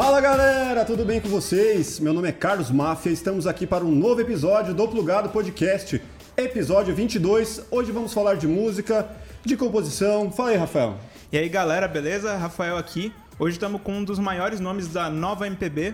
Fala 0.00 0.18
galera, 0.18 0.82
tudo 0.82 1.04
bem 1.04 1.20
com 1.20 1.28
vocês? 1.28 2.00
Meu 2.00 2.14
nome 2.14 2.26
é 2.26 2.32
Carlos 2.32 2.70
Máfia, 2.70 3.10
estamos 3.10 3.46
aqui 3.46 3.66
para 3.66 3.84
um 3.84 3.90
novo 3.90 4.18
episódio 4.18 4.72
do 4.72 4.88
Plugado 4.88 5.28
Podcast, 5.28 6.00
episódio 6.38 6.94
22. 6.94 7.66
Hoje 7.70 7.92
vamos 7.92 8.14
falar 8.14 8.36
de 8.36 8.48
música, 8.48 9.06
de 9.44 9.58
composição. 9.58 10.32
Fala 10.32 10.48
aí, 10.48 10.56
Rafael. 10.56 10.96
E 11.30 11.36
aí 11.36 11.46
galera, 11.50 11.86
beleza? 11.86 12.34
Rafael 12.34 12.78
aqui. 12.78 13.12
Hoje 13.38 13.56
estamos 13.56 13.82
com 13.82 13.92
um 13.92 14.02
dos 14.02 14.18
maiores 14.18 14.58
nomes 14.58 14.88
da 14.88 15.10
nova 15.10 15.46
MPB. 15.46 15.92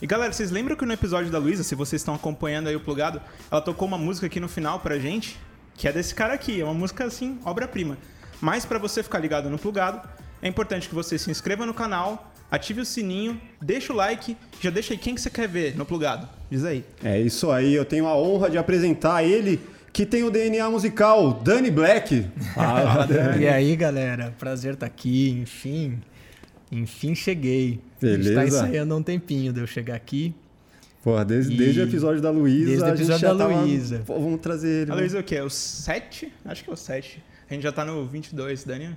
E 0.00 0.06
galera, 0.06 0.32
vocês 0.32 0.52
lembram 0.52 0.76
que 0.76 0.86
no 0.86 0.92
episódio 0.92 1.28
da 1.28 1.40
Luísa, 1.40 1.64
se 1.64 1.74
vocês 1.74 2.00
estão 2.00 2.14
acompanhando 2.14 2.68
aí 2.68 2.76
o 2.76 2.80
Plugado, 2.80 3.20
ela 3.50 3.60
tocou 3.60 3.88
uma 3.88 3.98
música 3.98 4.28
aqui 4.28 4.38
no 4.38 4.48
final 4.48 4.78
pra 4.78 5.00
gente, 5.00 5.36
que 5.74 5.88
é 5.88 5.92
desse 5.92 6.14
cara 6.14 6.32
aqui, 6.32 6.60
é 6.60 6.64
uma 6.64 6.74
música 6.74 7.06
assim, 7.06 7.40
obra-prima. 7.44 7.98
Mas 8.40 8.64
para 8.64 8.78
você 8.78 9.02
ficar 9.02 9.18
ligado 9.18 9.50
no 9.50 9.58
Plugado, 9.58 10.08
é 10.40 10.46
importante 10.46 10.88
que 10.88 10.94
você 10.94 11.18
se 11.18 11.28
inscreva 11.28 11.66
no 11.66 11.74
canal, 11.74 12.32
ative 12.50 12.80
o 12.80 12.84
sininho, 12.84 13.40
deixa 13.60 13.92
o 13.92 13.96
like, 13.96 14.36
já 14.60 14.70
deixa 14.70 14.94
aí 14.94 14.98
quem 14.98 15.14
que 15.14 15.20
você 15.20 15.30
quer 15.30 15.48
ver 15.48 15.76
no 15.76 15.84
Plugado. 15.84 16.28
Diz 16.50 16.64
aí. 16.64 16.84
É 17.02 17.20
isso 17.20 17.50
aí, 17.50 17.74
eu 17.74 17.84
tenho 17.84 18.06
a 18.06 18.16
honra 18.16 18.50
de 18.50 18.58
apresentar 18.58 19.22
ele, 19.22 19.60
que 19.92 20.06
tem 20.06 20.22
o 20.24 20.30
DNA 20.30 20.68
musical, 20.70 21.34
Dani 21.34 21.70
Black. 21.70 22.26
Fala, 22.54 23.06
Dani. 23.06 23.44
E 23.44 23.48
aí, 23.48 23.76
galera, 23.76 24.34
prazer 24.38 24.74
estar 24.74 24.86
aqui, 24.86 25.30
enfim. 25.30 25.98
Enfim, 26.70 27.14
cheguei. 27.14 27.80
Beleza. 28.00 28.20
A 28.20 28.22
gente 28.22 28.34
tá 28.34 28.46
ensaiando 28.46 28.94
há 28.94 28.96
um 28.96 29.02
tempinho 29.02 29.52
de 29.52 29.60
eu 29.60 29.66
chegar 29.66 29.94
aqui. 29.94 30.34
Porra, 31.02 31.24
desde, 31.24 31.56
desde 31.56 31.80
o 31.80 31.84
episódio 31.84 32.20
da 32.20 32.30
Luísa. 32.30 32.66
Desde 32.66 32.84
o 32.84 32.88
episódio 32.88 33.28
da 33.28 33.46
tava... 33.46 33.60
Luísa. 33.60 34.02
Pô, 34.06 34.14
vamos 34.20 34.40
trazer 34.40 34.82
ele. 34.82 34.92
A 34.92 34.94
Luísa 34.94 35.18
é 35.18 35.20
o 35.20 35.24
quê? 35.24 35.40
O 35.40 35.48
7? 35.48 36.32
Acho 36.44 36.64
que 36.64 36.70
é 36.70 36.72
o 36.72 36.76
7. 36.76 37.22
A 37.48 37.54
gente 37.54 37.62
já 37.62 37.72
tá 37.72 37.84
no 37.84 38.04
22, 38.06 38.64
Dani. 38.64 38.94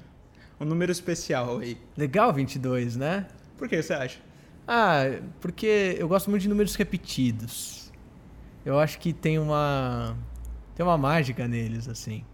Um 0.60 0.66
número 0.66 0.92
especial 0.92 1.60
aí. 1.60 1.78
Legal 1.98 2.34
22, 2.34 2.98
né? 2.98 3.26
Por 3.62 3.70
que 3.70 3.80
você 3.80 3.94
acha? 3.94 4.20
Ah, 4.68 5.04
porque 5.40 5.96
eu 6.00 6.08
gosto 6.08 6.32
muito 6.32 6.42
de 6.42 6.50
números 6.50 6.74
repetidos. 6.74 7.92
Eu 8.66 8.80
acho 8.80 8.98
que 8.98 9.14
tem 9.14 9.38
uma 9.38 10.18
tem 10.74 10.84
uma 10.84 10.98
mágica 10.98 11.48
neles 11.48 11.88
assim. 11.88 12.26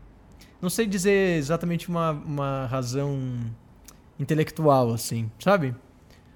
Não 0.61 0.69
sei 0.69 0.87
dizer 0.87 1.35
exatamente 1.37 1.89
uma, 1.89 2.11
uma 2.11 2.65
razão 2.67 3.19
intelectual 4.17 4.93
assim, 4.93 5.29
sabe? 5.37 5.75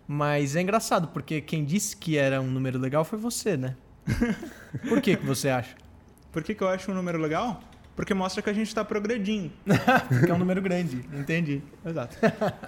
Mas 0.06 0.58
é 0.58 0.62
engraçado 0.62 1.08
porque 1.08 1.40
quem 1.40 1.64
disse 1.64 1.96
que 1.96 2.18
era 2.18 2.42
um 2.42 2.52
número 2.52 2.78
legal 2.78 3.06
foi 3.06 3.18
você, 3.18 3.56
né? 3.56 3.78
Por 4.90 5.00
que 5.00 5.16
que 5.16 5.26
você 5.26 5.48
acha? 5.48 5.74
Por 6.34 6.44
que, 6.44 6.54
que 6.54 6.62
eu 6.62 6.68
acho 6.68 6.92
um 6.92 6.96
número 6.96 7.18
legal? 7.18 7.62
Porque 7.96 8.14
mostra 8.14 8.42
que 8.42 8.50
a 8.50 8.54
gente 8.54 8.68
está 8.68 8.84
progredindo. 8.84 9.52
porque 10.08 10.32
é 10.32 10.34
um 10.34 10.38
número 10.38 10.62
grande, 10.62 11.06
entendi. 11.14 11.62
Exato. 11.86 12.18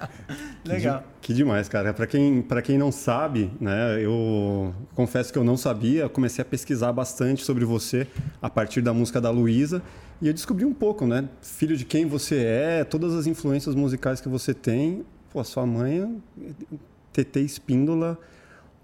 Legal. 0.66 1.04
Que, 1.22 1.28
que 1.28 1.34
demais, 1.34 1.70
cara. 1.70 1.94
Para 1.94 2.06
quem, 2.06 2.42
pra 2.42 2.62
quem 2.62 2.78
não 2.78 2.92
sabe, 2.92 3.52
né, 3.60 4.00
eu 4.02 4.74
confesso 4.94 5.32
que 5.32 5.40
eu 5.40 5.44
não 5.44 5.56
sabia, 5.56 6.10
comecei 6.10 6.42
a 6.42 6.46
pesquisar 6.46 6.92
bastante 6.92 7.44
sobre 7.44 7.66
você 7.66 8.08
a 8.42 8.50
partir 8.50 8.82
da 8.82 8.94
música 8.94 9.22
da 9.22 9.30
Luísa 9.30 9.82
e 10.22 10.28
eu 10.28 10.34
descobri 10.34 10.64
um 10.64 10.74
pouco, 10.74 11.06
né? 11.06 11.28
Filho 11.42 11.76
de 11.76 11.84
quem 11.84 12.06
você 12.06 12.44
é, 12.46 12.84
todas 12.84 13.14
as 13.14 13.28
influências 13.28 13.76
musicais 13.76 14.22
que 14.22 14.30
você 14.30 14.54
tem. 14.54 15.04
Pô, 15.32 15.44
sua 15.44 15.66
mãe, 15.66 16.22
TT 17.12 17.42
Espíndola, 17.42 18.18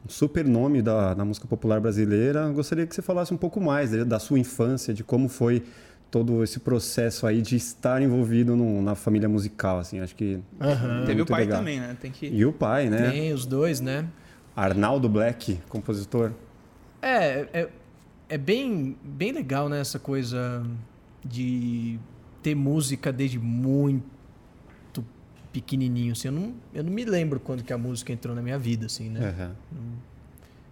um 0.06 0.10
super 0.10 0.46
nome 0.46 0.82
da, 0.82 1.14
da 1.14 1.24
música 1.24 1.48
popular 1.48 1.80
brasileira. 1.80 2.50
Gostaria 2.50 2.86
que 2.86 2.94
você 2.94 3.02
falasse 3.02 3.34
um 3.34 3.38
pouco 3.38 3.62
mais 3.62 3.92
né, 3.92 4.04
da 4.04 4.20
sua 4.20 4.38
infância, 4.38 4.94
de 4.94 5.02
como 5.02 5.30
foi 5.30 5.64
todo 6.12 6.44
esse 6.44 6.60
processo 6.60 7.28
aí 7.28 7.42
de 7.42 7.56
estar 7.56 8.02
envolvido 8.02 8.56
no, 8.56 8.82
na 8.82 8.96
família 8.96 9.30
musical, 9.30 9.80
assim, 9.80 10.00
acho 10.00 10.16
que 10.16 10.40
Uhum. 10.60 11.06
Teve 11.06 11.22
o 11.22 11.26
pai 11.26 11.42
legal. 11.42 11.60
também, 11.60 11.80
né? 11.80 11.96
Tem 12.00 12.12
que. 12.12 12.28
E 12.28 12.46
o 12.46 12.52
pai, 12.52 12.90
né? 12.90 13.12
Tem 13.12 13.34
os 13.34 13.46
dois, 13.46 13.80
né? 13.80 14.08
Arnaldo 14.56 15.08
Black, 15.08 15.60
compositor. 15.70 16.32
É, 17.02 17.48
é, 17.54 17.70
é 18.28 18.38
bem, 18.38 18.98
bem 19.04 19.32
legal, 19.32 19.70
né? 19.70 19.80
Essa 19.80 20.00
coisa 20.00 20.66
de 21.24 22.00
ter 22.42 22.56
música 22.56 23.12
desde 23.12 23.40
muito 23.40 24.04
pequenininho, 25.54 26.12
assim. 26.12 26.28
Eu 26.28 26.32
não, 26.34 26.54
eu 26.74 26.84
não 26.84 26.92
me 26.92 27.06
lembro 27.06 27.40
quando 27.40 27.64
que 27.64 27.74
a 27.74 27.78
música 27.78 28.12
entrou 28.12 28.36
na 28.36 28.42
minha 28.42 28.58
vida, 28.58 28.86
assim, 28.88 29.10
né? 29.10 29.30
Aham. 29.30 29.56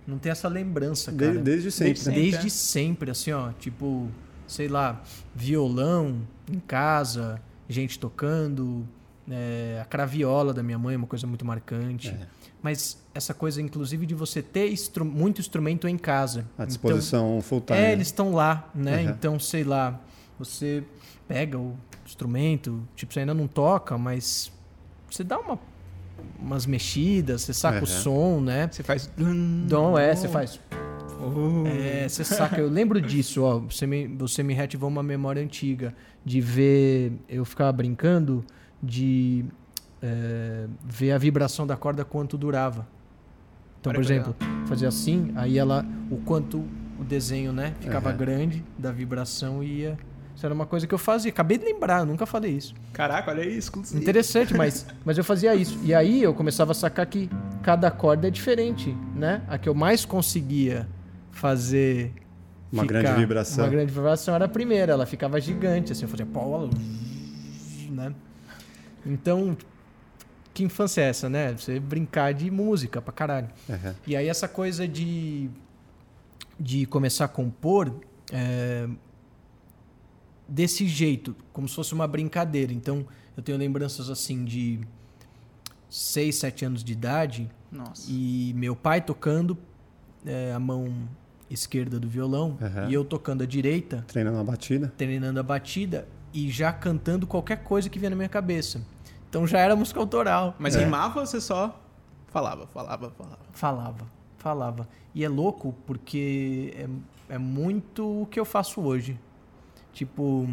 Não 0.06 0.17
tem 0.17 0.31
essa 0.31 0.47
lembrança, 0.47 1.11
cara. 1.11 1.34
desde 1.34 1.69
sempre. 1.69 1.94
Desde 1.94 2.09
né? 2.09 2.16
sempre. 2.16 2.31
Desde 2.31 2.50
sempre, 2.50 3.11
assim, 3.11 3.31
ó. 3.31 3.51
Tipo, 3.59 4.09
sei 4.47 4.68
lá, 4.68 5.02
violão 5.35 6.22
em 6.52 6.59
casa, 6.59 7.41
gente 7.69 8.00
tocando, 8.00 8.88
é, 9.30 9.80
a 9.81 9.85
craviola 9.85 10.53
da 10.53 10.63
minha 10.63 10.80
mãe 10.80 10.96
é 10.96 10.97
uma 10.97 11.06
coisa 11.08 11.28
muito 11.28 11.46
marcante. 11.46 12.09
É. 12.09 12.28
Mas 12.62 12.97
essa 13.13 13.34
coisa, 13.34 13.62
inclusive, 13.62 14.06
de 14.06 14.16
você 14.16 14.41
ter 14.41 14.72
instru- 14.72 15.06
muito 15.06 15.40
instrumento 15.40 15.88
em 15.88 15.97
casa. 15.97 16.41
À 16.58 16.63
Então, 16.63 16.66
disposição 16.66 17.40
full 17.41 17.62
time. 17.62 17.78
é, 17.78 17.91
eles 17.91 18.08
estão 18.08 18.31
lá, 18.34 18.69
né? 18.74 19.03
Uhum. 19.03 19.09
Então, 19.09 19.40
sei 19.40 19.63
lá, 19.63 20.00
você 20.40 20.84
pega 21.28 21.58
o 21.58 21.75
instrumento, 22.06 22.81
tipo, 22.96 23.14
você 23.14 23.19
ainda 23.19 23.34
não 23.34 23.47
toca, 23.47 23.97
mas 23.97 24.52
você 25.09 25.24
dá 25.24 25.38
uma, 25.40 25.59
umas 26.40 26.66
mexidas, 26.66 27.44
você 27.44 27.53
saca 27.53 27.78
Uhum. 27.78 27.84
o 27.84 27.88
som, 27.88 28.41
né? 28.41 28.69
Você 28.72 28.81
faz. 28.81 29.09
Então, 29.18 29.97
é, 29.97 30.16
você 30.16 30.28
faz. 30.28 30.59
Oh. 31.19 31.67
É, 31.67 32.07
você 32.07 32.23
saca, 32.23 32.59
eu 32.59 32.69
lembro 32.69 33.01
disso, 33.01 33.44
ó. 33.44 33.59
Você 33.59 33.88
me, 33.88 34.07
você 34.07 34.44
me 34.44 34.53
reativou 34.53 34.89
uma 34.89 35.03
memória 35.03 35.41
antiga 35.41 35.94
de 36.23 36.39
ver. 36.39 37.13
Eu 37.28 37.44
ficava 37.44 37.72
brincando 37.72 38.45
de 38.81 39.45
é, 40.01 40.67
ver 40.83 41.11
a 41.11 41.17
vibração 41.17 41.66
da 41.66 41.75
corda 41.75 42.05
quanto 42.05 42.38
durava. 42.38 42.88
Então, 43.79 43.94
por 43.94 44.03
exemplo, 44.03 44.35
fazia 44.67 44.88
assim, 44.88 45.31
aí 45.35 45.57
ela. 45.57 45.85
O 46.09 46.17
quanto 46.17 46.63
o 47.00 47.03
desenho, 47.03 47.51
né? 47.53 47.73
Ficava 47.79 48.09
Aham. 48.09 48.17
grande 48.17 48.66
da 48.78 48.91
vibração 48.91 49.63
e 49.63 49.81
ia. 49.81 49.97
Isso 50.35 50.45
era 50.45 50.53
uma 50.53 50.67
coisa 50.67 50.85
que 50.85 50.94
eu 50.94 50.99
fazia. 50.99 51.31
Acabei 51.31 51.57
de 51.57 51.66
lembrar, 51.66 52.01
eu 52.01 52.05
nunca 52.05 52.25
falei 52.28 52.51
isso. 52.51 52.75
Caraca, 52.94 53.31
olha 53.31 53.44
isso. 53.44 53.72
Interessante, 53.95 54.53
mas, 54.53 54.85
mas 55.03 55.17
eu 55.17 55.23
fazia 55.23 55.55
isso. 55.55 55.79
E 55.84 55.95
aí 55.95 56.22
eu 56.22 56.31
começava 56.31 56.73
a 56.73 56.75
sacar 56.75 57.07
que 57.07 57.28
cada 57.63 57.89
corda 57.89 58.28
é 58.28 58.29
diferente, 58.29 58.95
né? 59.16 59.41
A 59.47 59.57
que 59.57 59.67
eu 59.67 59.73
mais 59.73 60.05
conseguia 60.05 60.88
fazer. 61.37 62.11
Uma 62.71 62.85
grande 62.85 63.13
vibração. 63.13 63.63
Uma 63.63 63.71
grande 63.71 63.93
vibração 63.93 64.35
era 64.35 64.45
a 64.45 64.49
primeira, 64.49 64.91
ela 64.91 65.05
ficava 65.05 65.39
gigante, 65.39 65.93
assim, 65.93 66.03
eu 66.03 66.09
fazia 66.09 66.25
pau, 66.25 66.69
né? 67.89 68.13
Então, 69.05 69.57
que 70.53 70.63
infância 70.63 71.01
é 71.01 71.09
essa, 71.09 71.29
né? 71.29 71.53
Você 71.53 71.79
brincar 71.79 72.33
de 72.33 72.51
música 72.51 73.01
pra 73.01 73.13
caralho. 73.13 73.47
Aham. 73.69 73.95
E 74.05 74.15
aí 74.15 74.27
essa 74.27 74.47
coisa 74.47 74.85
de, 74.85 75.49
de 76.59 76.85
começar 76.87 77.25
a 77.25 77.27
compor 77.29 77.93
é, 78.33 78.89
desse 80.47 80.87
jeito, 80.87 81.35
como 81.53 81.69
se 81.69 81.75
fosse 81.75 81.93
uma 81.93 82.07
brincadeira. 82.07 82.73
Então, 82.73 83.05
eu 83.37 83.43
tenho 83.43 83.57
lembranças 83.57 84.09
assim 84.09 84.43
de 84.43 84.79
6, 85.89 86.35
7 86.35 86.65
anos 86.65 86.83
de 86.83 86.91
idade 86.91 87.49
Nossa. 87.71 88.11
e 88.11 88.51
meu 88.55 88.75
pai 88.75 88.99
tocando 88.99 89.57
é, 90.25 90.51
a 90.53 90.59
mão 90.59 91.07
esquerda 91.50 92.00
do 92.00 92.08
violão 92.08 92.58
Aham. 92.62 92.90
e 92.90 92.94
eu 92.94 93.03
tocando 93.06 93.44
a 93.44 93.46
direita, 93.46 94.03
Treinando 94.08 94.38
a 94.40 94.44
batida. 94.44 94.94
treinando 94.97 95.40
a 95.40 95.44
batida 95.44 96.08
e 96.34 96.50
já 96.52 96.72
cantando 96.74 97.25
qualquer 97.25 97.63
coisa 97.63 97.90
que 97.90 97.97
vinha 97.97 98.09
na 98.09 98.16
minha 98.16 98.30
cabeça. 98.30 98.81
Então 99.30 99.46
já 99.47 99.59
era 99.59 99.75
música 99.75 100.00
autoral. 100.00 100.56
Mas 100.59 100.75
É. 100.75 100.80
rimava 100.84 101.19
ou 101.19 101.25
você 101.25 101.40
só 101.41 101.80
falava, 102.28 102.68
falava, 102.68 103.09
falava? 103.12 103.40
Falava, 103.52 104.08
falava. 104.38 104.90
E 105.16 105.24
é 105.24 105.30
louco 105.30 105.74
porque 105.85 106.74
é, 107.30 107.35
é 107.35 107.38
muito 107.38 108.22
o 108.24 108.25
que 108.25 108.40
eu 108.40 108.46
faço 108.46 108.81
hoje. 108.81 109.20
Tipo, 109.93 110.47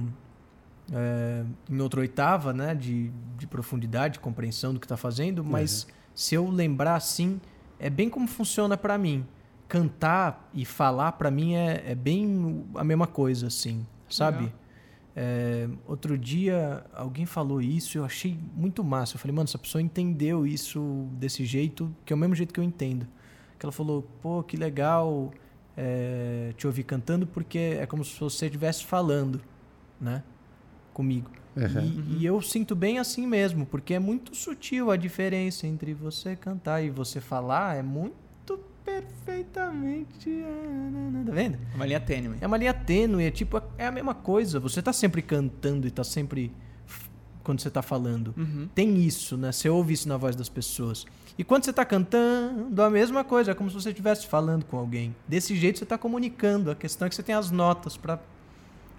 é, 0.92 1.44
em 1.68 1.80
outra 1.80 2.00
oitava, 2.00 2.52
né, 2.52 2.74
de, 2.74 3.10
de 3.36 3.46
profundidade, 3.46 4.14
de 4.14 4.20
compreensão 4.20 4.72
do 4.74 4.80
que 4.80 4.86
tá 4.86 4.96
fazendo, 4.96 5.44
mas 5.44 5.86
se 6.14 6.34
eu 6.34 6.48
lembrar 6.48 6.94
assim, 6.96 7.40
é 7.78 7.90
bem 7.90 8.08
como 8.08 8.26
funciona 8.26 8.76
pra 8.76 8.96
mim. 8.96 9.26
Cantar 9.68 10.48
e 10.52 10.64
falar 10.64 11.12
pra 11.12 11.30
mim 11.30 11.54
é, 11.54 11.82
é 11.86 11.94
bem 11.94 12.64
a 12.74 12.84
mesma 12.84 13.06
coisa, 13.06 13.46
assim, 13.46 13.86
sabe? 14.08 14.52
É, 15.16 15.68
outro 15.86 16.18
dia 16.18 16.84
alguém 16.92 17.24
falou 17.24 17.62
isso 17.62 17.96
e 17.96 17.98
eu 17.98 18.04
achei 18.04 18.36
muito 18.54 18.82
massa. 18.82 19.14
Eu 19.14 19.20
falei, 19.20 19.34
mano, 19.34 19.44
essa 19.44 19.58
pessoa 19.58 19.80
entendeu 19.80 20.46
isso 20.46 21.08
desse 21.12 21.44
jeito, 21.44 21.94
que 22.04 22.12
é 22.12 22.16
o 22.16 22.18
mesmo 22.18 22.34
jeito 22.34 22.52
que 22.52 22.60
eu 22.60 22.64
entendo. 22.64 23.06
Que 23.58 23.64
ela 23.64 23.72
falou, 23.72 24.02
pô, 24.20 24.42
que 24.42 24.56
legal 24.56 25.32
é, 25.76 26.52
te 26.56 26.66
ouvir 26.66 26.82
cantando, 26.84 27.26
porque 27.26 27.78
é 27.80 27.86
como 27.86 28.04
se 28.04 28.18
você 28.18 28.46
estivesse 28.46 28.84
falando, 28.84 29.40
né? 30.00 30.22
Comigo. 30.92 31.30
Aham. 31.56 31.82
E, 31.82 32.18
e 32.18 32.26
eu 32.26 32.40
sinto 32.42 32.74
bem 32.74 32.98
assim 32.98 33.26
mesmo, 33.26 33.64
porque 33.66 33.94
é 33.94 33.98
muito 34.00 34.34
sutil 34.34 34.90
a 34.90 34.96
diferença 34.96 35.66
entre 35.66 35.94
você 35.94 36.34
cantar 36.34 36.82
e 36.82 36.90
você 36.90 37.20
falar, 37.20 37.76
é 37.76 37.82
muito 37.82 38.16
perfeitamente. 38.84 40.30
Tá 41.26 41.32
vendo? 41.32 41.58
Uma 41.74 41.86
linha 41.86 42.00
tênue. 42.00 42.36
É 42.40 42.46
uma 42.46 42.56
linha 42.56 42.74
tênue, 42.74 43.24
é 43.24 43.30
tipo, 43.30 43.60
é 43.78 43.86
a 43.86 43.90
mesma 43.92 44.14
coisa. 44.14 44.60
Você 44.60 44.82
tá 44.82 44.92
sempre 44.92 45.22
cantando 45.22 45.86
e 45.86 45.90
tá 45.90 46.04
sempre 46.04 46.52
quando 47.42 47.60
você 47.60 47.70
tá 47.70 47.82
falando. 47.82 48.34
Uhum. 48.36 48.68
Tem 48.74 48.96
isso, 48.98 49.36
né? 49.36 49.52
Você 49.52 49.68
ouve 49.68 49.92
isso 49.94 50.08
na 50.08 50.16
voz 50.16 50.34
das 50.34 50.48
pessoas. 50.48 51.04
E 51.36 51.44
quando 51.44 51.64
você 51.64 51.72
tá 51.72 51.84
cantando, 51.84 52.80
a 52.82 52.90
mesma 52.90 53.24
coisa. 53.24 53.50
É 53.50 53.54
como 53.54 53.68
se 53.68 53.74
você 53.74 53.90
estivesse 53.90 54.26
falando 54.26 54.64
com 54.64 54.78
alguém. 54.78 55.14
Desse 55.28 55.54
jeito 55.56 55.78
você 55.78 55.86
tá 55.86 55.98
comunicando. 55.98 56.70
A 56.70 56.74
questão 56.74 57.06
é 57.06 57.08
que 57.08 57.14
você 57.14 57.22
tem 57.22 57.34
as 57.34 57.50
notas 57.50 57.96
para 57.96 58.18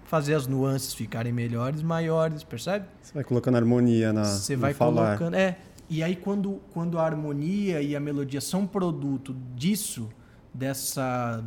fazer 0.04 0.34
as 0.34 0.46
nuances 0.46 0.94
ficarem 0.94 1.32
melhores, 1.32 1.82
maiores, 1.82 2.44
percebe? 2.44 2.86
Você 3.02 3.12
vai 3.12 3.24
colocando 3.24 3.56
harmonia 3.56 4.12
na, 4.12 4.22
Você 4.24 4.54
vai 4.54 4.72
falar. 4.72 5.16
colocando. 5.18 5.34
É. 5.34 5.58
E 5.88 6.02
aí, 6.02 6.16
quando, 6.16 6.60
quando 6.72 6.98
a 6.98 7.04
harmonia 7.04 7.80
e 7.80 7.94
a 7.94 8.00
melodia 8.00 8.40
são 8.40 8.66
produto 8.66 9.36
disso, 9.54 10.08
dessa, 10.52 11.44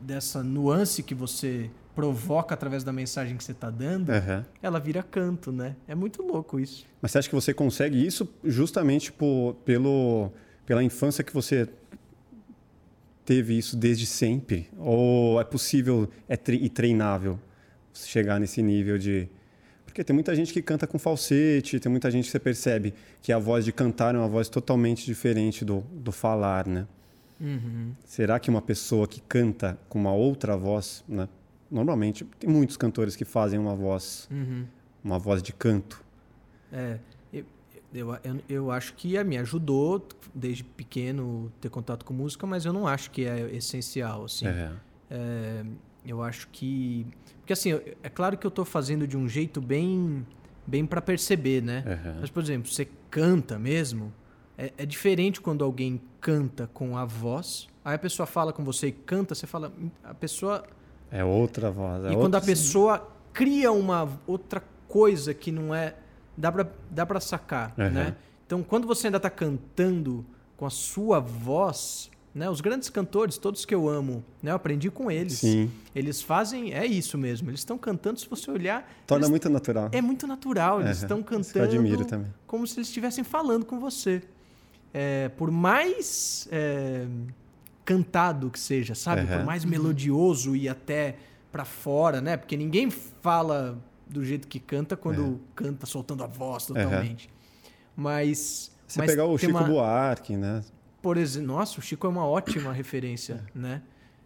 dessa 0.00 0.42
nuance 0.42 1.02
que 1.02 1.14
você 1.14 1.70
provoca 1.94 2.54
através 2.54 2.84
da 2.84 2.92
mensagem 2.92 3.36
que 3.36 3.42
você 3.42 3.52
está 3.52 3.70
dando, 3.70 4.10
Aham. 4.10 4.46
ela 4.62 4.78
vira 4.78 5.02
canto, 5.02 5.50
né? 5.50 5.74
É 5.86 5.94
muito 5.94 6.22
louco 6.22 6.60
isso. 6.60 6.86
Mas 7.02 7.10
você 7.10 7.18
acha 7.18 7.28
que 7.28 7.34
você 7.34 7.52
consegue 7.52 8.04
isso 8.04 8.28
justamente 8.44 9.10
por, 9.12 9.54
pelo, 9.64 10.30
pela 10.64 10.82
infância 10.82 11.24
que 11.24 11.34
você 11.34 11.68
teve 13.24 13.58
isso 13.58 13.76
desde 13.76 14.06
sempre? 14.06 14.68
Ou 14.78 15.40
é 15.40 15.44
possível 15.44 16.08
é 16.28 16.36
tre 16.36 16.56
e 16.56 16.68
treinável 16.68 17.38
chegar 17.92 18.38
nesse 18.38 18.62
nível 18.62 18.96
de. 18.96 19.28
Porque 19.98 20.04
tem 20.04 20.14
muita 20.14 20.32
gente 20.32 20.52
que 20.52 20.62
canta 20.62 20.86
com 20.86 20.96
falsete, 20.96 21.80
tem 21.80 21.90
muita 21.90 22.08
gente 22.08 22.26
que 22.26 22.30
você 22.30 22.38
percebe 22.38 22.94
que 23.20 23.32
a 23.32 23.38
voz 23.38 23.64
de 23.64 23.72
cantar 23.72 24.14
é 24.14 24.18
uma 24.18 24.28
voz 24.28 24.48
totalmente 24.48 25.04
diferente 25.04 25.64
do, 25.64 25.80
do 25.90 26.12
falar, 26.12 26.68
né? 26.68 26.86
Será 28.04 28.38
que 28.38 28.48
uma 28.48 28.62
pessoa 28.62 29.08
que 29.08 29.20
canta 29.20 29.76
com 29.88 29.98
uma 29.98 30.12
outra 30.12 30.56
voz, 30.56 31.02
né? 31.08 31.28
Normalmente, 31.68 32.24
tem 32.38 32.48
muitos 32.48 32.76
cantores 32.76 33.16
que 33.16 33.24
fazem 33.24 33.58
uma 33.58 33.74
voz, 33.74 34.28
uma 35.02 35.18
voz 35.18 35.42
de 35.42 35.52
canto. 35.52 36.00
É, 36.72 37.00
eu, 37.32 37.44
eu, 37.92 38.14
eu, 38.22 38.40
eu 38.48 38.70
acho 38.70 38.94
que 38.94 39.20
me 39.24 39.36
ajudou 39.36 40.06
desde 40.32 40.62
pequeno 40.62 41.50
ter 41.60 41.70
contato 41.70 42.04
com 42.04 42.14
música, 42.14 42.46
mas 42.46 42.64
eu 42.64 42.72
não 42.72 42.86
acho 42.86 43.10
que 43.10 43.24
é 43.24 43.52
essencial, 43.52 44.26
assim. 44.26 44.46
É. 44.46 44.70
É, 45.10 45.64
eu 46.10 46.22
acho 46.22 46.48
que. 46.48 47.06
Porque 47.40 47.52
assim, 47.52 47.72
é 48.02 48.08
claro 48.08 48.36
que 48.36 48.46
eu 48.46 48.50
tô 48.50 48.64
fazendo 48.64 49.06
de 49.06 49.16
um 49.16 49.28
jeito 49.28 49.60
bem. 49.60 50.26
bem 50.66 50.84
para 50.84 51.00
perceber, 51.00 51.62
né? 51.62 51.84
Aham. 51.86 52.18
Mas, 52.20 52.30
por 52.30 52.42
exemplo, 52.42 52.70
você 52.70 52.88
canta 53.10 53.58
mesmo. 53.58 54.12
É, 54.56 54.72
é 54.78 54.86
diferente 54.86 55.40
quando 55.40 55.64
alguém 55.64 56.00
canta 56.20 56.68
com 56.72 56.96
a 56.96 57.04
voz. 57.04 57.68
Aí 57.84 57.94
a 57.94 57.98
pessoa 57.98 58.26
fala 58.26 58.52
com 58.52 58.64
você 58.64 58.88
e 58.88 58.92
canta, 58.92 59.34
você 59.34 59.46
fala. 59.46 59.72
A 60.02 60.14
pessoa. 60.14 60.64
É 61.10 61.24
outra 61.24 61.70
voz. 61.70 62.04
É 62.04 62.12
e 62.12 62.16
quando 62.16 62.34
a 62.34 62.40
pessoa 62.40 63.08
cria 63.32 63.70
uma 63.72 64.08
outra 64.26 64.62
coisa 64.88 65.32
que 65.32 65.52
não 65.52 65.74
é. 65.74 65.94
dá 66.36 66.50
pra, 66.50 66.66
dá 66.90 67.06
pra 67.06 67.20
sacar, 67.20 67.74
Aham. 67.78 67.90
né? 67.90 68.16
Então, 68.46 68.62
quando 68.62 68.86
você 68.86 69.06
ainda 69.08 69.20
tá 69.20 69.30
cantando 69.30 70.24
com 70.56 70.66
a 70.66 70.70
sua 70.70 71.20
voz. 71.20 72.10
Né? 72.38 72.48
Os 72.48 72.60
grandes 72.60 72.88
cantores, 72.88 73.36
todos 73.36 73.64
que 73.64 73.74
eu 73.74 73.88
amo, 73.88 74.24
né? 74.42 74.52
eu 74.52 74.54
aprendi 74.54 74.90
com 74.90 75.10
eles. 75.10 75.34
Sim. 75.40 75.70
Eles 75.94 76.22
fazem, 76.22 76.72
é 76.72 76.86
isso 76.86 77.18
mesmo. 77.18 77.50
Eles 77.50 77.60
estão 77.60 77.76
cantando, 77.76 78.20
se 78.20 78.28
você 78.28 78.48
olhar, 78.50 78.88
Torna 79.06 79.22
eles- 79.24 79.30
muito 79.30 79.48
natural. 79.50 79.88
é 79.90 80.00
muito 80.00 80.26
natural. 80.26 80.80
Eles 80.80 80.98
estão 81.02 81.18
eu 81.18 81.24
cantando 81.24 81.64
admiro 81.64 82.04
também. 82.04 82.32
como 82.46 82.64
se 82.66 82.78
eles 82.78 82.86
estivessem 82.88 83.24
falando 83.24 83.64
com 83.66 83.80
você. 83.80 84.22
É, 84.94 85.28
por 85.30 85.50
mais 85.50 86.48
é, 86.52 87.06
cantado 87.84 88.50
que 88.50 88.58
seja, 88.60 88.94
sabe? 88.94 89.22
Aham. 89.22 89.38
Por 89.38 89.44
mais 89.44 89.64
melodioso 89.64 90.54
e 90.54 90.68
até 90.68 91.16
pra 91.50 91.64
fora, 91.64 92.20
né? 92.20 92.36
Porque 92.36 92.56
ninguém 92.56 92.88
fala 92.90 93.76
do 94.08 94.24
jeito 94.24 94.46
que 94.46 94.60
canta 94.60 94.96
quando 94.96 95.40
canta 95.54 95.86
soltando 95.86 96.22
a 96.22 96.26
voz 96.26 96.66
totalmente. 96.66 97.28
Mas 97.96 98.70
Você 98.86 99.00
mas 99.00 99.10
pegar 99.10 99.24
o 99.24 99.36
Chico 99.36 99.50
uma- 99.52 99.62
Buarque, 99.64 100.36
né? 100.36 100.62
Por 101.02 101.16
exemplo, 101.16 101.48
nossa, 101.48 101.78
o 101.78 101.82
Chico 101.82 102.06
é 102.06 102.10
uma 102.10 102.26
ótima 102.26 102.72
referência, 102.72 103.44
né? 103.54 103.82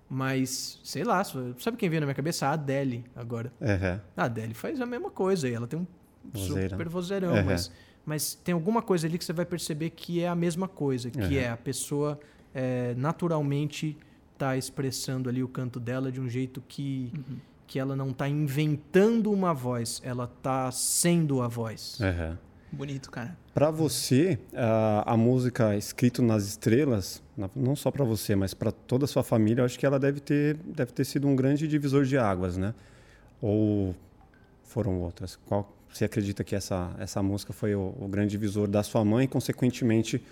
Mas, 0.08 0.78
sei 0.84 1.04
lá, 1.04 1.22
sabe 1.24 1.76
quem 1.78 1.88
veio 1.88 2.00
na 2.00 2.06
minha 2.06 2.14
cabeça? 2.14 2.46
A 2.46 2.52
Adele, 2.52 3.04
agora. 3.16 3.50
É, 3.60 3.98
A 4.16 4.24
Adele 4.24 4.52
faz 4.52 4.78
a 4.80 4.84
mesma 4.86 5.10
coisa 5.10 5.48
e 5.48 5.54
ela 5.54 5.66
tem 5.66 5.78
um 5.80 5.86
Vozeirão. 6.32 6.70
super 6.70 6.88
vozeirão, 6.88 7.34
Uhum. 7.34 7.44
mas, 7.44 7.72
mas 8.04 8.34
tem 8.34 8.52
alguma 8.52 8.82
coisa 8.82 9.06
ali 9.06 9.16
que 9.18 9.24
você 9.24 9.32
vai 9.32 9.46
perceber 9.46 9.90
que 9.90 10.20
é 10.22 10.28
a 10.28 10.34
mesma 10.34 10.68
coisa, 10.68 11.10
que 11.10 11.18
Uhum. 11.18 11.32
é 11.32 11.48
a 11.48 11.56
pessoa 11.56 12.20
é, 12.54 12.94
naturalmente 12.96 13.96
tá 14.36 14.56
expressando 14.56 15.28
ali 15.30 15.42
o 15.42 15.48
canto 15.48 15.80
dela 15.80 16.12
de 16.12 16.20
um 16.20 16.28
jeito 16.28 16.62
que, 16.68 17.10
que 17.66 17.78
ela 17.78 17.96
não 17.96 18.12
tá 18.12 18.28
inventando 18.28 19.32
uma 19.32 19.54
voz, 19.54 20.00
ela 20.04 20.26
tá 20.26 20.70
sendo 20.70 21.40
a 21.40 21.48
voz. 21.48 21.98
é. 22.02 22.36
Bonito, 22.72 23.10
cara. 23.10 23.36
Para 23.52 23.70
você, 23.70 24.38
a, 24.54 25.12
a 25.12 25.16
música 25.16 25.76
Escrito 25.76 26.22
nas 26.22 26.44
Estrelas, 26.46 27.22
não 27.54 27.76
só 27.76 27.90
para 27.90 28.02
você, 28.02 28.34
mas 28.34 28.54
para 28.54 28.72
toda 28.72 29.04
a 29.04 29.08
sua 29.08 29.22
família, 29.22 29.60
eu 29.60 29.66
acho 29.66 29.78
que 29.78 29.84
ela 29.84 29.98
deve 29.98 30.20
ter, 30.20 30.56
deve 30.64 30.90
ter 30.90 31.04
sido 31.04 31.28
um 31.28 31.36
grande 31.36 31.68
divisor 31.68 32.04
de 32.04 32.16
águas, 32.16 32.56
né? 32.56 32.74
Ou 33.42 33.94
foram 34.64 34.98
outras? 35.00 35.38
Qual 35.46 35.70
você 35.92 36.06
acredita 36.06 36.42
que 36.42 36.56
essa, 36.56 36.90
essa 36.98 37.22
música 37.22 37.52
foi 37.52 37.74
o, 37.74 37.94
o 38.00 38.08
grande 38.08 38.30
divisor 38.30 38.66
da 38.66 38.82
sua 38.82 39.04
mãe 39.04 39.26
e, 39.26 39.28
consequentemente, 39.28 40.24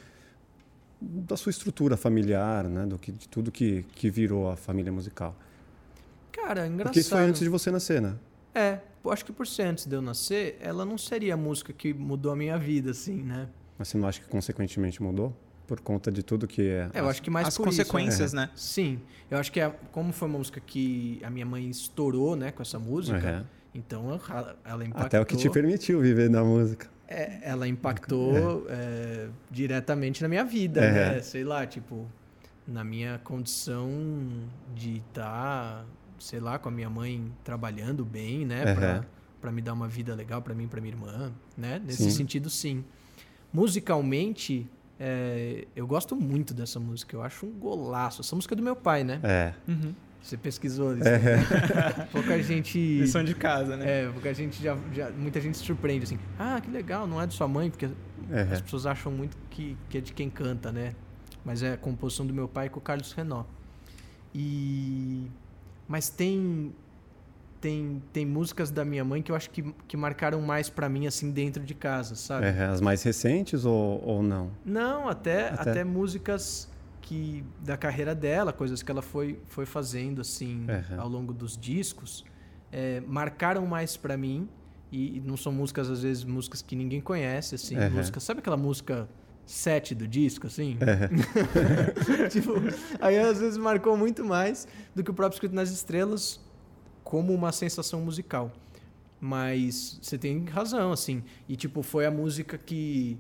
da 0.99 1.37
sua 1.37 1.51
estrutura 1.51 1.95
familiar, 1.99 2.65
né? 2.65 2.87
Do 2.87 2.99
que, 2.99 3.13
de 3.13 3.29
tudo 3.29 3.53
que, 3.53 3.85
que 3.95 4.09
virou 4.09 4.51
a 4.51 4.57
família 4.57 4.91
musical? 4.91 5.37
Cara, 6.33 6.67
engraçado. 6.67 6.85
Porque 6.85 7.01
isso 7.01 7.11
foi 7.11 7.21
antes 7.21 7.41
de 7.41 7.51
você 7.51 7.71
nascer, 7.71 8.01
né? 8.01 8.15
É, 8.55 8.79
acho 9.08 9.25
que 9.25 9.32
por 9.32 9.47
ser 9.47 9.62
antes 9.62 9.87
de 9.87 9.94
eu 9.97 10.02
nascer, 10.02 10.58
ela 10.61 10.85
não 10.85 10.99
seria 10.99 11.35
a 11.35 11.37
música 11.37 11.73
que 11.73 11.94
mudou 11.94 12.32
a 12.32 12.37
minha 12.37 12.58
vida, 12.58 12.91
assim, 12.91 13.23
né? 13.23 13.49
Mas 13.79 13.88
você 13.88 13.97
não 13.97 14.06
acha 14.08 14.20
que, 14.20 14.29
consequentemente, 14.29 15.02
mudou? 15.02 15.35
Por 15.67 15.81
conta 15.81 16.11
de 16.11 16.23
tudo 16.25 16.49
que 16.49 16.62
é... 16.69 16.91
É, 16.93 16.99
eu 17.00 17.08
acho 17.08 17.23
que 17.23 17.31
mais 17.31 17.47
As 17.49 17.56
por 17.56 17.69
isso, 17.69 17.79
né? 17.79 17.85
consequências, 17.85 18.32
né? 18.32 18.50
Sim, 18.56 19.00
eu 19.31 19.38
acho 19.38 19.52
que 19.52 19.61
a- 19.61 19.70
como 19.93 20.12
foi 20.12 20.29
uma 20.29 20.37
música 20.38 20.61
que 20.61 21.20
a 21.25 21.31
minha 21.31 21.47
mãe 21.47 21.70
estourou, 21.70 22.35
né, 22.35 22.50
com 22.50 22.61
essa 22.61 22.79
música, 22.79 23.38
Uhum. 23.38 23.44
então 23.73 24.20
ela- 24.64 24.85
impactou. 24.85 25.06
Até 25.06 25.20
o 25.20 25.25
que 25.25 25.37
te 25.37 25.49
permitiu 25.49 26.00
viver 26.00 26.29
da 26.29 26.43
música. 26.44 26.88
é, 27.12 27.38
ela 27.43 27.67
impactou 27.67 28.67
é, 28.69 29.29
diretamente 29.50 30.23
na 30.23 30.29
minha 30.29 30.44
vida, 30.44 30.81
É. 30.81 30.93
né? 31.14 31.20
Sei 31.20 31.43
lá, 31.44 31.67
tipo, 31.67 32.06
na 32.69 32.85
minha 32.85 33.19
condição 33.25 33.88
de 34.76 34.99
estar, 34.99 35.85
sei 36.21 36.39
lá, 36.39 36.57
com 36.59 36.69
a 36.69 36.73
minha 36.73 36.89
mãe 36.89 37.33
trabalhando 37.43 38.05
bem, 38.05 38.47
né, 38.47 38.75
Pra 38.75 38.95
Uhum. 38.99 39.05
pra 39.41 39.50
me 39.50 39.61
dar 39.62 39.73
uma 39.73 39.89
vida 39.89 40.15
legal 40.15 40.41
pra 40.43 40.55
mim, 40.55 40.65
e 40.65 40.67
pra 40.69 40.81
minha 40.81 40.93
irmã, 40.95 41.33
né? 41.57 41.81
Nesse 41.85 42.05
Sim. 42.05 42.11
sentido, 42.11 42.49
sim. 42.50 42.85
Musicalmente, 43.53 44.67
é, 44.99 45.67
eu 45.75 45.87
gosto 45.87 46.15
muito 46.15 46.53
dessa 46.55 46.79
música. 46.79 47.17
Eu 47.17 47.23
acho 47.23 47.47
um 47.47 47.50
golaço. 47.50 48.21
Essa 48.21 48.37
música 48.37 48.55
é 48.55 48.57
do 48.57 48.62
meu 48.62 48.77
pai, 48.77 49.03
né? 49.03 49.19
É. 49.23 49.55
Uhum. 49.67 49.95
Você 50.23 50.37
pesquisou 50.37 50.93
isso? 50.95 51.05
né? 51.05 51.09
Pouca 52.12 52.43
gente. 52.43 52.79
Lição 53.00 53.25
de 53.25 53.35
casa, 53.35 53.77
né? 53.79 54.03
É, 54.05 54.09
pouca 54.11 54.35
gente 54.35 54.62
já, 54.62 54.77
já- 54.93 55.11
Muita 55.11 55.41
gente 55.41 55.57
se 55.57 55.65
surpreende 55.65 56.05
assim. 56.05 56.19
Ah, 56.39 56.61
que 56.61 56.71
legal, 56.71 57.07
não 57.07 57.21
é 57.21 57.27
de 57.27 57.33
sua 57.33 57.49
mãe, 57.49 57.71
porque 57.71 57.89
É. 58.31 58.43
as 58.53 58.61
pessoas 58.61 58.85
acham 58.85 59.11
muito 59.11 59.37
que, 59.49 59.77
que 59.89 59.97
é 59.97 60.00
de 60.03 60.12
quem 60.12 60.29
canta, 60.29 60.71
né? 60.71 60.95
Mas 61.43 61.62
é 61.62 61.73
a 61.73 61.77
composição 61.79 62.27
do 62.27 62.35
meu 62.35 62.47
pai 62.47 62.69
com 62.69 62.79
o 62.79 62.83
Carlos 62.83 63.12
Renó. 63.12 63.45
E. 64.35 65.27
Mas 65.90 66.09
tem. 66.09 66.73
Tem, 67.61 68.02
tem 68.11 68.25
músicas 68.25 68.70
da 68.70 68.87
minha 68.87 69.04
mãe 69.04 69.20
que 69.20 69.30
eu 69.30 69.37
acho 69.37 69.50
que, 69.50 69.62
que 69.87 69.94
marcaram 69.94 70.40
mais 70.40 70.70
pra 70.70 70.88
mim, 70.88 71.06
assim, 71.06 71.30
dentro 71.30 71.62
de 71.62 71.75
casa, 71.75 72.14
sabe? 72.14 72.47
É, 72.47 72.64
as 72.64 72.80
mais 72.80 73.02
recentes 73.02 73.66
ou, 73.66 74.02
ou 74.02 74.23
não? 74.23 74.50
Não, 74.64 75.06
até, 75.11 75.49
Até. 75.49 75.70
até. 75.70 75.85
músicas 75.85 76.70
que 77.02 77.44
da 77.59 77.76
carreira 77.76 78.14
dela, 78.14 78.50
coisas 78.50 78.82
que 78.82 78.90
ela 78.90 79.02
foi, 79.02 79.38
foi 79.47 79.66
fazendo 79.66 80.23
assim 80.23 80.66
Aham. 80.70 81.02
ao 81.02 81.06
longo 81.09 81.35
dos 81.35 81.54
discos, 81.54 82.25
é, 82.73 83.02
marcaram 83.06 83.66
mais 83.66 83.94
pra 83.94 84.16
mim. 84.16 84.49
E, 84.90 85.18
e 85.18 85.20
não 85.20 85.37
são 85.37 85.52
músicas, 85.52 85.90
às 85.90 86.02
vezes, 86.02 86.25
músicas 86.25 86.62
que 86.62 86.75
ninguém 86.75 87.02
conhece, 87.02 87.56
assim. 87.56 87.76
Música, 87.90 88.20
sabe 88.20 88.40
aquela 88.40 88.56
música 88.56 89.06
7 89.50 89.95
do 89.95 90.07
disco, 90.07 90.47
assim? 90.47 90.76
É. 90.80 91.09
tipo, 92.30 92.52
aí 93.00 93.19
às 93.19 93.38
vezes 93.40 93.57
marcou 93.59 93.97
muito 93.97 94.25
mais 94.25 94.69
do 94.95 95.02
que 95.02 95.11
o 95.11 95.14
próprio 95.14 95.37
Escrito 95.37 95.54
nas 95.54 95.71
Estrelas 95.71 96.40
como 97.02 97.35
uma 97.35 97.50
sensação 97.52 98.00
musical. 98.00 98.52
Mas 99.21 99.99
você 100.00 100.16
tem 100.16 100.45
razão, 100.47 100.92
assim. 100.92 101.23
E, 101.49 101.57
tipo, 101.57 101.83
foi 101.83 102.07
a 102.07 102.11
música 102.11 102.57
que 102.57 103.19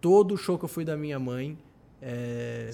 todo 0.00 0.36
show 0.36 0.58
que 0.58 0.64
eu 0.64 0.68
fui 0.68 0.84
da 0.84 0.96
minha 0.96 1.18
mãe 1.18 1.56
é, 2.02 2.70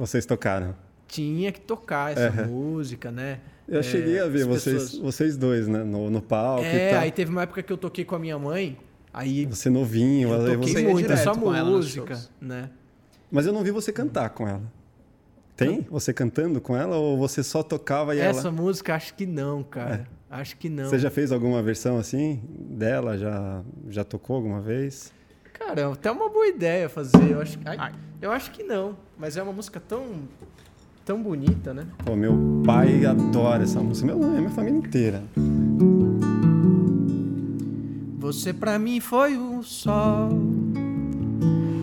Vocês, 0.00 0.24
tocaram. 0.26 0.74
tinha 1.06 1.52
que 1.52 1.60
tocar 1.60 2.12
essa 2.12 2.28
Aham. 2.28 2.46
música, 2.46 3.10
né? 3.10 3.40
Eu 3.68 3.80
É, 3.80 3.82
cheguei 3.82 4.18
a 4.20 4.26
ver 4.26 4.44
vocês, 4.46 4.82
pessoas- 4.84 5.02
vocês 5.02 5.36
dois, 5.36 5.68
né? 5.68 5.84
No, 5.84 6.08
no 6.10 6.20
palco 6.22 6.62
e 6.64 6.66
É, 6.66 6.90
tal. 6.92 7.00
aí 7.02 7.12
teve 7.12 7.30
uma 7.30 7.42
época 7.42 7.62
que 7.62 7.72
eu 7.72 7.76
toquei 7.76 8.04
com 8.04 8.14
a 8.14 8.18
minha 8.18 8.38
mãe, 8.38 8.76
aí 9.12 9.46
Você 9.46 9.68
novinho, 9.70 10.30
eu 10.30 10.40
aí 10.46 10.56
toquei 10.56 10.72
você- 10.74 10.88
muito 10.88 11.12
essa 11.12 11.32
nos 11.34 11.64
música, 11.64 12.18
né? 12.40 12.70
Mas 13.30 13.46
eu 13.46 13.52
não 13.52 13.62
vi 13.62 13.70
você 13.70 13.92
cantar 13.92 14.30
com 14.30 14.46
ela. 14.48 14.62
Tem? 15.56 15.86
Você 15.90 16.12
cantando 16.12 16.60
com 16.60 16.76
ela 16.76 16.96
ou 16.96 17.16
você 17.16 17.42
só 17.42 17.62
tocava 17.62 18.14
e 18.16 18.20
Essa 18.20 18.48
ela. 18.48 18.52
música, 18.52 18.94
acho 18.94 19.14
que 19.14 19.26
não, 19.26 19.62
cara. 19.62 20.06
É. 20.08 20.22
Acho 20.34 20.56
que 20.56 20.68
não. 20.68 20.84
Você 20.88 20.98
já 20.98 21.10
fez 21.10 21.30
alguma 21.30 21.62
versão 21.62 21.98
assim 21.98 22.40
dela? 22.58 23.18
Já, 23.18 23.62
já 23.90 24.02
tocou 24.02 24.36
alguma 24.36 24.60
vez? 24.62 25.12
Cara, 25.52 25.92
até 25.92 26.10
uma 26.10 26.28
boa 26.30 26.46
ideia 26.46 26.88
fazer. 26.88 27.30
Eu 27.32 27.40
acho, 27.40 27.58
ai, 27.66 27.76
Ai. 27.78 27.92
eu 28.20 28.32
acho 28.32 28.50
que 28.50 28.62
não. 28.62 28.96
Mas 29.18 29.36
é 29.36 29.42
uma 29.42 29.52
música 29.52 29.78
tão, 29.78 30.22
tão 31.04 31.22
bonita, 31.22 31.72
né? 31.74 31.86
Pô, 32.04 32.16
meu 32.16 32.62
pai 32.64 33.04
adora 33.04 33.62
essa 33.62 33.78
música. 33.80 34.06
Meu, 34.06 34.22
é 34.34 34.38
minha 34.38 34.50
família 34.50 34.78
inteira. 34.78 35.22
Você 38.22 38.52
pra 38.52 38.78
mim 38.78 39.00
foi 39.00 39.36
o 39.36 39.64
sol 39.64 40.28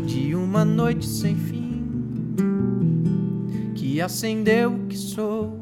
de 0.05 0.33
uma 0.33 0.63
noite 0.63 1.05
sem 1.05 1.35
fim 1.35 1.83
que 3.75 3.99
acendeu 3.99 4.73
o 4.73 4.87
que 4.87 4.97
sou 4.97 5.59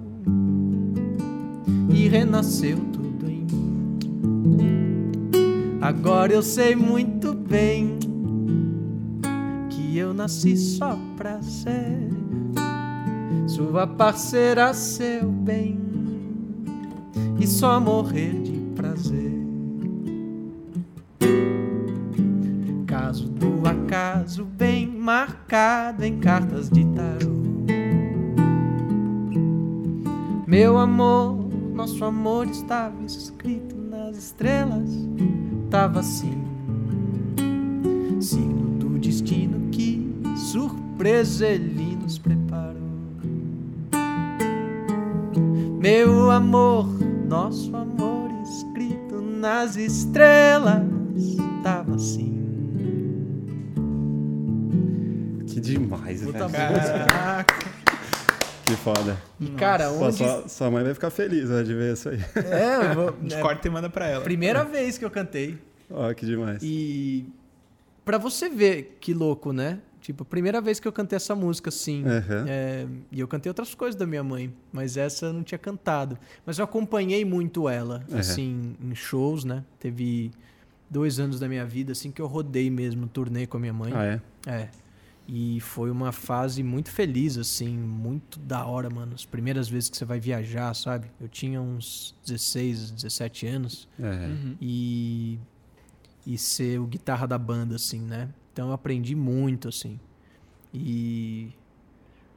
e 1.90 2.08
renasceu 2.08 2.78
tudo 2.94 3.28
em 3.28 3.42
mim. 3.42 5.10
Agora 5.82 6.32
eu 6.32 6.44
sei 6.44 6.76
muito 6.76 7.34
bem 7.34 7.98
que 9.72 9.98
eu 9.98 10.14
nasci 10.14 10.56
só 10.56 10.96
pra 11.18 11.42
ser 11.42 12.08
sua 13.48 13.88
parceira, 13.88 14.76
seu 14.76 15.28
bem 15.28 15.80
e 17.40 17.48
só 17.48 17.80
morrer 17.80 18.44
de 18.44 18.57
acaso 24.28 24.44
bem 24.44 24.86
marcado 24.86 26.04
em 26.04 26.20
cartas 26.20 26.70
de 26.70 26.84
tarô. 26.88 27.32
Meu 30.46 30.78
amor, 30.78 31.38
nosso 31.74 32.04
amor 32.04 32.46
estava 32.48 33.02
escrito 33.06 33.78
nas 33.78 34.18
estrelas, 34.18 34.90
tava 35.70 36.02
assim. 36.02 36.44
Signo 38.20 38.78
do 38.78 39.00
destino 39.00 39.70
que 39.72 40.06
surpresa 40.36 41.48
ele 41.48 41.96
nos 41.96 42.18
preparou. 42.18 42.82
Meu 45.80 46.32
amor, 46.32 46.86
nosso 47.30 47.74
amor 47.74 48.30
escrito 48.44 49.22
nas 49.22 49.78
estrelas, 49.78 50.84
tava 51.64 51.96
assim. 51.96 52.47
Que 55.58 55.62
demais, 55.62 56.22
Puta 56.22 56.48
velho. 56.48 56.76
Caraca. 57.08 57.56
Que 58.64 58.76
foda. 58.76 59.18
E 59.40 59.48
cara, 59.52 59.90
onde. 59.92 60.18
sua, 60.18 60.48
sua 60.48 60.70
mãe 60.70 60.84
vai 60.84 60.94
ficar 60.94 61.10
feliz 61.10 61.50
né, 61.50 61.64
de 61.64 61.74
ver 61.74 61.94
isso 61.94 62.10
aí. 62.10 62.20
É, 62.36 62.92
eu 62.92 62.94
vou... 62.96 63.10
A 63.10 63.22
gente 63.24 63.34
é, 63.36 63.42
corta 63.42 63.68
e 63.68 63.72
manda 63.72 63.90
pra 63.90 64.08
ela. 64.08 64.24
primeira 64.24 64.64
vez 64.64 64.98
que 64.98 65.06
eu 65.06 65.10
cantei. 65.10 65.58
Ó, 65.90 66.14
que 66.14 66.26
demais. 66.26 66.60
E 66.62 67.26
pra 68.06 68.18
você 68.20 68.50
ver 68.50 68.98
que 69.00 69.14
louco, 69.14 69.52
né? 69.52 69.80
Tipo, 70.00 70.24
primeira 70.24 70.62
vez 70.62 70.80
que 70.80 70.88
eu 70.88 70.92
cantei 70.92 71.16
essa 71.16 71.34
música, 71.36 71.70
assim. 71.70 72.04
Aham. 72.06 72.46
É, 72.48 72.86
e 73.12 73.20
eu 73.20 73.28
cantei 73.28 73.50
outras 73.50 73.74
coisas 73.74 73.96
da 73.98 74.06
minha 74.06 74.24
mãe, 74.24 74.54
mas 74.72 74.96
essa 74.96 75.26
eu 75.28 75.34
não 75.34 75.44
tinha 75.44 75.58
cantado. 75.58 76.18
Mas 76.46 76.60
eu 76.60 76.66
acompanhei 76.66 77.26
muito 77.26 77.68
ela, 77.68 78.04
Uhum. 78.12 78.20
assim, 78.20 78.76
em 78.80 78.94
shows, 78.94 79.44
né? 79.44 79.64
Teve 79.80 80.32
dois 80.90 81.20
anos 81.20 81.40
da 81.40 81.48
minha 81.48 81.66
vida, 81.66 81.94
assim, 81.94 82.12
que 82.12 82.22
eu 82.22 82.28
rodei 82.28 82.70
mesmo, 82.70 83.08
turnê 83.08 83.48
com 83.48 83.58
a 83.58 83.60
minha 83.60 83.74
mãe. 83.74 83.92
Ah, 83.96 84.06
é? 84.06 84.22
É. 84.46 84.70
E 85.28 85.60
foi 85.60 85.92
uma 85.92 86.14
fase 86.14 86.64
muito 86.64 86.90
feliz, 86.90 87.38
assim, 87.38 87.78
muito 87.78 88.40
da 88.40 88.66
hora, 88.66 88.90
mano. 88.90 89.14
As 89.14 89.26
primeiras 89.26 89.68
vezes 89.68 89.90
que 89.90 89.98
você 89.98 90.06
vai 90.06 90.20
viajar, 90.22 90.74
sabe? 90.74 91.12
Eu 91.20 91.28
tinha 91.28 91.62
uns 91.62 92.16
16, 92.26 92.92
17 92.92 93.46
anos 93.46 93.88
É. 94.00 94.28
Uhum. 94.28 94.56
e 94.62 95.40
e 96.26 96.38
ser 96.38 96.78
o 96.78 96.86
guitarra 96.86 97.26
da 97.26 97.38
banda 97.38 97.76
assim, 97.78 98.02
né? 98.02 98.28
Então 98.52 98.68
eu 98.68 98.74
aprendi 98.74 99.16
muito 99.16 99.70
assim. 99.70 99.98
E 100.74 101.50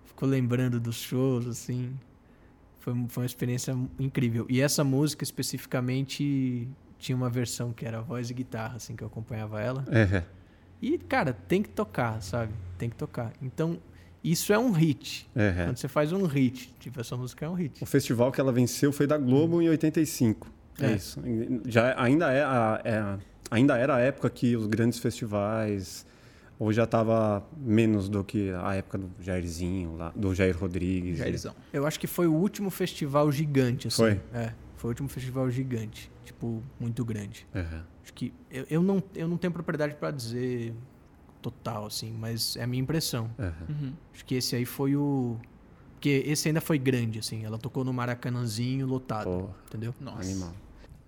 ficou 0.05 0.29
lembrando 0.29 0.79
dos 0.79 0.95
shows 0.97 1.47
assim. 1.47 1.93
Foi, 2.79 2.95
foi 3.09 3.23
uma 3.25 3.27
experiência 3.27 3.77
incrível. 3.99 4.47
E 4.49 4.61
essa 4.61 4.85
música 4.85 5.25
especificamente 5.25 6.69
tinha 6.99 7.17
uma 7.17 7.29
versão 7.29 7.73
que 7.73 7.85
era 7.85 8.01
voz 8.01 8.31
e 8.31 8.35
guitarra 8.35 8.77
assim 8.77 8.95
que 8.95 9.03
eu 9.03 9.09
acompanhava 9.09 9.61
ela. 9.61 9.85
É. 9.89 10.23
E 10.81 10.97
cara, 10.97 11.33
tem 11.33 11.61
que 11.61 11.69
tocar, 11.69 12.23
sabe? 12.23 12.53
Tem 12.81 12.91
que 12.91 12.97
tocar. 12.97 13.33
Então, 13.41 13.79
isso 14.25 14.53
é 14.53 14.59
um 14.59 14.73
hit. 14.73 15.29
É. 15.37 15.65
Quando 15.67 15.77
você 15.77 15.87
faz 15.89 16.13
um 16.13 16.25
hit, 16.27 16.75
tipo 16.81 17.01
essa 17.01 17.17
música 17.17 17.47
é 17.47 17.49
um 17.49 17.55
hit. 17.55 17.83
O 17.83 17.87
festival 17.87 18.33
que 18.33 18.41
ela 18.41 18.51
venceu 18.53 18.91
foi 18.93 19.07
da 19.07 19.17
Globo 19.17 19.63
em 19.63 19.69
85. 19.69 20.51
É, 20.81 20.87
É. 20.87 20.97
isso. 20.97 21.21
Já 21.67 21.95
ainda 22.03 22.33
é, 22.33 22.43
a, 22.43 22.81
é 22.85 22.97
a- 22.99 23.19
ainda 23.51 23.77
era 23.79 23.95
a 23.97 24.01
época 24.01 24.29
que 24.31 24.57
os 24.57 24.67
grandes 24.67 24.99
festivais 24.99 26.05
ou 26.59 26.71
já 26.73 26.85
estava 26.85 27.43
menos 27.57 28.09
do 28.09 28.23
que 28.23 28.51
a 28.51 28.75
época 28.75 28.99
do 28.99 29.11
Jairzinho, 29.21 29.97
lá, 29.97 30.13
do 30.15 30.35
Jair 30.35 30.57
Rodrigues. 30.59 31.19
Jairzão. 31.19 31.55
Eu 31.73 31.87
acho 31.87 31.99
que 31.99 32.07
foi 32.07 32.27
o 32.27 32.35
último 32.35 32.69
festival 32.71 33.31
gigante, 33.33 33.89
assim. 33.89 33.97
Foi? 33.97 34.21
É, 34.35 34.53
foi 34.77 34.89
o 34.89 34.91
último 34.91 35.09
festival 35.09 35.51
gigante. 35.51 36.11
Tipo, 36.25 36.63
muito 36.79 37.03
grande. 37.05 37.47
É. 37.55 37.61
Acho 38.03 38.13
que. 38.15 38.33
Eu, 38.51 38.67
eu, 38.71 38.83
não, 38.83 39.03
eu 39.15 39.27
não 39.27 39.37
tenho 39.39 39.53
propriedade 39.53 39.95
pra 39.95 40.11
dizer 40.11 40.75
total, 41.41 41.87
assim, 41.87 42.13
mas 42.13 42.57
é 42.57 42.63
a 42.63 42.67
minha 42.67 42.83
impressão. 42.83 43.31
Uhum. 43.39 43.93
Acho 44.15 44.25
que 44.25 44.35
esse 44.35 44.57
aí 44.57 44.65
foi 44.65 44.97
o. 44.97 45.37
Porque 45.95 46.23
esse 46.27 46.49
ainda 46.49 46.61
foi 46.61 46.79
grande, 46.79 47.19
assim. 47.19 47.45
Ela 47.45 47.59
tocou 47.59 47.85
no 47.85 47.93
Maracanãzinho 47.93 48.87
lotado. 48.87 49.25
Pô, 49.25 49.51
Entendeu? 49.67 49.95
Nossa. 50.01 50.23
animal. 50.23 50.55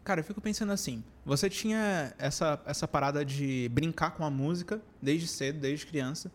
Cara, 0.04 0.20
eu 0.20 0.24
fico 0.24 0.40
pensando 0.40 0.72
assim, 0.72 1.02
você 1.24 1.48
tinha 1.48 2.12
essa, 2.18 2.60
essa 2.66 2.88
parada 2.88 3.24
de 3.24 3.70
brincar 3.72 4.10
com 4.10 4.24
a 4.24 4.30
música 4.30 4.82
desde 5.00 5.28
cedo, 5.28 5.60
desde 5.60 5.86
criança. 5.86 6.30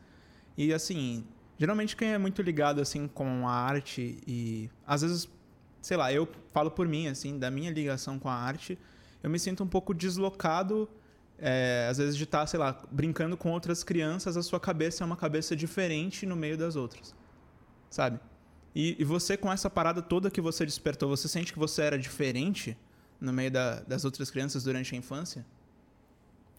E 0.58 0.74
assim, 0.74 1.26
geralmente 1.58 1.96
quem 1.96 2.14
é 2.14 2.18
muito 2.18 2.42
ligado 2.42 2.80
assim 2.80 3.08
com 3.08 3.48
a 3.48 3.52
arte 3.52 4.20
e 4.26 4.70
às 4.86 5.02
vezes, 5.02 5.30
sei 5.82 5.98
lá, 5.98 6.14
eu 6.14 6.28
falo 6.54 6.72
por 6.72 6.88
mim 6.88 7.08
assim, 7.08 7.38
da 7.38 7.52
minha 7.52 7.70
ligação 7.70 8.18
com 8.18 8.30
a 8.30 8.34
arte, 8.34 8.80
eu 9.22 9.30
me 9.30 9.38
sinto 9.38 9.66
um 9.66 9.68
pouco 9.68 9.94
deslocado 9.94 10.90
é, 11.40 11.88
às 11.90 11.98
vezes 11.98 12.16
de 12.18 12.24
estar, 12.24 12.46
sei 12.48 12.60
lá, 12.60 12.82
brincando 12.92 13.36
com 13.38 13.52
outras 13.52 13.84
crianças, 13.84 14.36
a 14.38 14.44
sua 14.44 14.60
cabeça 14.60 15.04
é 15.04 15.06
uma 15.06 15.18
cabeça 15.18 15.56
diferente 15.56 16.26
no 16.26 16.36
meio 16.36 16.58
das 16.58 16.76
outras. 16.76 17.14
Sabe? 17.90 18.20
E, 18.76 18.96
e 19.00 19.04
você 19.04 19.36
com 19.38 19.52
essa 19.52 19.70
parada 19.70 20.02
toda 20.02 20.30
que 20.30 20.42
você 20.42 20.66
despertou, 20.66 21.10
você 21.10 21.28
sente 21.28 21.52
que 21.54 21.60
você 21.60 21.82
era 21.84 21.98
diferente 21.98 22.78
no 23.20 23.32
meio 23.34 23.50
da- 23.52 23.80
das 23.82 24.06
outras 24.06 24.30
crianças 24.30 24.64
durante 24.64 24.94
a 24.94 24.98
infância? 24.98 25.46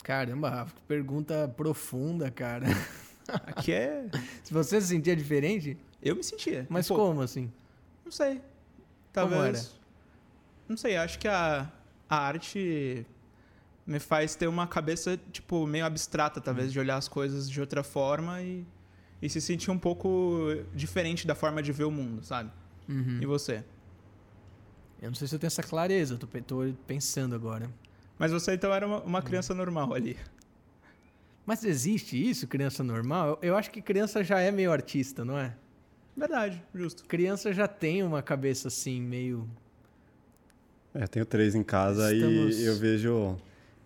Caramba, 0.02 0.49
Rafa, 0.50 0.75
que 0.75 0.82
pergunta 0.82 1.52
profunda, 1.56 2.30
cara. 2.30 2.66
Aqui 3.47 3.73
é. 3.73 4.06
Se 4.42 4.52
você 4.54 4.80
se 4.80 4.88
sentia 4.88 5.14
diferente, 5.14 5.76
Eu 6.02 6.16
me 6.16 6.23
sentia. 6.25 6.66
mas 6.70 6.90
um 6.90 6.97
como, 6.97 7.20
assim? 7.20 7.52
Não 8.04 8.11
sei. 8.12 8.37
Como 8.37 8.42
Talvez. 9.12 9.58
era? 9.58 9.68
Não 10.68 10.76
sei, 10.76 10.97
acho 10.97 11.18
que 11.18 11.28
a, 11.28 11.70
a 12.08 12.16
arte 12.18 13.04
me 13.88 13.99
faz 13.99 14.35
ter 14.37 14.47
uma 14.47 14.66
cabeça, 14.66 15.18
tipo, 15.33 15.66
meio 15.66 15.85
abstrata, 15.87 16.38
Hum. 16.38 16.42
talvez, 16.45 16.71
de 16.73 16.78
olhar 16.78 16.97
as 16.99 17.09
coisas 17.09 17.49
de 17.50 17.59
outra 17.61 17.83
forma 17.83 18.42
e, 18.42 18.64
e 19.23 19.28
se 19.30 19.40
sentir 19.40 19.71
um 19.71 19.78
pouco 19.78 20.45
diferente 20.75 21.26
da 21.26 21.35
forma 21.35 21.62
de 21.62 21.73
ver 21.73 21.85
o 21.85 21.90
mundo, 21.90 22.23
sabe? 22.23 22.50
Uhum. 22.87 23.18
E 23.23 23.25
você? 23.26 23.64
Eu 25.00 25.09
não 25.09 25.14
sei 25.14 25.26
se 25.26 25.35
eu 25.35 25.38
tenho 25.38 25.49
essa 25.49 25.62
clareza, 25.62 26.14
eu 26.14 26.18
tô, 26.18 26.26
tô 26.42 26.73
pensando 26.87 27.35
agora. 27.35 27.71
Mas 28.18 28.30
você 28.30 28.52
então 28.54 28.73
era 28.75 28.87
uma, 28.87 28.99
Hum. 28.99 29.04
uma 29.07 29.23
criança 29.23 29.54
normal 29.54 29.95
ali. 29.95 30.16
Mas 31.47 31.64
existe 31.64 32.14
isso, 32.30 32.47
criança 32.47 32.85
normal? 32.85 33.38
Eu, 33.40 33.50
eu 33.50 33.57
acho 33.57 33.71
que 33.71 33.80
criança 33.80 34.23
já 34.23 34.38
é 34.38 34.50
meio 34.50 34.71
artista, 34.71 35.25
não 35.25 35.38
é? 35.38 35.54
Verdade, 36.14 36.62
justo. 36.75 37.04
Criança 37.07 37.52
já 37.54 37.66
tem 37.66 38.02
uma 38.02 38.21
cabeça 38.21 38.68
assim, 38.68 39.00
meio. 39.00 39.49
É, 40.92 41.07
tenho 41.07 41.25
três 41.25 41.54
em 41.54 41.62
casa 41.62 42.12
Estamos- 42.12 42.59
e 42.59 42.64
eu 42.64 42.76
vejo 42.76 43.37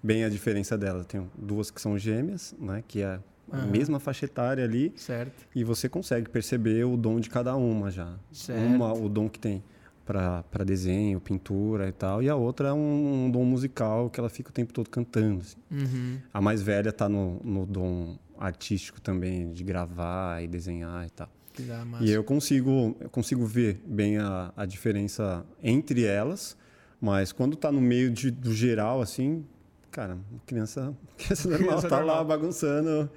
bem 0.03 0.25
a 0.25 0.29
diferença 0.29 0.77
delas. 0.77 1.07
Tenho 1.07 1.31
duas 1.37 1.71
que 1.71 1.81
são 1.81 1.99
gêmeas, 1.99 2.55
né? 2.59 2.83
Que 2.87 3.03
é 3.03 3.21
a 3.51 3.57
Aham. 3.57 3.67
mesma 3.67 4.01
faixa 4.01 4.25
etária 4.25 4.65
ali. 4.65 4.93
Certo. 4.97 5.47
E 5.55 5.63
você 5.65 5.89
consegue 5.89 6.29
perceber 6.29 6.85
o 6.85 6.97
dom 6.97 7.21
de 7.21 7.29
cada 7.31 7.55
uma 7.57 7.91
já. 7.91 8.15
Certo. 8.33 8.61
Uma, 8.61 8.93
o 8.93 9.09
dom 9.09 9.29
que 9.29 9.39
tem 9.39 9.63
para 10.05 10.65
desenho, 10.67 11.21
pintura 11.21 11.89
e 11.89 11.93
tal. 11.93 12.23
E 12.23 12.29
a 12.29 12.35
outra 12.37 12.69
é 12.69 12.73
um, 12.73 13.27
um 13.27 13.31
dom 13.31 13.45
musical 13.45 14.11
que 14.11 14.19
ela 14.19 14.29
fica 14.29 14.51
o 14.51 14.53
tempo 14.53 14.73
todo 14.73 14.91
cantando. 14.91 15.41
assim. 15.41 15.57
Uhum. 15.71 16.19
A 16.35 16.41
mais 16.41 16.61
velha 16.63 16.93
tá 16.93 17.09
no, 17.09 17.41
no 17.45 17.65
dom 17.65 18.19
artístico 18.39 19.01
também, 19.01 19.53
de 19.53 19.63
gravar 19.63 20.43
e 20.43 20.49
desenhar 20.49 21.07
e 21.07 21.11
tal. 21.11 21.31
Dá. 21.61 21.85
E 22.01 22.11
eu 22.11 22.25
consigo, 22.25 22.97
eu 22.99 23.09
consigo 23.11 23.45
ver 23.47 23.81
bem 23.87 24.19
a, 24.19 24.53
a 24.57 24.65
diferença 24.67 25.45
entre 25.63 26.03
elas, 26.05 26.57
mas 27.01 27.31
quando 27.31 27.55
tá 27.57 27.71
no 27.71 27.81
meio 27.81 28.11
de- 28.11 28.31
do 28.31 28.53
geral, 28.55 29.01
assim, 29.03 29.45
cara, 29.93 30.19
criança, 30.47 30.93
criança 31.17 31.49
normal 31.49 31.69
Criança 31.69 31.89
tá 31.89 31.97
normal. 31.99 32.17
lá 32.17 32.25
bagunçando 32.25 33.11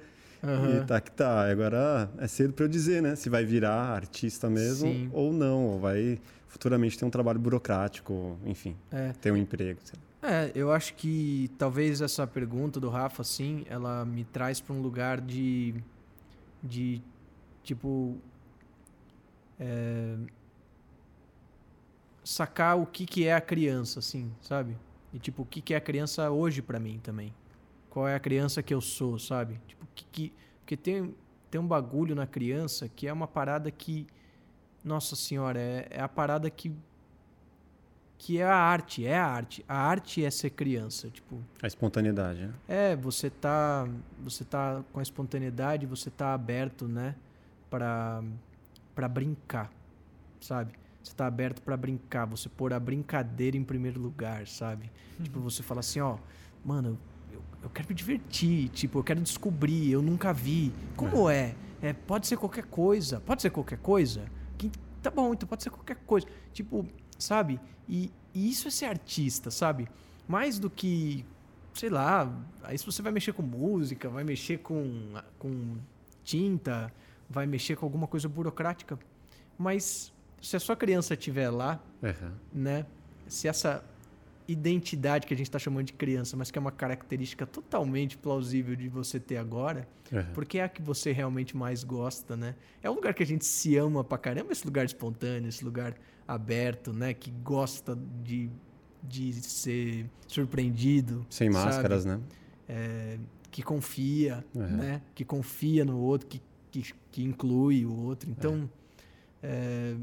Aham. 0.44 0.82
e 0.82 0.84
tá 0.86 1.00
que 1.00 1.10
tá. 1.10 1.50
Agora 1.50 2.08
é 2.18 2.28
cedo 2.28 2.52
para 2.52 2.66
eu 2.66 2.68
dizer, 2.68 3.02
né? 3.02 3.16
Se 3.16 3.28
vai 3.28 3.44
virar 3.44 3.72
artista 3.74 4.48
mesmo 4.48 4.88
Sim. 4.88 5.10
ou 5.12 5.32
não, 5.32 5.64
ou 5.66 5.80
vai 5.80 6.20
futuramente 6.46 6.96
ter 6.98 7.04
um 7.04 7.10
trabalho 7.10 7.38
burocrático, 7.40 8.38
enfim, 8.44 8.76
É. 8.92 9.12
ter 9.20 9.32
um 9.32 9.36
emprego. 9.36 9.80
É, 10.22 10.50
eu 10.54 10.72
acho 10.72 10.94
que 10.94 11.50
talvez 11.58 12.00
essa 12.00 12.26
pergunta 12.26 12.78
do 12.80 12.88
Rafa, 12.88 13.22
assim, 13.22 13.64
ela 13.68 14.04
me 14.04 14.24
traz 14.24 14.60
para 14.60 14.74
um 14.74 14.80
lugar 14.80 15.20
de. 15.20 15.74
de. 16.62 17.00
tipo. 17.62 18.16
é, 19.60 20.16
sacar 22.24 22.76
o 22.78 22.84
que, 22.86 23.06
que 23.06 23.24
é 23.26 23.34
a 23.34 23.40
criança, 23.40 24.00
assim, 24.00 24.32
sabe? 24.42 24.76
E, 25.12 25.18
tipo, 25.18 25.42
o 25.42 25.46
que, 25.46 25.60
que 25.60 25.74
é 25.74 25.76
a 25.76 25.80
criança 25.80 26.30
hoje 26.30 26.60
para 26.60 26.78
mim 26.78 26.98
também. 27.02 27.32
Qual 27.90 28.06
é 28.06 28.14
a 28.14 28.20
criança 28.20 28.62
que 28.62 28.74
eu 28.74 28.80
sou, 28.80 29.18
sabe? 29.18 29.60
Tipo, 29.66 29.86
que, 29.94 30.04
que. 30.12 30.32
Porque 30.60 30.76
tem, 30.76 31.14
tem 31.50 31.60
um 31.60 31.66
bagulho 31.66 32.14
na 32.14 32.26
criança 32.26 32.88
que 32.88 33.06
é 33.06 33.12
uma 33.12 33.26
parada 33.26 33.70
que. 33.70 34.06
Nossa 34.84 35.16
senhora, 35.16 35.58
é, 35.58 35.88
é 35.90 36.00
a 36.00 36.08
parada 36.08 36.48
que 36.48 36.72
que 38.18 38.38
é 38.38 38.44
a 38.44 38.56
arte, 38.56 39.06
é 39.06 39.16
a 39.16 39.26
arte. 39.26 39.64
A 39.68 39.76
arte 39.76 40.24
é 40.24 40.30
ser 40.30 40.50
criança, 40.50 41.08
tipo, 41.10 41.38
A 41.62 41.66
espontaneidade, 41.66 42.46
né? 42.46 42.54
é, 42.66 42.96
você 42.96 43.28
tá, 43.28 43.86
você 44.18 44.44
tá 44.44 44.82
com 44.92 45.00
a 45.00 45.02
espontaneidade, 45.02 45.86
você 45.86 46.10
tá 46.10 46.32
aberto, 46.32 46.88
né, 46.88 47.14
para 47.70 48.22
para 48.94 49.08
brincar, 49.08 49.70
sabe? 50.40 50.72
Você 51.06 51.14
tá 51.14 51.24
aberto 51.28 51.62
para 51.62 51.76
brincar, 51.76 52.24
você 52.24 52.48
pôr 52.48 52.72
a 52.72 52.80
brincadeira 52.80 53.56
em 53.56 53.62
primeiro 53.62 54.00
lugar, 54.00 54.44
sabe? 54.48 54.90
Tipo, 55.22 55.38
você 55.38 55.62
fala 55.62 55.78
assim, 55.78 56.00
ó, 56.00 56.18
mano, 56.64 56.98
eu, 57.32 57.40
eu 57.62 57.70
quero 57.70 57.88
me 57.88 57.94
divertir, 57.94 58.68
tipo, 58.70 58.98
eu 58.98 59.04
quero 59.04 59.20
descobrir, 59.20 59.88
eu 59.92 60.02
nunca 60.02 60.32
vi. 60.32 60.72
Como 60.96 61.30
é? 61.30 61.54
É, 61.80 61.92
pode 61.92 62.26
ser 62.26 62.36
qualquer 62.36 62.64
coisa, 62.64 63.20
pode 63.20 63.40
ser 63.40 63.50
qualquer 63.50 63.78
coisa. 63.78 64.24
Que- 64.58 64.72
tá 65.00 65.08
bom, 65.08 65.32
então 65.32 65.48
pode 65.48 65.62
ser 65.62 65.70
qualquer 65.70 65.94
coisa. 66.04 66.26
Tipo, 66.52 66.84
sabe? 67.16 67.60
E, 67.88 68.10
e 68.34 68.50
isso 68.50 68.66
é 68.66 68.70
ser 68.72 68.86
artista, 68.86 69.48
sabe? 69.48 69.88
Mais 70.26 70.58
do 70.58 70.68
que, 70.68 71.24
sei 71.72 71.88
lá, 71.88 72.28
aí 72.64 72.76
se 72.76 72.84
você 72.84 73.00
vai 73.00 73.12
mexer 73.12 73.32
com 73.32 73.42
música, 73.42 74.08
vai 74.08 74.24
mexer 74.24 74.58
com, 74.58 75.12
com 75.38 75.76
tinta, 76.24 76.92
vai 77.30 77.46
mexer 77.46 77.76
com 77.76 77.86
alguma 77.86 78.08
coisa 78.08 78.28
burocrática. 78.28 78.98
Mas 79.56 80.12
se 80.40 80.56
a 80.56 80.60
sua 80.60 80.76
criança 80.76 81.14
estiver 81.14 81.50
lá, 81.50 81.82
Aham. 82.02 82.32
né? 82.52 82.86
Se 83.26 83.48
essa 83.48 83.84
identidade 84.48 85.26
que 85.26 85.34
a 85.34 85.36
gente 85.36 85.46
está 85.48 85.58
chamando 85.58 85.86
de 85.86 85.92
criança, 85.92 86.36
mas 86.36 86.50
que 86.50 86.58
é 86.58 86.60
uma 86.60 86.70
característica 86.70 87.44
totalmente 87.44 88.16
plausível 88.16 88.76
de 88.76 88.88
você 88.88 89.18
ter 89.18 89.36
agora, 89.38 89.88
Aham. 90.12 90.30
porque 90.32 90.58
é 90.58 90.64
a 90.64 90.68
que 90.68 90.80
você 90.80 91.10
realmente 91.10 91.56
mais 91.56 91.82
gosta, 91.82 92.36
né? 92.36 92.54
É 92.82 92.88
um 92.88 92.94
lugar 92.94 93.12
que 93.14 93.22
a 93.22 93.26
gente 93.26 93.44
se 93.44 93.76
ama 93.76 94.04
pra 94.04 94.16
caramba, 94.18 94.52
esse 94.52 94.64
lugar 94.64 94.84
espontâneo, 94.84 95.48
esse 95.48 95.64
lugar 95.64 95.94
aberto, 96.28 96.92
né? 96.92 97.12
Que 97.12 97.30
gosta 97.30 97.98
de, 98.22 98.48
de 99.02 99.32
ser 99.34 100.08
surpreendido. 100.28 101.26
Sem 101.28 101.50
sabe? 101.50 101.64
máscaras, 101.66 102.04
né? 102.04 102.20
É, 102.68 103.18
que 103.50 103.62
confia, 103.64 104.44
Uhum. 104.54 104.66
né? 104.76 105.02
Que 105.14 105.24
confia 105.24 105.84
no 105.84 105.98
outro, 105.98 106.28
que, 106.28 106.40
que, 106.70 106.94
que 107.10 107.24
inclui 107.24 107.84
o 107.84 107.92
outro. 107.96 108.30
Então, 108.30 108.70
é, 109.42 109.96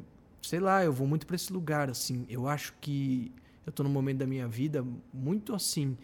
sei 0.44 0.60
lá, 0.60 0.84
eu 0.84 0.92
vou 0.94 1.08
muito 1.08 1.26
para 1.26 1.36
esse 1.36 1.52
lugar, 1.52 1.90
assim. 1.90 2.26
Eu 2.30 2.48
acho 2.48 2.74
que 2.80 3.32
eu 3.66 3.72
tô 3.72 3.82
num 3.82 3.90
momento 3.90 4.18
da 4.20 4.28
minha 4.28 4.48
vida 4.48 4.86
muito 5.14 5.56
assim, 5.56 5.98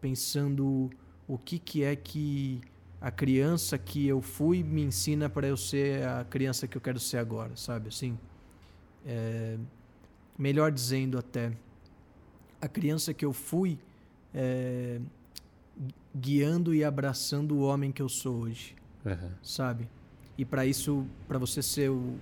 pensando 0.00 0.90
o 1.26 1.38
que 1.38 1.58
que 1.58 1.82
é 1.82 1.96
que 1.96 2.60
a 3.00 3.10
criança 3.10 3.76
que 3.78 4.06
eu 4.06 4.20
fui 4.20 4.62
me 4.62 4.82
ensina 4.82 5.28
para 5.28 5.46
eu 5.46 5.56
ser 5.56 6.06
a 6.06 6.24
criança 6.24 6.68
que 6.68 6.76
eu 6.76 6.80
quero 6.80 7.00
ser 7.00 7.16
agora, 7.18 7.56
sabe? 7.56 7.88
Assim, 7.88 8.18
é, 9.04 9.56
melhor 10.38 10.70
dizendo 10.70 11.18
até, 11.18 11.52
a 12.60 12.68
criança 12.68 13.14
que 13.14 13.24
eu 13.24 13.32
fui 13.32 13.78
é, 14.34 15.00
guiando 16.14 16.74
e 16.74 16.84
abraçando 16.84 17.56
o 17.56 17.60
homem 17.62 17.90
que 17.92 18.02
eu 18.02 18.08
sou 18.08 18.42
hoje, 18.42 18.74
Aham. 19.04 19.32
sabe? 19.42 19.88
E 20.36 20.44
para 20.44 20.66
isso, 20.66 21.06
para 21.26 21.38
você 21.38 21.62
ser 21.62 21.90
o- 21.90 22.18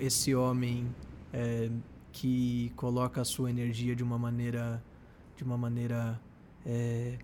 esse 0.00 0.34
homem 0.34 0.86
é, 1.32 1.70
que 2.12 2.70
coloca 2.76 3.20
a 3.20 3.24
sua 3.24 3.50
energia 3.50 3.96
de 3.96 4.02
uma 4.02 4.18
maneira, 4.18 4.82
de 5.36 5.42
uma 5.42 5.56
maneira 5.56 6.20
é, 6.64 7.18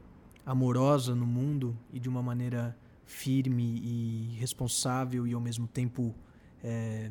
amorosa 0.44 1.14
no 1.14 1.26
mundo 1.26 1.76
e 1.92 2.00
de 2.00 2.08
uma 2.08 2.22
maneira 2.22 2.76
firme 3.04 3.80
e 3.82 4.36
responsável 4.38 5.26
e 5.26 5.34
ao 5.34 5.40
mesmo 5.40 5.66
tempo 5.66 6.14
é, 6.62 7.10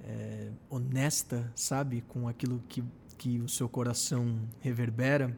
é, 0.00 0.50
honesta, 0.70 1.50
sabe, 1.54 2.02
com 2.02 2.28
aquilo 2.28 2.62
que, 2.68 2.84
que 3.16 3.40
o 3.40 3.48
seu 3.48 3.68
coração 3.68 4.40
reverbera, 4.60 5.36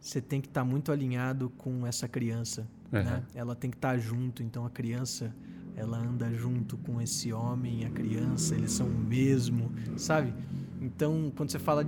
você 0.00 0.20
tem 0.20 0.40
que 0.40 0.48
estar 0.48 0.64
muito 0.64 0.90
alinhado 0.92 1.50
com 1.50 1.86
essa 1.86 2.08
criança, 2.08 2.68
Aham. 2.92 3.02
né? 3.04 3.24
Ela 3.34 3.54
tem 3.54 3.70
que 3.70 3.76
estar 3.76 3.98
junto, 3.98 4.42
então 4.42 4.66
a 4.66 4.70
criança 4.70 5.34
ela 5.76 5.98
anda 5.98 6.32
junto 6.32 6.76
com 6.78 7.00
esse 7.00 7.32
homem, 7.32 7.84
a 7.84 7.90
criança, 7.90 8.54
eles 8.54 8.72
são 8.72 8.86
o 8.86 8.94
mesmo, 8.94 9.72
sabe? 9.96 10.34
Então, 10.80 11.32
quando 11.36 11.50
você 11.50 11.58
fala 11.58 11.86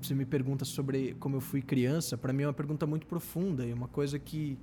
você 0.00 0.14
me 0.14 0.24
pergunta 0.24 0.64
sobre 0.64 1.14
como 1.20 1.36
eu 1.36 1.40
fui 1.40 1.62
criança, 1.62 2.18
para 2.18 2.32
mim 2.32 2.42
é 2.42 2.46
uma 2.48 2.52
pergunta 2.52 2.86
muito 2.86 3.06
profunda 3.06 3.64
e 3.64 3.72
uma 3.72 3.86
coisa 3.86 4.18
que 4.18 4.58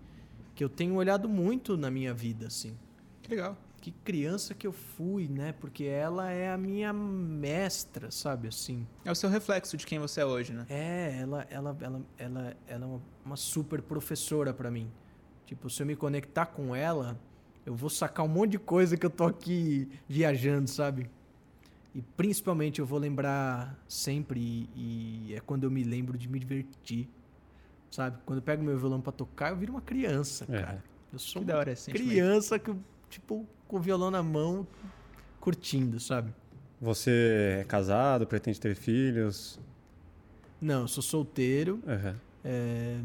que 0.59 0.63
eu 0.63 0.67
tenho 0.67 0.95
olhado 0.95 1.29
muito 1.29 1.77
na 1.77 1.89
minha 1.89 2.13
vida, 2.13 2.47
assim. 2.47 2.77
Que 3.21 3.29
legal. 3.29 3.57
Que 3.79 3.91
criança 3.91 4.53
que 4.53 4.67
eu 4.67 4.73
fui, 4.73 5.25
né? 5.29 5.53
Porque 5.53 5.85
ela 5.85 6.29
é 6.29 6.51
a 6.51 6.57
minha 6.57 6.91
mestra, 6.91 8.11
sabe? 8.11 8.49
Assim. 8.49 8.85
É 9.05 9.11
o 9.11 9.15
seu 9.15 9.29
reflexo 9.29 9.77
de 9.77 9.85
quem 9.85 9.99
você 9.99 10.19
é 10.19 10.25
hoje, 10.25 10.51
né? 10.51 10.65
É, 10.67 11.19
ela, 11.21 11.47
ela, 11.49 11.77
ela, 11.79 12.01
ela, 12.17 12.57
ela 12.67 12.83
é 12.83 12.85
uma, 12.85 13.01
uma 13.23 13.37
super 13.37 13.81
professora 13.81 14.53
pra 14.53 14.69
mim. 14.69 14.91
Tipo, 15.45 15.69
se 15.69 15.81
eu 15.81 15.87
me 15.87 15.95
conectar 15.95 16.47
com 16.47 16.75
ela, 16.75 17.17
eu 17.69 17.75
vou 17.75 17.87
sacar 17.89 18.25
um 18.25 18.29
monte 18.29 18.53
de 18.53 18.57
coisa 18.59 18.97
que 18.97 19.05
eu 19.05 19.11
tô 19.11 19.25
aqui 19.25 19.87
viajando, 20.07 20.67
sabe? 20.67 21.07
E 21.93 22.01
principalmente 22.01 22.79
eu 22.79 22.85
vou 22.85 22.97
lembrar 22.97 23.77
sempre, 23.87 24.39
e, 24.75 25.27
e 25.27 25.35
é 25.35 25.39
quando 25.39 25.65
eu 25.65 25.69
me 25.71 25.83
lembro 25.83 26.17
de 26.17 26.27
me 26.27 26.39
divertir, 26.39 27.07
sabe? 27.91 28.17
Quando 28.25 28.39
eu 28.39 28.41
pego 28.41 28.63
meu 28.63 28.75
violão 28.75 28.99
pra 28.99 29.11
tocar, 29.11 29.51
eu 29.51 29.55
viro 29.55 29.73
uma 29.73 29.81
criança, 29.81 30.45
É. 30.49 30.61
cara. 30.63 30.83
Eu 31.13 31.19
sou 31.19 31.43
Que 31.43 31.45
uma 31.47 31.53
da 31.53 31.59
hora 31.59 31.75
criança 31.75 32.57
que, 32.57 32.75
tipo, 33.07 33.45
com 33.67 33.77
o 33.77 33.79
violão 33.79 34.09
na 34.09 34.23
mão, 34.23 34.65
curtindo, 35.39 35.99
sabe? 35.99 36.33
Você 36.81 37.59
é 37.61 37.63
casado, 37.65 38.25
pretende 38.25 38.59
ter 38.59 38.75
filhos? 38.75 39.59
Não, 40.59 40.81
eu 40.81 40.87
sou 40.87 41.03
solteiro. 41.03 41.83
Aham. 41.87 42.15
É, 42.43 42.97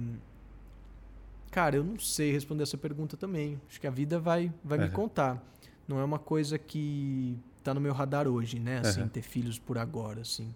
Cara, 1.55 1.77
eu 1.77 1.85
não 1.85 1.97
sei 2.01 2.33
responder 2.33 2.65
essa 2.65 2.77
pergunta 2.77 3.17
também. 3.17 3.61
Acho 3.69 3.81
que 3.81 3.87
a 3.87 3.91
vida 3.91 4.19
vai, 4.19 4.53
vai 4.65 4.77
me 4.77 4.87
Aham. 4.87 4.93
contar. 4.93 5.55
Não 5.87 6.01
é 6.01 6.05
uma 6.05 6.19
coisa 6.19 6.59
que 6.59 7.39
tá 7.63 7.73
no 7.73 7.81
meu 7.81 7.93
radar 7.93 8.27
hoje, 8.27 8.59
né? 8.59 8.81
Assim, 8.81 9.03
Aham. 9.03 9.09
ter 9.09 9.23
filhos 9.23 9.57
por 9.57 9.79
agora, 9.79 10.23
assim. 10.23 10.53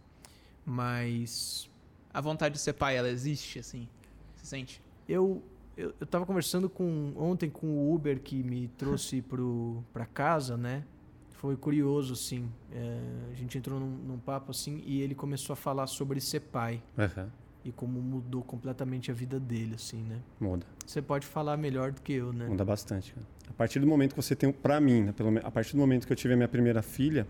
Mas 0.67 1.71
A 2.13 2.21
vontade 2.21 2.55
de 2.57 2.61
ser 2.61 2.73
pai, 2.73 2.97
ela 2.97 3.09
existe, 3.09 3.61
assim? 3.61 3.89
Você 4.35 4.47
sente? 4.47 4.83
eu, 5.09 5.41
eu, 5.77 5.95
eu 6.01 6.07
tava 6.07 6.27
conversando 6.27 6.69
com 6.69 7.13
ontem 7.17 7.49
com 7.49 7.69
o 7.69 7.95
Uber 7.95 8.19
que 8.21 8.43
me 8.43 8.67
trouxe 8.77 9.23
pro, 9.23 9.85
pra 9.93 10.05
casa, 10.05 10.57
né? 10.57 10.83
Foi 11.31 11.57
curioso, 11.57 12.15
assim. 12.15 12.51
É, 12.73 13.31
a 13.31 13.35
gente 13.35 13.57
entrou 13.57 13.79
num, 13.79 13.87
num 13.87 14.19
papo 14.19 14.51
assim 14.51 14.83
e 14.85 15.01
ele 15.01 15.15
começou 15.15 15.53
a 15.53 15.57
falar 15.57 15.87
sobre 15.87 16.21
ser 16.21 16.41
pai 16.41 16.83
Aham. 16.99 17.31
E 17.69 17.73
como 17.73 18.01
mudou 18.01 18.43
completamente 18.43 19.11
a 19.11 19.15
vida 19.15 19.39
dele, 19.39 19.75
assim, 19.75 20.03
né? 20.03 20.21
Muda. 20.41 20.65
Você 20.87 21.03
pode 21.03 21.27
falar 21.27 21.57
melhor 21.59 21.93
do 21.93 22.01
que 22.01 22.15
eu, 22.15 22.33
né? 22.33 22.47
Muda 22.47 22.65
bastante. 22.65 23.13
cara. 23.13 23.27
A 23.49 23.53
partir 23.53 23.79
do 23.79 23.87
momento 23.87 24.15
que 24.15 24.23
você 24.23 24.35
tem, 24.35 24.51
pra 24.51 24.81
mim, 24.81 25.03
né, 25.03 25.13
pelo, 25.13 25.37
a 25.39 25.51
partir 25.51 25.73
do 25.73 25.79
momento 25.79 26.07
que 26.07 26.13
eu 26.13 26.17
tive 26.17 26.33
a 26.33 26.37
minha 26.37 26.49
primeira 26.49 26.81
filha, 26.81 27.27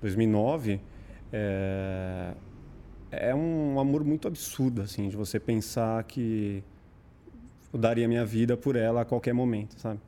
2009, 0.00 0.80
é, 1.32 2.34
é 3.10 3.34
um 3.34 3.80
amor 3.80 4.04
muito 4.04 4.28
absurdo, 4.28 4.80
assim, 4.80 5.08
de 5.08 5.16
você 5.16 5.40
pensar 5.40 6.04
que 6.04 6.62
eu 7.72 7.78
daria 7.78 8.06
minha 8.06 8.24
vida 8.24 8.56
por 8.56 8.76
ela 8.76 9.00
a 9.00 9.04
qualquer 9.04 9.34
momento, 9.34 9.80
sabe? 9.80 10.00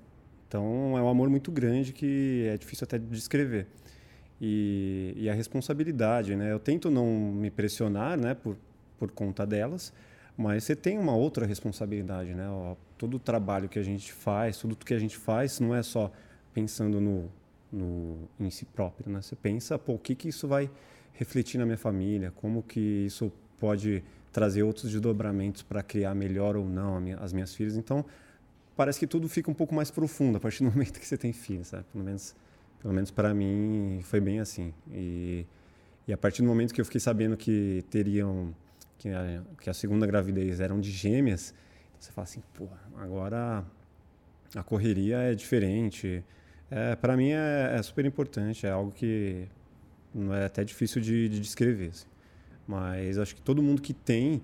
Então 0.47 0.97
é 0.97 1.03
um 1.03 1.09
amor 1.09 1.29
muito 1.29 1.51
grande 1.51 1.93
que 1.93 2.47
é 2.49 2.57
difícil 2.57 2.85
até 2.85 2.99
de 2.99 3.07
descrever. 3.07 3.67
E, 4.41 5.13
e 5.17 5.29
a 5.29 5.35
responsabilidade, 5.35 6.37
né? 6.37 6.53
Eu 6.53 6.61
tento 6.61 6.89
não 6.89 7.07
me 7.07 7.51
pressionar, 7.51 8.17
né, 8.17 8.35
por, 8.35 8.57
por 8.99 9.11
conta 9.11 9.47
delas, 9.47 9.93
mas 10.37 10.65
você 10.65 10.77
tem 10.77 10.99
uma 10.99 11.15
outra 11.15 11.47
responsabilidade, 11.47 12.35
né? 12.35 12.49
Ó, 12.49 12.77
todo 12.99 13.15
o 13.15 13.19
trabalho 13.19 13.69
que 13.69 13.79
a 13.79 13.83
gente 13.83 14.13
faz, 14.13 14.59
tudo 14.59 14.77
que 14.77 14.95
a 14.95 14.99
gente 14.99 15.17
faz, 15.17 15.61
não 15.61 15.75
é 15.75 15.83
só 15.83 16.11
pensando 16.53 17.01
no, 17.01 17.31
no 17.73 18.19
em 18.39 18.51
si 18.51 18.65
próprio, 18.65 19.11
né? 19.11 19.21
Você 19.23 19.35
pensa, 19.37 19.79
pô, 19.79 19.95
o 19.95 19.99
que 19.99 20.15
que 20.15 20.29
isso 20.29 20.47
vai 20.49 20.71
refletir 21.15 21.59
na 21.59 21.65
minha 21.65 21.79
família? 21.79 22.33
Como 22.37 22.63
que 22.63 22.81
isso 23.07 23.33
pode 23.59 24.03
trazer 24.33 24.63
outros 24.63 24.91
desdobramentos 24.91 25.63
para 25.63 25.83
criar 25.83 26.15
melhor 26.15 26.57
ou 26.57 26.69
não 26.69 27.01
minha- 27.01 27.17
as 27.19 27.33
minhas 27.33 27.55
filhas? 27.55 27.77
Então, 27.77 28.05
parece 28.77 28.99
que 29.01 29.07
tudo 29.07 29.29
fica 29.29 29.51
um 29.51 29.55
pouco 29.55 29.75
mais 29.75 29.91
profundo 29.91 30.37
a 30.37 30.41
partir 30.41 30.63
do 30.65 30.71
momento 30.73 31.01
que 31.01 31.07
você 31.07 31.17
tem 31.17 31.33
filhos, 31.33 31.69
sabe? 31.69 31.85
Pelo 31.93 32.05
menos, 32.05 32.35
pelo 32.83 32.93
menos 32.93 33.11
para 33.11 33.33
mim 33.33 34.01
foi 34.03 34.21
bem 34.21 34.41
assim. 34.41 34.73
E, 34.93 35.47
E 36.09 36.13
a 36.13 36.17
partir 36.19 36.43
do 36.43 36.49
momento 36.49 36.73
que 36.75 36.81
eu 36.81 36.85
fiquei 36.85 37.01
sabendo 37.01 37.37
que 37.37 37.85
teriam 37.91 38.55
que 38.99 39.09
a, 39.09 39.43
que 39.61 39.71
a 39.71 39.75
segunda 39.75 40.07
gravidez 40.07 40.61
eram 40.61 40.81
de 40.81 40.91
gêmeas, 40.91 41.55
você 41.99 42.13
fala 42.13 42.25
assim, 42.25 42.43
pô, 42.55 42.69
agora 42.97 43.65
a 44.55 44.63
correria 44.63 45.19
é 45.19 45.35
diferente. 45.35 46.25
É, 46.71 46.97
para 46.97 47.17
mim 47.17 47.31
é, 47.31 47.77
é, 47.77 47.83
super 47.83 48.05
importante, 48.05 48.67
é 48.67 48.71
algo 48.71 48.91
que 48.91 49.47
não 50.15 50.35
é 50.35 50.47
até 50.47 50.65
difícil 50.65 51.01
de, 51.01 51.29
de 51.29 51.41
descrever. 51.41 51.89
Assim. 51.89 52.07
Mas 52.67 53.19
acho 53.19 53.35
que 53.35 53.43
todo 53.43 53.63
mundo 53.63 53.81
que 53.81 53.93
tem 53.93 54.43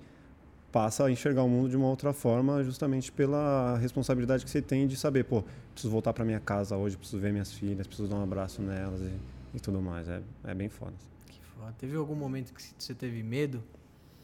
passa 0.71 1.05
a 1.05 1.11
enxergar 1.11 1.43
o 1.43 1.49
mundo 1.49 1.69
de 1.69 1.77
uma 1.77 1.89
outra 1.89 2.13
forma, 2.13 2.65
justamente 2.65 3.13
pela 3.13 3.77
responsabilidade 3.77 4.45
que 4.45 4.51
você 4.51 4.63
tem 4.63 4.87
de 4.87 4.97
saber, 4.97 5.25
pô, 5.25 5.45
preciso 5.73 5.93
voltar 5.93 6.15
para 6.15 6.25
minha 6.25 6.41
casa 6.41 6.77
hoje, 6.77 6.97
preciso 6.97 7.21
ver 7.21 7.31
minhas 7.31 7.53
filhas, 7.53 7.87
preciso 7.87 8.09
dar 8.09 8.17
um 8.17 8.23
abraço 8.23 8.63
nelas 8.63 9.01
e, 9.01 9.13
e 9.57 9.61
tudo 9.61 9.83
mais. 9.83 10.09
É, 10.09 10.23
é 10.45 10.55
bem 10.55 10.71
foda. 10.71 10.95
Que 11.27 11.41
foda. 11.45 11.75
Teve 11.79 11.97
algum 11.97 12.15
momento 12.15 12.55
que 12.55 12.63
você 12.79 12.95
teve 12.95 13.23
medo 13.23 13.63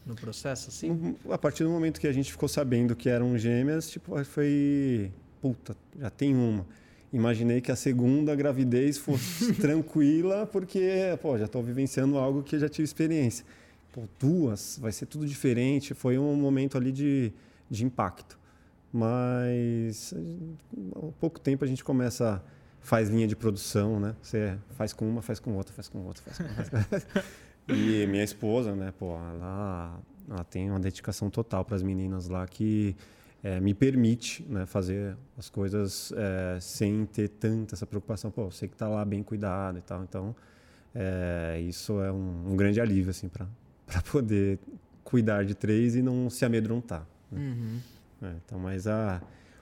no 0.05 0.15
processo, 0.15 0.69
assim? 0.69 1.15
A 1.29 1.37
partir 1.37 1.63
do 1.63 1.69
momento 1.69 1.99
que 1.99 2.07
a 2.07 2.11
gente 2.11 2.31
ficou 2.31 2.49
sabendo 2.49 2.95
que 2.95 3.09
eram 3.09 3.37
gêmeas, 3.37 3.89
tipo, 3.89 4.23
foi. 4.25 5.11
Puta, 5.41 5.75
já 5.99 6.09
tem 6.09 6.35
uma. 6.35 6.65
Imaginei 7.11 7.59
que 7.59 7.71
a 7.71 7.75
segunda 7.75 8.35
gravidez 8.35 8.97
fosse 8.97 9.53
tranquila, 9.59 10.45
porque, 10.45 11.17
pô, 11.21 11.37
já 11.37 11.45
estou 11.45 11.63
vivenciando 11.63 12.17
algo 12.17 12.43
que 12.43 12.59
já 12.59 12.69
tive 12.69 12.83
experiência. 12.83 13.45
Pô, 13.91 14.03
duas, 14.19 14.77
vai 14.79 14.91
ser 14.91 15.07
tudo 15.07 15.25
diferente. 15.25 15.93
Foi 15.93 16.19
um 16.19 16.35
momento 16.35 16.77
ali 16.77 16.91
de, 16.91 17.33
de 17.69 17.83
impacto. 17.83 18.37
Mas, 18.93 20.13
há 20.95 21.11
pouco 21.19 21.39
tempo 21.39 21.63
a 21.63 21.67
gente 21.67 21.83
começa 21.83 22.43
faz 22.81 23.09
linha 23.09 23.27
de 23.27 23.35
produção, 23.35 23.99
né? 23.99 24.15
Você 24.21 24.57
faz 24.71 24.93
com 24.93 25.07
uma, 25.07 25.21
faz 25.21 25.39
com 25.39 25.53
outra, 25.55 25.73
faz 25.73 25.87
com 25.87 25.99
outra, 25.99 26.23
faz 26.23 26.37
com 26.37 26.45
outra. 26.45 27.23
E 27.69 28.07
minha 28.07 28.23
esposa, 28.23 28.75
né, 28.75 28.93
pô, 28.97 29.15
ela, 29.15 29.99
ela 30.29 30.43
tem 30.43 30.69
uma 30.69 30.79
dedicação 30.79 31.29
total 31.29 31.63
para 31.63 31.75
as 31.75 31.83
meninas 31.83 32.27
lá 32.27 32.47
que 32.47 32.95
é, 33.43 33.59
me 33.59 33.73
permite 33.73 34.45
né, 34.49 34.65
fazer 34.65 35.15
as 35.37 35.49
coisas 35.49 36.11
é, 36.15 36.59
sem 36.59 37.05
ter 37.05 37.29
tanta 37.29 37.75
essa 37.75 37.85
preocupação. 37.85 38.29
Pô, 38.29 38.51
sei 38.51 38.67
que 38.67 38.75
está 38.75 38.87
lá 38.87 39.03
bem 39.05 39.23
cuidado 39.23 39.77
e 39.77 39.81
tal. 39.81 40.03
Então, 40.03 40.35
é, 40.93 41.59
isso 41.61 42.01
é 42.01 42.11
um, 42.11 42.51
um, 42.51 42.55
grande 42.55 42.81
alívio, 42.81 43.11
assim, 43.11 43.29
para 43.29 43.47
poder 44.11 44.59
cuidar 45.03 45.45
de 45.45 45.55
três 45.55 45.95
e 45.95 46.01
não 46.01 46.29
se 46.29 46.43
amedrontar. 46.43 47.05
Né? 47.31 47.39
Uhum. 47.39 47.79
É, 48.21 48.33
então, 48.45 48.59
mas 48.59 48.87
a, 48.87 49.21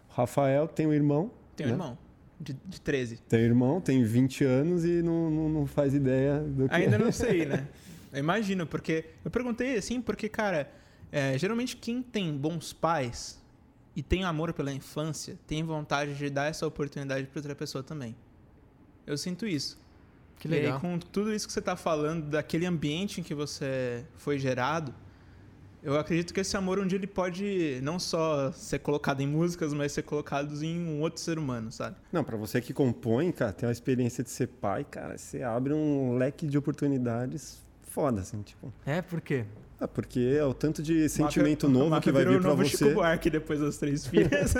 o 0.09 0.13
Rafael 0.13 0.67
tem 0.67 0.87
um 0.87 0.93
irmão. 0.93 1.31
Tem 1.55 1.67
um 1.67 1.69
né? 1.69 1.75
irmão. 1.75 1.97
De, 2.39 2.53
de 2.65 2.81
13. 2.81 3.17
Tem 3.27 3.39
irmão, 3.41 3.81
tem 3.81 4.03
20 4.03 4.43
anos 4.43 4.85
e 4.85 5.01
não, 5.01 5.29
não, 5.29 5.49
não 5.49 5.65
faz 5.65 5.93
ideia 5.93 6.39
do 6.39 6.69
que... 6.69 6.75
Ainda 6.75 6.97
não 6.97 7.11
sei, 7.11 7.45
né? 7.45 7.67
Eu 8.11 8.19
imagino, 8.19 8.65
porque. 8.65 9.05
Eu 9.23 9.31
perguntei 9.31 9.77
assim, 9.77 10.01
porque, 10.01 10.29
cara, 10.29 10.71
é, 11.11 11.37
geralmente 11.37 11.75
quem 11.75 12.01
tem 12.01 12.35
bons 12.35 12.73
pais 12.73 13.41
e 13.95 14.03
tem 14.03 14.23
amor 14.23 14.53
pela 14.53 14.71
infância 14.71 15.37
tem 15.47 15.63
vontade 15.63 16.15
de 16.15 16.29
dar 16.29 16.45
essa 16.45 16.67
oportunidade 16.67 17.25
para 17.27 17.39
outra 17.39 17.55
pessoa 17.55 17.83
também. 17.83 18.15
Eu 19.05 19.17
sinto 19.17 19.47
isso. 19.47 19.79
Que 20.37 20.47
legal. 20.47 20.71
E 20.71 20.73
aí, 20.75 20.79
com 20.81 20.99
tudo 20.99 21.33
isso 21.33 21.47
que 21.47 21.53
você 21.53 21.59
está 21.59 21.75
falando, 21.75 22.29
daquele 22.29 22.65
ambiente 22.65 23.19
em 23.19 23.23
que 23.23 23.33
você 23.33 24.05
foi 24.15 24.37
gerado, 24.37 24.93
eu 25.81 25.97
acredito 25.97 26.33
que 26.33 26.41
esse 26.41 26.55
amor 26.55 26.79
um 26.79 26.85
dia 26.85 26.97
ele 26.97 27.07
pode 27.07 27.79
não 27.81 27.97
só 27.97 28.51
ser 28.51 28.79
colocado 28.79 29.21
em 29.21 29.27
músicas, 29.27 29.73
mas 29.73 29.93
ser 29.93 30.03
colocado 30.03 30.53
em 30.63 30.79
um 30.79 31.01
outro 31.01 31.21
ser 31.21 31.39
humano, 31.39 31.71
sabe? 31.71 31.95
Não, 32.11 32.23
para 32.23 32.35
você 32.35 32.59
que 32.59 32.73
compõe, 32.73 33.31
cara, 33.31 33.53
tem 33.53 33.67
uma 33.67 33.71
experiência 33.71 34.23
de 34.23 34.29
ser 34.29 34.47
pai, 34.47 34.83
cara, 34.83 35.17
você 35.17 35.41
abre 35.41 35.73
um 35.73 36.17
leque 36.17 36.45
de 36.45 36.57
oportunidades 36.57 37.65
foda, 37.97 38.21
assim, 38.21 38.43
tipo. 38.43 38.71
É, 38.85 39.01
por 39.01 39.19
quê? 39.19 39.43
Ah, 39.79 39.87
porque 39.87 40.37
é 40.37 40.45
o 40.45 40.53
tanto 40.53 40.83
de 40.83 41.09
sentimento 41.09 41.67
novo 41.67 41.99
que 41.99 42.11
vai 42.11 42.23
vir 42.23 42.39
para 42.39 42.53
você. 42.53 42.77
Chico 42.77 42.93
Buarque 42.93 43.27
depois 43.27 43.59
das 43.59 43.77
três 43.77 44.05
filhas. 44.07 44.53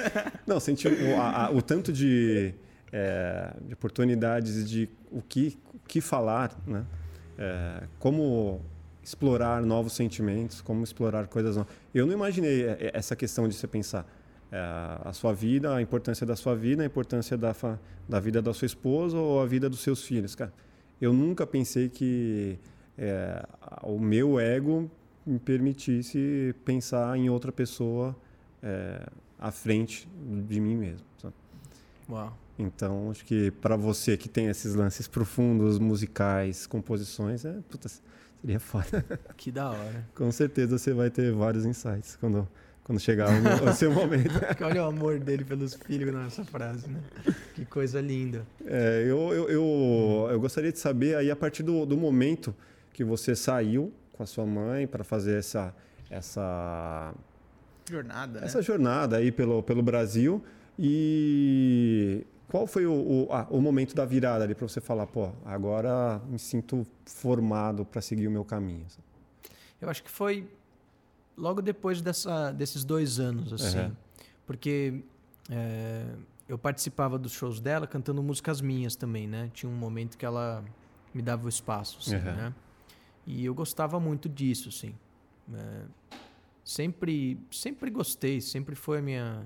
Não, 0.47 0.59
senti 0.59 0.87
o, 0.87 1.21
a, 1.21 1.51
o 1.51 1.61
tanto 1.61 1.93
de, 1.93 2.55
é, 2.91 3.53
de 3.61 3.73
oportunidades 3.73 4.67
de 4.67 4.89
o 5.11 5.21
que, 5.21 5.55
o 5.71 5.79
que 5.87 6.01
falar, 6.01 6.51
né? 6.65 6.83
É, 7.37 7.83
como 7.99 8.59
explorar 9.03 9.61
novos 9.61 9.93
sentimentos, 9.93 10.59
como 10.59 10.83
explorar 10.83 11.27
coisas 11.27 11.57
novas. 11.57 11.71
Eu 11.93 12.07
não 12.07 12.13
imaginei 12.13 12.63
é, 12.63 12.71
é, 12.71 12.91
essa 12.91 13.15
questão 13.15 13.47
de 13.47 13.53
você 13.53 13.67
pensar 13.67 14.03
é, 14.51 14.57
a 15.05 15.13
sua 15.13 15.31
vida, 15.31 15.75
a 15.75 15.81
importância 15.81 16.25
da 16.25 16.35
sua 16.35 16.55
vida, 16.55 16.81
a 16.81 16.85
importância 16.87 17.37
da, 17.37 17.55
da 18.09 18.19
vida 18.19 18.41
da 18.41 18.51
sua 18.51 18.65
esposa 18.65 19.15
ou 19.15 19.39
a 19.39 19.45
vida 19.45 19.69
dos 19.69 19.81
seus 19.81 20.03
filhos, 20.03 20.33
cara. 20.33 20.51
Eu 20.99 21.13
nunca 21.13 21.45
pensei 21.45 21.87
que 21.87 22.57
é, 22.97 23.45
o 23.83 23.99
meu 23.99 24.39
ego 24.39 24.89
me 25.25 25.39
permitisse 25.39 26.55
pensar 26.65 27.17
em 27.17 27.29
outra 27.29 27.51
pessoa 27.51 28.15
é, 28.63 29.05
à 29.37 29.51
frente 29.51 30.07
de 30.47 30.59
mim 30.59 30.75
mesmo. 30.75 31.05
Sabe? 31.21 31.33
Uau. 32.09 32.37
Então, 32.57 33.11
acho 33.11 33.23
que 33.23 33.51
para 33.51 33.75
você 33.75 34.17
que 34.17 34.27
tem 34.27 34.47
esses 34.47 34.73
lances 34.73 35.07
profundos, 35.07 35.77
musicais, 35.77 36.65
composições, 36.65 37.45
é, 37.45 37.53
puta, 37.69 37.87
seria 38.41 38.59
foda. 38.59 39.05
Que 39.37 39.51
da 39.51 39.69
hora. 39.69 40.07
Com 40.15 40.31
certeza 40.31 40.77
você 40.77 40.91
vai 40.91 41.11
ter 41.11 41.31
vários 41.31 41.65
insights 41.65 42.15
quando, 42.15 42.47
quando 42.83 42.99
chegar 42.99 43.29
o, 43.29 43.69
o 43.69 43.73
seu 43.73 43.91
momento. 43.91 44.33
Olha 44.63 44.83
o 44.85 44.87
amor 44.87 45.19
dele 45.19 45.45
pelos 45.45 45.75
filhos 45.75 46.11
nessa 46.11 46.43
frase, 46.43 46.87
né? 46.89 46.99
Que 47.53 47.63
coisa 47.63 48.01
linda. 48.01 48.43
É, 48.65 49.03
eu, 49.03 49.31
eu, 49.33 49.49
eu, 49.49 50.27
eu 50.31 50.39
gostaria 50.39 50.71
de 50.71 50.79
saber 50.79 51.15
aí, 51.15 51.29
a 51.29 51.35
partir 51.35 51.61
do, 51.61 51.85
do 51.85 51.95
momento 51.95 52.55
que 52.97 53.03
você 53.03 53.35
saiu 53.35 53.93
com 54.11 54.23
a 54.23 54.25
sua 54.25 54.43
mãe 54.43 54.87
para 54.87 55.03
fazer 55.03 55.37
essa 55.37 55.71
essa 56.09 57.13
jornada, 57.87 58.39
essa 58.39 58.57
né? 58.57 58.63
jornada 58.63 59.17
aí 59.17 59.31
pelo 59.31 59.61
pelo 59.61 59.83
Brasil 59.83 60.43
e 60.79 62.25
qual 62.47 62.65
foi 62.65 62.87
o, 62.87 62.93
o, 62.93 63.27
ah, 63.31 63.45
o 63.51 63.61
momento 63.61 63.93
da 63.93 64.03
virada 64.03 64.43
ali 64.43 64.55
para 64.55 64.67
você 64.67 64.81
falar, 64.81 65.05
pô, 65.05 65.29
agora 65.45 66.19
me 66.27 66.39
sinto 66.39 66.87
formado 67.05 67.85
para 67.85 68.01
seguir 68.01 68.27
o 68.27 68.31
meu 68.31 68.43
caminho? 68.43 68.87
Eu 69.79 69.89
acho 69.89 70.01
que 70.01 70.09
foi 70.09 70.49
logo 71.37 71.61
depois 71.61 72.01
dessa, 72.01 72.51
desses 72.51 72.83
dois 72.83 73.19
anos, 73.19 73.53
assim, 73.53 73.77
uhum. 73.77 73.91
porque 74.47 75.03
é, 75.51 76.05
eu 76.47 76.57
participava 76.57 77.19
dos 77.19 77.33
shows 77.33 77.59
dela 77.59 77.85
cantando 77.85 78.23
músicas 78.23 78.59
minhas 78.59 78.95
também, 78.95 79.27
né? 79.27 79.51
Tinha 79.53 79.69
um 79.69 79.75
momento 79.75 80.17
que 80.17 80.25
ela 80.25 80.63
me 81.13 81.21
dava 81.21 81.45
o 81.45 81.49
espaço, 81.49 81.99
assim, 82.01 82.15
uhum. 82.15 82.23
né? 82.23 82.53
E 83.27 83.45
eu 83.45 83.53
gostava 83.53 83.99
muito 83.99 84.29
disso, 84.29 84.69
assim. 84.69 84.95
É, 85.53 85.81
sempre, 86.63 87.37
sempre 87.51 87.89
gostei, 87.89 88.39
sempre 88.39 88.73
foi 88.73 88.99
a 88.99 89.01
minha, 89.01 89.45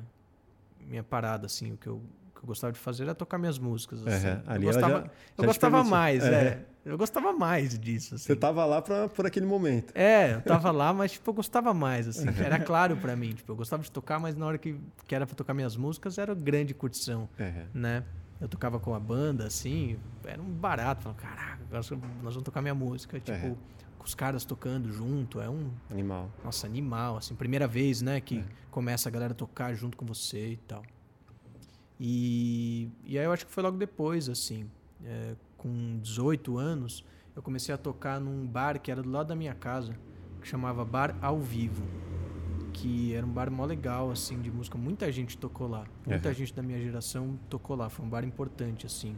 minha 0.87 1.03
parada, 1.03 1.47
assim. 1.47 1.73
O 1.73 1.77
que 1.77 1.87
eu, 1.87 1.99
que 2.35 2.43
eu 2.43 2.45
gostava 2.45 2.71
de 2.71 2.77
fazer 2.77 3.03
era 3.03 3.15
tocar 3.15 3.39
minhas 3.39 3.57
músicas. 3.57 4.05
Assim. 4.05 4.27
Uhum. 4.27 4.55
Eu 4.55 4.61
gostava, 4.61 4.93
já, 4.93 4.99
já 4.99 5.09
eu 5.37 5.45
gostava 5.45 5.83
mais, 5.83 6.23
é. 6.23 6.29
é. 6.29 6.65
Eu 6.83 6.97
gostava 6.97 7.33
mais 7.33 7.77
disso. 7.77 8.15
Assim. 8.15 8.25
Você 8.25 8.35
tava 8.35 8.65
lá 8.65 8.81
pra, 8.81 9.09
por 9.09 9.25
aquele 9.25 9.45
momento. 9.45 9.91
É, 9.95 10.35
eu 10.35 10.41
tava 10.41 10.71
lá, 10.71 10.93
mas 10.93 11.13
tipo, 11.13 11.29
eu 11.29 11.33
gostava 11.33 11.73
mais, 11.73 12.07
assim. 12.07 12.27
Era 12.43 12.59
claro 12.59 12.97
para 12.97 13.15
mim. 13.15 13.33
Tipo, 13.33 13.51
eu 13.51 13.55
gostava 13.55 13.81
de 13.81 13.91
tocar, 13.91 14.19
mas 14.19 14.35
na 14.35 14.45
hora 14.45 14.57
que, 14.59 14.75
que 15.07 15.15
era 15.15 15.25
pra 15.25 15.35
tocar 15.35 15.53
minhas 15.55 15.75
músicas, 15.75 16.17
era 16.19 16.35
grande 16.35 16.73
curtição, 16.73 17.27
né? 17.73 18.03
Eu 18.41 18.49
tocava 18.49 18.79
com 18.79 18.95
a 18.95 18.99
banda, 18.99 19.45
assim, 19.45 19.99
era 20.25 20.41
um 20.41 20.49
barato. 20.49 21.03
Falava, 21.03 21.21
caraca, 21.21 21.63
nós 21.71 21.87
vamos 21.87 22.43
tocar 22.43 22.59
minha 22.59 22.73
música. 22.73 23.19
Tipo, 23.19 23.37
é. 23.37 23.55
com 23.99 24.03
os 24.03 24.15
caras 24.15 24.43
tocando 24.43 24.91
junto. 24.91 25.39
É 25.39 25.47
um. 25.47 25.69
Animal. 25.91 26.27
Nossa, 26.43 26.65
animal, 26.65 27.17
assim. 27.17 27.35
Primeira 27.35 27.67
vez, 27.67 28.01
né, 28.01 28.19
que 28.19 28.39
é. 28.39 28.45
começa 28.71 29.07
a 29.07 29.11
galera 29.11 29.33
a 29.33 29.35
tocar 29.35 29.75
junto 29.75 29.95
com 29.95 30.07
você 30.07 30.53
e 30.53 30.57
tal. 30.57 30.81
E, 31.99 32.89
e 33.05 33.19
aí 33.19 33.25
eu 33.25 33.31
acho 33.31 33.45
que 33.45 33.51
foi 33.51 33.61
logo 33.61 33.77
depois, 33.77 34.27
assim. 34.27 34.67
É, 35.05 35.35
com 35.55 35.99
18 36.01 36.57
anos, 36.57 37.05
eu 37.35 37.43
comecei 37.43 37.75
a 37.75 37.77
tocar 37.77 38.19
num 38.19 38.47
bar 38.47 38.79
que 38.79 38.91
era 38.91 39.03
do 39.03 39.11
lado 39.11 39.27
da 39.27 39.35
minha 39.35 39.53
casa, 39.53 39.95
que 40.41 40.47
chamava 40.47 40.83
Bar 40.83 41.15
Ao 41.21 41.39
Vivo 41.39 41.85
que 42.71 43.13
era 43.13 43.25
um 43.25 43.31
bar 43.31 43.51
mó 43.51 43.65
legal, 43.65 44.11
assim, 44.11 44.41
de 44.41 44.51
música. 44.51 44.77
Muita 44.77 45.11
gente 45.11 45.37
tocou 45.37 45.67
lá. 45.67 45.85
Muita 46.05 46.29
uhum. 46.29 46.35
gente 46.35 46.53
da 46.53 46.61
minha 46.61 46.79
geração 46.79 47.39
tocou 47.49 47.75
lá. 47.75 47.89
Foi 47.89 48.05
um 48.05 48.09
bar 48.09 48.23
importante, 48.23 48.85
assim. 48.85 49.15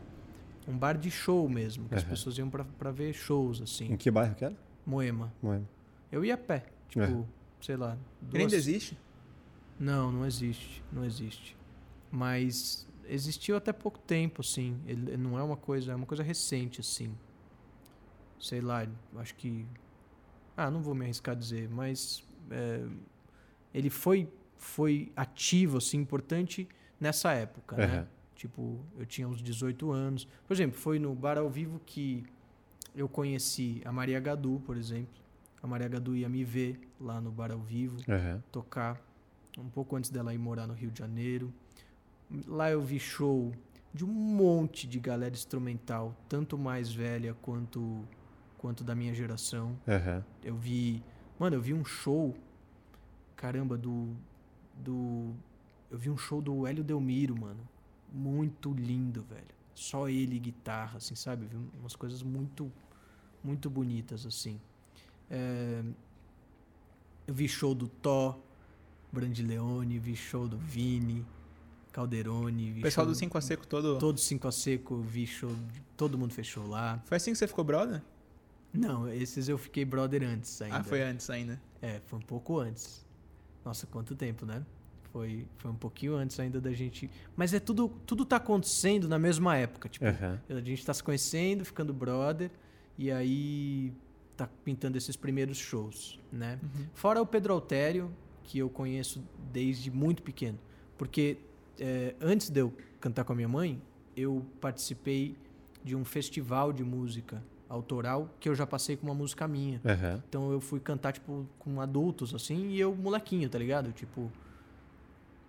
Um 0.68 0.78
bar 0.78 0.98
de 0.98 1.12
show 1.12 1.48
mesmo, 1.48 1.88
que 1.88 1.96
uhum. 1.96 2.00
as 2.00 2.04
pessoas 2.04 2.38
iam 2.38 2.50
para 2.50 2.92
ver 2.92 3.14
shows, 3.14 3.62
assim. 3.62 3.94
Em 3.94 3.98
que 3.98 4.10
bairro 4.10 4.36
que 4.36 4.46
era? 4.46 4.56
Moema. 4.86 5.34
Moema. 5.42 5.68
Eu 6.12 6.24
ia 6.24 6.36
a 6.36 6.38
pé, 6.38 6.66
tipo, 6.90 7.06
uhum. 7.06 7.26
sei 7.60 7.76
lá. 7.76 7.98
Duas... 8.22 8.34
Ele 8.34 8.44
ainda 8.44 8.56
existe? 8.56 8.98
Não, 9.80 10.12
não 10.12 10.26
existe. 10.26 10.84
Não 10.92 11.04
existe. 11.04 11.58
Mas 12.12 12.88
existiu 13.08 13.58
até 13.58 13.74
pouco 13.74 14.00
tempo, 14.00 14.42
assim. 14.42 14.80
Ele 14.86 15.18
não 15.18 15.38
é 15.38 15.44
uma 15.44 15.58
coisa, 15.58 15.92
é 15.92 15.96
uma 15.96 16.06
coisa 16.06 16.24
recente, 16.24 16.80
assim. 16.82 17.14
Sei 18.40 18.62
lá, 18.62 18.88
acho 19.18 19.36
que. 19.36 19.66
Ah, 20.56 20.70
não 20.70 20.82
vou 20.82 20.94
me 20.94 21.06
arriscar 21.06 21.36
a 21.36 21.38
dizer, 21.38 21.68
mas 21.70 22.24
é, 22.52 22.86
ele 23.74 23.90
foi 23.90 24.30
foi 24.58 25.12
ativo, 25.16 25.78
assim, 25.78 25.98
importante 25.98 26.70
nessa 26.98 27.34
época, 27.34 27.76
uhum. 27.76 27.82
né? 27.82 28.08
Tipo, 28.34 28.80
eu 28.98 29.06
tinha 29.06 29.28
uns 29.28 29.42
18 29.42 29.92
anos. 29.92 30.26
Por 30.48 30.54
exemplo, 30.54 30.80
foi 30.80 31.00
no 31.00 31.14
bar 31.14 31.38
ao 31.38 31.50
vivo 31.50 31.82
que 31.86 32.24
eu 32.96 33.10
conheci 33.10 33.82
a 33.84 33.92
Maria 33.92 34.20
Gadu, 34.20 34.62
por 34.66 34.78
exemplo. 34.78 35.22
A 35.62 35.68
Maria 35.68 35.88
Gadu 35.88 36.16
ia 36.16 36.28
me 36.28 36.44
ver 36.44 36.80
lá 37.00 37.22
no 37.22 37.32
Bar 37.32 37.52
ao 37.52 37.60
Vivo, 37.60 37.98
Aham. 38.10 38.44
tocar 38.52 39.02
um 39.58 39.70
pouco 39.70 39.96
antes 39.96 40.10
dela 40.10 40.34
ir 40.34 40.38
morar 40.38 40.68
no 40.68 40.74
Rio 40.74 40.92
de 40.92 41.00
Janeiro. 41.00 41.54
Lá 42.46 42.70
eu 42.70 42.82
vi 42.82 43.00
show 43.00 43.54
de 43.94 44.04
um 44.04 44.10
monte 44.10 44.86
de 44.88 45.00
galera 45.00 45.34
instrumental, 45.34 46.16
tanto 46.28 46.58
mais 46.58 46.92
velha 46.92 47.34
quanto 47.42 48.06
quanto 48.58 48.84
da 48.84 48.96
minha 48.96 49.14
geração. 49.14 49.78
Aham. 49.88 50.24
Eu 50.44 50.56
vi, 50.56 51.04
mano, 51.38 51.56
eu 51.58 51.62
vi 51.62 51.74
um 51.74 51.84
show, 51.84 52.34
caramba, 53.44 53.78
do 53.78 54.16
do 54.74 55.34
eu 55.92 55.98
vi 55.98 56.10
um 56.10 56.18
show 56.18 56.42
do 56.42 56.66
Hélio 56.66 56.82
Delmiro, 56.82 57.38
mano. 57.38 57.60
Muito 58.12 58.72
lindo, 58.72 59.22
velho. 59.24 59.54
Só 59.76 60.08
ele 60.08 60.38
e 60.38 60.40
guitarra, 60.40 60.98
assim, 60.98 61.14
sabe? 61.14 61.46
Vi 61.46 61.58
umas 61.78 61.94
coisas 61.94 62.24
muito 62.24 62.72
muito 63.44 63.70
bonitas 63.70 64.26
assim. 64.26 64.62
É, 65.30 65.84
eu 67.28 67.34
vi 67.34 67.50
show 67.50 67.76
do 67.76 67.90
Thó, 67.90 68.40
Brandileone, 69.12 70.00
vi 70.00 70.16
show 70.16 70.48
do 70.48 70.58
Vini, 70.58 71.26
Calderone, 71.92 72.72
vi 72.72 72.82
pessoal 72.82 73.06
do 73.06 73.14
5 73.14 73.38
a 73.38 73.42
Seco 73.42 73.68
todo. 73.68 74.00
Todo 74.00 74.20
cinco 74.22 74.48
a 74.48 74.54
seco, 74.54 75.02
vi 75.02 75.28
show, 75.28 75.52
todo 75.98 76.18
mundo 76.18 76.34
fechou 76.34 76.66
lá. 76.66 77.02
Foi 77.06 77.18
assim 77.18 77.34
que 77.34 77.38
você 77.38 77.48
ficou 77.48 77.66
brother? 77.66 78.02
Não, 78.74 79.08
esses 79.10 79.50
eu 79.50 79.58
fiquei 79.58 79.84
brother 79.84 80.24
antes 80.24 80.62
ainda. 80.62 80.78
Ah, 80.78 80.84
foi 80.84 81.02
antes 81.02 81.30
ainda. 81.30 81.62
É, 81.82 82.00
foi 82.08 82.20
um 82.20 82.22
pouco 82.22 82.58
antes. 82.60 83.03
Nossa, 83.66 83.88
quanto 83.88 84.16
tempo, 84.16 84.46
né? 84.46 84.64
Foi, 85.12 85.46
foi 85.58 85.70
um 85.70 85.76
pouquinho 85.76 86.16
antes 86.16 86.40
ainda 86.40 86.60
da 86.60 86.72
gente. 86.72 87.10
Mas 87.36 87.54
é 87.54 87.60
tudo, 87.60 87.90
tudo 88.06 88.26
tá 88.26 88.38
acontecendo 88.38 89.08
na 89.08 89.20
mesma 89.20 89.56
época. 89.56 89.88
Tipo, 89.88 90.06
Aham. 90.06 90.42
a 90.50 90.60
gente 90.60 90.86
tá 90.86 90.94
se 90.94 91.04
conhecendo, 91.04 91.64
ficando 91.64 91.94
brother, 91.94 92.50
e 92.98 93.12
aí 93.12 93.94
tá 94.36 94.50
pintando 94.66 94.98
esses 94.98 95.16
primeiros 95.16 95.58
shows, 95.58 96.20
né? 96.32 96.60
Fora 96.94 97.22
o 97.22 97.26
Pedro 97.26 97.54
Altério, 97.54 98.12
que 98.44 98.58
eu 98.58 98.70
conheço 98.70 99.24
desde 99.52 99.92
muito 99.92 100.24
pequeno. 100.24 100.58
Porque 100.98 101.38
é, 101.80 102.16
antes 102.20 102.50
de 102.50 102.60
eu 102.62 102.74
cantar 103.00 103.24
com 103.24 103.34
a 103.34 103.36
minha 103.36 103.48
mãe, 103.48 103.80
eu 104.18 104.46
participei 104.60 105.36
de 105.84 105.96
um 105.96 106.04
festival 106.04 106.74
de 106.74 106.84
música 106.84 107.44
autoral 107.74 108.30
que 108.40 108.48
eu 108.48 108.56
já 108.56 108.66
passei 108.66 108.96
com 108.96 109.06
uma 109.08 109.16
música 109.16 109.48
minha. 109.48 109.82
Aham. 109.86 110.24
Então 110.28 110.52
eu 110.52 110.60
fui 110.60 110.80
cantar, 110.80 111.12
tipo, 111.12 111.46
com 111.60 111.82
adultos, 111.82 112.34
assim, 112.34 112.70
e 112.70 112.80
eu 112.80 112.96
molequinho, 112.96 113.50
tá 113.50 113.58
ligado? 113.58 113.92
Tipo, 113.92 114.32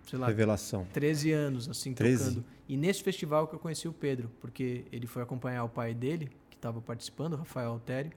sei 0.03 0.19
lá, 0.19 0.27
Revelação. 0.27 0.85
13 0.93 1.31
anos, 1.31 1.69
assim, 1.69 1.93
13? 1.93 2.23
tocando. 2.23 2.45
E 2.67 2.75
nesse 2.75 3.03
festival 3.03 3.47
que 3.47 3.55
eu 3.55 3.59
conheci 3.59 3.87
o 3.87 3.93
Pedro, 3.93 4.31
porque 4.41 4.85
ele 4.91 5.07
foi 5.07 5.21
acompanhar 5.21 5.63
o 5.63 5.69
pai 5.69 5.93
dele, 5.93 6.29
que 6.49 6.55
estava 6.55 6.81
participando, 6.81 7.33
o 7.33 7.37
Rafael 7.37 7.71
Altério, 7.71 8.11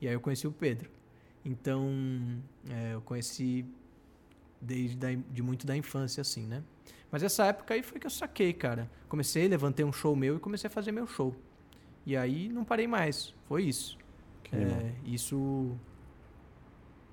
e 0.00 0.06
aí 0.06 0.14
eu 0.14 0.20
conheci 0.20 0.46
o 0.46 0.52
Pedro. 0.52 0.90
Então, 1.44 1.88
é, 2.68 2.94
eu 2.94 3.00
conheci 3.00 3.64
desde 4.60 4.96
da, 4.96 5.08
de 5.14 5.42
muito 5.42 5.66
da 5.66 5.76
infância, 5.76 6.20
assim, 6.20 6.46
né? 6.46 6.62
Mas 7.10 7.22
essa 7.22 7.46
época 7.46 7.74
aí 7.74 7.82
foi 7.82 7.98
que 7.98 8.06
eu 8.06 8.10
saquei, 8.10 8.52
cara. 8.52 8.90
Comecei, 9.08 9.48
levantei 9.48 9.84
um 9.84 9.92
show 9.92 10.14
meu 10.14 10.36
e 10.36 10.38
comecei 10.38 10.68
a 10.68 10.70
fazer 10.70 10.92
meu 10.92 11.06
show. 11.06 11.34
E 12.08 12.16
aí 12.16 12.48
não 12.48 12.64
parei 12.64 12.86
mais. 12.86 13.34
Foi 13.46 13.64
isso. 13.64 13.98
É, 14.50 14.92
isso 15.04 15.76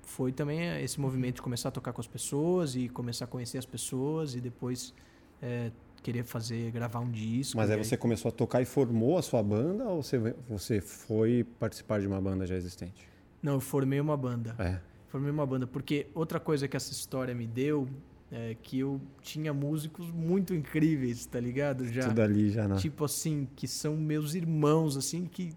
foi 0.00 0.32
também 0.32 0.62
é, 0.62 0.82
esse 0.82 0.98
movimento 0.98 1.34
de 1.34 1.42
começar 1.42 1.68
a 1.68 1.70
tocar 1.70 1.92
com 1.92 2.00
as 2.00 2.06
pessoas 2.06 2.74
e 2.74 2.88
começar 2.88 3.26
a 3.26 3.28
conhecer 3.28 3.58
as 3.58 3.66
pessoas 3.66 4.34
e 4.34 4.40
depois 4.40 4.94
é, 5.42 5.70
querer 6.02 6.24
fazer, 6.24 6.70
gravar 6.70 7.00
um 7.00 7.10
disco. 7.10 7.58
Mas 7.58 7.68
e 7.68 7.74
aí 7.74 7.84
você 7.84 7.94
começou 7.94 8.30
a 8.30 8.32
tocar 8.32 8.62
e 8.62 8.64
formou 8.64 9.18
a 9.18 9.22
sua 9.22 9.42
banda 9.42 9.84
ou 9.84 10.02
você, 10.02 10.34
você 10.48 10.80
foi 10.80 11.44
participar 11.60 12.00
de 12.00 12.06
uma 12.06 12.18
banda 12.18 12.46
já 12.46 12.56
existente? 12.56 13.06
Não, 13.42 13.52
eu 13.52 13.60
formei 13.60 14.00
uma 14.00 14.16
banda. 14.16 14.56
É. 14.58 14.80
Formei 15.08 15.30
uma 15.30 15.44
banda, 15.44 15.66
porque 15.66 16.06
outra 16.14 16.40
coisa 16.40 16.66
que 16.66 16.74
essa 16.74 16.90
história 16.90 17.34
me 17.34 17.46
deu 17.46 17.86
é 18.30 18.56
que 18.60 18.80
eu 18.80 19.00
tinha 19.22 19.54
músicos 19.54 20.10
muito 20.10 20.54
incríveis, 20.54 21.26
tá 21.26 21.38
ligado? 21.38 21.86
Já. 21.92 22.08
Tudo 22.08 22.20
ali 22.20 22.50
já 22.50 22.66
na. 22.66 22.76
tipo 22.76 23.04
assim, 23.04 23.48
que 23.54 23.68
são 23.68 23.96
meus 23.96 24.34
irmãos, 24.34 24.96
assim, 24.96 25.26
que, 25.26 25.52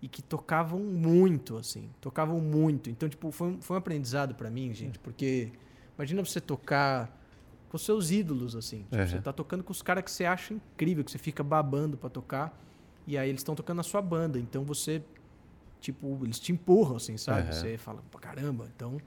e 0.00 0.06
que 0.08 0.22
tocavam 0.22 0.78
muito, 0.80 1.56
assim, 1.56 1.88
tocavam 2.00 2.40
muito. 2.40 2.88
Então, 2.88 3.08
tipo, 3.08 3.30
foi 3.32 3.48
um, 3.48 3.60
foi 3.60 3.74
um 3.76 3.78
aprendizado 3.78 4.34
pra 4.34 4.48
mim, 4.50 4.72
gente, 4.72 4.98
porque 4.98 5.50
imagina 5.96 6.24
você 6.24 6.40
tocar 6.40 7.18
com 7.68 7.78
seus 7.78 8.10
ídolos, 8.10 8.54
assim. 8.54 8.82
Tipo, 8.82 8.96
Uhum. 8.96 9.06
Você 9.06 9.20
tá 9.20 9.32
tocando 9.32 9.64
com 9.64 9.72
os 9.72 9.82
caras 9.82 10.04
que 10.04 10.10
você 10.10 10.24
acha 10.24 10.54
incrível, 10.54 11.02
que 11.02 11.10
você 11.10 11.18
fica 11.18 11.42
babando 11.42 11.96
pra 11.96 12.08
tocar, 12.10 12.56
e 13.06 13.18
aí 13.18 13.28
eles 13.28 13.40
estão 13.40 13.54
tocando 13.54 13.78
na 13.78 13.82
sua 13.82 14.00
banda. 14.02 14.38
Então 14.38 14.62
você, 14.62 15.02
tipo, 15.80 16.20
eles 16.22 16.38
te 16.38 16.52
empurram, 16.52 16.96
assim, 16.96 17.16
sabe? 17.16 17.48
Você 17.52 17.76
fala, 17.78 18.00
pra 18.10 18.20
caramba, 18.20 18.68
então 18.76 18.98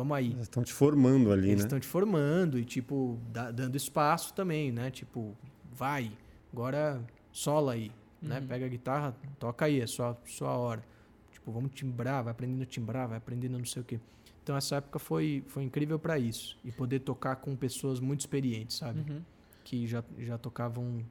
vamos 0.00 0.16
aí. 0.16 0.30
Eles 0.32 0.42
estão 0.42 0.62
te 0.62 0.72
formando 0.72 1.30
ali, 1.32 1.48
Eles 1.48 1.60
né? 1.60 1.66
estão 1.66 1.78
te 1.80 1.86
formando 1.86 2.58
e, 2.58 2.64
tipo, 2.64 3.18
dá- 3.32 3.50
dando 3.50 3.76
espaço 3.76 4.32
também, 4.34 4.72
né? 4.72 4.90
Tipo, 4.90 5.36
vai, 5.72 6.10
agora 6.52 7.00
sola 7.32 7.72
aí, 7.72 7.92
né? 8.20 8.38
Uhum. 8.40 8.46
Pega 8.46 8.66
a 8.66 8.68
guitarra, 8.68 9.16
toca 9.38 9.64
aí, 9.66 9.80
é 9.80 9.86
sua, 9.86 10.16
sua 10.26 10.56
hora. 10.56 10.82
Tipo, 11.32 11.52
vamos 11.52 11.70
timbrar, 11.74 12.24
vai 12.24 12.32
aprendendo 12.32 12.62
a 12.62 12.66
timbrar, 12.66 13.08
vai 13.08 13.18
aprendendo 13.18 13.58
não 13.58 13.64
sei 13.64 13.82
o 13.82 13.84
quê. 13.84 14.00
Então, 14.42 14.56
essa 14.56 14.76
época 14.76 14.98
foi, 14.98 15.44
foi 15.46 15.62
incrível 15.62 15.98
pra 15.98 16.18
isso. 16.18 16.58
E 16.64 16.72
poder 16.72 17.00
tocar 17.00 17.36
com 17.36 17.54
pessoas 17.54 18.00
muito 18.00 18.20
experientes, 18.20 18.78
sabe? 18.78 19.00
Uhum. 19.08 19.20
Que 19.62 19.86
já, 19.86 20.02
já 20.18 20.36
tocavam 20.38 21.04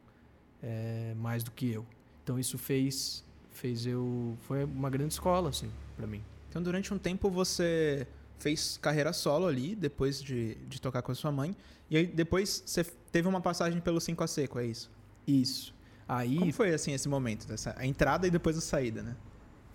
é, 0.61 1.13
mais 1.15 1.43
do 1.43 1.51
que 1.51 1.71
eu. 1.71 1.85
Então, 2.23 2.37
isso 2.39 2.57
fez, 2.57 3.23
fez 3.51 3.85
eu... 3.85 4.35
Foi 4.41 4.63
uma 4.65 4.89
grande 4.89 5.13
escola, 5.13 5.49
assim, 5.49 5.69
pra 5.95 6.05
mim. 6.07 6.21
Então, 6.49 6.61
durante 6.61 6.93
um 6.93 6.97
tempo 6.97 7.29
você 7.29 8.07
fez 8.39 8.77
carreira 8.81 9.13
solo 9.13 9.45
ali, 9.45 9.75
depois 9.75 10.21
de, 10.21 10.55
de 10.67 10.81
tocar 10.81 11.01
com 11.01 11.11
a 11.11 11.15
sua 11.15 11.31
mãe. 11.31 11.55
E 11.89 11.97
aí 11.97 12.07
depois 12.07 12.63
você 12.65 12.83
teve 13.11 13.27
uma 13.27 13.41
passagem 13.41 13.79
pelo 13.79 13.99
5 14.01 14.23
a 14.23 14.27
Seco, 14.27 14.59
é 14.59 14.65
isso? 14.65 14.89
Isso. 15.27 15.75
Aí... 16.07 16.39
Como 16.39 16.53
foi 16.53 16.73
assim 16.73 16.93
esse 16.93 17.07
momento? 17.07 17.47
Dessa, 17.47 17.75
a 17.77 17.85
entrada 17.85 18.25
e 18.25 18.31
depois 18.31 18.57
a 18.57 18.61
saída, 18.61 19.03
né? 19.03 19.15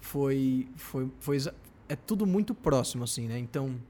foi, 0.05 0.69
foi, 0.77 1.11
foi 1.19 1.39
é 1.89 1.97
tudo 1.97 2.27
muito 2.27 2.55
próximo 2.55 3.05
assim, 3.05 3.27
né? 3.27 3.39
Então, 3.39 3.81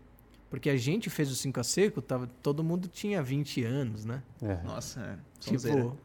porque 0.49 0.71
a 0.71 0.77
gente 0.77 1.11
fez 1.11 1.31
o 1.31 1.35
5 1.35 1.61
a 1.61 1.65
seco, 1.65 2.01
tava, 2.01 2.29
todo 2.41 2.63
mundo 2.63 2.87
tinha 2.89 3.23
20 3.23 3.65
anos, 3.65 4.05
né? 4.05 4.23
É. 4.41 4.63
Nossa, 4.63 5.01
é. 5.01 5.19
Tipo, 5.41 5.99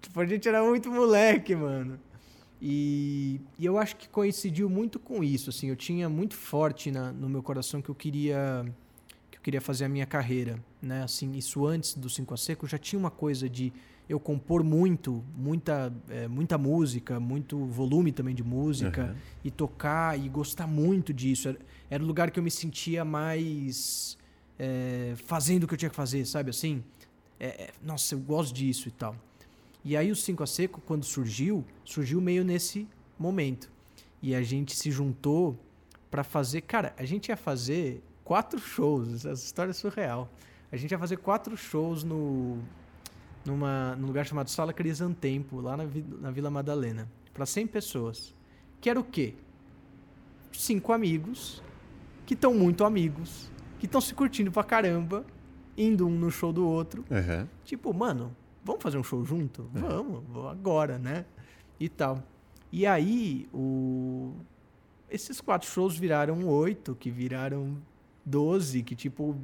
tipo, 0.00 0.20
a 0.20 0.26
gente 0.26 0.46
era 0.46 0.62
muito 0.62 0.90
moleque, 0.90 1.56
mano. 1.56 1.98
E, 2.60 3.40
e 3.58 3.64
eu 3.64 3.78
acho 3.78 3.96
que 3.96 4.08
coincidiu 4.08 4.68
muito 4.68 4.98
com 4.98 5.22
isso, 5.22 5.50
assim, 5.50 5.68
eu 5.68 5.76
tinha 5.76 6.08
muito 6.08 6.34
forte 6.34 6.90
na, 6.90 7.12
no 7.12 7.28
meu 7.28 7.42
coração 7.42 7.80
que 7.80 7.88
eu 7.88 7.94
queria 7.94 8.64
que 9.30 9.38
eu 9.38 9.42
queria 9.42 9.60
fazer 9.60 9.84
a 9.84 9.88
minha 9.88 10.06
carreira, 10.06 10.58
né? 10.82 11.02
Assim, 11.04 11.32
isso 11.36 11.64
antes 11.66 11.94
do 11.94 12.08
5 12.10 12.34
a 12.34 12.36
seco 12.36 12.66
já 12.66 12.78
tinha 12.78 12.98
uma 12.98 13.10
coisa 13.10 13.48
de 13.48 13.72
eu 14.08 14.18
compor 14.18 14.64
muito, 14.64 15.22
muita, 15.36 15.92
eh, 16.08 16.26
muita 16.26 16.56
música, 16.56 17.20
muito 17.20 17.66
volume 17.66 18.10
também 18.10 18.34
de 18.34 18.42
música 18.42 19.04
Uhum. 19.12 19.16
e 19.44 19.50
tocar 19.50 20.18
e 20.18 20.28
gostar 20.30 20.66
muito 20.66 21.12
disso. 21.12 21.48
Era, 21.50 21.58
era 21.90 22.02
o 22.02 22.06
lugar 22.06 22.30
que 22.30 22.38
eu 22.40 22.42
me 22.42 22.50
sentia 22.50 23.04
mais 23.04 24.16
é, 24.58 25.12
fazendo 25.26 25.64
o 25.64 25.68
que 25.68 25.74
eu 25.74 25.78
tinha 25.78 25.90
que 25.90 25.94
fazer, 25.96 26.24
sabe 26.26 26.50
assim? 26.50 26.82
É, 27.38 27.46
é, 27.46 27.70
nossa, 27.84 28.14
eu 28.14 28.18
gosto 28.18 28.54
disso 28.54 28.88
e 28.88 28.90
tal. 28.90 29.14
E 29.88 29.96
aí 29.96 30.12
o 30.12 30.14
5 30.14 30.42
a 30.42 30.46
Seco, 30.46 30.82
quando 30.82 31.02
surgiu, 31.02 31.64
surgiu 31.82 32.20
meio 32.20 32.44
nesse 32.44 32.86
momento. 33.18 33.70
E 34.20 34.34
a 34.34 34.42
gente 34.42 34.76
se 34.76 34.90
juntou 34.90 35.58
pra 36.10 36.22
fazer. 36.22 36.60
Cara, 36.60 36.92
a 36.98 37.06
gente 37.06 37.30
ia 37.30 37.38
fazer 37.38 38.04
quatro 38.22 38.58
shows. 38.58 39.24
Essa 39.24 39.42
história 39.42 39.70
é 39.70 39.72
surreal. 39.72 40.30
A 40.70 40.76
gente 40.76 40.90
ia 40.90 40.98
fazer 40.98 41.16
quatro 41.16 41.56
shows 41.56 42.04
no, 42.04 42.58
numa, 43.46 43.96
num 43.96 44.08
lugar 44.08 44.26
chamado 44.26 44.50
Sala 44.50 44.74
Crisantempo, 44.74 45.58
lá 45.62 45.74
na, 45.74 45.84
na 46.20 46.30
Vila 46.30 46.50
Madalena, 46.50 47.10
pra 47.32 47.46
100 47.46 47.68
pessoas. 47.68 48.34
Que 48.82 48.90
era 48.90 49.00
o 49.00 49.04
quê? 49.04 49.36
Cinco 50.52 50.92
amigos 50.92 51.62
que 52.26 52.34
estão 52.34 52.52
muito 52.52 52.84
amigos, 52.84 53.50
que 53.78 53.86
estão 53.86 54.02
se 54.02 54.12
curtindo 54.12 54.52
pra 54.52 54.62
caramba, 54.62 55.24
indo 55.78 56.06
um 56.06 56.10
no 56.10 56.30
show 56.30 56.52
do 56.52 56.68
outro. 56.68 57.06
Uhum. 57.10 57.48
Tipo, 57.64 57.94
mano, 57.94 58.36
vamos 58.68 58.82
fazer 58.82 58.98
um 58.98 59.02
show 59.02 59.24
junto? 59.24 59.68
Vamos, 59.72 60.22
vou 60.28 60.48
agora, 60.48 60.98
né? 60.98 61.24
E 61.80 61.88
tal. 61.88 62.22
E 62.70 62.86
aí, 62.86 63.48
o... 63.52 64.32
esses 65.10 65.40
quatro 65.40 65.68
shows 65.68 65.96
viraram 65.96 66.46
oito, 66.46 66.94
que 66.94 67.10
viraram 67.10 67.76
doze, 68.24 68.82
que 68.82 68.94
tipo, 68.94 69.34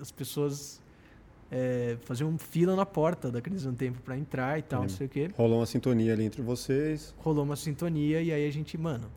as 0.00 0.10
pessoas 0.10 0.82
é, 1.50 1.96
faziam 2.02 2.36
fila 2.36 2.74
na 2.74 2.84
porta 2.84 3.30
da 3.30 3.40
Crise 3.40 3.68
um 3.68 3.74
Tempo 3.74 4.00
pra 4.02 4.18
entrar 4.18 4.58
e 4.58 4.62
tal, 4.62 4.82
não 4.82 4.88
sei 4.88 5.06
o 5.06 5.10
quê. 5.10 5.30
Rolou 5.36 5.60
uma 5.60 5.66
sintonia 5.66 6.12
ali 6.12 6.24
entre 6.24 6.42
vocês. 6.42 7.14
Rolou 7.18 7.44
uma 7.44 7.54
sintonia 7.56 8.20
e 8.20 8.32
aí 8.32 8.46
a 8.46 8.50
gente, 8.50 8.76
mano, 8.76 9.08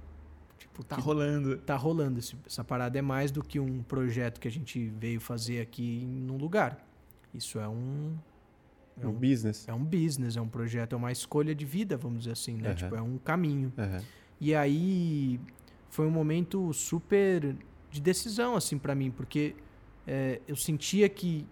tipo, 0.60 0.84
Tá 0.84 0.98
que- 0.98 1.02
rolando. 1.02 1.58
tá 1.58 1.76
rolando. 1.76 2.20
Esse- 2.20 2.36
essa 2.46 2.64
parada 2.64 3.00
é 3.00 3.02
mais 3.02 3.32
do 3.32 3.44
que 3.44 3.60
um 3.60 3.82
projeto 3.82 4.40
que 4.40 4.48
a 4.48 4.52
gente 4.52 4.88
veio 5.00 5.20
fazer 5.20 5.62
aqui 5.62 6.06
num 6.06 6.38
lugar. 6.38 6.86
Isso 7.34 7.58
é 7.60 7.68
um. 7.68 8.16
É 9.00 9.04
No 9.04 9.12
um, 9.12 9.14
business. 9.14 9.68
é 9.68 9.74
um 9.74 9.84
business, 9.84 10.38
é 10.38 10.42
um 10.42 10.48
projeto, 10.48 10.94
é 10.94 10.96
uma 10.96 11.12
escolha 11.12 11.54
de 11.54 11.66
vida, 11.66 11.98
vamos 11.98 12.20
dizer 12.20 12.32
assim, 12.32 12.56
né? 12.58 12.70
Uhum. 12.70 12.76
Tipo, 12.76 12.96
é 12.96 13.02
um 13.02 13.18
caminho. 13.18 13.72
Uhum. 13.78 14.02
E 14.40 14.56
aí 14.56 15.40
foi 15.90 16.06
um 16.06 16.12
momento 16.12 16.74
super 16.74 17.56
de 17.90 18.02
decisão, 18.02 18.56
assim, 18.56 18.78
para 18.78 18.94
mim, 18.94 19.12
porque 19.12 19.56
é, 20.06 20.42
eu 20.48 20.56
sentia 20.56 21.08
que, 21.10 21.46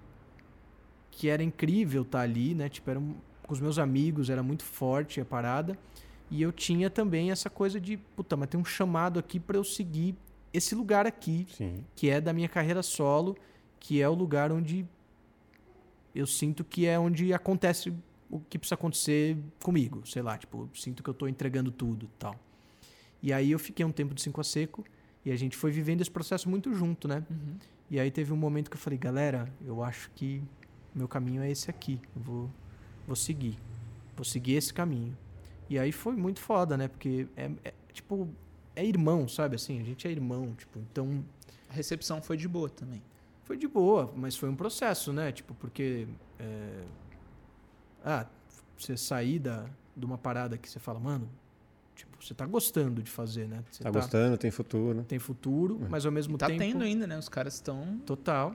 que 1.12 1.30
era 1.30 1.44
incrível 1.44 2.02
estar 2.02 2.20
tá 2.20 2.24
ali, 2.24 2.54
né? 2.54 2.70
Tipo, 2.70 2.90
era 2.90 3.00
um, 3.00 3.16
com 3.44 3.54
os 3.54 3.60
meus 3.60 3.78
amigos, 3.78 4.30
era 4.30 4.42
muito 4.44 4.64
forte 4.64 5.22
a 5.22 5.26
parada. 5.26 5.78
E 6.30 6.42
eu 6.42 6.52
tinha 6.52 6.90
também 6.90 7.32
essa 7.32 7.50
coisa 7.50 7.80
de, 7.80 7.98
puta, 7.98 8.36
mas 8.36 8.50
tem 8.50 8.60
um 8.60 8.66
chamado 8.66 9.20
aqui 9.20 9.40
para 9.40 9.58
eu 9.58 9.64
seguir 9.64 10.16
esse 10.52 10.74
lugar 10.74 11.06
aqui, 11.06 11.48
Sim. 11.52 11.84
que 11.96 12.10
é 12.10 12.20
da 12.20 12.34
minha 12.34 12.48
carreira 12.50 12.82
solo, 12.82 13.38
que 13.80 14.02
é 14.02 14.10
o 14.10 14.14
lugar 14.14 14.52
onde 14.52 14.88
eu 16.16 16.26
sinto 16.26 16.64
que 16.64 16.88
é 16.88 16.98
onde 16.98 17.34
acontece 17.34 17.94
o 18.30 18.40
que 18.40 18.58
precisa 18.58 18.76
acontecer 18.76 19.38
comigo, 19.62 20.02
sei 20.08 20.22
lá, 20.22 20.38
tipo, 20.38 20.70
sinto 20.74 21.04
que 21.04 21.10
eu 21.10 21.14
tô 21.14 21.28
entregando 21.28 21.72
tudo, 21.72 22.10
tal. 22.18 22.36
E 23.22 23.34
aí 23.34 23.52
eu 23.52 23.60
fiquei 23.60 23.86
um 23.86 23.92
tempo 23.92 24.16
de 24.16 24.22
cinco 24.22 24.40
a 24.42 24.44
seco 24.44 24.84
e 25.24 25.32
a 25.32 25.36
gente 25.36 25.58
foi 25.58 25.72
vivendo 25.72 26.02
esse 26.02 26.12
processo 26.12 26.50
muito 26.50 26.74
junto, 26.74 27.08
né? 27.08 27.24
Uhum. 27.30 27.58
E 27.90 28.00
aí 28.00 28.10
teve 28.10 28.34
um 28.34 28.38
momento 28.38 28.70
que 28.70 28.78
eu 28.78 28.82
falei, 28.82 28.98
galera, 28.98 29.52
eu 29.64 29.84
acho 29.84 30.10
que 30.16 30.42
meu 30.94 31.08
caminho 31.08 31.42
é 31.42 31.52
esse 31.52 31.70
aqui, 31.70 32.00
eu 32.16 32.22
vou 32.22 32.50
vou 33.06 33.16
seguir. 33.16 33.58
Vou 34.16 34.26
seguir 34.26 34.54
esse 34.54 34.74
caminho. 34.74 35.16
E 35.70 35.78
aí 35.78 35.92
foi 35.92 36.16
muito 36.16 36.40
foda, 36.40 36.78
né? 36.78 36.88
Porque 36.88 37.28
é, 37.36 37.52
é 37.64 37.74
tipo 37.94 38.28
é 38.76 38.86
irmão, 38.86 39.28
sabe 39.28 39.56
assim? 39.56 39.80
A 39.80 39.84
gente 39.84 40.08
é 40.08 40.12
irmão, 40.12 40.54
tipo, 40.58 40.80
então 40.80 41.24
A 41.70 41.74
recepção 41.74 42.22
foi 42.22 42.38
de 42.38 42.48
boa 42.48 42.70
também. 42.70 43.02
Foi 43.46 43.56
de 43.58 43.68
boa, 43.68 44.12
mas 44.16 44.36
foi 44.36 44.50
um 44.50 44.56
processo, 44.56 45.14
né? 45.14 45.32
Tipo, 45.32 45.54
porque. 45.56 46.08
é, 46.40 46.84
Ah, 48.04 48.26
você 48.78 48.96
sair 48.98 49.40
da, 49.40 49.66
de 49.96 50.06
uma 50.06 50.18
parada 50.18 50.58
que 50.58 50.70
você 50.70 50.80
fala, 50.80 51.00
mano, 51.00 51.28
tipo, 51.96 52.24
você 52.24 52.34
tá 52.36 52.46
gostando 52.46 53.02
de 53.02 53.10
fazer, 53.10 53.48
né? 53.48 53.64
Você 53.72 53.82
Tá 53.84 53.90
gostando, 53.90 54.38
tem 54.38 54.52
futuro. 54.52 55.04
Tem 55.08 55.18
futuro, 55.18 55.80
É. 55.86 55.88
mas 55.90 56.06
ao 56.06 56.12
mesmo 56.12 56.36
E 56.36 56.38
tá 56.38 56.48
tempo. 56.48 56.60
tendo 56.60 56.84
ainda, 56.84 57.08
né? 57.08 57.18
Os 57.18 57.30
caras 57.30 57.54
estão 57.56 57.98
Total, 58.06 58.54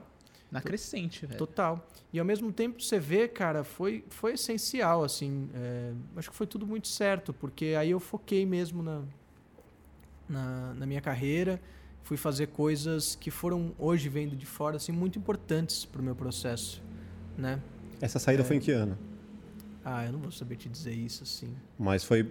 na 0.49 0.61
crescente, 0.61 1.25
velho. 1.25 1.37
total. 1.37 1.85
E 2.13 2.19
ao 2.19 2.25
mesmo 2.25 2.51
tempo 2.53 2.81
você 2.81 2.99
vê, 2.99 3.27
cara, 3.27 3.63
foi, 3.63 4.05
foi 4.09 4.33
essencial, 4.33 5.03
assim. 5.03 5.49
é, 5.53 5.91
acho 6.15 6.29
que 6.29 6.35
foi 6.35 6.47
tudo 6.47 6.65
muito 6.67 6.87
certo, 6.87 7.33
porque 7.33 7.73
aí 7.77 7.91
eu 7.91 7.99
foquei 7.99 8.45
mesmo 8.45 8.81
na, 8.83 9.01
na, 10.29 10.73
na 10.75 10.85
minha 10.85 11.01
carreira. 11.01 11.59
Fui 12.03 12.17
fazer 12.17 12.47
coisas 12.47 13.15
que 13.15 13.31
foram, 13.31 13.71
hoje 13.77 14.09
vendo 14.09 14.35
de 14.35 14.45
fora, 14.45 14.77
assim, 14.77 14.91
muito 14.91 15.17
importantes 15.17 15.85
pro 15.85 16.01
meu 16.03 16.15
processo, 16.15 16.81
né? 17.37 17.61
Essa 18.01 18.19
saída 18.19 18.41
É. 18.43 18.45
foi 18.45 18.57
em 18.57 18.59
que 18.59 18.71
ano? 18.71 18.97
Ah, 19.85 20.05
eu 20.05 20.11
não 20.11 20.19
vou 20.19 20.31
saber 20.31 20.55
te 20.57 20.67
dizer 20.67 20.93
isso 20.93 21.23
assim. 21.23 21.53
Mas 21.79 22.03
foi 22.03 22.29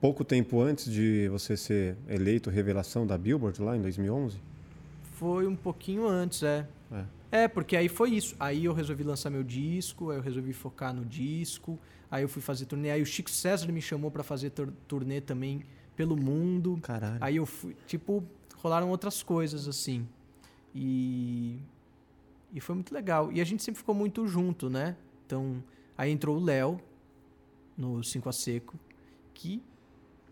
pouco 0.00 0.24
tempo 0.24 0.60
antes 0.60 0.90
de 0.90 1.28
você 1.28 1.56
ser 1.56 1.96
eleito 2.08 2.50
revelação 2.50 3.06
da 3.06 3.16
Billboard 3.16 3.60
lá 3.62 3.76
em 3.76 3.82
2011? 3.82 4.38
Foi 5.14 5.46
um 5.46 5.56
pouquinho 5.56 6.06
antes, 6.08 6.42
é. 6.42 6.66
É. 6.90 7.04
É, 7.44 7.48
porque 7.48 7.76
aí 7.76 7.88
foi 7.88 8.10
isso. 8.10 8.34
Aí 8.40 8.64
eu 8.64 8.72
resolvi 8.72 9.04
lançar 9.04 9.30
meu 9.30 9.44
disco, 9.44 10.10
aí 10.10 10.18
eu 10.18 10.22
resolvi 10.22 10.52
focar 10.52 10.92
no 10.92 11.04
disco, 11.04 11.78
aí 12.10 12.22
eu 12.22 12.28
fui 12.28 12.42
fazer 12.42 12.64
turnê. 12.66 12.90
Aí 12.90 13.00
o 13.02 13.06
Chico 13.06 13.30
César 13.30 13.70
me 13.70 13.80
chamou 13.80 14.10
pra 14.10 14.22
fazer 14.24 14.50
tur- 14.50 14.72
turnê 14.88 15.20
também 15.20 15.62
pelo 15.94 16.16
mundo. 16.16 16.78
Caralho. 16.82 17.18
Aí 17.20 17.36
eu 17.36 17.46
fui, 17.46 17.76
tipo, 17.86 18.24
rolaram 18.60 18.90
outras 18.90 19.22
coisas 19.22 19.66
assim. 19.66 20.06
E 20.74 21.58
e 22.52 22.60
foi 22.60 22.74
muito 22.74 22.92
legal. 22.92 23.32
E 23.32 23.40
a 23.40 23.44
gente 23.44 23.62
sempre 23.62 23.78
ficou 23.78 23.94
muito 23.94 24.26
junto, 24.26 24.68
né? 24.68 24.96
Então, 25.24 25.62
aí 25.96 26.10
entrou 26.10 26.36
o 26.36 26.40
Léo 26.40 26.80
no 27.76 28.02
5 28.02 28.28
a 28.28 28.32
seco, 28.32 28.78
que 29.32 29.62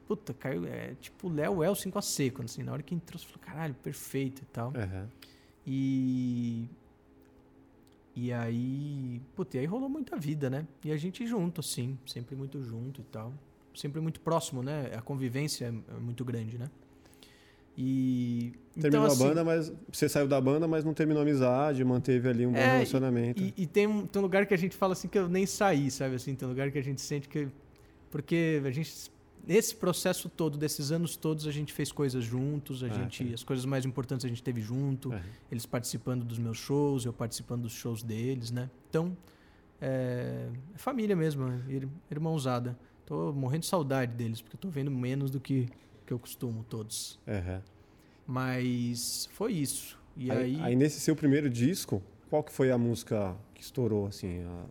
puta, 0.06 0.32
caiu, 0.32 0.64
é, 0.64 0.94
tipo, 0.94 1.28
o 1.28 1.32
Léo 1.32 1.62
é 1.62 1.70
o 1.70 1.74
5 1.74 1.98
a 1.98 2.02
seco, 2.02 2.42
assim, 2.42 2.62
na 2.62 2.72
hora 2.72 2.82
que 2.82 2.94
entrou, 2.94 3.18
você 3.18 3.26
falou, 3.26 3.40
caralho, 3.42 3.74
perfeito 3.74 4.40
e 4.42 4.46
tal. 4.46 4.72
Aham. 4.74 5.08
E. 5.66 6.66
E 8.16 8.32
aí. 8.32 9.20
Puta, 9.36 9.58
e 9.58 9.60
aí 9.60 9.66
rolou 9.66 9.88
muita 9.88 10.16
vida, 10.16 10.48
né? 10.48 10.66
E 10.82 10.90
a 10.90 10.96
gente 10.96 11.26
junto, 11.26 11.60
assim, 11.60 11.98
sempre 12.06 12.34
muito 12.34 12.62
junto 12.62 13.02
e 13.02 13.04
tal. 13.04 13.32
Sempre 13.74 14.00
muito 14.00 14.20
próximo, 14.20 14.62
né? 14.62 14.90
A 14.96 15.02
convivência 15.02 15.66
é 15.66 15.94
é 15.94 16.00
muito 16.00 16.24
grande, 16.24 16.58
né? 16.58 16.70
E. 17.80 18.52
Terminou 18.80 19.06
assim, 19.06 19.22
a 19.24 19.28
banda, 19.28 19.44
mas 19.44 19.72
você 19.92 20.08
saiu 20.08 20.26
da 20.26 20.40
banda, 20.40 20.66
mas 20.66 20.84
não 20.84 20.92
terminou 20.92 21.20
a 21.20 21.22
amizade, 21.22 21.84
manteve 21.84 22.28
ali 22.28 22.44
um 22.44 22.50
bom 22.52 22.58
É, 22.58 22.72
relacionamento. 22.74 23.40
E, 23.40 23.54
e 23.56 23.66
tem, 23.66 23.86
um, 23.86 24.04
tem 24.04 24.18
um 24.20 24.22
lugar 24.24 24.46
que 24.46 24.54
a 24.54 24.58
gente 24.58 24.76
fala 24.76 24.92
assim 24.94 25.06
que 25.06 25.16
eu 25.18 25.28
nem 25.28 25.46
saí, 25.46 25.88
sabe? 25.90 26.16
Assim, 26.16 26.34
tem 26.34 26.46
um 26.46 26.50
lugar 26.50 26.70
que 26.72 26.78
a 26.78 26.82
gente 26.82 27.00
sente 27.00 27.28
que. 27.28 27.46
Porque 28.10 28.60
a 28.64 28.70
gente. 28.72 28.92
Nesse 29.46 29.74
processo 29.76 30.28
todo, 30.28 30.58
desses 30.58 30.90
anos 30.92 31.16
todos, 31.16 31.46
a 31.46 31.50
gente 31.52 31.72
fez 31.72 31.90
coisas 31.90 32.22
juntos, 32.24 32.82
a 32.82 32.88
Ah, 32.88 32.90
gente. 32.90 33.24
tá. 33.24 33.34
As 33.34 33.42
coisas 33.44 33.64
mais 33.64 33.84
importantes 33.86 34.24
a 34.26 34.28
gente 34.28 34.42
teve 34.42 34.60
junto. 34.60 35.14
Eles 35.50 35.64
participando 35.64 36.24
dos 36.24 36.38
meus 36.38 36.58
shows, 36.58 37.04
eu 37.06 37.12
participando 37.12 37.62
dos 37.62 37.72
shows 37.72 38.02
deles, 38.02 38.50
né? 38.50 38.68
Então, 38.90 39.16
é, 39.80 40.48
é 40.74 40.78
família 40.78 41.14
mesmo, 41.16 41.44
é 41.48 41.72
ir- 41.72 41.88
irmãozada. 42.10 42.76
Tô 43.06 43.32
morrendo 43.32 43.60
de 43.62 43.66
saudade 43.68 44.12
deles, 44.14 44.42
porque 44.42 44.56
eu 44.56 44.60
tô 44.60 44.68
vendo 44.68 44.90
menos 44.90 45.30
do 45.30 45.40
que, 45.40 45.66
que 46.08 46.12
eu 46.14 46.18
costumo, 46.18 46.64
todos. 46.64 47.20
Aham. 47.28 47.62
Mas 48.26 49.28
foi 49.34 49.52
isso. 49.52 49.98
E 50.16 50.30
aí, 50.30 50.56
Aí, 50.56 50.62
aí 50.62 50.76
nesse 50.76 50.98
seu 51.00 51.14
primeiro 51.14 51.50
disco, 51.50 52.02
qual 52.30 52.42
que 52.42 52.50
foi 52.50 52.70
a 52.70 52.78
música 52.78 53.36
que 53.54 53.62
estourou, 53.62 54.06
assim? 54.06 54.42
a- 54.42 54.66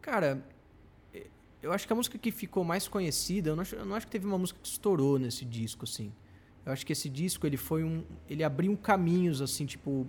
cara, 0.00 0.44
eu 1.60 1.72
acho 1.72 1.86
que 1.86 1.92
a 1.92 1.96
música 1.96 2.16
que 2.18 2.30
ficou 2.30 2.62
mais 2.64 2.86
conhecida, 2.86 3.50
eu 3.50 3.56
não, 3.56 3.62
acho, 3.62 3.74
eu 3.74 3.84
não 3.84 3.96
acho 3.96 4.06
que 4.06 4.12
teve 4.12 4.26
uma 4.26 4.38
música 4.38 4.58
que 4.62 4.68
estourou 4.68 5.18
nesse 5.18 5.44
disco, 5.44 5.84
assim. 5.84 6.12
Eu 6.64 6.72
acho 6.72 6.86
que 6.86 6.92
esse 6.92 7.08
disco, 7.08 7.44
ele 7.46 7.56
foi 7.56 7.82
um... 7.82 8.04
Ele 8.30 8.44
abriu 8.44 8.76
caminhos, 8.76 9.42
assim, 9.42 9.66
tipo... 9.66 10.06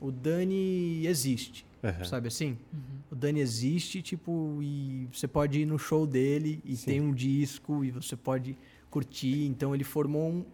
O 0.00 0.10
Dani 0.12 1.06
existe. 1.06 1.64
Aham. 1.82 2.04
Sabe 2.04 2.28
assim? 2.28 2.58
O 3.10 3.14
Dani 3.14 3.40
existe, 3.40 4.02
tipo, 4.02 4.58
e 4.62 5.08
você 5.12 5.28
pode 5.28 5.60
ir 5.60 5.66
no 5.66 5.78
show 5.78 6.06
dele 6.06 6.60
e 6.64 6.76
Sim. 6.76 6.86
tem 6.86 7.00
um 7.00 7.12
disco 7.12 7.84
e 7.84 7.90
você 7.90 8.16
pode 8.16 8.56
curtir. 8.90 9.44
Então 9.46 9.74
ele 9.74 9.84
formou 9.84 10.28
um, 10.30 10.44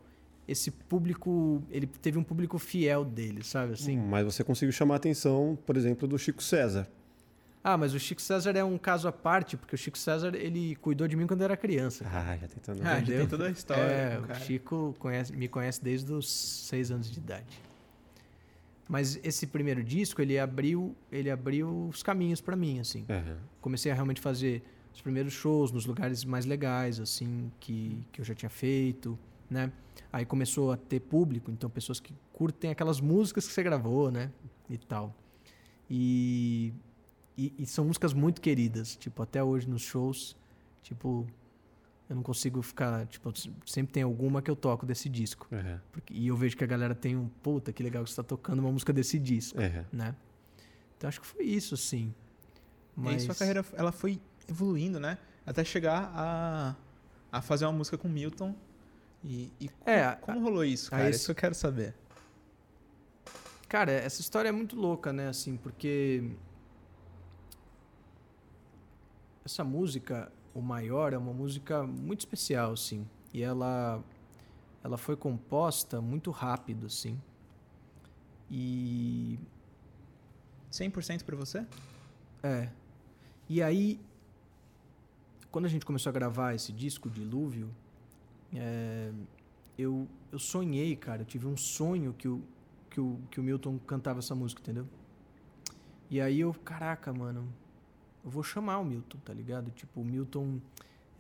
esse 0.47 0.71
público, 0.71 1.63
ele 1.71 1.87
teve 1.87 2.19
um 2.19 2.23
público 2.23 2.59
fiel 2.59 3.05
dele, 3.05 3.43
sabe 3.43 3.73
assim? 3.73 3.99
Hum, 3.99 4.07
Mas 4.09 4.25
você 4.25 4.45
conseguiu 4.45 4.73
chamar 4.73 4.95
a 4.95 4.97
atenção, 4.99 5.57
por 5.67 5.77
exemplo, 5.77 6.07
do 6.07 6.19
Chico 6.19 6.43
César. 6.43 6.87
Ah, 7.67 7.79
mas 7.79 7.95
o 7.95 7.99
Chico 7.99 8.21
César 8.21 8.51
é 8.55 8.63
um 8.63 8.77
caso 8.77 9.09
à 9.09 9.13
parte, 9.13 9.57
porque 9.57 9.75
o 9.75 9.79
Chico 9.79 9.97
César, 9.97 10.35
ele 10.35 10.77
cuidou 10.77 11.09
de 11.09 11.17
mim 11.17 11.27
quando 11.27 11.41
eu 11.41 11.47
era 11.47 11.57
criança. 11.57 12.05
Ah, 12.07 12.37
já 12.37 12.47
tentando. 12.47 12.83
Ah, 12.87 13.01
já 13.01 13.17
tem 13.17 13.27
toda 13.27 13.47
a 13.47 13.51
história. 13.51 13.81
É, 13.83 14.19
o 14.19 14.25
o 14.25 14.27
cara. 14.27 14.41
Chico 14.41 14.95
conhece- 14.99 15.33
me 15.35 15.49
conhece 15.49 15.83
desde 15.83 16.13
os 16.13 16.31
seis 16.31 16.91
anos 16.91 17.11
de 17.11 17.19
idade. 17.19 17.59
Mas 18.89 19.19
esse 19.23 19.47
primeiro 19.47 19.83
disco, 19.83 20.21
ele 20.21 20.39
abriu, 20.39 20.95
ele 21.11 21.31
abriu 21.31 21.89
os 21.89 22.03
caminhos 22.03 22.41
pra 22.41 22.55
mim, 22.55 22.81
assim. 22.81 23.07
Aham. 23.09 23.39
comecei 23.61 23.91
a 23.91 23.95
realmente 23.95 24.21
fazer 24.21 24.63
os 24.93 25.01
primeiros 25.01 25.33
shows 25.33 25.73
nos 25.73 25.87
lugares 25.87 26.25
mais 26.25 26.45
legais, 26.45 27.01
assim, 27.01 27.51
que, 27.59 28.07
que 28.13 28.21
eu 28.21 28.25
já 28.25 28.35
tinha 28.35 28.51
feito, 28.51 29.19
né? 29.51 29.73
Aí 30.13 30.25
começou 30.25 30.71
a 30.71 30.77
ter 30.77 31.01
público, 31.01 31.51
então 31.51 31.69
pessoas 31.69 31.99
que 31.99 32.15
curtem 32.33 32.71
aquelas 32.71 33.01
músicas 33.01 33.47
que 33.47 33.53
você 33.53 33.63
gravou, 33.63 34.11
né? 34.11 34.31
E 34.69 34.79
tal. 34.79 35.15
E, 35.91 36.73
e, 37.37 37.53
e 37.59 37.67
são 37.67 37.85
músicas 37.87 38.13
muito 38.13 38.41
queridas, 38.41 38.97
tipo, 38.97 39.23
até 39.23 39.43
hoje 39.43 39.69
nos 39.69 39.83
shows, 39.83 40.37
tipo, 40.83 41.27
eu 42.09 42.17
não 42.17 42.23
consigo 42.23 42.61
ficar, 42.63 43.07
tipo, 43.07 43.33
sempre 43.67 43.93
tem 43.93 44.03
alguma 44.03 44.43
que 44.43 44.51
eu 44.51 44.57
toco 44.57 44.85
desse 44.85 45.09
disco. 45.09 45.49
Aham. 45.53 45.81
Porque- 45.93 46.13
e 46.15 46.27
eu 46.29 46.37
vejo 46.37 46.57
que 46.57 46.63
a 46.65 46.67
galera 46.67 46.95
tem 46.95 47.17
um, 47.17 47.29
puta, 47.43 47.73
que 47.73 47.83
legal 47.83 48.05
que 48.05 48.11
você 48.11 48.17
tá 48.17 48.23
tocando 48.23 48.59
uma 48.61 48.71
música 48.71 48.93
desse 48.93 49.19
disco, 49.19 49.59
Aham. 49.61 49.85
né? 49.93 50.15
Então 50.97 51.09
acho 51.09 51.21
que 51.21 51.27
foi 51.27 51.45
isso, 51.45 51.77
sim. 51.77 52.15
E 52.97 53.09
aí 53.09 53.19
sua 53.21 53.35
carreira 53.35 53.65
ela 53.73 53.91
foi 53.91 54.21
evoluindo, 54.49 55.01
né? 55.01 55.19
Até 55.47 55.65
chegar 55.65 56.13
a, 56.15 56.77
a 57.33 57.43
fazer 57.43 57.65
uma 57.67 57.73
música 57.73 57.99
com 57.99 58.09
Milton. 58.09 58.55
E, 59.25 59.51
e 59.61 59.71
É, 59.87 60.05
a- 60.05 60.17
como 60.17 60.41
rolou 60.41 60.65
isso, 60.65 60.89
a 60.95 60.99
cara? 60.99 61.09
esse- 61.11 61.17
Isso 61.21 61.27
que 61.27 61.31
eu 61.33 61.35
quero 61.37 61.55
saber. 61.55 61.95
Cara, 63.69 63.91
essa 63.91 64.21
história 64.21 64.51
é 64.51 64.53
muito 64.53 64.77
louca, 64.77 65.13
né? 65.13 65.29
Assim, 65.29 65.57
porque 65.57 66.23
essa 69.45 69.65
música, 69.65 70.31
o 70.55 70.63
maior, 70.63 71.13
é 71.13 71.19
uma 71.19 71.33
música 71.33 71.83
muito 71.85 72.21
especial, 72.21 72.73
assim. 72.73 73.07
E 73.33 73.43
ela, 73.43 74.03
ela 74.83 74.97
foi 74.97 75.17
composta 75.17 76.01
muito 76.01 76.31
rápido, 76.31 76.87
assim. 76.87 77.21
E 78.51 79.39
100% 80.71 81.25
pra 81.25 81.37
você? 81.37 81.67
é. 82.43 82.69
E 83.49 83.63
aí, 83.63 84.01
quando 85.51 85.67
a 85.67 85.69
gente 85.69 85.85
começou 85.85 86.11
a 86.11 86.13
gravar 86.13 86.55
esse 86.55 86.73
disco, 86.73 87.11
Dilúvio, 87.11 87.71
é, 88.55 89.13
eu, 89.77 90.09
eu 90.33 90.39
sonhei, 90.39 90.95
cara. 90.97 91.23
Eu 91.23 91.27
tive 91.27 91.47
um 91.47 91.57
sonho 91.57 92.13
que 92.15 92.29
o, 92.29 92.43
que, 92.91 93.01
o, 93.01 93.21
que 93.31 93.41
o 93.41 93.43
Milton 93.43 93.79
cantava 93.79 94.21
essa 94.21 94.35
música, 94.35 94.61
entendeu? 94.63 94.87
E 96.11 96.21
aí 96.21 96.41
eu, 96.41 96.55
caraca, 96.55 97.13
mano, 97.13 97.53
eu 98.25 98.31
vou 98.31 98.43
chamar 98.43 98.79
o 98.79 98.85
Milton, 98.85 99.19
tá 99.25 99.33
ligado? 99.33 99.71
Tipo, 99.71 100.01
o 100.01 100.05
Milton. 100.05 100.61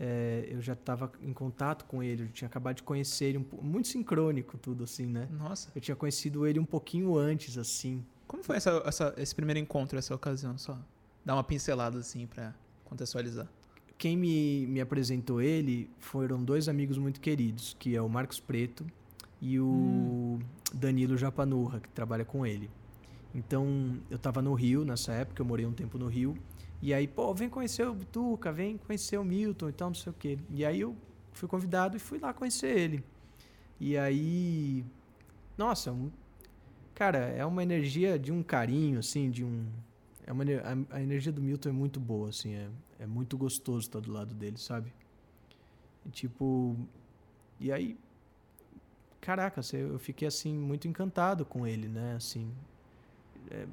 é, 0.00 0.48
eu 0.50 0.60
já 0.60 0.72
estava 0.72 1.12
em 1.22 1.32
contato 1.32 1.84
com 1.84 2.02
ele, 2.02 2.24
eu 2.24 2.28
tinha 2.28 2.48
acabado 2.48 2.76
de 2.76 2.82
conhecer 2.82 3.26
ele, 3.26 3.38
um, 3.38 3.62
muito 3.62 3.88
sincrônico 3.88 4.56
tudo, 4.58 4.84
assim, 4.84 5.06
né? 5.06 5.28
Nossa. 5.30 5.70
Eu 5.74 5.80
tinha 5.80 5.94
conhecido 5.94 6.46
ele 6.46 6.58
um 6.58 6.64
pouquinho 6.64 7.16
antes, 7.16 7.58
assim. 7.58 8.04
Como 8.26 8.42
foi 8.42 8.56
essa, 8.56 8.82
essa, 8.84 9.14
esse 9.16 9.34
primeiro 9.34 9.60
encontro, 9.60 9.98
essa 9.98 10.14
ocasião? 10.14 10.56
Só 10.58 10.78
dar 11.24 11.34
uma 11.34 11.44
pincelada, 11.44 11.98
assim, 11.98 12.26
pra 12.26 12.54
contextualizar. 12.84 13.48
Quem 13.96 14.16
me, 14.16 14.66
me 14.66 14.80
apresentou 14.80 15.40
ele 15.40 15.88
foram 15.98 16.42
dois 16.42 16.68
amigos 16.68 16.98
muito 16.98 17.20
queridos, 17.20 17.74
que 17.78 17.96
é 17.96 18.02
o 18.02 18.08
Marcos 18.08 18.40
Preto 18.40 18.84
e 19.40 19.58
o 19.58 19.66
hum. 19.66 20.38
Danilo 20.72 21.16
Japanurra, 21.16 21.80
que 21.80 21.88
trabalha 21.90 22.24
com 22.24 22.44
ele. 22.44 22.70
Então, 23.34 23.98
eu 24.10 24.16
estava 24.16 24.42
no 24.42 24.52
Rio 24.54 24.84
nessa 24.84 25.12
época, 25.12 25.40
eu 25.40 25.46
morei 25.46 25.64
um 25.66 25.72
tempo 25.72 25.98
no 25.98 26.06
Rio. 26.06 26.36
E 26.84 26.92
aí, 26.92 27.08
pô, 27.08 27.32
vem 27.32 27.48
conhecer 27.48 27.88
o 27.88 27.94
Bituca, 27.94 28.52
vem 28.52 28.76
conhecer 28.76 29.16
o 29.16 29.24
Milton 29.24 29.70
e 29.70 29.72
tal, 29.72 29.88
não 29.88 29.94
sei 29.94 30.12
o 30.12 30.14
quê. 30.14 30.38
E 30.50 30.66
aí 30.66 30.80
eu 30.82 30.94
fui 31.32 31.48
convidado 31.48 31.96
e 31.96 31.98
fui 31.98 32.18
lá 32.18 32.34
conhecer 32.34 32.78
ele. 32.78 33.02
E 33.80 33.96
aí, 33.96 34.84
nossa, 35.56 35.90
um, 35.90 36.12
cara, 36.94 37.20
é 37.20 37.42
uma 37.46 37.62
energia 37.62 38.18
de 38.18 38.30
um 38.30 38.42
carinho, 38.42 38.98
assim, 38.98 39.30
de 39.30 39.42
um. 39.42 39.66
É 40.26 40.32
uma, 40.32 40.44
a, 40.44 40.96
a 40.96 41.02
energia 41.02 41.32
do 41.32 41.40
Milton 41.40 41.70
é 41.70 41.72
muito 41.72 41.98
boa, 41.98 42.28
assim, 42.28 42.52
é, 42.52 42.68
é 42.98 43.06
muito 43.06 43.38
gostoso 43.38 43.86
estar 43.86 44.00
do 44.00 44.12
lado 44.12 44.34
dele, 44.34 44.58
sabe? 44.58 44.92
E, 46.04 46.10
tipo. 46.10 46.76
E 47.58 47.72
aí. 47.72 47.96
Caraca, 49.22 49.62
eu 49.72 49.98
fiquei, 49.98 50.28
assim, 50.28 50.52
muito 50.52 50.86
encantado 50.86 51.46
com 51.46 51.66
ele, 51.66 51.88
né? 51.88 52.16
Assim. 52.16 52.52
É, 53.50 53.66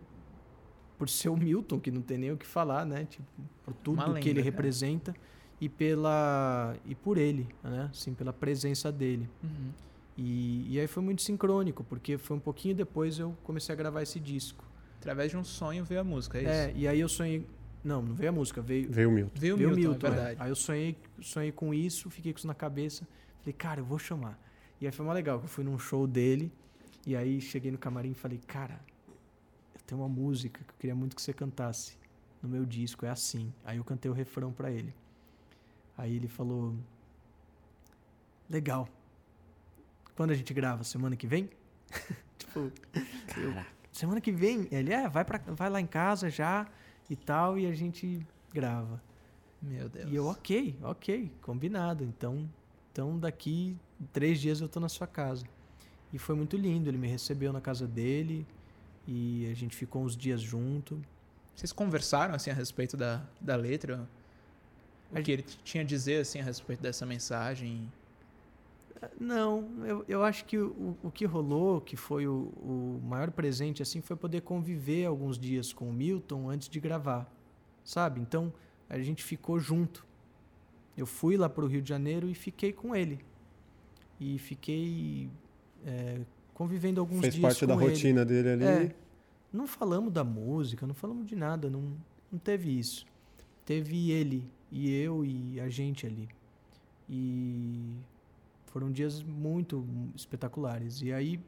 por 1.02 1.10
ser 1.10 1.30
o 1.30 1.36
Milton, 1.36 1.80
que 1.80 1.90
não 1.90 2.04
tem 2.04 2.16
nem 2.16 2.32
o 2.32 2.38
que 2.38 2.46
falar, 2.46 2.86
né? 2.86 3.06
Tipo, 3.06 3.26
por 3.64 3.74
tudo 3.74 4.06
lenda, 4.06 4.20
que 4.20 4.30
ele 4.30 4.36
cara. 4.40 4.52
representa 4.52 5.16
e 5.60 5.68
pela 5.68 6.76
e 6.86 6.94
por 6.94 7.18
ele, 7.18 7.48
né? 7.64 7.90
Assim, 7.92 8.14
pela 8.14 8.32
presença 8.32 8.92
dele. 8.92 9.28
Uhum. 9.44 9.72
E, 10.16 10.76
e 10.76 10.80
aí 10.80 10.86
foi 10.86 11.02
muito 11.02 11.24
sincrônico, 11.24 11.84
porque 11.84 12.20
foi 12.20 12.38
um 12.38 12.40
pouquinho 12.40 12.76
depois 12.76 13.18
eu 13.18 13.36
comecei 13.42 13.74
a 13.74 13.76
gravar 13.76 14.04
esse 14.04 14.20
disco. 14.20 14.64
Através 15.00 15.32
de 15.32 15.38
um 15.38 15.44
sonho 15.44 15.84
veio 15.84 16.02
a 16.02 16.04
música, 16.04 16.38
é 16.38 16.42
isso? 16.42 16.52
É, 16.52 16.74
e 16.76 16.88
aí 16.88 17.00
eu 17.00 17.10
sonhei. 17.10 17.48
Não, 17.84 18.00
não 18.00 18.14
veio 18.14 18.30
a 18.30 18.34
música, 18.34 18.62
veio. 18.62 18.88
Veio 18.92 19.10
o 19.10 19.12
Milton. 19.12 19.40
Veio 19.40 19.56
o 19.56 19.58
Milton, 19.58 19.76
Milton, 19.76 20.06
é 20.06 20.10
verdade. 20.12 20.40
É. 20.40 20.44
Aí 20.44 20.52
eu 20.52 20.56
sonhei, 20.56 20.96
sonhei 21.20 21.52
com 21.52 21.74
isso, 21.74 22.12
fiquei 22.12 22.32
com 22.32 22.38
isso 22.38 22.46
na 22.46 22.54
cabeça. 22.54 23.08
Falei, 23.40 23.54
cara, 23.54 23.80
eu 23.80 23.86
vou 23.86 23.98
chamar. 23.98 24.40
E 24.80 24.86
aí 24.86 24.92
foi 24.92 25.04
mais 25.04 25.16
legal, 25.16 25.40
que 25.40 25.46
eu 25.46 25.50
fui 25.50 25.64
num 25.64 25.80
show 25.80 26.06
dele, 26.06 26.52
e 27.08 27.16
aí 27.16 27.42
cheguei 27.42 27.72
no 27.72 27.80
camarim 27.80 28.12
e 28.12 28.14
falei, 28.14 28.40
cara, 28.46 28.80
tem 29.92 29.98
uma 29.98 30.08
música 30.08 30.64
que 30.64 30.70
eu 30.70 30.76
queria 30.80 30.96
muito 30.96 31.18
que 31.18 31.22
você 31.22 31.34
cantasse 31.34 31.98
no 32.42 32.48
meu 32.48 32.66
disco, 32.66 33.06
é 33.06 33.10
assim. 33.10 33.54
Aí 33.66 33.76
eu 33.76 33.84
cantei 33.84 34.10
o 34.10 34.14
refrão 34.14 34.50
para 34.50 34.72
ele. 34.72 34.96
Aí 35.98 36.16
ele 36.16 36.30
falou: 36.30 36.74
Legal. 38.50 38.88
Quando 40.16 40.32
a 40.32 40.34
gente 40.34 40.54
grava? 40.54 40.86
Semana 40.86 41.18
que 41.18 41.28
vem? 41.28 41.50
tipo, 42.40 42.72
eu, 43.36 43.66
semana 43.92 44.22
que 44.22 44.32
vem? 44.32 44.66
Ele 44.72 44.94
é, 44.94 45.10
vai, 45.10 45.26
pra, 45.26 45.40
vai 45.40 45.70
lá 45.70 45.82
em 45.82 45.86
casa 45.86 46.30
já 46.30 46.66
e 47.10 47.16
tal, 47.18 47.60
e 47.60 47.68
a 47.68 47.74
gente 47.74 48.26
grava. 48.54 49.04
Meu 49.62 49.90
Deus. 49.90 50.10
E 50.10 50.16
eu, 50.16 50.26
ok, 50.26 50.78
ok, 50.84 51.30
combinado. 51.42 52.06
Então, 52.06 52.50
então 52.94 53.20
daqui 53.20 53.76
três 54.14 54.40
dias 54.40 54.62
eu 54.62 54.70
tô 54.70 54.80
na 54.80 54.88
sua 54.88 55.06
casa. 55.06 55.46
E 56.14 56.18
foi 56.18 56.34
muito 56.34 56.56
lindo. 56.56 56.90
Ele 56.90 56.98
me 56.98 57.10
recebeu 57.10 57.52
na 57.52 57.60
casa 57.60 57.86
dele 57.86 58.48
e 59.08 59.48
a 59.52 59.54
gente 59.54 59.76
ficou 59.76 60.04
uns 60.04 60.16
dias 60.16 60.42
junto. 60.42 61.02
Vocês 61.56 61.72
conversaram 61.72 62.34
assim 62.34 62.50
a 62.50 62.54
respeito 62.54 62.96
da, 62.96 63.24
da 63.40 63.56
letra? 63.56 64.08
O 65.12 65.18
a 65.18 65.22
que 65.22 65.32
ele 65.32 65.44
tinha 65.64 65.84
a 65.84 65.86
dizer 65.86 66.22
assim 66.22 66.40
a 66.40 66.44
respeito 66.44 66.82
dessa 66.82 67.06
mensagem? 67.06 67.92
Não, 69.20 69.68
eu, 69.84 70.06
eu 70.08 70.24
acho 70.24 70.46
que 70.46 70.58
o, 70.58 70.96
o 71.02 71.10
que 71.10 71.26
rolou, 71.26 71.82
que 71.82 71.98
foi 71.98 72.28
o, 72.28 72.52
o 72.62 73.02
maior 73.04 73.32
presente 73.32 73.82
assim, 73.82 74.00
foi 74.00 74.16
poder 74.16 74.42
conviver 74.42 75.06
alguns 75.06 75.40
dias 75.40 75.74
com 75.74 75.90
o 75.90 75.94
Milton 75.94 76.50
antes 76.50 76.70
de 76.70 76.80
gravar, 76.80 77.32
sabe? 77.84 78.22
Então 78.22 78.54
a 78.88 79.00
gente 79.00 79.24
ficou 79.24 79.60
junto. 79.60 80.06
Eu 80.96 81.06
fui 81.06 81.36
lá 81.36 81.50
para 81.50 81.66
o 81.66 81.68
Rio 81.68 81.82
de 81.82 81.90
Janeiro 81.90 82.30
e 82.30 82.36
fiquei 82.36 82.72
com 82.72 82.96
ele. 82.96 83.20
E 84.20 84.38
fiquei 84.38 85.30
é, 85.84 86.22
convivendo 86.62 87.02
alguns 87.02 87.22
Fez 87.22 87.34
dias 87.34 87.42
parte 87.42 87.66
da 87.66 87.74
ele. 87.74 87.84
rotina 87.84 88.24
dele 88.24 88.50
ali. 88.50 88.64
É, 88.64 88.96
não 89.52 89.66
falamos 89.66 90.14
da 90.14 90.24
música, 90.24 90.86
não 90.86 90.94
falamos 90.94 91.26
de 91.26 91.36
nada, 91.36 91.72
não, 91.72 91.98
não 92.32 92.38
teve 92.38 92.78
isso. 92.78 93.04
Teve 93.66 94.12
ele 94.12 94.48
e 94.72 94.94
eu 94.94 95.26
e 95.26 95.60
a 95.60 95.68
gente 95.70 96.06
ali. 96.06 96.30
E 97.10 97.96
foram 98.68 98.92
dias 98.92 99.24
muito 99.24 99.84
espetaculares. 100.16 101.02
E 101.02 101.12
aí, 101.12 101.40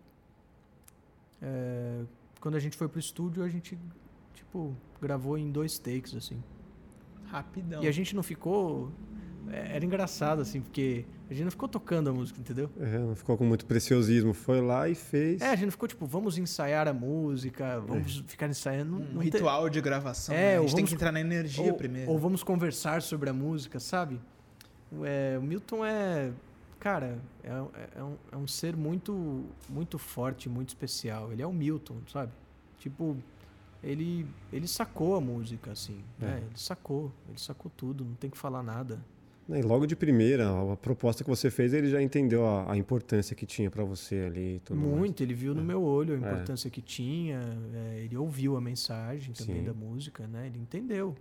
é, 1.39 2.01
quando 2.39 2.55
a 2.55 2.59
gente 2.59 2.75
foi 2.75 2.87
pro 2.89 2.99
estúdio, 2.99 3.43
a 3.43 3.49
gente, 3.49 3.77
tipo, 4.33 4.75
gravou 4.99 5.37
em 5.37 5.51
dois 5.51 5.77
takes, 5.77 6.15
assim. 6.15 6.41
Rapidão. 7.25 7.83
E 7.83 7.87
a 7.87 7.91
gente 7.91 8.15
não 8.15 8.23
ficou 8.23 8.91
era 9.51 9.83
engraçado, 9.83 10.41
assim, 10.41 10.61
porque 10.61 11.05
a 11.29 11.33
gente 11.33 11.43
não 11.45 11.51
ficou 11.51 11.67
tocando 11.67 12.09
a 12.09 12.13
música, 12.13 12.39
entendeu? 12.39 12.69
É, 12.79 12.97
não 12.99 13.15
ficou 13.15 13.37
com 13.37 13.45
muito 13.45 13.65
preciosismo. 13.65 14.33
Foi 14.33 14.61
lá 14.61 14.87
e 14.87 14.95
fez. 14.95 15.41
É, 15.41 15.47
a 15.47 15.55
gente 15.55 15.65
não 15.65 15.71
ficou 15.71 15.87
tipo, 15.87 16.05
vamos 16.05 16.37
ensaiar 16.37 16.87
a 16.87 16.93
música, 16.93 17.79
vamos 17.79 18.19
é. 18.19 18.29
ficar 18.29 18.47
ensaiando. 18.47 18.97
Um 19.15 19.19
ritual 19.19 19.69
de 19.69 19.81
gravação. 19.81 20.33
É, 20.33 20.37
né? 20.37 20.47
A 20.47 20.51
gente 20.51 20.57
vamos, 20.59 20.73
tem 20.73 20.85
que 20.85 20.93
entrar 20.93 21.11
na 21.11 21.19
energia 21.19 21.71
ou, 21.71 21.73
primeiro. 21.73 22.11
Ou 22.11 22.19
vamos 22.19 22.43
conversar 22.43 23.01
sobre 23.01 23.29
a 23.29 23.33
música, 23.33 23.79
sabe? 23.79 24.19
É, 25.03 25.37
o 25.39 25.41
Milton 25.41 25.85
é. 25.85 26.31
Cara, 26.79 27.17
é, 27.43 27.49
é, 27.97 28.03
um, 28.03 28.15
é 28.31 28.37
um 28.37 28.45
ser 28.45 28.75
muito, 28.75 29.45
muito 29.69 29.97
forte, 29.97 30.49
muito 30.49 30.69
especial. 30.69 31.31
Ele 31.31 31.41
é 31.41 31.47
o 31.47 31.53
Milton, 31.53 31.95
sabe? 32.11 32.31
Tipo, 32.77 33.15
ele, 33.81 34.25
ele 34.51 34.67
sacou 34.67 35.15
a 35.15 35.21
música, 35.21 35.71
assim. 35.71 36.03
É. 36.21 36.25
Né? 36.25 36.43
Ele 36.45 36.57
sacou, 36.57 37.11
ele 37.27 37.39
sacou 37.39 37.71
tudo, 37.75 38.05
não 38.05 38.15
tem 38.15 38.29
que 38.29 38.37
falar 38.37 38.61
nada. 38.61 38.99
E 39.49 39.61
logo 39.61 39.85
de 39.85 39.95
primeira, 39.95 40.49
a 40.71 40.77
proposta 40.77 41.23
que 41.23 41.29
você 41.29 41.51
fez, 41.51 41.73
ele 41.73 41.89
já 41.89 42.01
entendeu 42.01 42.45
a, 42.45 42.71
a 42.71 42.77
importância 42.77 43.35
que 43.35 43.45
tinha 43.45 43.69
para 43.69 43.83
você 43.83 44.15
ali. 44.27 44.61
Muito, 44.71 45.19
mais. 45.19 45.21
ele 45.21 45.33
viu 45.33 45.53
no 45.53 45.61
é. 45.61 45.63
meu 45.63 45.83
olho 45.83 46.13
a 46.13 46.15
é. 46.15 46.19
importância 46.19 46.69
é. 46.69 46.71
que 46.71 46.81
tinha, 46.81 47.41
é, 47.73 48.01
ele 48.03 48.15
ouviu 48.15 48.55
a 48.55 48.61
mensagem 48.61 49.33
também 49.33 49.57
Sim. 49.57 49.63
da 49.65 49.73
música, 49.73 50.25
né? 50.27 50.47
Ele 50.47 50.59
entendeu. 50.59 51.15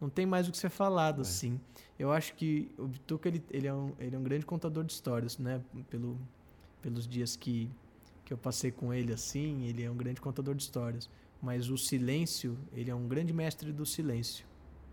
Não 0.00 0.08
tem 0.08 0.24
mais 0.24 0.48
o 0.48 0.52
que 0.52 0.56
ser 0.56 0.70
falado, 0.70 1.18
é. 1.18 1.22
assim. 1.22 1.60
Eu 1.98 2.10
acho 2.10 2.34
que 2.34 2.70
o 2.78 2.86
Bituca, 2.86 3.28
ele, 3.28 3.42
ele, 3.50 3.66
é 3.66 3.74
um, 3.74 3.92
ele 3.98 4.16
é 4.16 4.18
um 4.18 4.22
grande 4.22 4.46
contador 4.46 4.84
de 4.84 4.92
histórias, 4.92 5.36
né? 5.36 5.60
Pelo, 5.90 6.18
pelos 6.80 7.06
dias 7.06 7.36
que, 7.36 7.68
que 8.24 8.32
eu 8.32 8.38
passei 8.38 8.70
com 8.70 8.94
ele, 8.94 9.12
assim, 9.12 9.66
ele 9.66 9.82
é 9.82 9.90
um 9.90 9.96
grande 9.96 10.20
contador 10.20 10.54
de 10.54 10.62
histórias. 10.62 11.10
Mas 11.42 11.68
o 11.68 11.76
silêncio, 11.76 12.56
ele 12.72 12.90
é 12.90 12.94
um 12.94 13.06
grande 13.06 13.32
mestre 13.32 13.72
do 13.72 13.84
silêncio. 13.84 14.46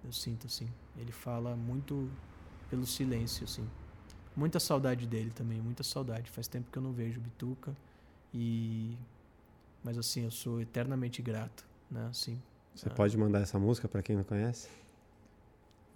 Eu 0.03 0.11
sinto, 0.11 0.47
assim. 0.47 0.67
Ele 0.97 1.11
fala 1.11 1.55
muito 1.55 2.09
pelo 2.76 2.86
silêncio, 2.86 3.45
assim. 3.45 3.65
Muita 4.36 4.59
saudade 4.59 5.07
dele 5.07 5.32
também, 5.34 5.61
muita 5.61 5.82
saudade. 5.82 6.30
Faz 6.30 6.45
tempo 6.45 6.69
que 6.69 6.78
eu 6.78 6.84
não 6.84 6.91
vejo 6.91 7.19
o 7.19 7.23
Bituca 7.23 7.73
e 8.34 8.93
mas 9.82 9.97
assim, 9.97 10.26
eu 10.26 10.32
sou 10.32 10.59
eternamente 10.59 11.21
grato, 11.21 11.65
né? 11.89 12.07
Assim. 12.09 12.41
Você 12.76 12.89
ah. 12.89 12.91
pode 12.91 13.17
mandar 13.17 13.39
essa 13.39 13.57
música 13.57 13.88
para 13.88 14.01
quem 14.01 14.17
não 14.17 14.23
conhece? 14.23 14.67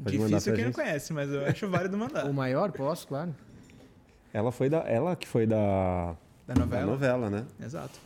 Pode 0.02 0.18
Difícil 0.18 0.54
quem 0.54 0.64
gente? 0.64 0.78
não 0.78 0.84
conhece, 0.84 1.12
mas 1.12 1.30
eu 1.30 1.46
acho 1.46 1.68
válido 1.68 1.98
mandar. 1.98 2.26
o 2.26 2.34
maior, 2.34 2.72
posso, 2.72 3.06
claro. 3.08 3.36
Ela 4.32 4.52
foi 4.52 4.70
da 4.70 4.78
ela 4.80 5.16
que 5.16 5.28
foi 5.28 5.46
da 5.46 6.16
da 6.48 6.56
novela, 6.56 6.82
da 6.82 6.92
novela 6.92 7.30
né? 7.30 7.46
Exato. 7.60 8.00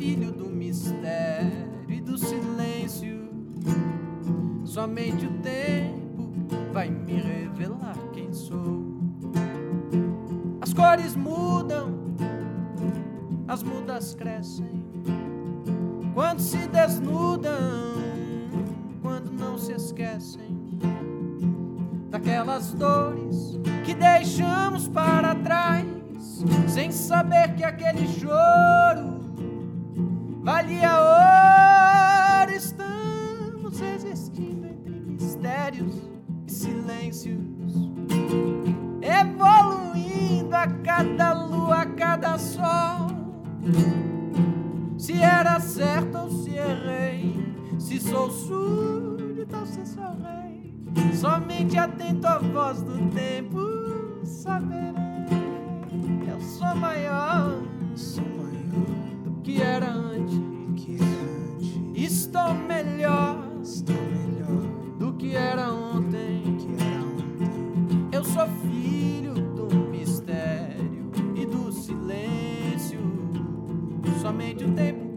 Filho 0.00 0.32
do 0.32 0.46
mistério 0.46 1.68
e 1.86 2.00
do 2.00 2.16
silêncio. 2.16 3.28
Somente 4.64 5.26
o 5.26 5.32
tempo 5.42 6.32
vai 6.72 6.88
me 6.88 7.20
revelar 7.20 7.98
quem 8.14 8.32
sou. 8.32 8.82
As 10.62 10.72
cores 10.72 11.14
mudam, 11.14 12.16
as 13.46 13.62
mudas 13.62 14.14
crescem 14.14 14.82
quando 16.14 16.40
se 16.40 16.66
desnudam, 16.68 17.52
quando 19.02 19.30
não 19.30 19.58
se 19.58 19.72
esquecem 19.72 20.56
daquelas 22.08 22.72
dores 22.72 23.60
que 23.84 23.94
deixamos 23.94 24.88
para 24.88 25.34
trás, 25.34 25.86
sem 26.66 26.90
saber 26.90 27.54
que 27.54 27.64
aquele 27.64 28.08
choro 28.08 28.89
silêncios, 37.12 37.90
evoluindo 39.02 40.54
a 40.54 40.66
cada 40.66 41.32
lua, 41.32 41.82
a 41.82 41.86
cada 41.86 42.38
sol. 42.38 43.08
Se 44.96 45.20
era 45.20 45.58
certo 45.60 46.18
ou 46.18 46.30
se 46.30 46.50
errei, 46.50 47.54
se 47.78 47.98
sou 47.98 48.30
súdito 48.30 49.56
ou 49.56 49.66
se 49.66 49.84
sou 49.86 50.04
rei, 50.22 50.74
somente 51.14 51.76
atento 51.76 52.26
à 52.26 52.38
voz 52.38 52.82
do 52.82 53.10
tempo 53.10 53.60
saberei. 54.24 55.00
Eu 56.28 56.40
sou 56.40 56.74
maior, 56.76 57.62
Sou 57.96 58.24
maior 58.24 59.24
do 59.24 59.40
que 59.42 59.60
era 59.60 59.90
antes. 59.90 60.38
que 60.76 60.96
antes. 60.96 62.12
Estou 62.12 62.54
melhor 62.54 63.50
Estou 63.62 63.94
melhor 63.96 64.96
do 64.98 65.12
que 65.14 65.36
era 65.36 65.64
ontem. 65.64 65.69
Sou 68.40 68.48
filho 68.62 69.34
do 69.34 69.68
mistério 69.90 71.10
e 71.36 71.44
do 71.44 71.70
silêncio. 71.70 72.98
Somente 74.22 74.64
o 74.64 74.72
tempo 74.72 75.10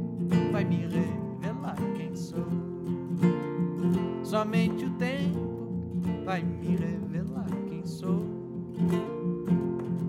vai 0.52 0.66
me 0.66 0.88
revelar 0.88 1.78
quem 1.96 2.14
sou. 2.14 2.46
Somente 4.24 4.84
o 4.84 4.90
tempo 4.96 5.40
vai 6.26 6.44
me 6.44 6.76
revelar 6.76 7.48
quem 7.70 7.86
sou. 7.86 8.20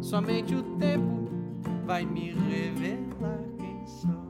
Somente 0.01 0.57
o 0.57 0.63
tempo 0.79 1.31
vai 1.87 2.05
me 2.05 2.33
revelar 2.33 3.45
quem 3.59 3.87
sou. 3.87 4.25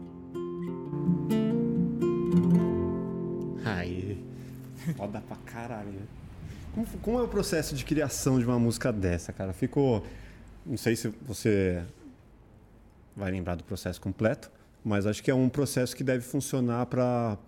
Aí. 3.65 4.23
Foda 4.95 5.23
pra 5.27 5.37
caralho. 5.47 6.03
Como, 6.75 6.87
como 7.03 7.19
é 7.19 7.23
o 7.23 7.29
processo 7.29 7.75
de 7.75 7.85
criação 7.85 8.39
de 8.39 8.45
uma 8.45 8.59
música 8.59 8.93
dessa, 8.93 9.33
cara? 9.33 9.53
Ficou. 9.53 10.05
Não 10.67 10.77
sei 10.77 10.97
se 10.97 11.09
você 11.23 11.83
vai 13.17 13.31
lembrar 13.31 13.55
do 13.55 13.63
processo 13.65 14.01
completo, 14.01 14.51
mas 14.85 15.07
acho 15.07 15.23
que 15.23 15.31
é 15.31 15.35
um 15.35 15.49
processo 15.49 15.95
que 15.95 16.03
deve 16.03 16.23
funcionar 16.25 16.87
para 16.87 17.39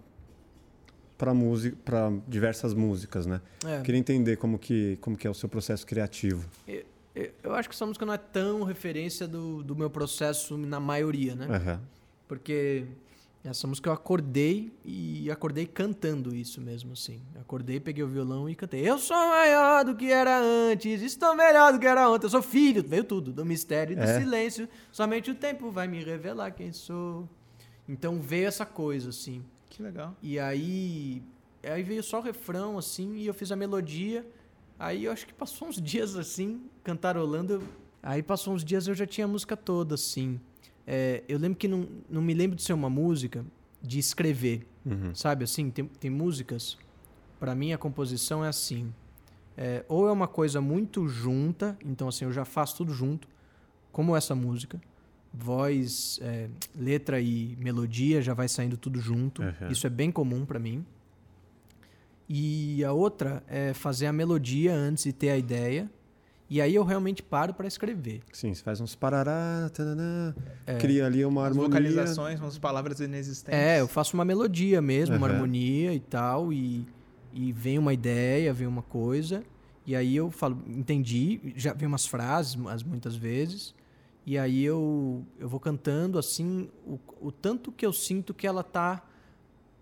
para 1.18 1.32
música, 1.32 1.74
para 1.82 2.12
diversas 2.28 2.74
músicas, 2.74 3.24
né? 3.24 3.40
É. 3.64 3.80
Queria 3.80 3.98
entender 3.98 4.36
como 4.36 4.58
que 4.58 4.98
como 5.00 5.16
que 5.16 5.26
é 5.26 5.30
o 5.30 5.34
seu 5.34 5.48
processo 5.48 5.86
criativo. 5.86 6.46
Eu, 6.68 6.84
eu- 7.42 7.54
acho 7.54 7.68
que 7.70 7.74
essa 7.74 7.86
música 7.86 8.04
não 8.04 8.12
é 8.12 8.18
tão 8.18 8.62
referência 8.64 9.26
do, 9.26 9.62
do 9.62 9.74
meu 9.74 9.88
processo 9.88 10.58
na 10.58 10.78
maioria, 10.78 11.34
né? 11.34 11.46
Aham. 11.48 11.80
Porque 12.28 12.84
essa 13.48 13.66
música 13.66 13.88
eu 13.88 13.92
acordei 13.94 14.72
e 14.84 15.30
acordei 15.30 15.66
cantando 15.66 16.34
isso 16.34 16.60
mesmo, 16.60 16.92
assim. 16.92 17.20
Acordei, 17.40 17.78
peguei 17.80 18.02
o 18.02 18.08
violão 18.08 18.48
e 18.48 18.54
cantei. 18.54 18.80
Eu 18.88 18.98
sou 18.98 19.16
maior 19.16 19.84
do 19.84 19.94
que 19.94 20.10
era 20.10 20.38
antes, 20.40 21.00
estou 21.02 21.34
melhor 21.36 21.72
do 21.72 21.78
que 21.78 21.86
era 21.86 22.08
ontem. 22.10 22.26
Eu 22.26 22.30
sou 22.30 22.42
filho, 22.42 22.82
veio 22.82 23.04
tudo, 23.04 23.32
do 23.32 23.44
mistério 23.44 23.92
e 23.92 23.96
do 23.96 24.02
É. 24.02 24.18
silêncio. 24.20 24.68
Somente 24.90 25.30
o 25.30 25.34
tempo 25.34 25.70
vai 25.70 25.86
me 25.86 26.02
revelar 26.02 26.50
quem 26.50 26.72
sou. 26.72 27.28
Então 27.88 28.20
veio 28.20 28.46
essa 28.48 28.66
coisa, 28.66 29.10
assim. 29.10 29.44
Que 29.70 29.82
legal. 29.82 30.16
E 30.22 30.38
aí, 30.38 31.22
aí 31.62 31.82
veio 31.82 32.02
só 32.02 32.18
o 32.18 32.22
refrão, 32.22 32.78
assim, 32.78 33.14
e 33.16 33.26
eu 33.26 33.34
fiz 33.34 33.52
a 33.52 33.56
melodia. 33.56 34.26
Aí 34.78 35.04
eu 35.04 35.12
acho 35.12 35.26
que 35.26 35.32
passou 35.32 35.68
uns 35.68 35.80
dias 35.80 36.16
assim, 36.16 36.62
cantarolando. 36.82 37.62
Aí 38.02 38.22
passou 38.22 38.54
uns 38.54 38.64
dias 38.64 38.86
eu 38.86 38.94
já 38.94 39.06
tinha 39.06 39.24
a 39.24 39.28
música 39.28 39.56
toda, 39.56 39.94
assim. 39.94 40.40
É, 40.86 41.22
eu 41.28 41.38
lembro 41.38 41.58
que 41.58 41.66
não, 41.66 41.86
não 42.08 42.22
me 42.22 42.32
lembro 42.34 42.56
de 42.56 42.62
ser 42.62 42.72
uma 42.72 42.88
música 42.90 43.44
de 43.82 43.98
escrever, 43.98 44.66
Uhum. 44.84 45.14
sabe? 45.14 45.44
Assim, 45.44 45.68
tem, 45.70 45.84
tem 45.84 46.10
músicas. 46.10 46.78
Pra 47.40 47.54
mim 47.54 47.72
a 47.72 47.78
composição 47.78 48.44
é 48.44 48.48
assim. 48.48 48.92
É, 49.56 49.84
ou 49.88 50.06
é 50.06 50.12
uma 50.12 50.28
coisa 50.28 50.60
muito 50.60 51.08
junta, 51.08 51.76
então 51.84 52.08
assim, 52.08 52.24
eu 52.24 52.32
já 52.32 52.44
faço 52.44 52.76
tudo 52.76 52.92
junto, 52.92 53.26
como 53.90 54.14
essa 54.16 54.34
música. 54.34 54.80
Voz, 55.34 56.18
é, 56.22 56.48
letra 56.74 57.20
e 57.20 57.56
melodia 57.58 58.22
já 58.22 58.32
vai 58.32 58.48
saindo 58.48 58.76
tudo 58.76 59.00
junto. 59.00 59.42
Uhum. 59.42 59.70
Isso 59.70 59.86
é 59.86 59.90
bem 59.90 60.10
comum 60.12 60.46
pra 60.46 60.58
mim. 60.58 60.84
E 62.28 62.82
a 62.84 62.92
outra 62.92 63.42
é 63.46 63.72
fazer 63.72 64.06
a 64.06 64.12
melodia 64.12 64.74
antes 64.74 65.04
de 65.04 65.12
ter 65.12 65.30
a 65.30 65.38
ideia. 65.38 65.90
E 66.48 66.60
aí 66.60 66.74
eu 66.74 66.84
realmente 66.84 67.22
paro 67.22 67.52
pra 67.52 67.66
escrever. 67.66 68.20
Sim, 68.32 68.54
você 68.54 68.62
faz 68.62 68.80
uns 68.80 68.94
parará, 68.94 69.68
tananã, 69.74 70.34
É. 70.66 70.78
cria 70.78 71.04
ali 71.06 71.24
uma 71.24 71.42
As 71.42 71.48
harmonia. 71.48 71.68
vocalizações, 71.68 72.40
umas 72.40 72.56
palavras 72.58 73.00
inexistentes. 73.00 73.58
É, 73.58 73.80
eu 73.80 73.88
faço 73.88 74.14
uma 74.16 74.24
melodia 74.24 74.80
mesmo, 74.80 75.16
uma 75.16 75.26
Aham. 75.26 75.34
harmonia 75.34 75.92
e 75.92 75.98
tal, 76.00 76.52
e, 76.52 76.86
e 77.32 77.52
vem 77.52 77.78
uma 77.78 77.92
ideia, 77.92 78.52
vem 78.52 78.66
uma 78.68 78.82
coisa, 78.82 79.42
e 79.84 79.96
aí 79.96 80.14
eu 80.14 80.30
falo, 80.30 80.62
entendi, 80.68 81.52
já 81.56 81.72
vem 81.72 81.88
umas 81.88 82.06
frases, 82.06 82.56
as 82.68 82.82
muitas 82.84 83.16
vezes, 83.16 83.74
e 84.24 84.38
aí 84.38 84.64
eu, 84.64 85.24
eu 85.38 85.48
vou 85.48 85.58
cantando 85.58 86.16
assim, 86.16 86.68
o, 86.84 86.98
o 87.20 87.32
tanto 87.32 87.72
que 87.72 87.84
eu 87.84 87.92
sinto 87.92 88.32
que 88.32 88.46
ela 88.46 88.62
tá 88.62 89.04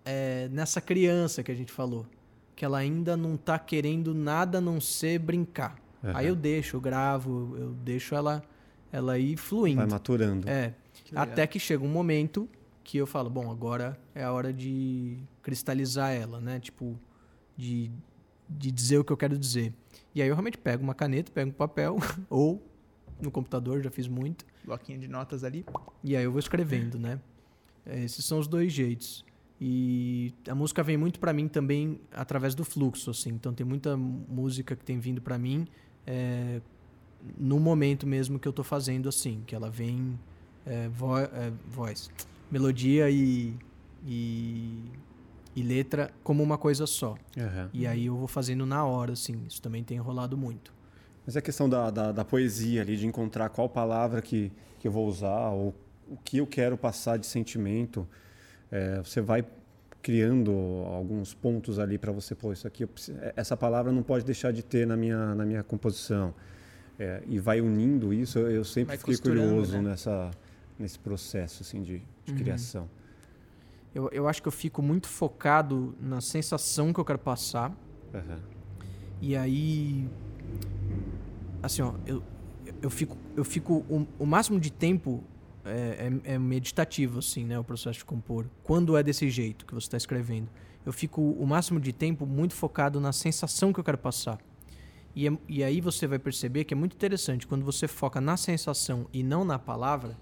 é, 0.03 0.47
nessa 0.51 0.81
criança 0.81 1.43
que 1.43 1.51
a 1.51 1.55
gente 1.55 1.71
falou, 1.71 2.07
que 2.55 2.65
ela 2.65 2.79
ainda 2.79 3.15
não 3.15 3.37
tá 3.37 3.59
querendo 3.59 4.15
nada 4.15 4.57
a 4.57 4.61
não 4.61 4.81
ser 4.81 5.19
brincar. 5.19 5.75
Aham. 6.05 6.17
Aí 6.17 6.27
eu 6.27 6.35
deixo, 6.35 6.77
eu 6.77 6.81
gravo, 6.81 7.55
eu 7.57 7.71
deixo 7.73 8.13
ela, 8.15 8.43
ela 8.91 9.17
ir 9.17 9.37
fluindo. 9.37 9.77
Vai 9.77 9.87
maturando. 9.87 10.47
É, 10.49 10.73
Que 11.03 11.13
legal. 11.15 11.23
até 11.23 11.47
que 11.47 11.59
chega 11.59 11.83
um 11.83 11.89
momento 11.89 12.47
que 12.83 12.97
eu 12.97 13.07
falo, 13.07 13.29
bom, 13.29 13.49
agora 13.51 13.99
é 14.13 14.23
a 14.23 14.31
hora 14.31 14.53
de 14.53 15.17
cristalizar 15.41 16.11
ela, 16.13 16.39
né? 16.39 16.59
Tipo, 16.59 16.99
de, 17.57 17.91
de 18.49 18.71
dizer 18.71 18.99
o 18.99 19.03
que 19.03 19.11
eu 19.11 19.17
quero 19.17 19.37
dizer. 19.37 19.73
E 20.13 20.21
aí 20.21 20.27
eu 20.27 20.35
realmente 20.35 20.57
pego 20.57 20.83
uma 20.83 20.93
caneta, 20.93 21.31
pego 21.31 21.49
um 21.49 21.53
papel, 21.53 21.97
ou 22.29 22.61
no 23.19 23.31
computador, 23.31 23.81
já 23.81 23.89
fiz 23.89 24.07
muito, 24.07 24.45
Bloquinho 24.63 24.99
de 24.99 25.07
notas 25.07 25.43
ali. 25.43 25.65
e 26.03 26.15
aí 26.17 26.23
eu 26.23 26.31
vou 26.31 26.39
escrevendo, 26.39 26.99
né? 26.99 27.19
É, 27.85 28.03
Esses 28.03 28.25
são 28.25 28.39
os 28.39 28.47
dois 28.47 28.73
jeitos. 28.73 29.23
E 29.61 30.33
a 30.49 30.53
música 30.53 30.83
vem 30.83 30.97
muito 30.97 31.17
pra 31.19 31.31
mim 31.31 31.47
também 31.47 32.01
através 32.11 32.53
do 32.53 32.65
fluxo, 32.65 33.09
assim. 33.11 33.29
Então 33.29 33.53
tem 33.53 33.65
muita 33.65 33.95
música 33.95 34.75
que 34.75 34.83
tem 34.83 34.99
vindo 34.99 35.21
pra 35.21 35.37
mim 35.37 35.65
é, 36.05 36.61
no 37.37 37.59
momento 37.59 38.05
mesmo 38.05 38.39
que 38.39 38.47
eu 38.47 38.53
tô 38.53 38.63
fazendo, 38.63 39.09
assim. 39.09 39.41
Que 39.45 39.55
ela 39.55 39.69
vem 39.69 40.17
é, 40.65 40.87
vo 40.89 41.17
é, 41.17 41.51
voz, 41.67 42.09
melodia 42.49 43.09
e, 43.09 43.53
e, 44.05 44.91
e 45.55 45.63
letra 45.63 46.11
como 46.23 46.43
uma 46.43 46.57
coisa 46.57 46.85
só. 46.85 47.15
Aham. 47.37 47.69
E 47.73 47.87
aí 47.87 48.05
eu 48.05 48.15
vou 48.15 48.27
fazendo 48.27 48.65
na 48.65 48.85
hora, 48.85 49.13
assim. 49.13 49.43
Isso 49.47 49.61
também 49.61 49.83
tem 49.83 49.97
rolado 49.97 50.37
muito. 50.37 50.73
Mas 51.25 51.35
é 51.35 51.41
questão 51.41 51.67
da, 51.67 51.89
da, 51.89 52.11
da 52.11 52.23
poesia 52.25 52.81
ali, 52.81 52.95
de 52.95 53.07
encontrar 53.07 53.49
qual 53.49 53.67
palavra 53.67 54.21
que, 54.21 54.51
que 54.79 54.87
eu 54.87 54.91
vou 54.91 55.07
usar, 55.07 55.49
ou 55.49 55.73
o 56.07 56.17
que 56.17 56.37
eu 56.37 56.45
quero 56.45 56.77
passar 56.77 57.17
de 57.17 57.25
sentimento. 57.25 58.07
É, 58.71 58.99
você 58.99 59.21
vai 59.21 59.43
criando 60.05 60.51
alguns 60.85 61.33
pontos 61.33 61.79
ali 61.79 61.97
para 61.97 62.11
você, 62.11 62.35
pô, 62.35 62.53
isso 62.53 62.67
aqui, 62.67 62.85
preciso- 62.85 63.17
essa 63.35 63.57
palavra 63.57 63.91
não 63.91 64.03
pode 64.03 64.23
deixar 64.23 64.53
de 64.53 64.61
ter 64.61 64.85
na 64.85 64.95
minha, 64.95 65.33
na 65.33 65.43
minha 65.43 65.63
composição. 65.63 66.31
É, 66.99 67.23
e 67.25 67.39
vai 67.39 67.59
unindo 67.59 68.13
isso, 68.13 68.37
eu, 68.37 68.51
eu 68.51 68.63
sempre 68.63 68.89
Vai 68.89 68.97
fiquei 68.99 69.17
curioso 69.17 69.77
né? 69.77 69.89
nessa, 69.89 70.29
nesse 70.77 70.99
processo 70.99 71.63
assim, 71.63 71.81
de, 71.81 72.03
de 72.23 72.31
Uhum. 72.31 72.37
criação. 72.37 72.87
Eu, 73.95 74.07
eu 74.11 74.27
acho 74.27 74.43
que 74.43 74.47
eu 74.47 74.51
fico 74.51 74.79
muito 74.83 75.07
focado 75.07 75.95
na 75.99 76.21
sensação 76.21 76.93
que 76.93 76.99
eu 76.99 77.05
quero 77.05 77.17
passar. 77.17 77.75
Aham. 78.13 78.39
E 79.19 79.35
aí. 79.35 80.07
Assim, 81.63 81.81
ó, 81.81 81.93
eu, 82.05 82.21
eu 82.79 82.91
fico, 82.91 83.17
eu 83.35 83.43
fico 83.43 83.83
o, 83.89 84.05
o 84.19 84.25
máximo 84.27 84.59
de 84.59 84.71
tempo 84.71 85.23
é, 85.65 86.11
é- 86.25 86.33
é 86.35 86.39
meditativo, 86.39 87.19
assim, 87.19 87.43
né? 87.45 87.57
O 87.59 87.63
processo 87.63 87.99
de 87.99 88.05
compor. 88.05 88.45
Quando 88.63 88.95
é 88.95 89.03
desse 89.03 89.29
jeito 89.29 89.65
que 89.65 89.73
você 89.73 89.87
está 89.87 89.97
escrevendo. 89.97 90.47
Eu 90.85 90.93
fico 90.93 91.21
o 91.21 91.45
máximo 91.47 91.79
de 91.79 91.91
tempo 91.91 92.25
muito 92.27 92.53
focado 92.53 92.99
na 92.99 93.11
sensação 93.11 93.73
que 93.73 93.79
eu 93.79 93.83
quero 93.83 93.97
passar. 93.97 94.37
E, 95.15 95.27
é- 95.27 95.37
e 95.47 95.63
aí 95.63 95.81
você 95.81 96.05
vai 96.05 96.19
perceber 96.19 96.63
que 96.65 96.73
é 96.73 96.77
muito 96.77 96.93
interessante. 96.93 97.47
Quando 97.47 97.65
você 97.65 97.87
foca 97.87 98.21
na 98.21 98.37
sensação 98.37 99.07
e 99.11 99.23
não 99.23 99.43
na 99.43 99.57
palavra, 99.57 100.15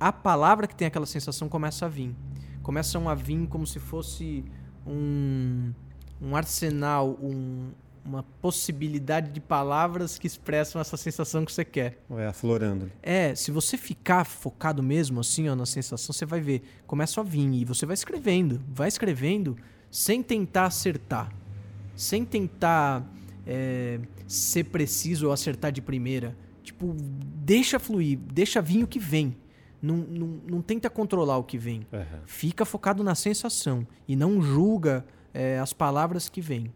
a 0.00 0.12
palavra 0.12 0.66
que 0.66 0.74
tem 0.74 0.88
aquela 0.88 1.06
sensação 1.06 1.48
começa 1.48 1.86
a 1.86 1.88
vir. 1.88 2.14
Começam 2.62 3.08
a 3.08 3.14
vir 3.14 3.46
como 3.46 3.66
se 3.66 3.78
fosse 3.78 4.44
um, 4.86 5.72
um 6.20 6.34
arsenal, 6.34 7.16
um- 7.22 7.70
uma 8.04 8.22
possibilidade 8.22 9.30
de 9.30 9.40
palavras 9.40 10.18
que 10.18 10.26
expressam 10.26 10.80
essa 10.80 10.96
sensação 10.96 11.44
que 11.44 11.52
você 11.52 11.64
quer. 11.64 12.02
Vai 12.08 12.26
aflorando. 12.26 12.90
É, 13.02 13.34
se 13.34 13.50
você 13.50 13.76
ficar 13.76 14.24
focado 14.24 14.82
mesmo 14.82 15.20
assim 15.20 15.48
ó, 15.48 15.54
na 15.54 15.66
sensação, 15.66 16.12
você 16.12 16.26
vai 16.26 16.40
ver, 16.40 16.62
começa 16.86 17.20
a 17.20 17.24
vir 17.24 17.52
e 17.54 17.64
você 17.64 17.86
vai 17.86 17.94
escrevendo, 17.94 18.60
vai 18.68 18.88
escrevendo 18.88 19.56
sem 19.90 20.22
tentar 20.22 20.66
acertar, 20.66 21.32
sem 21.94 22.24
tentar 22.24 23.06
é, 23.46 24.00
ser 24.26 24.64
preciso 24.64 25.26
ou 25.26 25.32
acertar 25.32 25.70
de 25.70 25.80
primeira. 25.80 26.36
Tipo, 26.62 26.94
deixa 26.96 27.78
fluir, 27.78 28.18
deixa 28.18 28.60
vir 28.60 28.84
o 28.84 28.86
que 28.86 28.98
vem. 28.98 29.36
Não, 29.80 29.96
não, 29.96 30.26
não 30.48 30.62
tenta 30.62 30.88
controlar 30.88 31.38
o 31.38 31.44
que 31.44 31.58
vem. 31.58 31.86
Aham. 31.92 32.22
Fica 32.24 32.64
focado 32.64 33.02
na 33.02 33.16
sensação 33.16 33.86
e 34.06 34.14
não 34.14 34.40
julga 34.40 35.04
é, 35.34 35.58
as 35.58 35.72
palavras 35.72 36.28
que 36.28 36.40
vêm. 36.40 36.72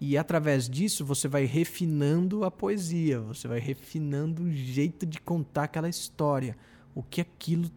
E 0.00 0.18
através 0.18 0.68
disso 0.68 1.04
você 1.04 1.26
vai 1.26 1.44
refinando 1.44 2.44
a 2.44 2.50
poesia, 2.50 3.20
você 3.20 3.48
vai 3.48 3.58
refinando 3.58 4.42
o 4.42 4.50
jeito 4.52 5.06
de 5.06 5.20
contar 5.20 5.64
aquela 5.64 5.88
história, 5.88 6.56
o 6.94 7.02
que 7.02 7.20
aquilo, 7.20 7.70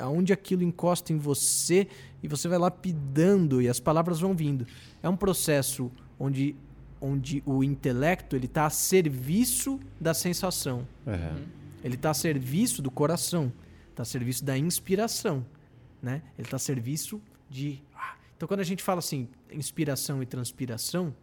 aonde 0.00 0.32
aquilo 0.32 0.62
encosta 0.62 1.12
em 1.12 1.18
você 1.18 1.88
e 2.22 2.28
você 2.28 2.46
vai 2.46 2.58
lapidando 2.58 3.62
e 3.62 3.68
as 3.68 3.80
palavras 3.80 4.20
vão 4.20 4.34
vindo. 4.34 4.66
É 5.02 5.08
um 5.08 5.16
processo 5.16 5.90
onde, 6.18 6.54
onde 7.00 7.42
o 7.46 7.64
intelecto 7.64 8.36
ele 8.36 8.44
está 8.46 8.66
a 8.66 8.70
serviço 8.70 9.80
da 9.98 10.12
sensação, 10.12 10.86
Uhum. 11.06 11.44
ele 11.82 11.94
está 11.94 12.10
a 12.10 12.14
serviço 12.14 12.82
do 12.82 12.90
coração, 12.90 13.50
está 13.88 14.02
a 14.02 14.06
serviço 14.06 14.44
da 14.44 14.58
inspiração, 14.58 15.44
né? 16.02 16.22
Ele 16.36 16.46
está 16.46 16.56
a 16.56 16.60
serviço 16.60 17.18
de 17.48 17.82
ah. 17.94 18.14
então 18.36 18.46
quando 18.46 18.60
a 18.60 18.64
gente 18.64 18.82
fala 18.82 18.98
assim 18.98 19.26
inspiração 19.50 20.22
e 20.22 20.26
transpiração 20.26 21.14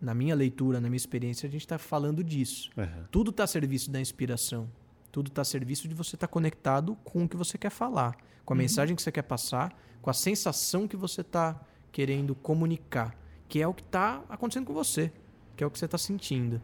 na 0.00 0.14
minha 0.14 0.34
leitura, 0.34 0.80
na 0.80 0.88
minha 0.88 0.96
experiência, 0.96 1.46
a 1.48 1.50
gente 1.50 1.62
está 1.62 1.78
falando 1.78 2.22
disso. 2.22 2.70
Uhum. 2.76 3.04
Tudo 3.10 3.30
está 3.30 3.44
a 3.44 3.46
serviço 3.46 3.90
da 3.90 4.00
inspiração. 4.00 4.68
Tudo 5.10 5.28
está 5.28 5.42
a 5.42 5.44
serviço 5.44 5.88
de 5.88 5.94
você 5.94 6.16
estar 6.16 6.28
conectado 6.28 6.96
com 7.04 7.24
o 7.24 7.28
que 7.28 7.36
você 7.36 7.58
quer 7.58 7.70
falar, 7.70 8.16
com 8.44 8.54
a 8.54 8.56
mensagem 8.56 8.94
que 8.94 9.02
você 9.02 9.10
quer 9.10 9.22
passar, 9.22 9.76
com 10.00 10.10
a 10.10 10.14
sensação 10.14 10.86
que 10.86 10.96
você 10.96 11.22
está 11.22 11.60
querendo 11.90 12.34
comunicar, 12.34 13.16
que 13.48 13.60
é 13.60 13.66
o 13.66 13.74
que 13.74 13.82
está 13.82 14.22
acontecendo 14.28 14.66
com 14.66 14.74
você, 14.74 15.10
que 15.56 15.64
é 15.64 15.66
o 15.66 15.70
que 15.70 15.78
você 15.78 15.86
está 15.86 15.98
sentindo. 15.98 16.60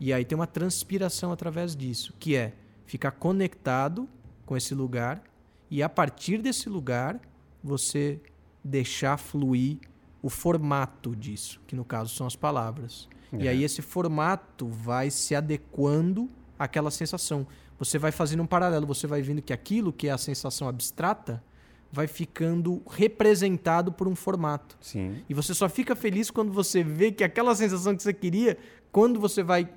E 0.00 0.12
aí 0.12 0.24
tem 0.24 0.34
uma 0.34 0.46
transpiração 0.46 1.30
através 1.30 1.76
disso, 1.76 2.12
que 2.18 2.34
é 2.34 2.54
ficar 2.86 3.12
conectado 3.12 4.08
com 4.44 4.56
esse 4.56 4.74
lugar 4.74 5.22
e 5.70 5.82
a 5.82 5.88
partir 5.88 6.38
desse 6.38 6.68
lugar 6.68 7.20
você 7.62 8.20
deixar 8.62 9.16
fluir 9.16 9.78
o 10.24 10.30
formato 10.30 11.14
disso, 11.14 11.60
que 11.66 11.76
no 11.76 11.84
caso 11.84 12.14
são 12.14 12.26
as 12.26 12.34
palavras. 12.34 13.06
E 13.30 13.46
É. 13.46 13.50
aí 13.50 13.62
esse 13.62 13.82
formato 13.82 14.66
vai 14.66 15.10
se 15.10 15.34
adequando 15.34 16.30
àquela 16.58 16.90
sensação. 16.90 17.46
Você 17.78 17.98
vai 17.98 18.10
fazendo 18.10 18.42
um 18.42 18.46
paralelo, 18.46 18.86
você 18.86 19.06
vai 19.06 19.20
vendo 19.20 19.42
que 19.42 19.52
aquilo 19.52 19.92
que 19.92 20.08
é 20.08 20.12
a 20.12 20.16
sensação 20.16 20.66
abstrata 20.66 21.44
vai 21.92 22.06
ficando 22.06 22.80
representado 22.90 23.92
por 23.92 24.08
um 24.08 24.14
formato. 24.16 24.78
Sim. 24.80 25.22
E 25.28 25.34
você 25.34 25.52
só 25.52 25.68
fica 25.68 25.94
feliz 25.94 26.30
quando 26.30 26.52
você 26.52 26.82
vê 26.82 27.12
que 27.12 27.22
aquela 27.22 27.54
sensação 27.54 27.94
que 27.94 28.02
você 28.02 28.14
queria, 28.14 28.56
quando 28.90 29.20
você 29.20 29.42
vai 29.42 29.68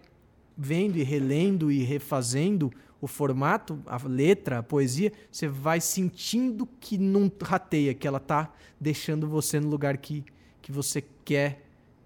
vendo 0.58 0.98
e 0.98 1.04
relendo 1.04 1.70
e 1.70 1.84
refazendo 1.84 2.72
o 3.02 3.06
formato, 3.08 3.80
a 3.86 3.98
letra, 4.08 4.60
a 4.60 4.64
poesia, 4.64 5.12
você 5.30 5.48
vai 5.48 5.82
sentindo 5.82 6.66
que 6.80 6.98
não 6.98 7.30
rateia, 7.44 7.94
que 7.94 8.08
ela 8.08 8.20
tá 8.20 8.52
deixando 8.80 9.28
você 9.28 9.60
no 9.60 9.68
lugar 9.70 9.98
que, 9.98 10.24
que 10.68 10.72
você 10.74 11.02
quer 11.24 11.62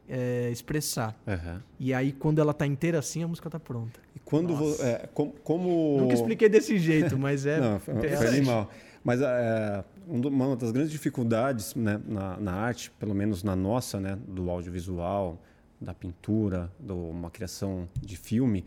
é, 0.08 0.52
expressar. 0.52 1.20
Uhum. 1.26 1.60
E 1.80 1.96
aí, 1.96 2.12
quando 2.12 2.40
ela 2.40 2.54
tá 2.54 2.68
inteira 2.68 3.00
assim, 3.00 3.24
a 3.24 3.28
música 3.28 3.50
tá 3.50 3.60
pronta. 3.60 4.00
E 4.16 4.20
quando 4.20 4.54
é, 4.84 5.10
com- 5.16 5.32
como 5.44 5.98
Nunca 6.02 6.14
expliquei 6.14 6.48
desse 6.48 6.78
jeito, 6.78 7.18
mas 7.18 7.48
é. 7.48 7.58
Não, 7.60 7.80
foi, 7.80 7.96
animal. 8.28 8.70
Mas 9.04 9.20
é, 9.20 9.84
um 10.08 10.22
uma 10.28 10.56
das 10.56 10.72
grandes 10.72 10.92
dificuldades 10.92 11.74
né, 11.74 12.00
na, 12.06 12.38
na 12.38 12.54
arte, 12.54 12.92
pelo 13.00 13.16
menos 13.16 13.42
na 13.42 13.56
nossa, 13.56 14.00
né, 14.00 14.16
do 14.28 14.48
audiovisual, 14.52 15.42
da 15.80 15.96
pintura, 15.96 16.72
de 16.80 16.92
uma 16.92 17.32
criação 17.32 17.90
de 18.00 18.16
filme, 18.16 18.64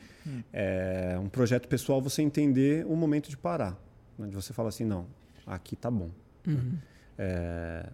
é 0.52 1.16
um 1.22 1.28
projeto 1.28 1.68
pessoal 1.68 2.02
você 2.02 2.20
entender 2.20 2.84
o 2.84 2.96
momento 2.96 3.30
de 3.30 3.36
parar. 3.36 3.80
né, 4.18 4.26
de 4.26 4.34
você 4.34 4.52
falar 4.52 4.70
assim, 4.70 4.84
não, 4.84 5.06
aqui 5.46 5.76
tá 5.76 5.88
bom. 5.88 6.10
Uhum. 6.44 6.72
É, 7.16 7.86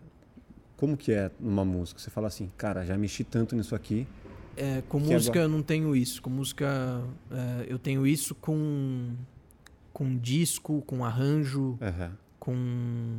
como 0.80 0.96
que 0.96 1.12
é 1.12 1.30
numa 1.38 1.62
música? 1.62 2.00
Você 2.00 2.08
fala 2.08 2.26
assim, 2.28 2.50
cara, 2.56 2.86
já 2.86 2.96
mexi 2.96 3.22
tanto 3.22 3.54
nisso 3.54 3.74
aqui. 3.74 4.06
É, 4.56 4.82
com 4.88 4.98
música 4.98 5.32
agora- 5.38 5.40
eu 5.44 5.48
não 5.48 5.62
tenho 5.62 5.94
isso. 5.94 6.22
Com 6.22 6.30
música 6.30 7.02
é, 7.30 7.66
eu 7.68 7.78
tenho 7.78 8.06
isso 8.06 8.34
com 8.34 9.14
com 9.92 10.16
disco, 10.16 10.80
com 10.86 11.04
arranjo, 11.04 11.78
Aham, 11.82 12.12
com 12.38 13.18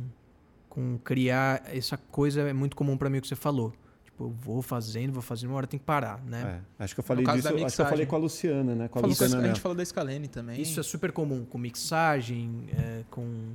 com 0.68 0.98
criar 1.04 1.62
essa 1.66 1.96
coisa 1.96 2.40
é 2.40 2.52
muito 2.52 2.74
comum 2.74 2.96
pra 2.96 3.08
mim 3.08 3.18
o 3.18 3.22
que 3.22 3.28
você 3.28 3.36
falou. 3.36 3.72
Tipo, 4.04 4.24
eu 4.24 4.30
vou 4.30 4.60
fazendo, 4.60 5.12
vou 5.12 5.22
fazendo, 5.22 5.50
uma 5.50 5.58
hora 5.58 5.66
tem 5.68 5.78
que 5.78 5.86
parar, 5.86 6.20
né? 6.24 6.60
é. 6.78 6.82
Acho 6.84 6.94
que 6.94 7.00
eu 7.00 7.04
falei 7.04 7.24
disso, 7.24 7.48
acho 7.48 7.76
que 7.76 7.82
eu 7.82 7.86
falei 7.86 8.06
com 8.06 8.16
a 8.16 8.18
Luciana, 8.18 8.74
né? 8.74 8.88
Com 8.88 8.98
a 8.98 9.02
Luciana 9.02 9.38
a 9.38 9.46
gente 9.46 9.60
falou 9.60 9.76
da 9.76 9.84
Scalene 9.84 10.26
também. 10.26 10.60
Isso 10.60 10.80
é 10.80 10.82
super 10.82 11.12
comum 11.12 11.44
com 11.44 11.58
mixagem, 11.58 12.66
é, 12.76 13.04
com 13.10 13.52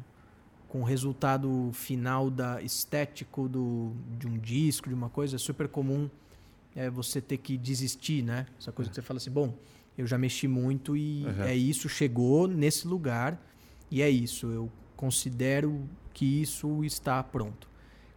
com 0.68 0.82
o 0.82 0.84
resultado 0.84 1.70
final 1.74 2.30
da 2.30 2.62
estético 2.62 3.48
do, 3.48 3.94
de 4.18 4.28
um 4.28 4.38
disco, 4.38 4.90
de 4.90 4.96
uma 4.96 5.10
coisa, 5.10 5.36
é 5.38 5.40
super 5.40 5.68
comum 5.68 6.10
é, 6.76 6.90
você 6.90 7.22
ter 7.22 7.38
que 7.38 7.58
desistir, 7.58 8.22
né? 8.24 8.46
Essa 8.60 8.72
coisa 8.72 8.90
que 8.90 8.96
você 8.96 9.02
fala 9.02 9.18
assim, 9.18 9.32
bom, 9.32 9.54
eu 9.98 10.06
já 10.06 10.18
mexi 10.18 10.48
muito 10.48 10.96
e 10.96 11.26
Uhum. 11.26 11.44
é 11.44 11.56
isso, 11.56 11.88
chegou 11.90 12.48
nesse 12.48 12.88
lugar 12.88 13.42
e 13.90 14.02
é 14.02 14.10
isso, 14.10 14.48
eu 14.48 14.70
considero 14.96 15.88
que 16.14 16.42
isso 16.42 16.84
está 16.84 17.24
pronto. 17.24 17.68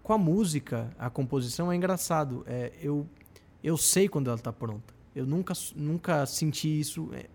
Com 0.02 0.12
a 0.12 0.18
música, 0.18 0.90
a 0.98 1.08
composição 1.08 1.70
é 1.70 1.76
engraçado, 1.76 2.42
é, 2.46 2.72
eu, 2.82 3.06
eu 3.62 3.76
sei 3.76 4.08
quando 4.08 4.26
ela 4.28 4.36
está 4.36 4.52
pronta. 4.52 4.92
Eu 5.14 5.26
nunca, 5.26 5.54
nunca 5.74 6.24
senti 6.26 6.80
isso. 6.80 7.08
é, 7.12 7.26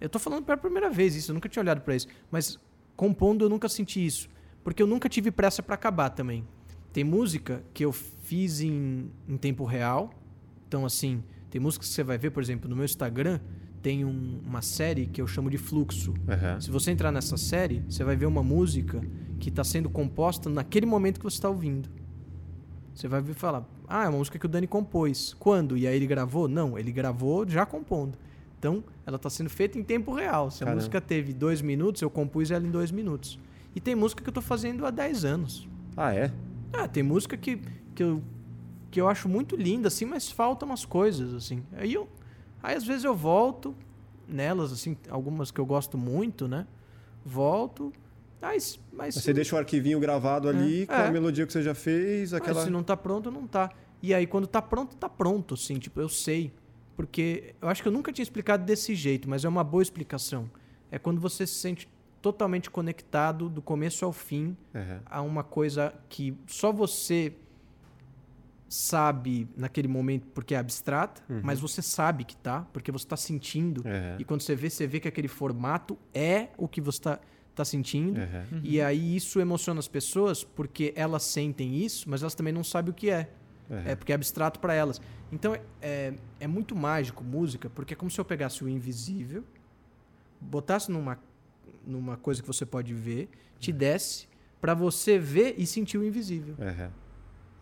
eu 0.00 0.08
tô 0.08 0.18
falando 0.18 0.44
pela 0.44 0.56
primeira 0.56 0.88
vez 0.90 1.14
isso, 1.14 1.30
eu 1.30 1.34
nunca 1.34 1.48
tinha 1.48 1.62
olhado 1.62 1.80
para 1.82 1.94
isso. 1.96 2.06
Mas 2.30 2.58
compondo 2.96 3.44
eu 3.44 3.48
nunca 3.48 3.68
senti 3.68 4.04
isso. 4.04 4.28
Porque 4.62 4.82
eu 4.82 4.86
nunca 4.86 5.08
tive 5.08 5.30
pressa 5.30 5.62
para 5.62 5.74
acabar 5.74 6.10
também. 6.10 6.44
Tem 6.92 7.02
música 7.04 7.62
que 7.72 7.84
eu 7.84 7.92
fiz 7.92 8.60
em, 8.60 9.10
em 9.28 9.36
tempo 9.36 9.64
real. 9.64 10.10
Então, 10.68 10.84
assim, 10.84 11.22
tem 11.50 11.60
músicas 11.60 11.88
que 11.88 11.94
você 11.94 12.02
vai 12.02 12.18
ver, 12.18 12.30
por 12.30 12.42
exemplo, 12.42 12.68
no 12.68 12.76
meu 12.76 12.84
Instagram, 12.84 13.40
tem 13.82 14.04
um- 14.04 14.40
uma 14.44 14.60
série 14.60 15.06
que 15.06 15.20
eu 15.22 15.26
chamo 15.26 15.48
de 15.48 15.56
fluxo. 15.56 16.12
Aham. 16.28 16.60
Se 16.60 16.70
você 16.70 16.90
entrar 16.90 17.10
nessa 17.10 17.36
série, 17.36 17.82
você 17.88 18.04
vai 18.04 18.14
ver 18.16 18.26
uma 18.26 18.42
música 18.42 19.00
que 19.38 19.48
está 19.48 19.64
sendo 19.64 19.88
composta 19.88 20.50
naquele 20.50 20.84
momento 20.84 21.18
que 21.18 21.24
você 21.24 21.36
está 21.36 21.48
ouvindo. 21.48 21.88
Você 22.94 23.08
vai 23.08 23.22
ver 23.22 23.34
falar, 23.34 23.66
ah, 23.88 24.04
é 24.04 24.08
uma 24.08 24.18
música 24.18 24.38
que 24.38 24.44
o 24.44 24.48
Dani 24.48 24.66
compôs. 24.66 25.34
Quando? 25.38 25.76
E 25.78 25.86
aí 25.86 25.96
ele 25.96 26.06
gravou? 26.06 26.46
Não, 26.48 26.78
ele 26.78 26.92
gravou 26.92 27.48
já 27.48 27.64
compondo. 27.64 28.18
Então, 28.60 28.84
ela 29.06 29.16
está 29.16 29.30
sendo 29.30 29.48
feita 29.48 29.78
em 29.78 29.82
tempo 29.82 30.12
real. 30.12 30.50
Se 30.50 30.58
a 30.62 30.66
Caramba. 30.66 30.76
música 30.76 31.00
teve 31.00 31.32
dois 31.32 31.62
minutos, 31.62 32.02
eu 32.02 32.10
compus 32.10 32.50
ela 32.50 32.62
em 32.66 32.70
dois 32.70 32.90
minutos. 32.90 33.38
E 33.74 33.80
tem 33.80 33.94
música 33.94 34.22
que 34.22 34.28
eu 34.28 34.32
estou 34.32 34.42
fazendo 34.42 34.84
há 34.84 34.90
10 34.90 35.24
anos. 35.24 35.66
Ah, 35.96 36.14
é? 36.14 36.30
Ah, 36.70 36.86
tem 36.86 37.02
música 37.02 37.38
que, 37.38 37.58
que, 37.94 38.02
eu, 38.02 38.22
que 38.90 39.00
eu 39.00 39.08
acho 39.08 39.30
muito 39.30 39.56
linda, 39.56 39.88
assim, 39.88 40.04
mas 40.04 40.30
faltam 40.30 40.68
umas 40.68 40.84
coisas, 40.84 41.32
assim. 41.32 41.62
Aí, 41.72 41.94
eu, 41.94 42.06
aí 42.62 42.76
às 42.76 42.84
vezes 42.84 43.04
eu 43.04 43.14
volto 43.14 43.74
nelas, 44.28 44.72
assim, 44.72 44.94
algumas 45.08 45.50
que 45.50 45.58
eu 45.58 45.64
gosto 45.64 45.96
muito, 45.96 46.46
né? 46.46 46.66
Volto, 47.24 47.90
mas... 48.42 48.78
mas 48.92 49.14
Você 49.14 49.32
deixa 49.32 49.56
o 49.56 49.58
arquivinho 49.58 49.98
gravado 49.98 50.50
ali 50.50 50.82
É, 50.82 50.86
com 50.86 50.92
a 50.92 51.06
é. 51.06 51.10
melodia 51.10 51.46
que 51.46 51.52
você 51.52 51.62
já 51.62 51.74
fez, 51.74 52.32
mas 52.32 52.42
aquela. 52.42 52.62
se 52.62 52.68
não 52.68 52.82
tá 52.82 52.94
pronto, 52.94 53.30
não 53.30 53.46
tá. 53.46 53.70
E 54.02 54.12
aí, 54.12 54.26
quando 54.26 54.46
tá 54.46 54.60
pronto, 54.60 54.94
tá 54.96 55.08
pronto, 55.08 55.54
assim, 55.54 55.78
tipo, 55.78 55.98
eu 55.98 56.10
sei. 56.10 56.52
Porque 57.00 57.54
eu 57.62 57.68
acho 57.70 57.80
que 57.80 57.88
eu 57.88 57.92
nunca 57.92 58.12
tinha 58.12 58.22
explicado 58.22 58.62
desse 58.62 58.94
jeito, 58.94 59.26
mas 59.26 59.42
é 59.42 59.48
uma 59.48 59.64
boa 59.64 59.82
explicação. 59.82 60.50
É 60.90 60.98
quando 60.98 61.18
você 61.18 61.46
se 61.46 61.54
sente 61.54 61.88
totalmente 62.20 62.68
conectado 62.68 63.48
do 63.48 63.62
começo 63.62 64.04
ao 64.04 64.12
fim 64.12 64.54
Aham. 64.74 65.00
a 65.06 65.22
uma 65.22 65.42
coisa 65.42 65.94
que 66.10 66.36
só 66.46 66.70
você 66.70 67.32
sabe 68.68 69.48
naquele 69.56 69.88
momento 69.88 70.26
porque 70.34 70.54
é 70.54 70.58
abstrata, 70.58 71.22
mas 71.42 71.58
você 71.58 71.80
sabe 71.80 72.22
que 72.22 72.36
tá, 72.36 72.66
porque 72.70 72.92
você 72.92 73.06
tá 73.06 73.16
sentindo. 73.16 73.80
Aham. 73.80 74.16
E 74.18 74.24
quando 74.24 74.42
você 74.42 74.54
vê, 74.54 74.68
você 74.68 74.86
vê 74.86 75.00
que 75.00 75.08
aquele 75.08 75.26
formato 75.26 75.98
é 76.12 76.48
o 76.58 76.68
que 76.68 76.82
você 76.82 77.00
tá, 77.00 77.20
tá 77.54 77.64
sentindo. 77.64 78.20
E 78.62 78.78
aí 78.78 79.16
isso 79.16 79.40
emociona 79.40 79.80
as 79.80 79.88
pessoas 79.88 80.44
porque 80.44 80.92
elas 80.94 81.22
sentem 81.22 81.82
isso, 81.82 82.10
mas 82.10 82.20
elas 82.20 82.34
também 82.34 82.52
não 82.52 82.62
sabem 82.62 82.90
o 82.90 82.94
que 82.94 83.08
é. 83.08 83.30
Aham. 83.70 83.82
É 83.86 83.94
porque 83.94 84.12
é 84.12 84.14
abstrato 84.14 84.58
para 84.58 84.74
elas. 84.74 85.00
Então 85.30 85.54
é- 85.54 85.62
é, 85.80 86.14
é 86.40 86.46
muito 86.46 86.74
mágico 86.74 87.22
música, 87.22 87.70
porque 87.70 87.94
é 87.94 87.96
como 87.96 88.10
se 88.10 88.20
eu 88.20 88.24
pegasse 88.24 88.64
o 88.64 88.68
invisível, 88.68 89.44
botasse 90.40 90.90
numa, 90.90 91.18
numa 91.86 92.16
coisa 92.16 92.40
que 92.42 92.46
você 92.48 92.66
pode 92.66 92.92
ver, 92.94 93.28
te 93.58 93.72
desse 93.72 94.28
para 94.60 94.74
você 94.74 95.18
ver 95.18 95.54
e 95.56 95.66
sentir 95.66 95.98
o 95.98 96.04
invisível. 96.04 96.54
Aham. 96.60 96.90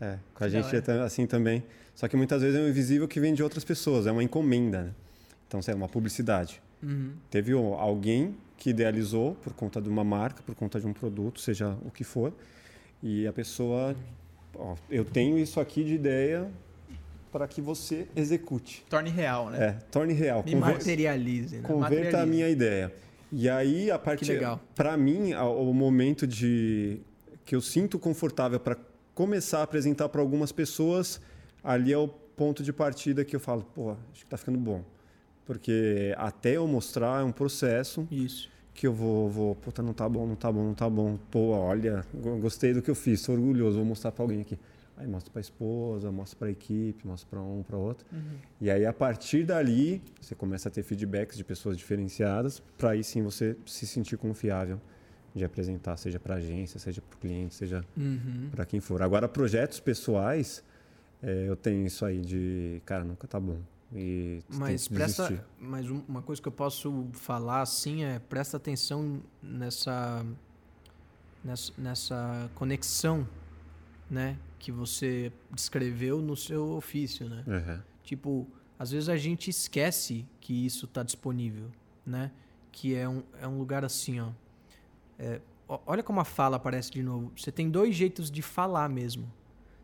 É, 0.00 0.18
com 0.32 0.44
a 0.44 0.48
gente 0.48 0.74
é 0.74 0.92
assim 1.02 1.26
também. 1.26 1.64
Só 1.94 2.06
que 2.06 2.16
muitas 2.16 2.40
vezes 2.40 2.56
é 2.59 2.62
um 2.62 2.68
invisível 2.68 3.09
que 3.09 3.18
vem 3.18 3.34
de 3.34 3.42
outras 3.42 3.64
pessoas, 3.64 4.06
é 4.06 4.12
uma 4.12 4.22
encomenda. 4.22 4.84
Né? 4.84 4.94
Então, 5.48 5.61
sei 5.61 5.74
lá, 5.74 5.78
uma 5.80 5.88
publicidade. 5.88 6.62
Uhum. 6.82 7.14
Teve 7.28 7.52
alguém 7.52 8.36
que 8.56 8.70
idealizou 8.70 9.34
por 9.36 9.52
conta 9.52 9.80
de 9.82 9.88
uma 9.88 10.04
marca, 10.04 10.42
por 10.42 10.54
conta 10.54 10.80
de 10.80 10.86
um 10.86 10.92
produto, 10.92 11.40
seja 11.40 11.76
o 11.84 11.90
que 11.90 12.04
for, 12.04 12.32
e 13.02 13.26
a 13.26 13.32
pessoa, 13.32 13.96
ó, 14.59 14.74
eu 14.90 15.04
tenho 15.04 15.38
isso 15.38 15.61
aqui 15.61 15.84
de 15.84 15.94
ideia 15.94 16.50
para 17.32 17.46
que 17.46 17.61
você 17.61 18.09
execute. 18.16 18.84
Torne 18.88 19.11
real, 19.11 19.50
né? 19.50 19.66
É, 19.66 19.72
torne 19.90 20.12
real. 20.14 20.42
Me 20.44 20.52
Conver- 20.52 20.74
Materialize, 20.74 21.56
né? 21.56 21.62
Converta 21.62 21.86
a 21.96 22.00
Materialize. 22.00 22.30
minha 22.30 22.48
ideia. 22.48 22.92
E 23.30 23.48
aí, 23.48 23.90
a 23.90 23.98
partir. 23.98 24.40
Para 24.74 24.96
mim, 24.96 25.32
a- 25.32 25.44
o 25.44 25.72
momento 25.74 26.26
de 26.26 27.00
que 27.44 27.54
eu 27.54 27.61
sinto 27.61 27.98
confortável 27.98 28.59
para 28.59 28.76
começar 29.14 29.61
a 29.61 29.62
apresentar 29.62 30.09
para 30.09 30.20
algumas 30.20 30.52
pessoas, 30.52 31.20
ali 31.62 31.92
é 31.92 31.98
o 31.98 32.09
ponto 32.09 32.62
de 32.62 32.72
partida 32.72 33.24
que 33.24 33.34
eu 33.36 33.40
falo, 33.40 33.62
pô, 33.74 33.90
acho 34.12 34.20
que 34.24 34.26
tá 34.26 34.36
ficando 34.36 34.59
bom. 34.59 34.82
Porque 35.44 36.14
até 36.16 36.56
eu 36.56 36.66
mostrar 36.66 37.20
é 37.20 37.24
um 37.24 37.32
processo 37.32 38.06
Isso. 38.11 38.50
Que 38.78 38.86
eu 38.86 38.92
vou, 38.92 39.28
vou, 39.28 39.54
puta, 39.56 39.82
não 39.82 39.92
tá 39.92 40.08
bom, 40.08 40.24
não 40.26 40.36
tá 40.36 40.52
bom, 40.52 40.64
não 40.64 40.74
tá 40.74 40.88
bom. 40.88 41.18
Pô, 41.32 41.48
olha, 41.50 42.04
go- 42.14 42.36
gostei 42.38 42.72
do 42.72 42.80
que 42.80 42.88
eu 42.90 42.94
fiz, 42.94 43.20
sou 43.20 43.34
orgulhoso, 43.34 43.76
vou 43.76 43.84
mostrar 43.84 44.12
para 44.12 44.22
alguém 44.22 44.40
aqui. 44.40 44.56
Aí 44.96 45.06
mostra 45.06 45.30
para 45.32 45.40
a 45.40 45.42
esposa, 45.42 46.10
mostra 46.12 46.38
para 46.38 46.48
a 46.48 46.50
equipe, 46.50 47.04
mostra 47.06 47.28
para 47.28 47.40
um, 47.40 47.62
para 47.64 47.76
outro. 47.76 48.06
E 48.60 48.70
aí 48.70 48.86
a 48.86 48.92
partir 48.92 49.44
dali, 49.44 50.00
você 50.20 50.34
começa 50.34 50.68
a 50.68 50.72
ter 50.72 50.82
feedbacks 50.84 51.36
de 51.36 51.42
pessoas 51.44 51.76
diferenciadas, 51.76 52.60
para 52.76 52.90
aí 52.90 53.02
sim 53.02 53.22
você 53.22 53.56
se 53.66 53.86
sentir 53.86 54.16
confiável 54.16 54.80
de 55.34 55.44
apresentar, 55.44 55.96
seja 55.96 56.18
para 56.20 56.36
agência, 56.36 56.78
seja 56.80 57.00
para 57.02 57.16
o 57.16 57.18
cliente, 57.20 57.54
seja 57.56 57.84
Uhum. 57.96 58.48
para 58.52 58.64
quem 58.64 58.78
for. 58.80 59.02
Agora, 59.02 59.28
projetos 59.28 59.78
pessoais, 59.80 60.62
é, 61.22 61.48
eu 61.48 61.56
tenho 61.56 61.84
isso 61.86 62.04
aí 62.04 62.20
de, 62.20 62.80
cara, 62.84 63.02
nunca 63.04 63.26
tá 63.26 63.38
bom. 63.40 63.58
E 63.95 64.43
Mas 64.51 64.86
presta, 64.86 65.47
mas 65.59 65.91
um- 65.91 66.03
uma 66.07 66.20
coisa 66.20 66.43
que 66.43 66.49
eu 66.49 66.53
posso 66.53 67.07
falar 67.12 67.62
assim 67.62 68.05
é 68.05 68.18
presta 68.18 68.57
atenção 68.59 69.22
nessa 69.43 70.24
nessa, 71.43 71.72
nessa 71.78 72.51
conexão, 72.55 73.26
né, 74.11 74.36
que 74.59 74.70
você 74.72 75.32
descreveu 75.51 76.20
no 76.20 76.36
seu 76.36 76.70
ofício, 76.72 77.28
né? 77.28 77.45
Uhum. 77.47 77.80
Tipo, 78.03 78.47
às 78.78 78.91
vezes 78.91 79.09
a 79.09 79.16
gente 79.16 79.49
esquece 79.49 80.26
que 80.41 80.66
isso 80.66 80.84
está 80.86 81.03
disponível, 81.03 81.70
né? 82.05 82.30
Que 82.72 82.95
é 82.95 83.09
um, 83.09 83.22
é 83.41 83.47
um 83.47 83.59
lugar 83.59 83.84
assim, 83.84 84.20
ó. 84.20 84.30
É, 85.18 85.41
olha 85.86 86.03
como 86.03 86.20
a 86.20 86.24
fala 86.24 86.57
aparece 86.57 86.91
de 86.91 87.03
novo. 87.03 87.32
Você 87.36 87.51
tem 87.53 87.70
dois 87.70 87.95
jeitos 87.95 88.30
de 88.30 88.43
falar 88.43 88.89
mesmo. 88.89 89.30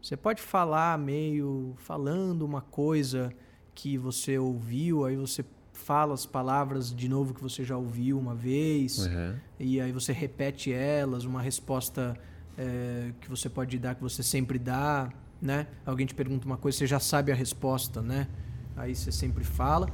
Você 0.03 0.17
pode 0.17 0.43
falar 0.43 0.99
meio 0.99 1.75
falando 1.79 2.43
uma 2.43 2.61
coisa 2.61 3.33
que 3.75 3.99
você 3.99 4.39
ouviu, 4.39 5.05
aí 5.05 5.17
você 5.17 5.45
fala 5.73 6.15
as 6.15 6.25
palavras 6.25 6.95
de 6.95 7.09
novo 7.09 7.35
que 7.35 7.43
você 7.43 7.65
já 7.65 7.77
ouviu 7.77 8.19
uma 8.19 8.35
vez, 8.35 8.99
Uhum. 9.07 9.35
e 9.59 9.81
aí 9.81 9.93
você 9.93 10.13
repete 10.13 10.73
elas, 10.73 11.25
uma 11.25 11.43
resposta 11.43 12.17
é, 12.57 13.11
que 13.21 13.29
você 13.29 13.49
pode 13.49 13.79
dar, 13.79 13.95
que 13.97 14.03
você 14.03 14.23
sempre 14.23 14.59
dá, 14.59 15.11
né? 15.43 15.67
Alguém 15.85 16.07
te 16.07 16.15
pergunta 16.15 16.47
uma 16.47 16.57
coisa, 16.57 16.79
você 16.79 16.87
já 16.87 17.01
sabe 17.01 17.33
a 17.33 17.35
resposta, 17.35 18.01
né? 18.01 18.29
Aí 18.77 18.95
você 18.95 19.11
sempre 19.13 19.43
fala 19.45 19.89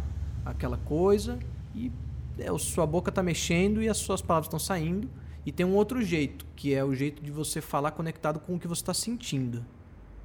aquela 0.44 0.76
coisa 0.76 1.38
e 1.74 1.90
é, 2.38 2.56
sua 2.58 2.86
boca 2.86 3.10
tá 3.10 3.22
mexendo 3.22 3.82
e 3.82 3.88
as 3.88 3.96
suas 3.96 4.20
palavras 4.22 4.46
estão 4.46 4.58
saindo. 4.58 5.08
E 5.44 5.50
tem 5.50 5.64
um 5.64 5.74
outro 5.74 6.02
jeito, 6.02 6.44
que 6.54 6.74
é 6.74 6.84
o 6.84 6.94
jeito 6.94 7.22
de 7.22 7.30
você 7.30 7.62
falar 7.62 7.92
conectado 7.92 8.38
com 8.38 8.54
o 8.56 8.58
que 8.60 8.68
você 8.68 8.82
está 8.82 8.92
sentindo 8.94 9.64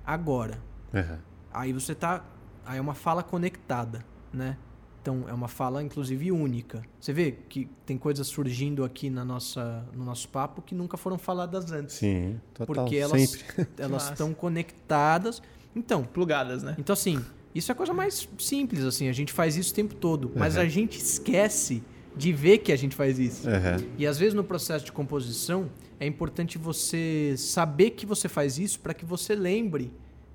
agora. 0.06 0.60
Uhum. 0.94 1.18
Aí 1.54 1.72
você 1.74 1.96
tá. 1.96 2.24
Aí 2.66 2.78
é 2.78 2.82
uma 2.82 2.94
fala 2.94 3.22
conectada, 3.24 4.04
né? 4.34 4.58
Então 5.02 5.24
é 5.28 5.34
uma 5.34 5.48
fala, 5.48 5.84
inclusive, 5.84 6.32
única. 6.32 6.82
Você 7.00 7.14
vê 7.14 7.36
que 7.48 7.70
tem 7.86 7.96
coisas 7.96 8.26
surgindo 8.26 8.84
aqui 8.84 9.08
na 9.10 9.24
nossa, 9.24 9.86
no 9.94 10.04
nosso 10.04 10.28
papo 10.30 10.64
que 10.64 10.74
nunca 10.74 10.98
foram 10.98 11.18
faladas 11.20 11.72
antes. 11.72 11.96
Sim, 11.96 12.40
total. 12.56 12.76
porque 12.86 12.96
elas 12.96 13.22
Sempre. 13.30 13.68
elas 13.78 14.10
estão 14.10 14.34
conectadas. 14.34 15.44
Então, 15.76 16.04
Plugadas, 16.04 16.64
né? 16.64 16.76
então 16.80 16.94
assim, 16.94 17.24
isso 17.54 17.72
é 17.72 17.74
a 17.74 17.76
coisa 17.76 17.94
mais 17.94 18.28
simples, 18.40 18.84
assim. 18.84 19.08
A 19.08 19.14
gente 19.14 19.32
faz 19.32 19.56
isso 19.56 19.72
o 19.72 19.76
tempo 19.76 19.94
todo. 19.94 20.32
Mas 20.36 20.56
Uhum. 20.56 20.62
a 20.64 20.68
gente 20.68 20.98
esquece 20.98 21.84
de 22.18 22.34
ver 22.34 22.60
que 22.60 22.72
a 22.72 22.76
gente 22.76 22.96
faz 22.96 23.20
isso. 23.20 23.48
Uhum. 23.48 23.88
E 24.00 24.08
às 24.08 24.18
vezes 24.18 24.34
no 24.34 24.44
processo 24.44 24.86
de 24.86 24.92
composição 24.92 25.70
é 26.00 26.08
importante 26.08 26.58
você 26.58 27.36
saber 27.38 27.92
que 27.92 28.06
você 28.08 28.28
faz 28.28 28.58
isso 28.58 28.80
para 28.80 28.94
que 28.94 29.06
você 29.06 29.36
lembre 29.36 29.92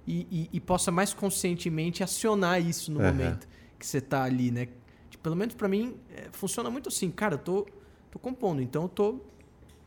e, 0.07 0.27
e- 0.31 0.49
e 0.55 0.61
possa 0.61 0.91
mais 0.91 1.13
conscientemente 1.15 2.03
acionar 2.03 2.61
isso 2.61 2.91
no 2.93 3.01
Aham. 3.01 3.13
momento 3.13 3.49
que 3.79 3.87
você 3.87 4.01
tá 4.01 4.25
ali, 4.25 4.51
né? 4.51 4.69
Tipo, 5.11 5.23
pelo 5.23 5.37
menos 5.37 5.55
para 5.55 5.69
mim 5.69 5.97
é, 6.15 6.29
funciona 6.33 6.71
muito 6.71 6.89
assim, 6.89 7.11
cara, 7.11 7.35
eu 7.35 7.39
tô, 7.39 7.67
tô 8.11 8.19
compondo, 8.19 8.61
então 8.63 8.83
eu 8.85 8.89
tô 8.89 9.19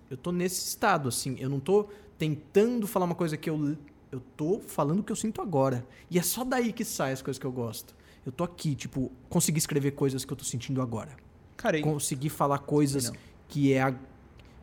eu 0.10 0.18
tô 0.18 0.32
nesse 0.32 0.68
estado 0.68 1.10
assim, 1.10 1.36
eu 1.40 1.50
não 1.50 1.60
tô 1.60 1.88
tentando 2.20 2.86
falar 2.86 3.06
uma 3.06 3.16
coisa 3.16 3.36
que 3.38 3.50
eu 3.50 3.78
eu 4.12 4.22
tô 4.38 4.60
falando 4.60 5.00
o 5.00 5.04
que 5.04 5.12
eu 5.12 5.16
sinto 5.16 5.42
agora. 5.42 5.84
E 6.12 6.20
é 6.20 6.22
só 6.22 6.44
daí 6.44 6.72
que 6.72 6.86
sai 6.86 7.14
as 7.14 7.22
coisas 7.24 7.40
que 7.40 7.46
eu 7.48 7.52
gosto. 7.52 7.96
Eu 8.24 8.32
tô 8.32 8.44
aqui, 8.44 8.76
tipo, 8.76 9.12
conseguir 9.28 9.58
escrever 9.58 9.92
coisas 9.94 10.24
que 10.24 10.32
eu 10.32 10.38
tô 10.38 10.44
sentindo 10.46 10.84
agora 10.84 11.16
Cara, 11.58 11.80
e- 11.80 11.82
conseguir 11.82 12.30
falar 12.30 12.60
coisas 12.60 13.06
Não. 13.10 13.16
que 13.50 13.74
é 13.74 13.82
a- 13.82 13.96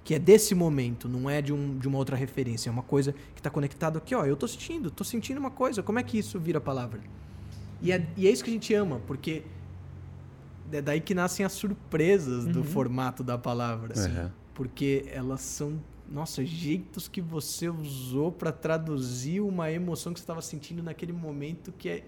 que 0.05 0.15
é 0.15 0.19
desse 0.19 0.55
momento, 0.55 1.09
não 1.09 1.29
é 1.29 1.43
de, 1.43 1.53
um, 1.53 1.79
de 1.79 1.87
uma 1.87 1.99
outra 1.99 2.17
referência, 2.17 2.69
é 2.69 2.73
uma 2.73 2.83
coisa 2.83 3.13
que 3.35 3.41
está 3.41 3.51
conectado 3.51 3.99
aqui, 3.99 4.15
ó, 4.15 4.25
eu 4.25 4.37
tô 4.37 4.49
sentindo, 4.49 4.91
tô 4.91 5.05
sentindo 5.05 5.39
uma 5.39 5.51
coisa, 5.51 5.83
como 5.83 5.99
é 5.99 6.03
que 6.03 6.19
isso 6.19 6.39
vira 6.41 6.61
palavra? 6.61 7.01
E 7.83 7.93
é, 7.93 8.07
e 8.17 8.27
é 8.27 8.31
isso 8.31 8.43
que 8.43 8.51
a 8.51 8.53
gente 8.53 8.73
ama, 8.75 9.01
porque 9.07 9.43
é 10.73 10.81
daí 10.81 11.01
que 11.01 11.15
nascem 11.15 11.45
as 11.45 11.53
surpresas 11.53 12.47
do 12.47 12.63
formato 12.65 13.23
da 13.25 13.37
palavra, 13.37 13.93
assim, 13.93 14.11
Uhum. 14.17 14.31
porque 14.55 15.05
elas 15.13 15.41
são, 15.41 15.81
nossa, 16.11 16.45
jeitos 16.45 17.09
que 17.09 17.21
você 17.21 17.69
usou 17.69 18.31
para 18.33 18.53
traduzir 18.53 19.41
uma 19.41 19.71
emoção 19.71 20.13
que 20.13 20.21
você 20.21 20.25
estava 20.25 20.43
sentindo 20.43 20.83
naquele 20.83 21.13
momento 21.13 21.73
que 21.73 21.89
é 21.89 22.05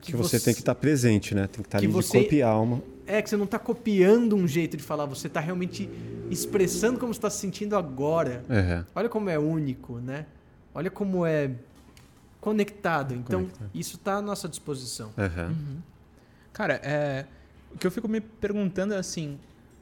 Que 0.00 0.14
você 0.16 0.38
tem 0.40 0.54
que 0.54 0.60
estar 0.60 0.74
presente, 0.74 1.34
né? 1.34 1.46
Tem 1.46 1.62
que 1.62 1.68
estar 1.68 1.78
que 1.78 1.84
ali 1.84 1.92
você- 1.92 2.12
de 2.18 2.24
corpo 2.24 2.34
e 2.34 2.42
alma. 2.42 2.82
É, 3.06 3.20
que 3.22 3.28
você 3.30 3.36
não 3.36 3.46
tá 3.46 3.58
copiando 3.58 4.36
um 4.36 4.46
jeito 4.46 4.76
de 4.76 4.82
falar, 4.82 5.06
você 5.06 5.28
tá 5.28 5.40
realmente 5.40 5.88
expressando 6.30 6.98
como 6.98 7.12
você 7.12 7.20
tá 7.20 7.30
se 7.30 7.38
sentindo 7.38 7.74
agora. 7.76 8.44
Uhum. 8.48 8.84
Olha 8.94 9.08
como 9.08 9.30
é 9.30 9.38
único, 9.38 9.98
né? 9.98 10.26
Olha 10.74 10.90
como 10.90 11.24
é 11.24 11.50
conectado. 12.40 13.14
Então, 13.14 13.40
Conectado. 13.40 13.70
isso 13.74 13.96
tá 13.98 14.16
à 14.16 14.22
nossa 14.22 14.48
disposição. 14.48 15.10
Uhum. 15.16 15.78
Cara, 16.52 16.74
é, 16.84 17.24
o 17.74 17.78
que 17.78 17.86
eu 17.86 17.90
fico 17.90 18.06
me 18.08 18.20
perguntando 18.20 18.92
é 18.94 18.98
assim, 18.98 19.38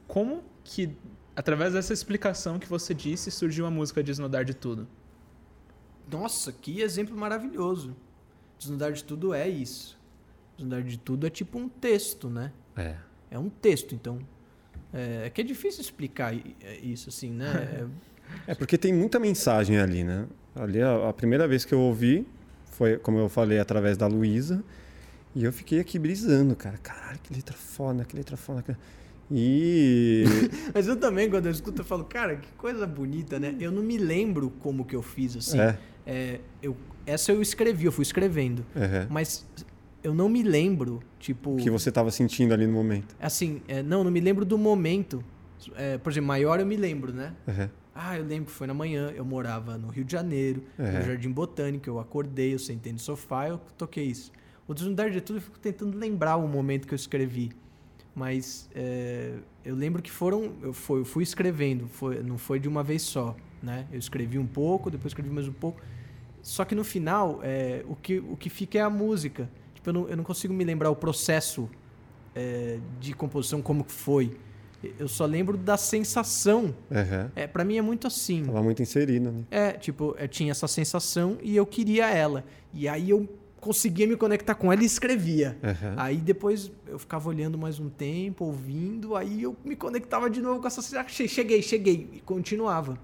como 0.07 0.41
que, 0.63 0.89
através 1.35 1.73
dessa 1.73 1.93
explicação 1.93 2.57
que 2.57 2.67
você 2.67 2.93
disse, 2.93 3.29
surgiu 3.29 3.65
a 3.65 3.71
música 3.71 4.01
Desnudar 4.01 4.43
de 4.45 4.53
Tudo? 4.53 4.87
Nossa, 6.09 6.51
que 6.53 6.79
exemplo 6.81 7.15
maravilhoso. 7.17 7.93
Desnudar 8.57 8.91
de 8.93 9.03
tudo 9.03 9.33
é 9.33 9.47
isso. 9.47 9.96
Desnudar 10.57 10.81
de 10.83 10.97
tudo 10.97 11.27
é 11.27 11.29
tipo 11.29 11.57
um 11.59 11.69
texto, 11.69 12.29
né? 12.29 12.51
É. 12.75 12.95
É 13.31 13.37
um 13.39 13.49
texto, 13.49 13.93
então. 13.93 14.19
É, 14.93 15.23
é 15.25 15.29
que 15.29 15.41
é 15.41 15.43
difícil 15.43 15.81
explicar 15.81 16.33
é 16.61 16.77
isso, 16.81 17.09
assim, 17.09 17.31
né? 17.31 17.47
É- 18.47 18.51
É 18.51 18.55
porque 18.55 18.77
tem 18.77 18.91
muita 18.93 19.19
mensagem 19.19 19.77
ali, 19.77 20.03
né? 20.03 20.25
Ali 20.55 20.81
a, 20.81 21.09
a 21.09 21.13
primeira 21.13 21.47
vez 21.47 21.63
que 21.63 21.73
eu 21.73 21.79
ouvi 21.79 22.27
foi, 22.71 22.97
como 22.97 23.17
eu 23.17 23.29
falei, 23.29 23.57
através 23.59 23.95
da 23.95 24.05
Luísa. 24.07 24.61
E 25.35 25.43
eu 25.45 25.53
fiquei 25.53 25.79
aqui 25.79 25.97
brisando, 25.99 26.53
cara. 26.55 26.77
Caralho, 26.77 27.19
que 27.23 27.33
letra 27.33 27.55
foda, 27.55 28.03
que 28.03 28.15
letra 28.15 28.35
foda. 28.35 28.63
que- 28.63 28.75
E. 29.31 30.23
Mas 30.73 30.87
eu 30.87 30.95
também, 30.97 31.29
quando 31.29 31.45
eu 31.45 31.51
escuto, 31.51 31.81
eu 31.81 31.85
falo, 31.85 32.03
cara, 32.05 32.35
que 32.37 32.51
coisa 32.53 32.85
bonita, 32.87 33.39
né? 33.39 33.55
Eu 33.59 33.71
não 33.71 33.83
me 33.83 33.97
lembro 33.97 34.49
como 34.59 34.83
que 34.83 34.95
eu 34.95 35.01
fiz, 35.01 35.35
assim. 35.37 35.59
é. 35.59 35.77
É, 36.09 36.39
eu, 36.63 36.75
essa 37.05 37.31
eu 37.33 37.41
escrevi, 37.41 37.85
eu 37.85 37.91
fui 37.91 38.03
escrevendo. 38.03 38.65
uhum. 38.75 39.07
Mas 39.09 39.45
eu 40.07 40.13
não 40.13 40.29
me 40.29 40.41
lembro, 40.41 41.01
tipo... 41.19 41.55
O 41.55 41.57
que 41.57 41.69
você 41.69 41.89
estava 41.89 42.09
sentindo 42.11 42.53
ali 42.53 42.65
no 42.65 42.71
momento. 42.71 43.13
Assim, 43.19 43.61
é, 43.67 43.83
não, 43.83 44.05
não 44.05 44.11
me 44.11 44.21
lembro 44.21 44.45
do 44.45 44.57
momento. 44.57 45.21
É, 45.75 45.97
por 45.97 46.11
exemplo, 46.11 46.27
maior 46.27 46.61
eu 46.61 46.65
me 46.65 46.77
lembro, 46.77 47.11
né? 47.11 47.33
Uhum. 47.45 47.69
Ah, 47.93 48.17
eu 48.17 48.23
lembro 48.23 48.45
que 48.45 48.51
foi 48.51 48.67
na 48.67 48.73
manhã, 48.73 49.11
eu 49.13 49.25
morava 49.25 49.77
no 49.77 49.89
Rio 49.89 50.05
de 50.05 50.11
Janeiro, 50.11 50.63
no 50.77 51.01
Jardim 51.01 51.31
Botânico, 51.31 51.89
eu 51.89 51.99
acordei, 51.99 52.53
eu 52.53 52.59
sentei 52.59 52.93
no 52.93 52.99
sofá, 52.99 53.49
eu 53.49 53.59
toquei 53.77 54.05
isso. 54.05 54.31
O 54.67 54.73
Desnudar 54.73 55.09
de 55.09 55.19
Tudo, 55.19 55.37
eu 55.37 55.41
fico 55.41 55.59
tentando 55.59 55.97
lembrar 55.97 56.37
o 56.37 56.47
momento 56.47 56.87
que 56.87 56.93
eu 56.93 56.97
escrevi. 56.97 57.51
Mas 58.15 58.69
é, 58.73 59.33
eu 59.65 59.75
lembro 59.75 60.01
que 60.01 60.11
foram. 60.11 60.53
Eu 60.61 60.73
fui, 60.73 61.01
eu 61.01 61.05
fui 61.05 61.23
escrevendo, 61.23 61.87
foi, 61.87 62.23
não 62.23 62.37
foi 62.37 62.59
de 62.59 62.67
uma 62.67 62.83
vez 62.83 63.01
só. 63.01 63.35
Né? 63.61 63.85
Eu 63.91 63.99
escrevi 63.99 64.39
um 64.39 64.47
pouco, 64.47 64.89
depois 64.89 65.11
escrevi 65.11 65.29
mais 65.29 65.47
um 65.47 65.53
pouco. 65.53 65.81
Só 66.41 66.63
que 66.63 66.73
no 66.73 66.83
final, 66.83 67.39
é, 67.43 67.83
o, 67.87 67.95
que, 67.95 68.19
o 68.19 68.37
que 68.37 68.49
fica 68.49 68.77
é 68.77 68.81
a 68.81 68.89
música. 68.89 69.49
Eu, 69.89 69.93
não, 69.93 70.09
eu 70.09 70.17
não 70.17 70.23
consigo 70.23 70.53
me 70.53 70.63
lembrar 70.63 70.89
o 70.89 70.95
processo 70.95 71.69
é, 72.35 72.79
de 72.99 73.13
composição, 73.13 73.61
como 73.61 73.83
que 73.83 73.91
foi. 73.91 74.37
Eu 74.99 75.07
só 75.07 75.25
lembro 75.25 75.57
da 75.57 75.75
sensação. 75.75 76.65
Uhum. 76.91 77.31
É, 77.35 77.47
para 77.47 77.63
mim 77.63 77.77
é 77.77 77.81
muito 77.81 78.05
assim. 78.05 78.43
Tava 78.45 78.61
muito 78.61 78.81
inserido 78.81 79.29
ali. 79.29 79.45
É, 79.49 79.71
tipo, 79.73 80.15
eu 80.19 80.27
tinha 80.27 80.51
essa 80.51 80.67
sensação 80.67 81.37
e 81.41 81.55
eu 81.55 81.65
queria 81.65 82.09
ela. 82.09 82.43
E 82.73 82.87
aí 82.87 83.09
eu 83.09 83.27
conseguia 83.59 84.05
me 84.05 84.15
conectar 84.15 84.53
com 84.53 84.71
ela 84.71 84.83
e 84.83 84.85
escrevia. 84.85 85.57
Uhum. 85.63 85.93
Aí 85.97 86.17
depois 86.17 86.71
eu 86.85 86.99
ficava 86.99 87.27
olhando 87.27 87.57
mais 87.57 87.79
um 87.79 87.89
tempo, 87.89 88.45
ouvindo, 88.45 89.15
aí 89.15 89.41
eu 89.43 89.55
me 89.65 89.75
conectava 89.75 90.29
de 90.29 90.41
novo 90.41 90.61
com 90.61 90.67
essa 90.67 90.81
sensação. 90.81 91.01
"Ah, 91.05 91.27
Cheguei, 91.27 91.61
cheguei, 91.63 92.07
e 92.13 92.19
continuava. 92.19 92.99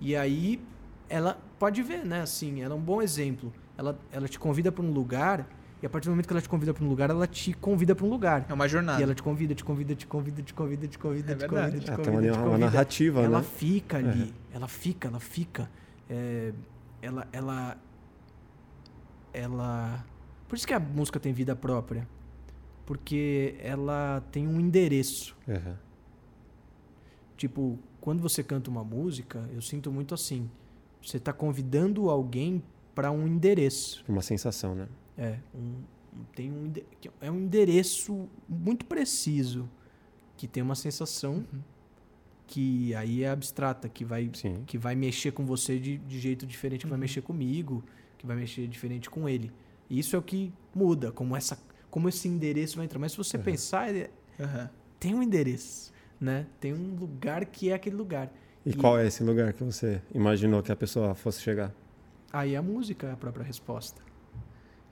E 0.00 0.16
aí 0.16 0.60
ela 1.08 1.38
pode 1.60 1.80
ver, 1.82 2.04
né? 2.04 2.22
Assim, 2.22 2.60
ela 2.60 2.74
é 2.74 2.76
um 2.76 2.80
bom 2.82 3.00
exemplo. 3.00 3.52
Ela, 3.78 3.98
ela 4.10 4.26
te 4.28 4.38
convida 4.38 4.72
para 4.72 4.84
um 4.84 4.90
lugar, 4.90 5.48
e 5.84 5.86
a 5.86 5.90
partir 5.90 6.06
do 6.06 6.12
momento 6.12 6.26
que 6.26 6.32
ela 6.32 6.40
te 6.40 6.48
convida 6.48 6.72
para 6.72 6.82
um 6.82 6.88
lugar, 6.88 7.10
ela 7.10 7.26
te 7.26 7.52
convida 7.52 7.94
para 7.94 8.06
um 8.06 8.08
lugar. 8.08 8.46
É 8.48 8.54
uma 8.54 8.66
jornada. 8.66 8.98
E 8.98 9.02
ela 9.02 9.14
te 9.14 9.22
convida, 9.22 9.54
te 9.54 9.62
convida, 9.62 9.94
te 9.94 10.06
convida, 10.06 10.42
te 10.42 10.54
convida, 10.54 10.88
te 10.88 10.98
convida, 10.98 11.32
É 11.32 11.36
te 11.36 11.46
convida, 11.46 11.78
te 11.78 11.90
Ah, 11.90 11.96
convida, 11.96 12.04
tem 12.04 12.10
uma, 12.10 12.22
te 12.22 12.28
uma 12.38 12.42
convida. 12.42 12.58
narrativa, 12.64 13.20
Ela 13.20 13.40
né? 13.42 13.46
fica 13.46 13.98
ali, 13.98 14.22
Uhum. 14.22 14.32
ela 14.54 14.66
fica, 14.66 15.08
ela 15.08 15.20
fica. 15.20 15.70
É, 16.08 16.54
ela, 17.02 17.28
ela, 17.30 17.76
ela 19.34 20.06
Por 20.48 20.56
isso 20.56 20.66
que 20.66 20.72
a 20.72 20.80
música 20.80 21.20
tem 21.20 21.34
vida 21.34 21.54
própria. 21.54 22.08
Porque 22.86 23.54
ela 23.58 24.22
tem 24.32 24.48
um 24.48 24.58
endereço. 24.58 25.36
Aham. 25.46 25.76
Tipo, 27.36 27.78
quando 28.00 28.22
você 28.22 28.42
canta 28.42 28.70
uma 28.70 28.82
música, 28.82 29.46
eu 29.52 29.60
sinto 29.60 29.92
muito 29.92 30.14
assim. 30.14 30.50
Você 31.02 31.18
está 31.18 31.30
convidando 31.30 32.08
alguém 32.08 32.62
para 32.94 33.10
um 33.10 33.26
endereço. 33.26 34.02
Uma 34.08 34.22
sensação, 34.22 34.74
né? 34.74 34.88
É, 35.16 35.38
um, 35.54 35.74
tem 36.34 36.50
um, 36.50 36.72
é 37.20 37.30
um 37.30 37.38
endereço 37.40 38.28
muito 38.48 38.84
preciso 38.84 39.68
que 40.36 40.46
tem 40.48 40.62
uma 40.62 40.74
sensação 40.74 41.44
que 42.46 42.94
aí 42.94 43.22
é 43.22 43.30
abstrata, 43.30 43.88
que 43.88 44.04
vai, 44.04 44.30
Sim. 44.34 44.62
que 44.66 44.76
vai 44.76 44.94
mexer 44.94 45.32
com 45.32 45.46
você 45.46 45.78
de, 45.78 45.98
de 45.98 46.18
jeito 46.18 46.46
diferente, 46.46 46.82
que 46.82 46.90
vai 46.90 46.98
mexer 46.98 47.22
comigo, 47.22 47.82
que 48.18 48.26
vai 48.26 48.36
mexer 48.36 48.66
diferente 48.66 49.08
com 49.08 49.28
ele. 49.28 49.50
E 49.88 49.98
isso 49.98 50.14
é 50.14 50.18
o 50.18 50.22
que 50.22 50.52
muda, 50.74 51.10
como 51.10 51.34
essa, 51.36 51.58
como 51.90 52.08
esse 52.08 52.28
endereço 52.28 52.76
vai 52.76 52.84
entrar. 52.84 52.98
Mas 52.98 53.12
se 53.12 53.18
você 53.18 53.38
pensar, 53.38 53.88
ele- 53.88 54.10
Aham. 54.38 54.68
tem 55.00 55.14
um 55.14 55.22
endereço, 55.22 55.92
né? 56.20 56.46
Tem 56.60 56.72
um 56.74 56.94
lugar 56.96 57.44
que 57.46 57.70
é 57.70 57.74
aquele 57.74 57.96
lugar. 57.96 58.32
E, 58.64 58.70
E- 58.70 58.74
qual 58.74 58.98
é 58.98 59.06
esse 59.06 59.22
lugar 59.22 59.52
que 59.52 59.62
você 59.64 60.02
imaginou 60.14 60.62
que 60.62 60.72
a 60.72 60.76
pessoa 60.76 61.14
fosse 61.14 61.40
chegar? 61.40 61.72
Aí 62.32 62.54
a 62.56 62.62
música 62.62 63.06
é 63.08 63.12
a 63.12 63.16
própria 63.16 63.44
resposta. 63.44 64.02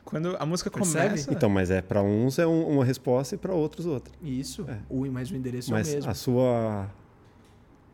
Quando 0.05 0.37
a 0.39 0.45
música 0.45 0.71
Percebe? 0.71 1.09
começa. 1.11 1.33
Então, 1.33 1.49
mas 1.49 1.71
é 1.71 1.81
para 1.81 2.03
uns 2.03 2.39
é 2.39 2.47
um- 2.47 2.69
uma 2.69 2.85
resposta 2.85 3.35
e 3.35 3.39
para 3.39 3.55
outros 3.55 3.87
outra. 3.87 4.13
Isso, 4.23 4.65
É. 4.69 4.79
o, 4.91 5.07
mas 5.11 5.31
o 5.31 5.37
endereço 5.37 5.71
mas 5.71 5.89
é 5.89 5.93
o 5.93 5.95
mesmo. 5.97 6.11
a 6.11 6.15
sua 6.15 6.91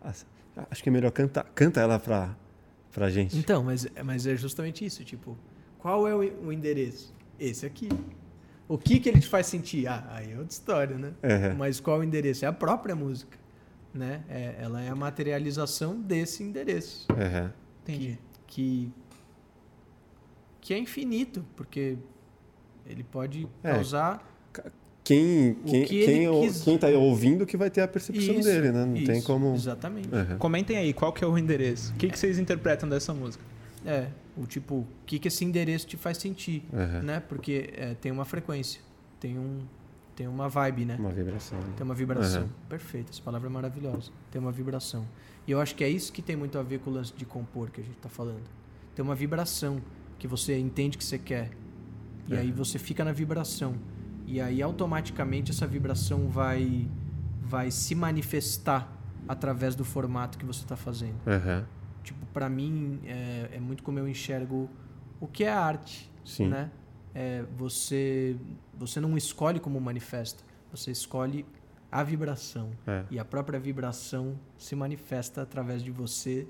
a- 0.02 0.12
acho 0.70 0.82
que 0.82 0.88
é 0.88 0.92
melhor 0.92 1.11
cantar, 1.12 1.44
canta 1.54 1.80
ela 1.80 1.98
pra 1.98 2.34
pra 2.92 3.11
gente. 3.11 3.36
Então, 3.38 3.62
mas, 3.62 3.86
mas 4.04 4.26
é 4.26 4.34
justamente 4.34 4.84
isso, 4.84 5.04
tipo, 5.04 5.36
qual 5.78 6.09
é 6.09 6.14
o, 6.14 6.46
o 6.46 6.52
endereço? 6.52 7.14
Esse 7.38 7.64
aqui. 7.66 7.88
O 8.66 8.76
que 8.76 8.98
que 8.98 9.09
ele 9.09 9.20
te 9.20 9.28
faz 9.28 9.46
sentir? 9.46 9.86
Ah, 9.86 10.04
aí 10.11 10.32
é 10.32 10.36
outra 10.36 10.50
história, 10.52 10.98
né? 10.98 11.12
Aham. 11.22 11.54
Mas 11.56 11.78
qual 11.78 11.98
é 11.98 12.00
o 12.00 12.04
endereço? 12.04 12.44
É 12.44 12.48
a 12.48 12.52
própria 12.52 12.96
música, 12.96 13.38
né? 13.94 14.22
É, 14.28 14.56
ela 14.59 14.82
é 14.82 14.88
a 14.88 14.94
materialização 14.96 16.00
desse 16.00 16.42
endereço, 16.42 17.06
Aham. 17.12 17.52
Entendi. 17.82 18.18
que 18.46 18.90
que 18.90 18.92
é 20.74 20.78
infinito, 20.78 21.44
porque 21.56 21.96
ele 22.86 23.02
pode 23.04 23.48
É. 23.62 23.72
causar 23.72 24.24
Quem 25.04 25.54
quem 25.66 25.84
que 25.86 26.04
quem, 26.04 26.28
o- 26.28 26.42
quis- 26.42 26.62
quem 26.62 26.76
tá 26.76 26.88
ouvindo 26.88 27.46
que 27.46 27.56
vai 27.56 27.70
ter 27.70 27.80
a 27.80 27.88
percepção 27.88 28.34
isso, 28.34 28.42
dele, 28.48 28.70
né? 28.72 28.84
Não 28.84 28.92
tem 29.04 29.18
isso, 29.18 29.26
como 29.26 29.54
Exatamente. 29.54 30.09
Aham. 30.14 30.36
Comentem 30.38 30.76
aí, 30.76 30.92
qual 30.92 31.12
que 31.14 31.24
é 31.24 31.26
o 31.26 31.38
endereço? 31.38 31.92
O 31.94 31.96
que, 31.96 32.09
que 32.11 32.18
vocês 32.18 32.38
interpretam 32.38 32.86
dessa 32.88 33.14
música? 33.14 33.42
É, 33.86 34.09
o 34.36 34.44
tipo, 34.44 34.74
o 34.76 34.86
que 35.06 35.18
que 35.18 35.28
esse 35.28 35.44
endereço 35.46 35.86
te 35.86 35.96
faz 35.96 36.18
sentir, 36.18 36.62
Aham. 36.74 37.02
né? 37.02 37.20
Porque 37.20 37.70
é, 37.74 37.94
tem 37.94 38.12
uma 38.12 38.24
frequência, 38.26 38.80
tem 39.18 39.38
um 39.38 39.61
tem 40.14 40.26
uma 40.26 40.48
vibe, 40.48 40.84
né? 40.84 40.96
Uma 40.98 41.12
vibração. 41.12 41.59
né? 41.61 41.72
Tem 41.76 41.84
uma 41.84 41.94
vibração. 41.94 42.42
Aham. 42.42 42.50
Perfeito, 42.68 43.11
essa 43.12 43.22
palavra 43.22 43.48
é 43.48 43.52
maravilhosa. 43.52 44.11
Tem 44.32 44.40
uma 44.42 44.50
vibração. 44.50 45.06
E 45.46 45.52
eu 45.52 45.61
acho 45.61 45.76
que 45.76 45.84
é 45.84 45.88
isso 45.88 46.12
que 46.12 46.20
tem 46.20 46.34
muito 46.36 46.59
a 46.59 46.62
ver 46.62 46.80
com 46.80 46.90
o 46.90 46.92
lance 46.92 47.14
de 47.16 47.24
compor 47.24 47.70
que 47.70 47.80
a 47.80 47.84
gente 47.84 47.96
está 47.96 48.09
falando. 48.09 48.42
Tem 48.96 49.02
uma 49.04 49.14
vibração 49.14 49.80
que 50.18 50.26
você 50.26 50.58
entende 50.58 50.98
que 50.98 51.04
você 51.04 51.18
quer. 51.18 51.50
E 52.26 52.34
aí 52.36 52.48
Aham. 52.48 52.56
você 52.56 52.78
fica 52.78 53.04
na 53.04 53.12
vibração. 53.12 53.74
E 54.26 54.40
aí 54.40 54.60
automaticamente 54.60 55.50
essa 55.50 55.66
vibração 55.66 56.28
vai 56.28 56.88
vai 57.40 57.70
se 57.70 57.94
manifestar 57.94 58.92
através 59.26 59.74
do 59.74 59.84
formato 59.84 60.36
que 60.36 60.44
você 60.44 60.62
está 60.62 60.76
fazendo. 60.76 61.16
Aham. 61.26 61.64
Tipo, 62.02 62.26
para 62.26 62.48
mim 62.48 63.00
é, 63.06 63.50
é 63.54 63.60
muito 63.60 63.82
como 63.82 63.98
eu 63.98 64.06
enxergo 64.08 64.68
o 65.20 65.26
que 65.26 65.44
é 65.44 65.50
arte, 65.50 66.10
Sim. 66.24 66.48
né? 66.48 66.70
É, 67.14 67.44
você 67.56 68.36
você 68.78 69.00
não 69.00 69.16
escolhe 69.16 69.58
como 69.58 69.80
manifesta, 69.80 70.44
você 70.70 70.90
escolhe 70.90 71.44
a 71.90 72.02
vibração 72.02 72.70
É. 72.86 73.04
e 73.10 73.18
a 73.18 73.24
própria 73.24 73.58
vibração 73.58 74.38
se 74.58 74.76
manifesta 74.76 75.40
através 75.40 75.82
de 75.82 75.90
você 75.90 76.46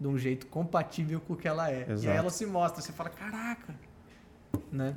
de 0.00 0.08
um 0.08 0.16
jeito 0.16 0.46
compatível 0.46 1.20
com 1.20 1.34
o 1.34 1.36
que 1.36 1.46
ela 1.46 1.70
é. 1.70 1.86
E 1.86 1.92
Exato. 1.92 2.10
aí 2.10 2.16
ela 2.16 2.30
se 2.30 2.46
mostra, 2.46 2.80
você 2.80 2.90
fala, 2.90 3.10
caraca, 3.10 3.74
né? 4.72 4.96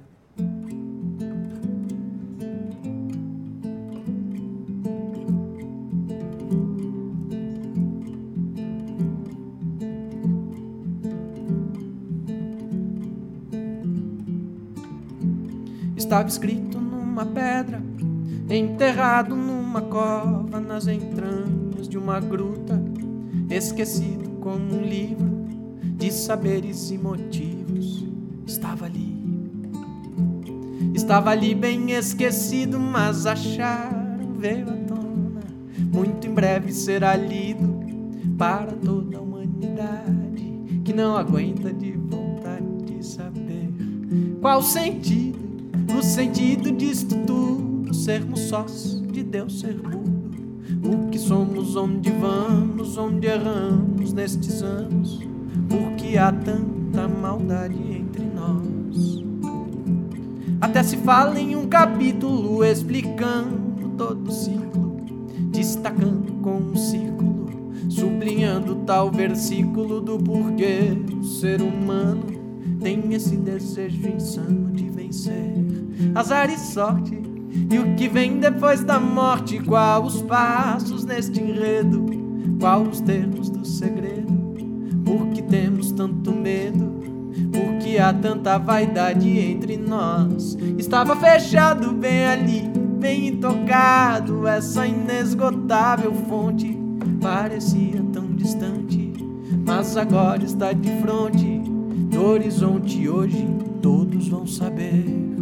Estava 15.97 16.29
escrito 16.29 16.79
numa 16.79 17.25
pedra, 17.25 17.81
enterrado 18.49 19.35
numa 19.35 19.81
cova, 19.81 20.59
nas 20.61 20.87
entranhas 20.87 21.89
de 21.89 21.97
uma 21.97 22.19
gruta, 22.19 22.79
esquecido 23.49 24.32
como 24.43 24.75
um 24.75 24.81
livro 24.81 25.47
de 25.97 26.11
saberes 26.11 26.91
e 26.91 26.97
motivos. 26.97 28.05
Estava 28.45 28.85
ali, 28.85 29.15
estava 30.93 31.29
ali 31.29 31.55
bem 31.55 31.91
esquecido, 31.91 32.77
mas 32.77 33.25
acharam 33.25 34.33
veio 34.37 34.69
à 34.69 34.75
tona. 34.85 35.39
Muito 35.93 36.27
em 36.27 36.33
breve 36.33 36.73
será 36.73 37.15
lido 37.15 37.79
para 38.37 38.73
toda 38.73 39.17
a 39.17 39.21
humanidade 39.21 40.81
que 40.83 40.91
não 40.91 41.15
aguenta 41.15 41.71
de 41.71 41.93
vontade 41.93 42.83
de 42.85 43.05
saber 43.05 43.73
qual 44.41 44.59
o 44.59 44.63
sentido, 44.63 45.39
o 45.97 46.03
sentido 46.03 46.69
disto 46.73 47.15
tudo, 47.25 47.93
sermos 47.93 48.41
sós 48.41 49.01
de 49.09 49.23
Deus 49.23 49.61
ser. 49.61 50.02
O 50.93 51.09
que 51.09 51.17
somos, 51.17 51.75
onde 51.75 52.11
vamos, 52.11 52.97
onde 52.99 53.25
erramos 53.25 54.13
nestes 54.13 54.61
anos, 54.61 55.19
porque 55.67 56.19
há 56.19 56.31
tanta 56.31 57.07
maldade 57.07 57.75
entre 57.75 58.23
nós. 58.25 59.23
Até 60.61 60.83
se 60.83 60.97
fala 60.97 61.39
em 61.39 61.55
um 61.55 61.67
capítulo 61.67 62.63
explicando 62.63 63.89
todo 63.97 64.27
o 64.27 64.31
ciclo, 64.31 64.97
destacando 65.51 66.31
com 66.43 66.57
um 66.57 66.75
círculo, 66.75 67.47
sublinhando 67.89 68.75
tal 68.85 69.09
versículo 69.09 69.99
do 69.99 70.19
porquê 70.19 70.95
o 71.19 71.23
ser 71.23 71.59
humano 71.59 72.23
tem 72.79 73.13
esse 73.13 73.35
desejo 73.35 74.07
insano 74.09 74.71
de 74.71 74.89
vencer 74.89 75.53
azar 76.13 76.51
e 76.51 76.57
sorte. 76.57 77.22
E 77.69 77.77
o 77.77 77.95
que 77.95 78.07
vem 78.07 78.39
depois 78.39 78.83
da 78.83 78.99
morte? 78.99 79.59
Qual 79.59 80.03
os 80.03 80.21
passos 80.23 81.05
neste 81.05 81.39
enredo? 81.39 82.03
Qual 82.59 82.81
os 82.81 82.99
termos 83.01 83.49
do 83.49 83.65
segredo? 83.65 84.33
Por 85.05 85.27
que 85.27 85.41
temos 85.43 85.91
tanto 85.91 86.31
medo? 86.31 87.03
Por 87.51 87.77
que 87.79 87.99
há 87.99 88.13
tanta 88.13 88.57
vaidade 88.57 89.29
entre 89.37 89.77
nós? 89.77 90.57
Estava 90.77 91.15
fechado 91.15 91.91
bem 91.91 92.25
ali, 92.25 92.61
bem 92.99 93.27
intocado. 93.27 94.47
Essa 94.47 94.87
inesgotável 94.87 96.13
fonte 96.13 96.77
parecia 97.21 98.03
tão 98.11 98.33
distante, 98.33 99.13
mas 99.65 99.95
agora 99.95 100.43
está 100.43 100.73
de 100.73 100.89
frente 101.01 101.61
do 102.09 102.23
horizonte. 102.23 103.07
Hoje 103.07 103.47
todos 103.81 104.27
vão 104.27 104.47
saber. 104.47 105.32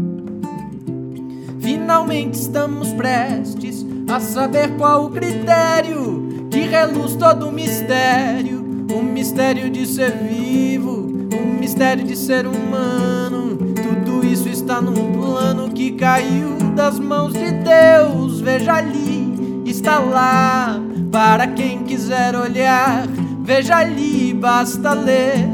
Finalmente 1.71 2.37
estamos 2.37 2.91
prestes 2.91 3.85
a 4.09 4.19
saber 4.19 4.75
qual 4.75 5.05
o 5.05 5.09
critério 5.09 6.47
que 6.51 6.63
reluz 6.63 7.15
todo 7.15 7.47
o 7.47 7.51
mistério. 7.51 8.59
O 8.93 9.01
mistério 9.01 9.69
de 9.69 9.85
ser 9.85 10.11
vivo, 10.17 11.07
o 11.33 11.59
mistério 11.59 12.03
de 12.03 12.17
ser 12.17 12.45
humano. 12.45 13.57
Tudo 14.03 14.27
isso 14.27 14.49
está 14.49 14.81
num 14.81 15.13
plano 15.13 15.71
que 15.71 15.91
caiu 15.91 16.57
das 16.75 16.99
mãos 16.99 17.31
de 17.31 17.51
Deus. 17.51 18.41
Veja 18.41 18.73
ali, 18.73 19.63
está 19.65 19.97
lá, 19.97 20.77
para 21.09 21.47
quem 21.47 21.83
quiser 21.83 22.35
olhar. 22.35 23.07
Veja 23.45 23.77
ali, 23.77 24.33
basta 24.33 24.91
ler. 24.91 25.47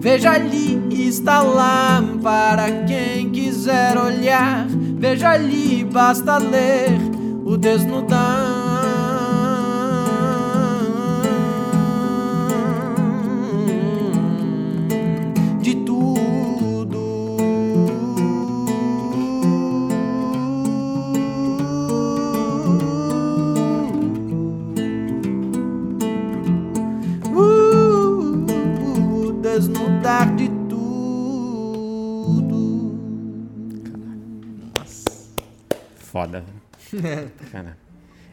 Veja 0.00 0.32
ali, 0.32 0.78
está 1.08 1.40
lá 1.40 2.02
para 2.22 2.70
quem 2.86 3.27
quiser 3.68 3.98
olhar. 3.98 4.66
Veja 5.00 5.32
ali, 5.32 5.84
basta 5.84 6.38
ler 6.38 6.90
o 7.44 7.56
desnudar 7.56 8.47
Cara, 37.52 37.76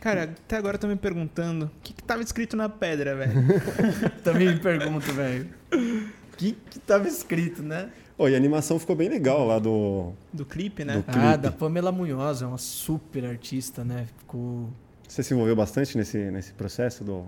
Cara, 0.02 0.24
até 0.24 0.58
agora 0.58 0.76
eu 0.76 0.80
tô 0.80 0.88
me 0.88 0.96
perguntando 0.96 1.66
o 1.66 1.72
que, 1.82 1.92
que 1.94 2.04
tava 2.04 2.22
escrito 2.22 2.56
na 2.56 2.70
pedra, 2.70 3.16
velho. 3.16 3.34
Também 4.24 4.50
me 4.54 4.60
pergunto, 4.60 5.12
velho. 5.14 5.48
O 5.74 6.38
que, 6.38 6.52
que 6.70 6.78
tava 6.80 7.08
escrito, 7.08 7.64
né? 7.64 7.90
Ô, 8.18 8.28
e 8.28 8.34
a 8.36 8.38
animação 8.38 8.78
ficou 8.78 8.96
bem 8.96 9.10
legal 9.10 9.46
lá 9.48 9.58
do. 9.58 10.14
Do 10.32 10.46
clipe, 10.46 10.86
né? 10.86 10.94
Do- 10.98 11.06
Ah, 11.08 11.12
clipe. 11.12 11.38
da 11.38 11.52
Pamela 11.52 11.92
Munhoz, 11.92 12.42
é 12.42 12.46
uma 12.46 12.58
super 12.60 13.26
artista, 13.26 13.84
né? 13.84 14.06
Ficou. 14.20 14.70
Você 15.08 15.24
se 15.24 15.34
envolveu 15.34 15.56
bastante 15.56 15.98
nesse, 15.98 16.18
nesse 16.32 16.54
processo 16.54 17.04
do, 17.04 17.26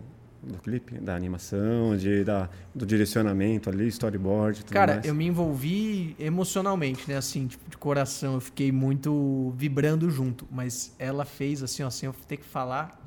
do 0.48 0.58
clipe? 0.60 0.98
Da 1.00 1.16
animação, 1.16 1.96
de, 1.98 2.24
da, 2.24 2.50
do 2.74 2.86
direcionamento 2.86 3.70
ali, 3.70 3.88
storyboard 3.88 4.64
tudo 4.64 4.74
Cara, 4.74 4.94
mais? 4.96 5.06
eu 5.06 5.14
me 5.14 5.26
envolvi 5.28 6.16
emocionalmente, 6.20 7.04
né? 7.08 7.18
Assim, 7.18 7.48
tipo, 7.48 7.70
de 7.70 7.78
coração. 7.78 8.36
Eu 8.36 8.42
fiquei 8.42 8.72
muito 8.72 9.54
vibrando 9.58 10.10
junto. 10.10 10.48
Mas 10.52 10.96
ela 10.98 11.26
fez 11.26 11.62
assim, 11.64 11.84
ó, 11.84 11.90
sem 11.90 12.08
eu 12.08 12.16
ter 12.28 12.38
que 12.38 12.46
falar 12.46 13.00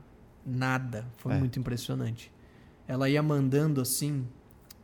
nada. 0.46 1.04
Foi 1.18 1.32
É. 1.34 1.38
muito 1.38 1.58
impressionante. 1.58 2.30
Ela 2.86 3.08
ia 3.08 3.22
mandando 3.22 3.80
assim. 3.80 4.26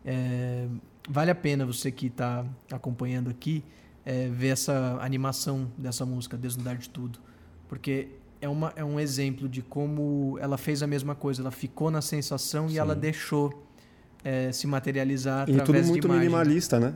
é, 0.04 0.66
Vale 1.08 1.30
a 1.30 1.34
pena 1.36 1.64
você 1.64 1.90
que 1.92 2.10
tá 2.10 2.44
acompanhando 2.72 3.30
aqui 3.30 3.62
é, 4.04 4.28
ver 4.28 4.48
essa 4.48 4.98
animação 5.00 5.70
dessa 5.78 6.04
música, 6.04 6.36
Desnudar 6.36 6.76
de 6.76 6.88
Tudo. 6.90 7.18
Porque 7.68 8.08
é, 8.40 8.48
uma, 8.48 8.72
é 8.76 8.84
um 8.84 8.98
exemplo 9.00 9.48
de 9.48 9.62
como 9.62 10.38
ela 10.40 10.56
fez 10.58 10.82
a 10.82 10.86
mesma 10.86 11.14
coisa. 11.14 11.42
Ela 11.42 11.50
ficou 11.50 11.90
na 11.90 12.00
sensação 12.02 12.68
Sim. 12.68 12.74
e 12.74 12.78
ela 12.78 12.94
deixou 12.94 13.62
é, 14.24 14.50
se 14.52 14.66
materializar 14.66 15.48
E 15.48 15.52
através 15.52 15.66
tudo 15.66 15.84
de 15.84 15.90
muito 15.92 16.04
imagem. 16.06 16.22
minimalista, 16.28 16.78
né? 16.80 16.94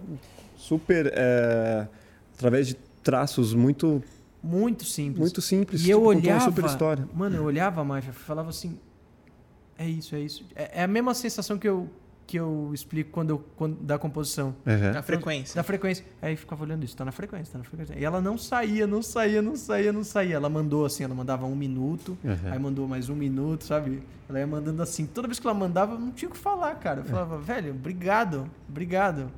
Super. 0.57 1.13
é, 1.15 1.87
através 2.35 2.67
de 2.69 2.75
traços 3.03 3.55
muito, 3.55 4.03
Muito 4.43 4.85
simples. 4.85 5.19
muito 5.21 5.41
simples. 5.41 5.83
E 5.85 5.91
eu 5.91 5.99
tipo, 6.01 6.13
contou 6.13 6.31
olhava, 6.31 6.45
super 6.45 6.65
história. 6.67 7.09
mano, 7.15 7.37
eu 7.37 7.45
olhava 7.45 7.81
a 7.81 7.85
máfia, 7.85 8.13
falava 8.13 8.51
assim, 8.51 8.79
é 9.79 9.89
isso, 9.89 10.15
é 10.15 10.21
isso. 10.21 10.45
É, 10.55 10.81
é 10.81 10.83
a 10.83 10.87
mesma 10.89 11.15
sensação 11.15 11.59
que 11.59 11.67
eu 11.69 11.89
que 12.31 12.37
eu 12.37 12.71
explico 12.73 13.11
quando 13.11 13.31
eu 13.31 13.39
quando, 13.57 13.75
da 13.83 13.99
composição, 13.99 14.55
Uhum. 14.65 14.93
Na 14.93 15.03
frequência. 15.03 15.57
da 15.57 15.65
frequência. 15.65 16.05
Aí 16.23 16.37
ficava 16.37 16.63
olhando 16.63 16.85
isso, 16.85 16.97
tá 16.97 17.05
na 17.05 17.11
frequência, 17.11 17.53
tá 17.53 17.59
na 17.59 17.65
frequência. 17.65 17.99
E 17.99 18.05
ela 18.05 18.21
não 18.21 18.39
saía, 18.39 18.87
não 18.87 19.03
saía, 19.03 19.43
não 19.43 19.57
saía, 19.57 19.93
não 19.93 20.05
saía. 20.05 20.37
Ela 20.37 20.49
mandou 20.49 20.85
assim, 20.87 21.03
ela 21.03 21.15
mandava 21.15 21.45
um 21.45 21.57
minuto, 21.57 22.17
Uhum. 22.23 22.37
aí 22.45 22.59
mandou 22.59 22.87
mais 22.87 23.09
um 23.09 23.17
minuto, 23.17 23.65
sabe? 23.65 24.01
Ela 24.29 24.39
ia 24.39 24.47
mandando 24.47 24.81
assim. 24.81 25.07
Toda 25.07 25.27
vez 25.27 25.41
que 25.41 25.47
ela 25.47 25.55
mandava, 25.59 25.95
eu 25.95 25.99
não 25.99 26.13
tinha 26.13 26.29
o 26.29 26.33
que 26.33 26.39
falar, 26.39 26.73
cara. 26.77 27.01
Eu 27.01 27.05
falava, 27.05 27.37
velho, 27.39 27.73
obrigado, 27.73 28.49
obrigado. 28.69 29.29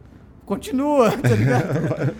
Continua, 0.45 1.11
tá 1.17 1.29
ligado? 1.35 2.15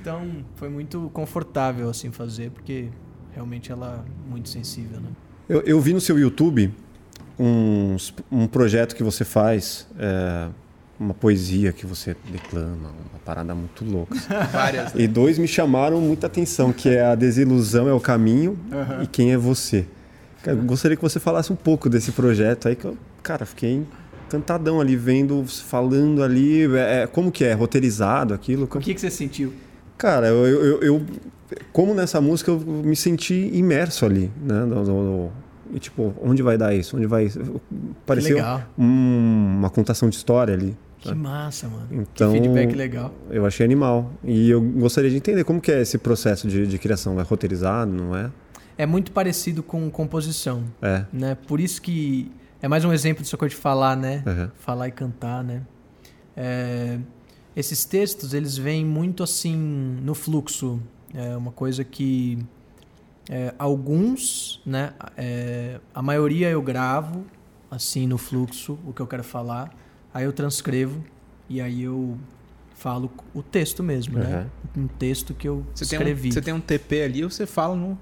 Então, 0.00 0.44
foi 0.56 0.68
muito 0.68 1.10
confortável 1.14 1.88
assim 1.88 2.10
fazer, 2.12 2.50
porque 2.50 2.88
realmente 3.32 3.72
ela 3.72 4.04
é 4.06 4.30
muito 4.30 4.48
sensível, 4.50 5.00
né? 5.00 5.08
Eu, 5.48 5.60
eu 5.62 5.80
vi 5.80 5.94
no 5.94 6.00
seu 6.00 6.18
YouTube 6.18 6.74
uns- 7.38 8.12
um 8.30 8.46
projeto 8.46 8.94
que 8.96 9.02
você 9.02 9.24
faz, 9.24 9.86
é, 9.98 10.48
uma 10.98 11.14
poesia 11.14 11.72
que 11.72 11.86
você 11.86 12.16
declama, 12.30 12.88
uma 13.10 13.18
parada 13.24 13.54
muito 13.54 13.84
louca. 13.84 14.16
Várias. 14.52 14.92
E 14.94 15.06
dois 15.06 15.38
me 15.38 15.46
chamaram 15.46 16.00
muita 16.00 16.26
atenção, 16.26 16.72
que 16.72 16.88
é 16.88 17.04
a 17.04 17.14
desilusão 17.14 17.88
é 17.88 17.92
o 17.92 18.00
caminho 18.00 18.58
e 19.02 19.06
quem 19.06 19.32
é 19.32 19.36
você. 19.36 19.86
Cara, 20.42 20.56
gostaria 20.56 20.96
que 20.96 21.02
você 21.02 21.20
falasse 21.20 21.52
um 21.52 21.56
pouco 21.56 21.88
desse 21.88 22.12
projeto 22.12 22.68
aí, 22.68 22.74
que 22.76 22.84
eu, 22.84 22.96
cara, 23.22 23.44
fiquei 23.46 23.82
encantadão 24.26 24.80
ali, 24.80 24.94
vendo, 24.96 25.44
falando 25.46 26.22
ali, 26.22 26.64
é, 26.76 27.02
é, 27.02 27.06
como 27.06 27.30
que 27.32 27.44
é, 27.44 27.52
roteirizado 27.54 28.34
aquilo. 28.34 28.64
O 28.64 28.78
que, 28.80 28.92
que 28.94 29.00
você 29.00 29.10
sentiu? 29.10 29.52
Cara, 29.96 30.28
eu, 30.28 30.46
eu, 30.46 30.82
eu- 30.82 31.02
como 31.72 31.94
nessa 31.94 32.20
música 32.20 32.50
eu 32.50 32.60
me 32.60 32.94
senti 32.94 33.50
imerso 33.54 34.04
ali, 34.04 34.30
né? 34.42 34.64
E 35.72 35.78
tipo, 35.78 36.14
onde 36.22 36.42
vai 36.42 36.56
dar 36.58 36.74
isso? 36.74 36.96
Onde 36.96 37.06
vai? 37.06 37.28
Pareceu 38.06 38.38
um- 38.78 39.56
uma 39.58 39.70
contação 39.70 40.08
de 40.08 40.16
história 40.16 40.54
ali. 40.54 40.76
Que 41.00 41.14
massa, 41.14 41.68
mano. 41.68 41.86
Então, 41.92 42.32
que 42.32 42.40
feedback 42.40 42.74
legal. 42.74 43.14
Eu 43.30 43.46
achei 43.46 43.64
animal. 43.64 44.10
E 44.24 44.50
eu 44.50 44.60
gostaria 44.60 45.08
de 45.08 45.16
entender 45.16 45.44
como 45.44 45.60
que 45.60 45.70
é 45.70 45.80
esse 45.80 45.96
processo 45.96 46.48
de, 46.48 46.66
de 46.66 46.78
criação. 46.78 47.18
É 47.20 47.22
roteirizado, 47.22 47.92
não 47.92 48.16
é? 48.16 48.30
É 48.76 48.84
muito 48.84 49.12
parecido 49.12 49.62
com 49.62 49.88
composição, 49.90 50.64
É. 50.82 51.04
né? 51.12 51.36
Por 51.46 51.60
isso 51.60 51.80
que 51.80 52.30
é 52.60 52.66
mais 52.66 52.84
um 52.84 52.92
exemplo 52.92 53.22
que 53.22 53.28
eu 53.28 53.48
de 53.48 53.54
falar, 53.54 53.96
né? 53.96 54.22
Uhum. 54.26 54.48
Falar 54.58 54.88
e 54.88 54.90
cantar, 54.90 55.44
né? 55.44 55.62
É, 56.36 56.98
esses 57.56 57.84
textos, 57.84 58.34
eles 58.34 58.56
vêm 58.56 58.84
muito 58.84 59.22
assim 59.22 59.56
no 60.02 60.14
fluxo. 60.14 60.80
É 61.14 61.36
uma 61.36 61.50
coisa 61.52 61.84
que 61.84 62.38
é, 63.28 63.54
alguns, 63.58 64.60
né? 64.64 64.92
é, 65.16 65.80
a 65.94 66.02
maioria 66.02 66.48
eu 66.48 66.62
gravo 66.62 67.26
assim 67.70 68.06
no 68.06 68.16
fluxo 68.16 68.78
o 68.86 68.92
que 68.92 69.00
eu 69.02 69.06
quero 69.06 69.22
falar, 69.22 69.70
aí 70.12 70.24
eu 70.24 70.32
transcrevo 70.32 71.04
e 71.48 71.60
aí 71.60 71.82
eu 71.82 72.16
falo 72.74 73.10
o 73.34 73.42
texto 73.42 73.82
mesmo, 73.82 74.18
né? 74.18 74.46
Um 74.76 74.86
texto 74.86 75.34
que 75.34 75.48
eu 75.48 75.66
Você 75.74 75.84
tem, 75.84 75.98
um, 75.98 76.02
escrevi. 76.02 76.32
você 76.32 76.40
tem 76.40 76.54
um 76.54 76.60
TP 76.60 77.02
ali 77.02 77.24
ou 77.24 77.30
você 77.30 77.44
fala 77.44 77.74
no 77.74 77.98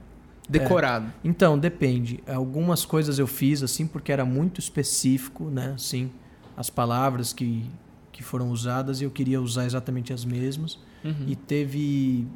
decorado? 0.49 1.12
Então, 1.24 1.59
depende. 1.59 2.22
Algumas 2.27 2.85
coisas 2.85 3.18
eu 3.18 3.27
fiz 3.27 3.62
assim 3.62 3.87
porque 3.87 4.12
era 4.12 4.24
muito 4.24 4.61
específico, 4.61 5.45
né? 5.45 5.72
Assim, 5.74 6.11
as 6.57 6.68
palavras 6.68 7.33
que, 7.33 7.64
que 8.12 8.22
foram 8.22 8.51
usadas 8.51 9.01
e 9.01 9.05
eu 9.05 9.11
queria 9.11 9.41
usar 9.41 9.64
exatamente 9.64 10.12
as 10.12 10.24
mesmas. 10.24 10.79
Uhum. 11.03 11.24
E 11.27 11.35
teve 11.35 12.27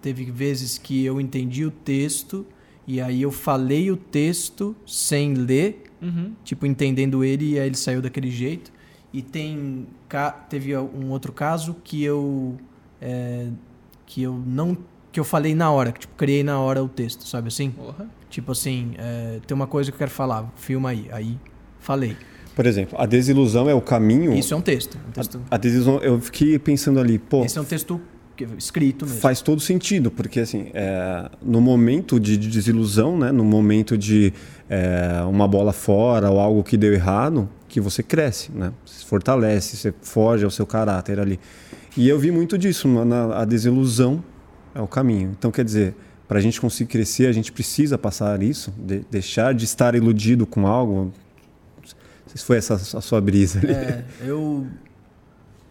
teve 0.00 0.24
vezes 0.30 0.78
que 0.78 1.04
eu 1.04 1.20
entendi 1.20 1.64
o 1.64 1.70
texto 1.70 2.46
e 2.86 3.00
aí 3.00 3.22
eu 3.22 3.30
falei 3.30 3.90
o 3.90 3.96
texto 3.96 4.74
sem 4.86 5.34
ler, 5.34 5.84
Uhum. 6.02 6.32
tipo 6.42 6.64
entendendo 6.64 7.22
ele 7.22 7.50
e 7.52 7.58
aí 7.58 7.66
ele 7.66 7.76
saiu 7.76 8.00
daquele 8.00 8.30
jeito. 8.30 8.72
E 9.12 9.20
tem 9.22 9.86
teve 10.48 10.76
um 10.76 11.10
outro 11.10 11.32
caso 11.32 11.76
que 11.84 12.02
eu 12.02 12.56
é, 13.00 13.48
que 14.06 14.22
eu 14.22 14.42
não 14.46 14.76
que 15.12 15.18
eu 15.18 15.24
falei 15.24 15.54
na 15.54 15.70
hora, 15.70 15.90
que 15.92 16.00
tipo 16.00 16.14
criei 16.16 16.42
na 16.44 16.58
hora 16.60 16.82
o 16.82 16.88
texto, 16.88 17.26
sabe 17.26 17.48
assim? 17.48 17.70
Porra. 17.72 18.08
Tipo 18.30 18.52
assim, 18.52 18.94
é, 18.96 19.40
tem 19.46 19.54
uma 19.54 19.66
coisa 19.66 19.90
que 19.90 19.96
eu 19.96 19.98
quero 19.98 20.10
falar, 20.10 20.50
filma 20.56 20.90
aí. 20.90 21.08
Aí 21.10 21.38
falei. 21.80 22.16
Por 22.54 22.64
exemplo, 22.64 22.96
a 23.00 23.06
desilusão 23.06 23.68
é 23.68 23.74
o 23.74 23.80
caminho. 23.80 24.32
Isso 24.34 24.54
é 24.54 24.56
um 24.56 24.60
texto. 24.60 24.96
Um 25.08 25.10
texto 25.10 25.40
A 25.50 25.56
desilusão, 25.56 25.98
eu 25.98 26.20
fiquei 26.20 26.58
pensando 26.58 27.00
ali, 27.00 27.18
pô, 27.18 27.44
esse 27.44 27.58
é 27.58 27.60
um 27.60 27.64
texto 27.64 28.00
que- 28.46 28.58
escrito 28.58 29.04
mesmo. 29.06 29.20
faz 29.20 29.40
todo 29.40 29.60
sentido, 29.60 30.10
porque 30.10 30.40
assim, 30.40 30.70
é, 30.74 31.28
no 31.42 31.60
momento 31.60 32.18
de, 32.18 32.36
de 32.36 32.48
desilusão, 32.48 33.18
né, 33.18 33.30
no 33.32 33.44
momento 33.44 33.96
de 33.98 34.32
é, 34.68 35.22
uma 35.28 35.46
bola 35.48 35.72
fora 35.72 36.30
ou 36.30 36.38
algo 36.40 36.62
que 36.62 36.76
deu 36.76 36.92
errado, 36.92 37.48
que 37.68 37.80
você 37.80 38.02
cresce, 38.02 38.50
né? 38.52 38.72
Você 38.84 39.00
se 39.00 39.04
fortalece, 39.06 39.76
você 39.76 39.92
foge 40.02 40.44
ao 40.44 40.50
seu 40.50 40.66
caráter 40.66 41.20
ali. 41.20 41.38
E 41.96 42.08
eu 42.08 42.18
vi 42.18 42.30
muito 42.30 42.56
disso, 42.58 42.86
na, 42.88 43.04
na- 43.04 43.36
a 43.40 43.44
desilusão 43.44 44.22
é 44.74 44.80
o 44.80 44.86
caminho. 44.88 45.34
Então, 45.38 45.50
quer 45.50 45.64
dizer, 45.64 45.94
para 46.26 46.38
a 46.38 46.40
gente 46.40 46.60
conseguir 46.60 46.90
crescer, 46.90 47.26
a 47.26 47.32
gente 47.32 47.50
precisa 47.52 47.96
passar 47.98 48.42
isso, 48.42 48.72
de- 48.78 49.04
deixar 49.10 49.52
de 49.54 49.64
estar 49.64 49.94
iludido 49.94 50.46
com 50.46 50.66
algo. 50.66 50.94
Não 51.04 51.12
sei 52.26 52.36
se 52.36 52.44
foi 52.44 52.56
essa 52.56 52.74
a 52.74 53.00
sua 53.00 53.20
brisa 53.20 53.58
ali. 53.60 53.72
É, 53.72 54.04
eu, 54.24 54.66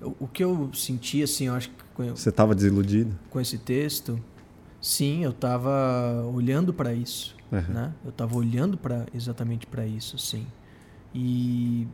eu- 0.02 0.16
O 0.20 0.28
que 0.28 0.44
eu 0.44 0.70
senti, 0.74 1.22
assim, 1.24 1.48
eu 1.48 1.54
acho 1.54 1.70
que 1.70 1.76
com, 2.00 2.16
Você 2.16 2.30
estava 2.30 2.56
desiludido? 2.56 3.18
com 3.30 3.42
esse 3.42 3.58
texto, 3.58 4.20
sim, 4.80 5.24
eu 5.24 5.34
tava 5.34 6.24
olhando 6.34 6.74
para 6.74 6.94
isso. 6.94 7.36
Uhum. 7.52 7.62
Né? 7.74 7.94
Eu 8.06 8.12
tava 8.12 8.38
olhando 8.38 8.78
para 8.78 9.06
exatamente 9.14 9.68
para 9.68 9.86
isso, 9.86 10.16
assim. 10.16 10.48
E, 11.14 11.88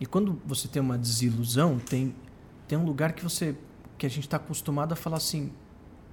e 0.00 0.06
quando 0.06 0.40
você 0.44 0.66
tem 0.66 0.82
uma 0.82 0.98
desilusão, 0.98 1.78
tem, 1.78 2.14
tem 2.66 2.76
um 2.76 2.84
lugar 2.84 3.12
que 3.12 3.22
você 3.22 3.54
que 3.96 4.06
a 4.06 4.08
gente 4.08 4.24
está 4.24 4.38
acostumado 4.38 4.92
a 4.94 4.96
falar 4.96 5.18
assim, 5.18 5.52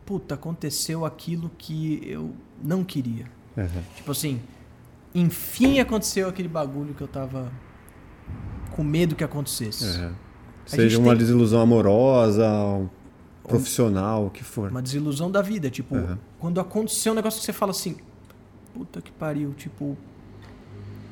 puta, 0.05 0.35
aconteceu 0.35 1.05
aquilo 1.05 1.49
que 1.57 2.01
eu 2.03 2.35
não 2.61 2.83
queria. 2.83 3.25
Uhum. 3.55 3.67
Tipo 3.95 4.11
assim, 4.11 4.41
enfim 5.15 5.79
aconteceu 5.79 6.27
aquele 6.27 6.49
bagulho 6.49 6.93
que 6.93 7.01
eu 7.01 7.07
tava 7.07 7.49
com 8.75 8.83
medo 8.83 9.15
que 9.15 9.23
acontecesse. 9.23 10.01
Uhum. 10.01 10.11
Seja 10.65 10.99
uma 10.99 11.11
tem- 11.11 11.19
desilusão 11.19 11.61
amorosa, 11.61 12.45
profissional, 13.47 14.25
o 14.27 14.29
que 14.29 14.43
for. 14.43 14.69
Uma 14.71 14.81
desilusão 14.81 15.29
da 15.31 15.41
vida. 15.41 15.69
Tipo, 15.69 15.95
Uhum. 15.95 16.17
quando 16.39 16.59
aconteceu 16.59 17.13
um 17.13 17.15
negócio 17.15 17.39
que 17.39 17.45
você 17.45 17.53
fala 17.53 17.71
assim, 17.71 17.97
puta 18.73 19.01
que 19.01 19.11
pariu, 19.11 19.53
tipo, 19.53 19.97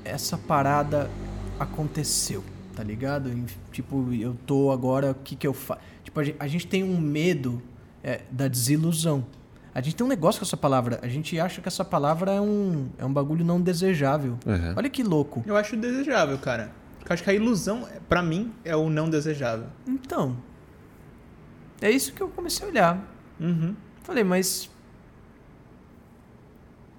essa 0.03 0.38
parada 0.38 1.09
aconteceu, 1.59 2.43
tá 2.75 2.83
ligado? 2.83 3.29
E, 3.29 3.45
Tipo, 3.71 4.13
eu 4.13 4.36
tô 4.45 4.71
agora, 4.71 5.11
o 5.11 5.15
que 5.15 5.36
que 5.36 5.45
eu 5.45 5.53
faço? 5.53 5.81
Tipo, 6.03 6.19
a 6.19 6.23
gente, 6.23 6.36
a 6.39 6.47
gente 6.47 6.67
tem 6.67 6.83
um 6.83 6.97
medo 6.99 7.61
é, 8.03 8.21
da 8.31 8.47
desilusão. 8.47 9.25
A 9.73 9.81
gente 9.81 9.95
tem 9.97 10.05
um 10.05 10.09
negócio 10.09 10.39
com 10.39 10.45
essa 10.45 10.55
palavra. 10.55 10.99
A 11.01 11.07
gente 11.09 11.38
acha 11.38 11.59
que 11.61 11.67
essa 11.67 11.83
palavra 11.83 12.31
é 12.31 12.39
um, 12.39 12.88
é 12.97 13.03
um 13.03 13.11
bagulho 13.11 13.43
não 13.43 13.59
desejável. 13.59 14.38
Uhum. 14.45 14.73
Olha 14.77 14.89
que 14.89 15.03
louco. 15.03 15.43
Eu 15.45 15.57
acho 15.57 15.75
desejável, 15.75 16.38
cara. 16.38 16.71
Porque 16.99 17.11
eu 17.11 17.13
acho 17.15 17.23
que 17.23 17.29
a 17.29 17.33
ilusão, 17.33 17.86
pra 18.07 18.21
mim, 18.23 18.53
é 18.63 18.73
o 18.75 18.89
não 18.89 19.09
desejável. 19.09 19.65
Então, 19.86 20.38
é 21.82 21.89
isso 21.91 22.13
que 22.13 22.21
eu 22.21 22.30
comecei 22.30 22.65
a 22.65 22.69
olhar. 22.69 23.15
Uhum. 23.39 23.76
Falei, 24.03 24.23
mas. 24.23 24.69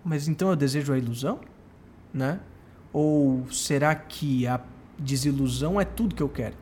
mas 0.05 0.29
então 0.29 0.51
eu 0.51 0.57
desejo 0.57 0.93
a 0.93 0.99
ilusão, 0.99 1.41
né? 2.13 2.41
Ou 2.93 3.47
será 3.51 3.95
que 3.95 4.47
a 4.47 4.61
desilusão 4.99 5.81
é 5.81 5.85
tudo 5.85 6.15
que 6.15 6.23
eu 6.23 6.29
quero? 6.29 6.55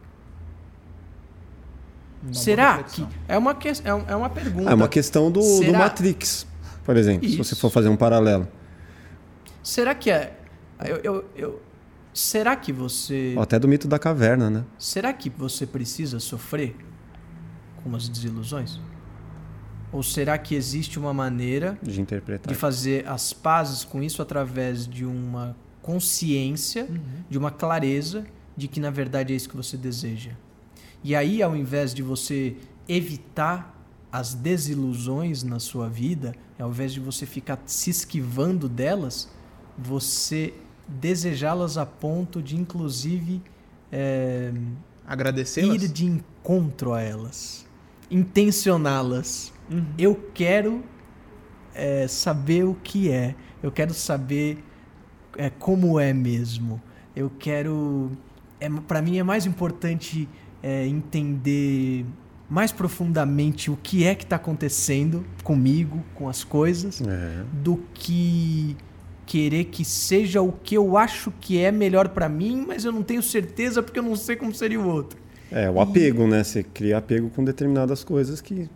Uma 2.23 2.33
será 2.35 2.83
que 2.83 3.07
é 3.29 3.37
uma 3.37 3.55
que, 3.55 3.69
é 3.69 3.95
um- 3.95 4.05
é 4.09 4.17
uma 4.17 4.31
pergunta? 4.31 4.71
É 4.71 4.75
uma 4.75 4.89
questão 4.89 5.31
do, 5.31 5.41
do 5.41 5.43
Será- 5.45 5.79
Matrix, 5.79 6.47
por 6.85 6.97
exemplo, 6.97 7.29
se 7.29 7.35
Isso. 7.35 7.45
você 7.45 7.55
for 7.55 7.71
fazer 7.71 7.89
um 7.89 7.97
paralelo. 7.97 8.49
Será 9.63 9.95
que 9.95 10.11
é 10.11 10.39
eu, 10.85 10.97
eu, 11.05 11.25
eu- 11.37 11.63
será 12.15 12.57
que 12.57 12.73
você 12.73 13.35
Ou 13.37 13.43
até 13.43 13.59
do 13.59 13.69
mito 13.69 13.87
da 13.87 13.99
caverna, 13.99 14.49
né? 14.51 14.65
será 14.79 15.13
que 15.13 15.29
você 15.31 15.67
precisa 15.67 16.19
sofrer 16.19 16.75
com 17.85 17.95
as 17.95 18.09
desilusões? 18.09 18.81
Ou 19.93 20.03
será 20.03 20.37
que 20.39 20.57
existe 20.57 20.99
uma 20.99 21.15
maneira 21.15 21.79
De 21.81 22.01
interpretar. 22.01 22.53
de 22.53 22.59
fazer 22.59 23.07
as 23.07 23.33
pazes 23.33 23.85
com 23.85 24.03
isso 24.03 24.21
através 24.21 24.89
de 24.89 25.05
uma 25.05 25.55
consciência, 25.83 26.89
de 27.31 27.39
uma 27.39 27.51
clareza 27.51 28.25
de 28.57 28.67
que 28.67 28.81
na 28.81 28.91
verdade 28.91 29.33
é 29.33 29.37
isso 29.37 29.49
que 29.49 29.57
você 29.57 29.77
deseja. 29.77 30.33
E 31.05 31.15
aí, 31.15 31.43
ao 31.43 31.55
invés 31.55 31.93
de 31.95 32.03
você 32.03 32.57
evitar 32.89 33.73
as 34.11 34.33
desilusões 34.35 35.43
na 35.43 35.59
sua 35.61 35.89
vida, 35.89 36.35
ao 36.59 36.71
invés 36.71 36.93
de 36.93 37.01
você 37.01 37.27
ficar 37.27 37.61
se 37.67 37.91
esquivando 37.91 38.69
delas, 38.69 39.29
você 39.77 40.55
desejá-las 40.89 41.77
a 41.77 41.85
ponto 41.85 42.41
de, 42.43 42.57
inclusive, 42.57 43.43
Agradecê-las? 45.07 45.83
ir 45.83 45.89
de 45.89 46.07
encontro 46.07 46.93
a 46.95 47.03
elas, 47.03 47.64
intencioná-las. 48.11 49.53
Uhum. 49.71 49.85
Eu 49.99 50.31
quero 50.35 50.83
é, 51.75 52.07
saber 52.07 52.65
o 52.65 52.75
que 52.75 53.11
é. 53.11 53.35
Eu 53.63 53.73
quero 53.73 53.95
saber 53.95 54.59
é, 55.37 55.51
como 55.51 55.99
é 55.99 56.13
mesmo. 56.13 56.81
Eu 57.15 57.31
quero. 57.31 58.11
É, 58.61 58.69
para 58.87 59.01
mim 59.03 59.19
é 59.19 59.23
mais 59.23 59.47
importante 59.47 60.29
é, 60.63 60.87
entender 60.87 62.05
mais 62.49 62.71
profundamente 62.71 63.71
o 63.71 63.77
que 63.83 64.05
é 64.05 64.15
que 64.15 64.25
está 64.25 64.37
acontecendo 64.37 65.25
comigo, 65.43 66.05
com 66.15 66.29
as 66.29 66.45
coisas, 66.45 67.01
É. 67.01 67.45
do 67.53 67.79
que 67.95 68.77
querer 69.27 69.65
que 69.65 69.85
seja 69.85 70.43
o 70.43 70.53
que 70.53 70.77
eu 70.77 70.97
acho 70.97 71.33
que 71.41 71.59
é 71.59 71.73
melhor 71.73 72.11
para 72.11 72.29
mim, 72.29 72.65
mas 72.67 72.85
eu 72.85 72.93
não 72.93 73.03
tenho 73.03 73.23
certeza 73.23 73.83
porque 73.83 73.99
eu 73.99 74.03
não 74.03 74.15
sei 74.15 74.37
como 74.37 74.55
seria 74.55 74.79
o 74.79 74.87
outro. 74.87 75.19
É, 75.55 75.71
o 75.71 75.81
apego, 75.81 76.27
né? 76.27 76.43
Você 76.43 76.65
cria 76.65 76.99
apego 76.99 77.31
com 77.31 77.45
determinadas 77.45 78.03
coisas 78.03 78.41
que 78.41 78.69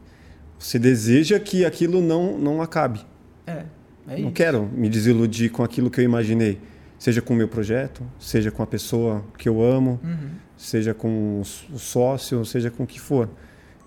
você 0.56 0.78
deseja 0.78 1.38
que 1.40 1.64
aquilo 1.64 2.00
não, 2.00 2.38
não 2.38 2.62
acabe. 2.62 3.00
É, 3.46 3.64
é 4.06 4.12
não 4.12 4.16
isso. 4.18 4.32
quero 4.32 4.64
me 4.72 4.88
desiludir 4.88 5.50
com 5.50 5.64
aquilo 5.64 5.90
que 5.90 6.00
eu 6.00 6.04
imaginei. 6.04 6.60
Seja 6.98 7.20
com 7.20 7.34
o 7.34 7.36
meu 7.36 7.48
projeto, 7.48 8.02
seja 8.18 8.50
com 8.50 8.62
a 8.62 8.66
pessoa 8.66 9.24
que 9.36 9.48
eu 9.48 9.60
amo, 9.62 9.98
Uhum. 10.04 10.30
seja 10.56 10.94
com 10.94 11.40
o 11.40 11.78
sócio, 11.78 12.44
seja 12.44 12.70
com 12.70 12.84
o 12.84 12.86
que 12.86 13.00
for. 13.00 13.28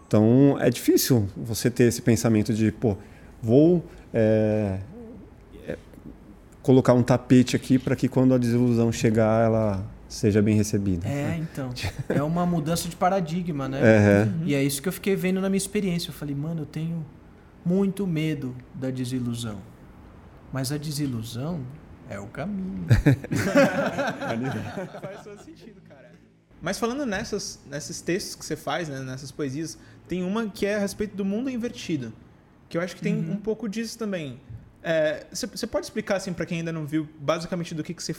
Então 0.08 0.58
é 0.60 0.70
difícil 0.70 1.28
você 1.38 1.70
ter 1.70 1.86
esse 1.86 2.02
pensamento 2.02 2.54
de, 2.54 2.72
pô, 2.74 2.98
vou 3.42 3.86
é, 4.14 4.80
colocar 6.62 6.94
um 6.94 7.04
tapete 7.04 7.56
aqui 7.56 7.80
para 7.80 7.96
que 7.96 8.08
quando 8.08 8.34
a 8.34 8.38
desilusão 8.38 8.92
chegar 8.92 9.46
ela 9.46 9.86
seja 10.12 10.42
bem 10.42 10.56
recebida. 10.56 11.08
É, 11.08 11.38
então. 11.38 11.70
É 12.10 12.22
uma 12.22 12.46
mudança 12.46 12.90
de 12.90 12.96
paradigma, 12.96 13.70
né? 13.70 13.80
É, 13.82 14.28
E 14.46 14.54
é 14.54 14.64
isso 14.64 14.82
que 14.82 14.90
eu 14.90 14.94
fiquei 14.94 15.16
vendo 15.16 15.40
na 15.40 15.50
minha 15.50 15.58
experiência. 15.58 16.10
Eu 16.10 16.14
falei, 16.14 16.36
mano, 16.36 16.64
eu 16.64 16.66
tenho 16.66 17.06
muito 17.66 18.06
medo 18.06 18.56
da 18.74 18.90
desilusão. 18.90 19.60
Mas 20.52 20.72
a 20.72 20.78
desilusão 20.78 21.62
é 22.10 22.20
o 22.20 22.28
caminho. 22.28 22.86
Faz 25.02 25.24
todo 25.24 25.42
sentido, 25.44 25.82
cara. 25.88 26.12
Mas 26.62 26.78
falando 26.78 27.06
nessas, 27.06 27.60
nesses 27.70 28.02
textos 28.02 28.36
que 28.36 28.46
você 28.46 28.56
faz, 28.56 28.90
né, 28.90 29.00
nessas 29.00 29.32
poesias, 29.32 29.78
tem 30.08 30.24
uma 30.24 30.48
que 30.48 30.66
é 30.66 30.76
a 30.76 30.80
respeito 30.80 31.16
do 31.16 31.24
mundo 31.24 31.50
invertido. 31.50 32.14
Que 32.68 32.78
eu 32.78 32.82
acho 32.82 32.96
que 32.96 33.02
tem 33.02 33.18
um 33.18 33.38
pouco 33.38 33.68
disso 33.68 33.98
também. 33.98 34.40
É, 34.84 35.26
Você 35.32 35.48
você 35.48 35.66
pode 35.66 35.86
explicar, 35.86 36.18
assim, 36.18 36.34
para 36.34 36.46
quem 36.46 36.60
ainda 36.60 36.72
não 36.72 36.86
viu, 36.86 37.08
basicamente 37.20 37.74
do 37.74 37.84
que, 37.84 37.94
que 37.94 38.04
você 38.04 38.16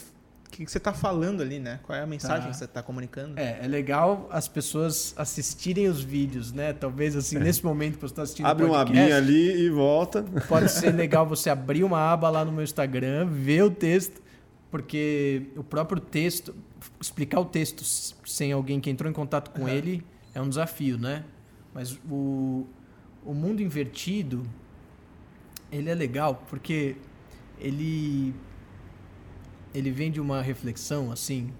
que, 0.53 0.65
que 0.67 0.71
você 0.71 0.79
tá 0.79 0.93
falando 0.93 1.41
ali, 1.41 1.59
né? 1.59 1.81
Qual 1.83 1.99
é 1.99 2.03
a 2.03 2.07
mensagem 2.07 2.45
Tá. 2.45 2.51
que 2.51 2.57
você 2.57 2.67
tá 2.67 2.83
comunicando? 2.83 3.39
É, 3.39 3.61
é 3.63 3.67
legal 3.67 4.29
as 4.31 4.47
pessoas 4.47 5.15
assistirem 5.17 5.89
os 5.89 6.03
vídeos, 6.03 6.53
né? 6.53 6.73
Talvez 6.75 7.17
assim, 7.17 7.39
nesse 7.39 7.65
momento 7.65 7.95
que 7.95 8.01
você 8.03 8.13
está 8.13 8.23
assistindo 8.23 8.47
abre 8.47 8.65
o 8.65 8.69
uma 8.69 8.79
podcast, 8.79 9.01
abinha 9.01 9.17
ali 9.17 9.65
e 9.65 9.71
volta. 9.71 10.23
Pode 10.49 10.71
ser 10.71 10.93
legal 10.93 11.27
você 11.27 11.49
abrir 11.49 11.83
uma 11.85 11.99
aba 12.13 12.29
lá 12.29 12.45
no 12.45 12.53
meu 12.53 12.63
Instagram, 12.63 13.27
ver 13.27 13.63
o 13.65 13.71
texto, 13.71 14.23
porque 14.71 15.47
o 15.57 15.65
próprio 15.65 16.01
texto, 16.01 16.55
explicar 17.01 17.41
o 17.41 17.45
texto 17.47 17.83
sem 18.27 18.53
alguém 18.53 18.79
que 18.79 18.91
entrou 18.91 19.11
em 19.11 19.15
contato 19.15 19.51
com 19.51 19.69
ele 19.69 20.05
é 20.35 20.41
um 20.41 20.49
desafio, 20.49 20.99
né? 20.99 21.25
Mas 21.73 21.99
o, 22.11 22.67
o 23.25 23.33
mundo 23.33 23.63
invertido, 23.63 24.43
ele 25.71 25.89
é 25.89 25.95
legal 25.95 26.43
porque 26.49 26.97
ele 27.59 28.35
ele 29.75 29.91
vem 29.91 30.11
de 30.11 30.21
uma 30.21 30.43
reflexão 30.43 31.11
assim 31.11 31.53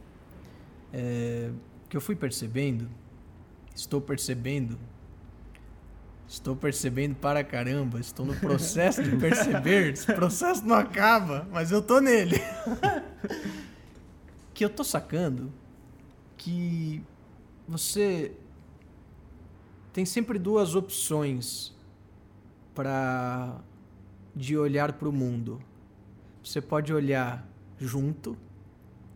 é, 0.93 1.51
que 1.89 1.97
eu 1.97 2.01
fui 2.01 2.17
percebendo, 2.17 2.89
estou 3.75 4.01
percebendo 4.01 4.79
Estou 6.33 6.57
percebendo 6.57 7.15
para 7.15 7.45
caramba, 7.45 8.01
estou 8.01 8.25
no 8.25 8.35
processo 8.35 9.03
de 9.03 9.15
perceber, 9.21 9.93
esse 9.93 10.07
processo 10.07 10.65
não 10.67 10.77
acaba, 10.77 11.47
mas 11.53 11.71
eu 11.71 11.83
tô 11.83 12.01
nele. 12.01 12.37
que 14.55 14.65
eu 14.65 14.71
tô 14.71 14.83
sacando 14.83 15.53
que 16.39 17.05
você 17.69 18.33
tem 19.93 20.07
sempre 20.07 20.39
duas 20.39 20.75
opções 20.75 21.77
para 22.75 23.61
de 24.35 24.57
olhar 24.57 24.95
para 24.95 25.11
o 25.11 25.13
mundo. 25.13 25.61
Você 26.43 26.63
pode 26.63 26.95
olhar 26.95 27.47
junto 27.83 28.37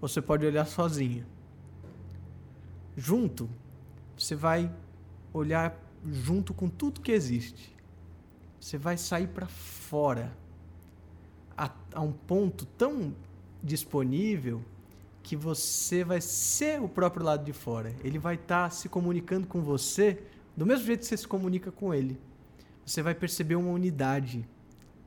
você 0.00 0.20
pode 0.20 0.44
olhar 0.44 0.66
sozinho. 0.66 1.24
Junto, 2.96 3.48
você 4.16 4.34
vai 4.34 4.72
olhar 5.32 5.78
junto 6.04 6.54
com 6.54 6.68
tudo 6.68 7.00
que 7.00 7.12
existe. 7.12 7.74
Você 8.60 8.78
vai 8.78 8.96
sair 8.96 9.28
para 9.28 9.46
fora 9.46 10.36
a, 11.56 11.70
a 11.94 12.00
um 12.00 12.12
ponto 12.12 12.64
tão 12.64 13.14
disponível 13.62 14.62
que 15.22 15.36
você 15.36 16.04
vai 16.04 16.20
ser 16.20 16.80
o 16.80 16.88
próprio 16.88 17.24
lado 17.24 17.44
de 17.44 17.52
fora. 17.52 17.94
Ele 18.04 18.18
vai 18.18 18.36
estar 18.36 18.70
se 18.70 18.88
comunicando 18.88 19.46
com 19.46 19.60
você 19.60 20.22
do 20.56 20.64
mesmo 20.64 20.86
jeito 20.86 21.00
que 21.00 21.06
você 21.06 21.16
se 21.16 21.28
comunica 21.28 21.72
com 21.72 21.92
ele. 21.92 22.18
Você 22.84 23.02
vai 23.02 23.14
perceber 23.14 23.56
uma 23.56 23.70
unidade 23.70 24.48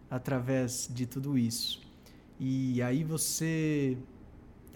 através 0.10 0.90
de 0.92 1.06
tudo 1.06 1.38
isso. 1.38 1.89
E 2.40 2.82
aí 2.82 3.04
você, 3.04 3.98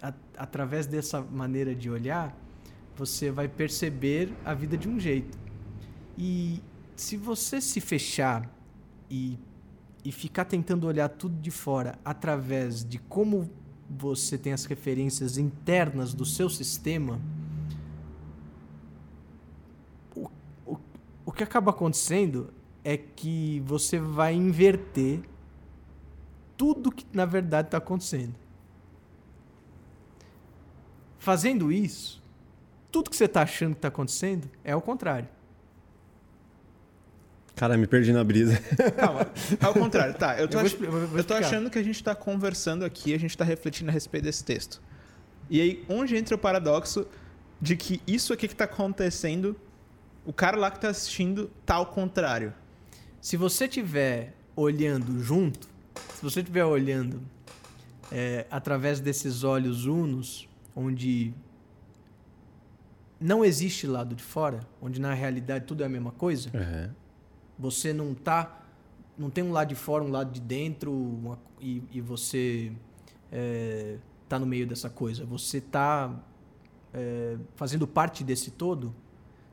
a- 0.02 0.12
através 0.36 0.86
dessa 0.86 1.20
maneira 1.22 1.74
de 1.74 1.88
olhar, 1.88 2.36
você 2.96 3.30
vai 3.30 3.48
perceber 3.48 4.32
a 4.44 4.52
vida 4.54 4.76
de 4.76 4.88
um 4.88 5.00
jeito. 5.00 5.38
E 6.16 6.60
se 6.94 7.16
você 7.16 7.60
se 7.60 7.80
fechar 7.80 8.48
e, 9.10 9.38
e 10.04 10.12
ficar 10.12 10.44
tentando 10.44 10.86
olhar 10.86 11.08
tudo 11.08 11.40
de 11.40 11.50
fora 11.50 11.98
através 12.04 12.84
de 12.84 12.98
como 12.98 13.50
você 13.88 14.36
tem 14.38 14.52
as 14.52 14.64
referências 14.64 15.38
internas 15.38 16.14
do 16.14 16.24
seu 16.24 16.48
sistema, 16.48 17.20
o, 20.14 20.28
o, 20.66 20.78
o 21.26 21.32
que 21.32 21.42
acaba 21.42 21.70
acontecendo 21.70 22.52
é 22.84 22.96
que 22.96 23.62
você 23.66 23.98
vai 23.98 24.34
inverter 24.34 25.20
tudo 26.56 26.90
que 26.92 27.04
na 27.12 27.24
verdade 27.24 27.68
está 27.68 27.78
acontecendo. 27.78 28.34
Fazendo 31.18 31.72
isso, 31.72 32.22
tudo 32.92 33.08
que 33.10 33.16
você 33.16 33.24
está 33.24 33.42
achando 33.42 33.72
que 33.72 33.78
está 33.78 33.88
acontecendo 33.88 34.48
é 34.62 34.74
o 34.76 34.80
contrário. 34.80 35.28
Cara, 37.56 37.76
me 37.76 37.86
perdi 37.86 38.12
na 38.12 38.22
brisa. 38.24 38.58
Calma, 38.96 39.28
ao 39.62 39.72
contrário, 39.72 40.14
tá. 40.14 40.38
Eu 40.38 40.48
tô, 40.48 40.58
Eu 40.58 40.64
vou 40.64 40.66
ach- 40.66 40.90
vou- 40.90 41.06
vou 41.08 41.18
eu 41.18 41.24
tô 41.24 41.34
achando 41.34 41.70
que 41.70 41.78
a 41.78 41.82
gente 41.82 42.02
tá 42.02 42.14
conversando 42.14 42.84
aqui, 42.84 43.14
a 43.14 43.18
gente 43.18 43.38
tá 43.38 43.44
refletindo 43.44 43.90
a 43.90 43.92
respeito 43.92 44.24
desse 44.24 44.44
texto. 44.44 44.82
E 45.48 45.60
aí, 45.60 45.84
onde 45.88 46.16
entra 46.16 46.34
o 46.34 46.38
paradoxo 46.38 47.06
de 47.60 47.76
que 47.76 48.02
isso 48.06 48.32
aqui 48.32 48.48
que 48.48 48.56
tá 48.56 48.64
acontecendo, 48.64 49.56
o 50.26 50.32
cara 50.32 50.56
lá 50.56 50.70
que 50.70 50.80
tá 50.80 50.88
assistindo 50.88 51.48
tá 51.64 51.76
ao 51.76 51.86
contrário? 51.86 52.52
Se 53.20 53.36
você 53.36 53.64
estiver 53.66 54.34
olhando 54.56 55.22
junto, 55.22 55.68
se 56.14 56.22
você 56.22 56.40
estiver 56.40 56.64
olhando 56.64 57.20
é, 58.12 58.46
através 58.50 59.00
desses 59.00 59.44
olhos 59.44 59.86
unos, 59.86 60.48
onde 60.74 61.34
não 63.20 63.44
existe 63.44 63.86
lado 63.86 64.14
de 64.14 64.22
fora, 64.22 64.60
onde 64.80 65.00
na 65.00 65.14
realidade 65.14 65.64
tudo 65.66 65.82
é 65.82 65.86
a 65.86 65.88
mesma 65.88 66.10
coisa, 66.12 66.50
É. 66.54 66.90
você 67.58 67.92
não 67.92 68.12
está 68.12 68.60
não 69.16 69.30
tem 69.30 69.44
um 69.44 69.52
lado 69.52 69.68
de 69.68 69.76
fora, 69.76 70.02
um 70.02 70.10
lado 70.10 70.32
de 70.32 70.40
dentro 70.40 70.90
uma- 70.92 71.38
e, 71.60 71.84
e 71.92 72.00
você 72.00 72.72
é, 73.30 73.96
tá 74.28 74.40
no 74.40 74.46
meio 74.46 74.66
dessa 74.66 74.90
coisa. 74.90 75.24
Você 75.24 75.60
tá 75.60 76.20
é, 76.92 77.36
fazendo 77.54 77.86
parte 77.86 78.24
desse 78.24 78.50
todo. 78.50 78.92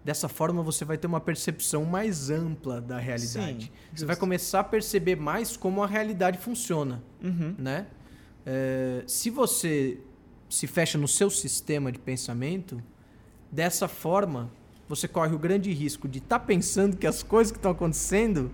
Dessa 0.04 0.28
forma 0.28 0.64
você 0.64 0.84
vai 0.84 0.98
ter 0.98 1.06
uma 1.08 1.20
percepção 1.22 1.86
mais 1.86 2.30
ampla 2.32 2.82
da 2.82 2.98
realidade. 2.98 3.66
Sim, 3.66 3.72
você 3.94 4.06
vai 4.06 4.16
começar 4.16 4.62
a 4.62 4.64
perceber 4.64 5.16
mais 5.16 5.56
como 5.56 5.84
a 5.84 5.88
realidade 5.88 6.38
funciona, 6.40 7.04
Uhum. 7.24 7.54
né? 7.58 7.86
É, 8.46 9.04
se 9.06 9.30
você 9.30 10.00
se 10.50 10.66
fecha 10.66 10.98
no 10.98 11.08
seu 11.08 11.30
sistema 11.30 11.92
de 11.92 12.00
pensamento, 12.00 12.82
dessa 13.52 13.88
forma 13.88 14.50
você 14.90 15.08
corre 15.08 15.34
o 15.36 15.40
grande 15.40 15.72
risco 15.72 16.08
de 16.08 16.18
estar 16.18 16.40
pensando 16.40 16.98
que 16.98 17.06
as 17.08 17.22
coisas 17.24 17.52
que 17.52 17.58
estão 17.60 17.72
acontecendo, 17.72 18.52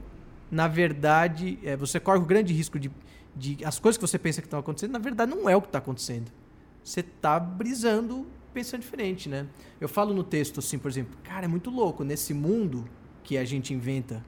na 0.51 0.67
verdade, 0.67 1.57
é, 1.63 1.75
você 1.77 1.99
corre 1.99 2.19
o 2.19 2.25
grande 2.25 2.53
risco 2.53 2.77
de, 2.77 2.91
de 3.35 3.63
as 3.65 3.79
coisas 3.79 3.97
que 3.97 4.05
você 4.05 4.19
pensa 4.19 4.41
que 4.41 4.47
estão 4.47 4.59
acontecendo, 4.59 4.91
na 4.91 4.99
verdade 4.99 5.31
não 5.33 5.49
é 5.49 5.55
o 5.55 5.61
que 5.61 5.67
está 5.69 5.79
acontecendo. 5.79 6.29
Você 6.83 6.99
está 6.99 7.39
brisando, 7.39 8.27
pensando 8.57 8.81
diferente, 8.81 9.29
né? 9.29 9.45
Eu 9.79 9.87
falo 9.87 10.15
no 10.15 10.23
texto 10.23 10.57
assim, 10.57 10.79
por 10.79 10.89
exemplo, 10.89 11.15
cara, 11.23 11.45
é 11.45 11.47
muito 11.47 11.69
louco 11.69 12.03
nesse 12.03 12.33
mundo 12.33 12.89
que 13.23 13.37
a 13.37 13.45
gente 13.45 13.71
inventa 13.71 14.25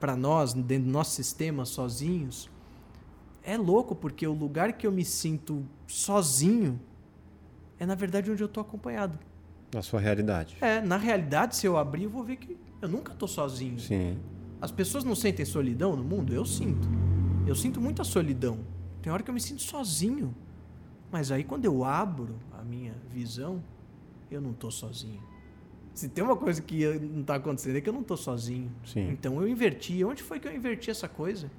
para 0.00 0.16
nós, 0.16 0.52
dentro 0.52 0.86
do 0.86 0.90
nosso 0.90 1.12
sistema, 1.12 1.64
sozinhos. 1.64 2.50
É 3.44 3.56
louco 3.56 3.94
porque 3.94 4.26
o 4.26 4.32
lugar 4.32 4.72
que 4.72 4.84
eu 4.84 4.90
me 4.90 5.04
sinto 5.04 5.64
sozinho 5.86 6.80
é 7.78 7.86
na 7.86 7.94
verdade 7.94 8.28
onde 8.32 8.42
eu 8.42 8.48
tô 8.48 8.58
acompanhado. 8.58 9.16
Na 9.72 9.80
sua 9.80 10.00
realidade. 10.00 10.56
É, 10.60 10.80
na 10.80 10.96
realidade, 10.96 11.54
se 11.54 11.64
eu 11.64 11.76
abrir, 11.76 12.02
eu 12.02 12.10
vou 12.10 12.24
ver 12.24 12.34
que 12.34 12.56
eu 12.82 12.88
nunca 12.88 13.14
tô 13.14 13.28
sozinho. 13.28 13.78
Sim. 13.78 14.18
As 14.60 14.72
pessoas 14.72 15.04
não 15.04 15.14
sentem 15.14 15.46
solidão 15.46 15.94
no 15.94 16.02
mundo? 16.02 16.34
Eu 16.34 16.44
sinto. 16.44 16.88
Eu 17.46 17.54
sinto 17.54 17.80
muita 17.80 18.02
solidão. 18.02 18.58
Tem 19.00 19.12
hora 19.12 19.22
que 19.22 19.30
eu 19.30 19.34
me 19.34 19.40
sinto 19.40 19.62
sozinho. 19.62 20.34
Mas 21.10 21.30
aí 21.32 21.44
quando 21.44 21.64
eu 21.64 21.84
abro 21.84 22.36
a 22.52 22.62
minha 22.62 22.94
visão, 23.10 23.62
eu 24.30 24.40
não 24.40 24.52
tô 24.52 24.70
sozinho. 24.70 25.22
Se 25.92 26.08
tem 26.08 26.22
uma 26.22 26.36
coisa 26.36 26.62
que 26.62 26.86
não 26.98 27.22
tá 27.22 27.34
acontecendo 27.34 27.76
é 27.76 27.80
que 27.80 27.88
eu 27.88 27.92
não 27.92 28.02
tô 28.02 28.16
sozinho. 28.16 28.70
Sim. 28.86 29.10
Então 29.10 29.40
eu 29.40 29.48
inverti. 29.48 30.04
Onde 30.04 30.22
foi 30.22 30.38
que 30.38 30.46
eu 30.46 30.54
inverti 30.54 30.90
essa 30.90 31.08
coisa? 31.08 31.50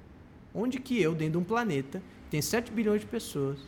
Onde 0.54 0.80
que 0.80 1.00
eu, 1.00 1.14
dentro 1.14 1.32
de 1.32 1.38
um 1.38 1.44
planeta, 1.44 2.02
tem 2.30 2.40
7 2.40 2.72
bilhões 2.72 3.00
de 3.00 3.06
pessoas, 3.06 3.58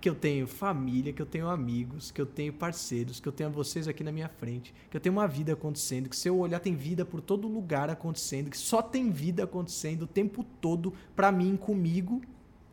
que 0.00 0.08
eu 0.08 0.14
tenho 0.14 0.46
família, 0.46 1.12
que 1.12 1.20
eu 1.20 1.26
tenho 1.26 1.48
amigos, 1.48 2.10
que 2.10 2.20
eu 2.20 2.26
tenho 2.26 2.52
parceiros, 2.52 3.20
que 3.20 3.28
eu 3.28 3.32
tenho 3.32 3.50
vocês 3.50 3.86
aqui 3.86 4.02
na 4.02 4.10
minha 4.10 4.28
frente, 4.28 4.74
que 4.90 4.96
eu 4.96 5.00
tenho 5.00 5.14
uma 5.14 5.28
vida 5.28 5.52
acontecendo, 5.52 6.08
que 6.08 6.16
se 6.16 6.28
eu 6.28 6.38
olhar 6.38 6.58
tem 6.60 6.74
vida 6.74 7.04
por 7.04 7.20
todo 7.20 7.46
lugar 7.46 7.90
acontecendo, 7.90 8.50
que 8.50 8.56
só 8.56 8.80
tem 8.80 9.10
vida 9.10 9.44
acontecendo 9.44 10.02
o 10.02 10.06
tempo 10.06 10.44
todo 10.60 10.94
pra 11.14 11.30
mim, 11.30 11.56
comigo, 11.56 12.22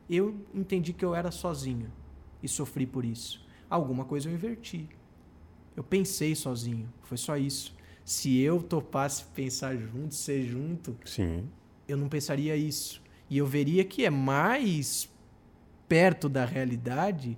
eu 0.09 0.35
entendi 0.53 0.93
que 0.93 1.03
eu 1.03 1.13
era 1.15 1.31
sozinho 1.31 1.91
e 2.41 2.47
sofri 2.47 2.85
por 2.85 3.03
isso. 3.05 3.45
Alguma 3.69 4.05
coisa 4.05 4.29
eu 4.29 4.33
inverti. 4.33 4.87
Eu 5.75 5.83
pensei 5.83 6.33
sozinho, 6.35 6.91
foi 7.03 7.17
só 7.17 7.37
isso. 7.37 7.75
Se 8.03 8.37
eu 8.39 8.61
topasse 8.63 9.25
pensar 9.25 9.75
junto, 9.77 10.15
ser 10.15 10.43
junto, 10.43 10.97
Sim. 11.05 11.47
eu 11.87 11.97
não 11.97 12.07
pensaria 12.07 12.55
isso. 12.55 13.01
E 13.29 13.37
eu 13.37 13.45
veria 13.45 13.83
que 13.83 14.05
é 14.05 14.09
mais 14.09 15.09
perto 15.87 16.29
da 16.29 16.45
realidade 16.45 17.37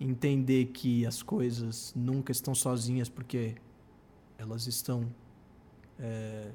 entender 0.00 0.66
que 0.66 1.04
as 1.06 1.22
coisas 1.22 1.92
nunca 1.94 2.32
estão 2.32 2.54
sozinhas 2.54 3.08
porque 3.08 3.54
elas 4.38 4.66
estão 4.66 5.06
é, 5.98 6.50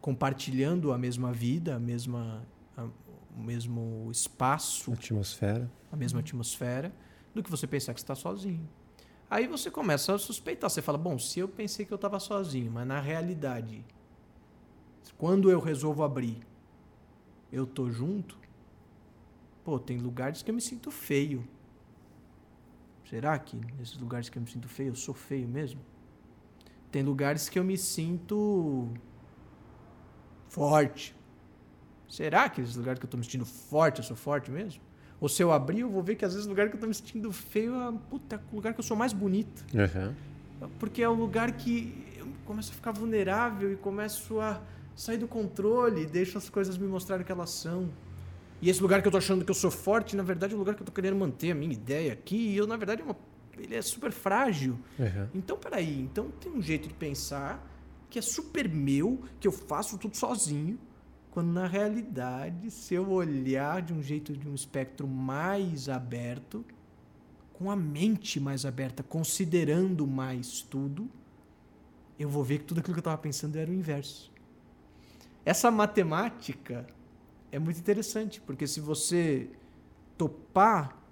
compartilhando 0.00 0.92
a 0.92 0.98
mesma 0.98 1.32
vida, 1.32 1.76
a 1.76 1.78
mesma, 1.78 2.42
a- 2.76 2.88
o 3.36 3.40
mesmo 3.40 4.08
espaço, 4.10 4.92
Atmosfera. 4.92 5.70
a 5.90 5.96
mesma 5.96 6.20
atmosfera, 6.20 6.92
do 7.34 7.42
que 7.42 7.50
você 7.50 7.66
pensar 7.66 7.94
que 7.94 8.00
está 8.00 8.14
sozinho. 8.14 8.68
Aí 9.30 9.46
você 9.46 9.70
começa 9.70 10.14
a 10.14 10.18
suspeitar. 10.18 10.68
Você 10.68 10.82
fala, 10.82 10.98
bom, 10.98 11.18
se 11.18 11.40
eu 11.40 11.48
pensei 11.48 11.86
que 11.86 11.92
eu 11.92 11.96
estava 11.96 12.20
sozinho, 12.20 12.70
mas 12.70 12.86
na 12.86 13.00
realidade, 13.00 13.82
quando 15.16 15.50
eu 15.50 15.58
resolvo 15.58 16.02
abrir, 16.02 16.46
eu 17.50 17.66
tô 17.66 17.90
junto, 17.90 18.38
pô, 19.64 19.78
tem 19.78 19.98
lugares 19.98 20.42
que 20.42 20.50
eu 20.50 20.54
me 20.54 20.60
sinto 20.60 20.90
feio. 20.90 21.48
Será 23.08 23.38
que 23.38 23.56
nesses 23.78 23.96
lugares 23.96 24.28
que 24.28 24.36
eu 24.36 24.42
me 24.42 24.48
sinto 24.50 24.68
feio, 24.68 24.90
eu 24.90 24.94
sou 24.94 25.14
feio 25.14 25.48
mesmo? 25.48 25.80
Tem 26.90 27.02
lugares 27.02 27.48
que 27.48 27.58
eu 27.58 27.64
me 27.64 27.78
sinto 27.78 28.88
forte. 30.48 31.16
Será 32.12 32.46
que 32.46 32.60
nesses 32.60 32.76
lugares 32.76 32.98
que 33.00 33.06
eu 33.06 33.10
tô 33.10 33.16
me 33.16 33.24
sentindo 33.24 33.46
forte, 33.46 34.00
eu 34.00 34.04
sou 34.04 34.14
forte 34.14 34.50
mesmo? 34.50 34.82
Ou 35.18 35.30
se 35.30 35.42
eu 35.42 35.50
abrir, 35.50 35.80
eu 35.80 35.88
vou 35.88 36.02
ver 36.02 36.14
que 36.14 36.26
às 36.26 36.34
vezes 36.34 36.44
o 36.46 36.50
lugar 36.50 36.68
que 36.68 36.76
eu 36.76 36.80
tô 36.80 36.86
me 36.86 36.92
sentindo 36.92 37.32
feio 37.32 37.74
é 37.74 37.90
puta, 38.10 38.38
o 38.52 38.56
lugar 38.56 38.74
que 38.74 38.80
eu 38.80 38.84
sou 38.84 38.94
mais 38.94 39.14
bonito. 39.14 39.64
Aham. 39.74 40.14
Porque 40.78 41.02
é 41.02 41.08
o 41.08 41.14
lugar 41.14 41.52
que 41.52 42.12
eu 42.18 42.26
começo 42.44 42.70
a 42.70 42.74
ficar 42.74 42.92
vulnerável 42.92 43.72
e 43.72 43.76
começo 43.76 44.38
a 44.40 44.60
sair 44.94 45.16
do 45.16 45.26
controle, 45.26 46.04
deixo 46.04 46.36
as 46.36 46.50
coisas 46.50 46.76
me 46.76 46.86
mostrarem 46.86 47.22
o 47.22 47.26
que 47.26 47.32
elas 47.32 47.48
são. 47.48 47.88
E 48.60 48.68
esse 48.68 48.82
lugar 48.82 49.00
que 49.00 49.08
eu 49.08 49.12
tô 49.12 49.16
achando 49.16 49.42
que 49.42 49.50
eu 49.50 49.54
sou 49.54 49.70
forte, 49.70 50.14
na 50.14 50.22
verdade 50.22 50.52
é 50.52 50.56
o 50.56 50.58
lugar 50.58 50.74
que 50.74 50.82
eu 50.82 50.86
tô 50.86 50.92
querendo 50.92 51.16
manter 51.16 51.52
a 51.52 51.54
minha 51.54 51.72
ideia 51.72 52.12
aqui, 52.12 52.36
e 52.36 52.56
eu, 52.58 52.66
na 52.66 52.76
verdade, 52.76 53.00
é 53.00 53.04
uma- 53.06 53.16
ele 53.56 53.74
é 53.74 53.80
super 53.80 54.12
frágil. 54.12 54.78
Aham. 55.00 55.30
Então, 55.34 55.56
peraí, 55.56 55.98
então 56.02 56.30
tem 56.38 56.52
um 56.52 56.60
jeito 56.60 56.88
de 56.88 56.94
pensar 56.94 57.66
que 58.10 58.18
é 58.18 58.22
super 58.22 58.68
meu, 58.68 59.22
que 59.40 59.48
eu 59.48 59.52
faço 59.52 59.96
tudo 59.96 60.14
sozinho, 60.14 60.78
quando 61.32 61.50
na 61.50 61.66
realidade, 61.66 62.70
se 62.70 62.94
eu 62.94 63.10
olhar 63.10 63.80
de 63.80 63.94
um 63.94 64.02
jeito 64.02 64.36
de 64.36 64.46
um 64.46 64.54
espectro 64.54 65.08
mais 65.08 65.88
aberto, 65.88 66.62
com 67.54 67.70
a 67.70 67.74
mente 67.74 68.38
mais 68.38 68.66
aberta, 68.66 69.02
considerando 69.02 70.06
mais 70.06 70.60
tudo, 70.60 71.08
eu 72.18 72.28
vou 72.28 72.44
ver 72.44 72.58
que 72.58 72.64
tudo 72.66 72.80
aquilo 72.80 72.92
que 72.92 72.98
eu 72.98 73.00
estava 73.00 73.16
pensando 73.16 73.56
era 73.56 73.70
o 73.70 73.74
inverso. 73.74 74.30
Essa 75.42 75.70
matemática 75.70 76.86
é 77.50 77.58
muito 77.58 77.80
interessante, 77.80 78.38
porque 78.38 78.66
se 78.66 78.78
você 78.78 79.48
topar 80.18 81.02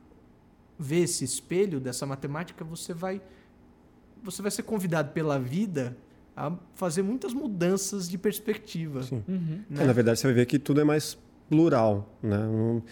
ver 0.79 1.05
esse 1.05 1.25
espelho 1.25 1.81
dessa 1.81 2.05
matemática, 2.05 2.63
você 2.63 2.93
vai 2.93 3.23
você 4.23 4.43
vai 4.43 4.51
ser 4.51 4.65
convidado 4.65 5.13
pela 5.13 5.39
vida 5.39 5.97
a 6.37 6.53
fazer 6.75 7.03
muitas 7.03 7.33
mudanças 7.33 8.09
de 8.09 8.17
perspectiva. 8.19 9.03
Sim. 9.03 9.23
Uhum. 9.29 9.61
né? 9.69 9.83
É, 9.83 9.87
na 9.87 9.93
verdade, 9.93 10.19
você 10.21 10.27
vai 10.27 10.35
ver 10.35 10.47
que 10.47 10.59
tudo 10.59 10.81
é 10.81 10.85
mais 10.85 11.17
plural. 11.49 12.09
Né? 12.23 12.39
Um- 12.39 12.83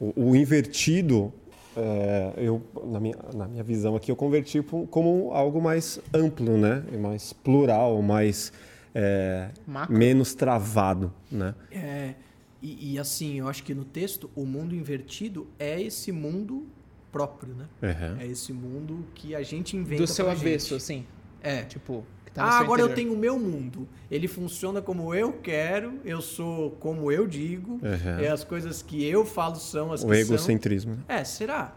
o, 0.00 0.30
o 0.30 0.36
invertido, 0.36 1.32
é, 1.76 2.32
eu, 2.38 2.62
na, 2.86 2.98
minha, 3.00 3.16
na 3.34 3.46
minha 3.48 3.62
visão 3.62 3.94
aqui, 3.96 4.10
eu 4.10 4.16
converti 4.16 4.60
como 4.90 5.30
algo 5.32 5.60
mais 5.60 6.00
amplo, 6.12 6.56
né? 6.58 6.84
E 6.92 6.96
mais 6.96 7.32
plural, 7.32 8.00
mais 8.02 8.52
é, 8.94 9.50
menos 9.88 10.34
travado. 10.34 11.12
Né? 11.30 11.54
É, 11.70 12.14
e, 12.62 12.94
e 12.94 12.98
assim, 12.98 13.38
eu 13.38 13.48
acho 13.48 13.62
que 13.62 13.74
no 13.74 13.84
texto, 13.84 14.30
o 14.34 14.44
mundo 14.44 14.74
invertido 14.74 15.46
é 15.58 15.80
esse 15.80 16.10
mundo 16.12 16.66
próprio, 17.12 17.54
né? 17.54 17.66
Aham. 17.82 18.16
É 18.20 18.26
esse 18.26 18.52
mundo 18.52 19.04
que 19.14 19.34
a 19.34 19.42
gente 19.42 19.76
inventa 19.76 20.02
Do 20.02 20.06
seu 20.06 20.28
avesso, 20.30 20.70
gente. 20.70 20.76
assim. 20.76 21.04
É. 21.42 21.62
Tipo, 21.62 22.04
tá 22.34 22.42
Ah, 22.44 22.58
agora 22.58 22.82
eu 22.82 22.86
interior. 22.88 22.94
tenho 23.08 23.14
o 23.14 23.18
meu 23.18 23.38
mundo. 23.38 23.88
Ele 24.10 24.28
funciona 24.28 24.82
como 24.82 25.14
eu 25.14 25.32
quero, 25.34 25.98
eu 26.04 26.20
sou 26.20 26.72
como 26.72 27.10
eu 27.10 27.26
digo, 27.26 27.80
Aham. 27.82 28.20
é 28.20 28.28
as 28.28 28.44
coisas 28.44 28.82
que 28.82 29.02
eu 29.08 29.24
falo 29.24 29.56
são 29.56 29.92
as 29.92 30.02
O 30.02 30.06
que 30.08 30.14
são. 30.24 30.34
egocentrismo. 30.34 30.96
né? 30.96 31.02
É, 31.08 31.24
será? 31.24 31.74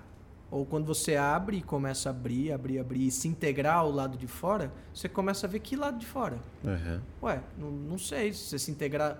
Ou 0.49 0.65
quando 0.65 0.85
você 0.85 1.15
abre 1.15 1.57
e 1.57 1.61
começa 1.61 2.09
a 2.09 2.11
abrir, 2.11 2.51
abrir, 2.53 2.79
abrir 2.79 3.07
e 3.07 3.11
se 3.11 3.27
integrar 3.27 3.77
ao 3.79 3.91
lado 3.91 4.17
de 4.17 4.27
fora, 4.27 4.71
você 4.93 5.07
começa 5.09 5.45
a 5.45 5.49
ver 5.49 5.59
que 5.59 5.75
lado 5.75 5.97
de 5.99 6.05
fora. 6.05 6.37
Aham. 6.65 7.01
Ué, 7.21 7.41
não, 7.57 7.69
não 7.69 7.97
sei 7.97 8.31
se 8.33 8.43
você 8.45 8.59
se 8.59 8.71
integrar. 8.71 9.19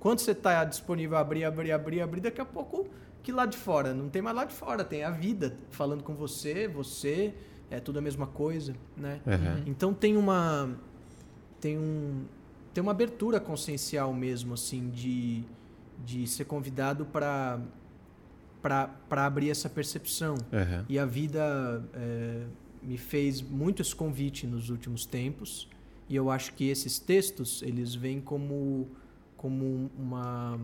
Quando 0.00 0.18
você 0.18 0.32
está 0.32 0.62
disponível 0.64 1.16
a 1.16 1.20
abrir, 1.20 1.44
abrir, 1.44 1.72
abrir, 1.72 2.00
abrir, 2.02 2.20
daqui 2.20 2.40
a 2.40 2.44
pouco, 2.44 2.86
que 3.22 3.32
lado 3.32 3.52
de 3.52 3.56
fora? 3.56 3.94
Não 3.94 4.10
tem 4.10 4.20
mais 4.20 4.36
lado 4.36 4.48
de 4.48 4.54
fora, 4.54 4.84
tem 4.84 5.02
a 5.02 5.10
vida 5.10 5.56
falando 5.70 6.02
com 6.04 6.14
você, 6.14 6.68
você, 6.68 7.32
é 7.76 7.80
tudo 7.80 7.98
a 7.98 8.02
mesma 8.02 8.26
coisa, 8.26 8.74
né? 8.96 9.20
Aham. 9.26 9.62
Então 9.66 9.92
tem 9.92 10.16
uma. 10.16 10.76
Tem 11.60 11.78
um. 11.78 12.24
Tem 12.72 12.82
uma 12.82 12.92
abertura 12.92 13.38
consciencial 13.38 14.12
mesmo, 14.12 14.54
assim, 14.54 14.90
de, 14.90 15.44
de 16.04 16.26
ser 16.26 16.44
convidado 16.44 17.04
para 17.06 17.60
para 18.62 19.26
abrir 19.26 19.50
essa 19.50 19.68
percepção. 19.68 20.36
Aham. 20.50 20.86
E 20.88 20.98
a 20.98 21.04
vida 21.04 21.84
é, 21.92 22.46
me 22.82 22.96
fez 22.96 23.42
muito 23.42 23.82
esse 23.82 23.94
convite 23.94 24.46
nos 24.46 24.70
últimos 24.70 25.04
tempos. 25.04 25.68
E 26.08 26.16
eu 26.16 26.30
acho 26.30 26.54
que 26.54 26.68
esses 26.68 26.98
textos, 26.98 27.62
eles 27.62 27.94
vêm 27.94 28.20
como, 28.20 28.88
como 29.36 29.90
uma, 29.98 30.58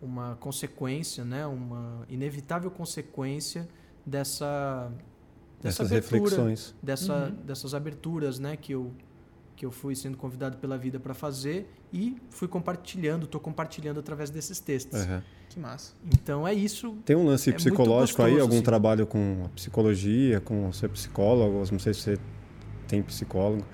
uma 0.00 0.36
consequência, 0.36 1.24
né? 1.24 1.46
uma 1.46 2.04
inevitável 2.08 2.70
consequência 2.70 3.68
dessa, 4.04 4.92
dessa 5.62 5.82
Essas 5.82 5.92
abertura, 5.92 6.20
reflexões. 6.22 6.74
dessa, 6.82 7.14
Uhum. 7.26 7.46
dessas 7.46 7.74
aberturas 7.74 8.38
né? 8.38 8.56
que, 8.56 8.72
eu, 8.72 8.90
que 9.56 9.64
eu 9.66 9.70
fui 9.70 9.94
sendo 9.94 10.16
convidado 10.16 10.56
pela 10.58 10.78
vida 10.78 10.98
para 10.98 11.12
fazer 11.14 11.70
e 11.92 12.16
fui 12.30 12.48
compartilhando, 12.48 13.24
estou 13.24 13.40
compartilhando 13.40 14.00
através 14.00 14.30
desses 14.30 14.58
textos. 14.60 15.00
Uhum. 15.04 15.20
Que 15.50 15.58
massa. 15.58 15.92
Então 16.14 16.46
é 16.46 16.54
isso. 16.54 16.96
Tem 17.04 17.16
um 17.16 17.26
lance 17.26 17.50
É 17.50 17.52
psicológico 17.52 18.22
muito 18.22 18.26
aí, 18.28 18.32
gostoso, 18.34 18.42
algum 18.42 18.54
assim. 18.56 18.64
trabalho 18.64 19.06
com 19.06 19.42
a 19.44 19.48
psicologia, 19.48 20.40
com 20.40 20.68
o 20.68 20.72
seu 20.72 20.88
psicólogo, 20.88 21.58
não 21.72 21.78
sei 21.78 21.92
se 21.92 22.00
você 22.00 22.18
tem 22.86 23.02
psicólogo, 23.02 23.64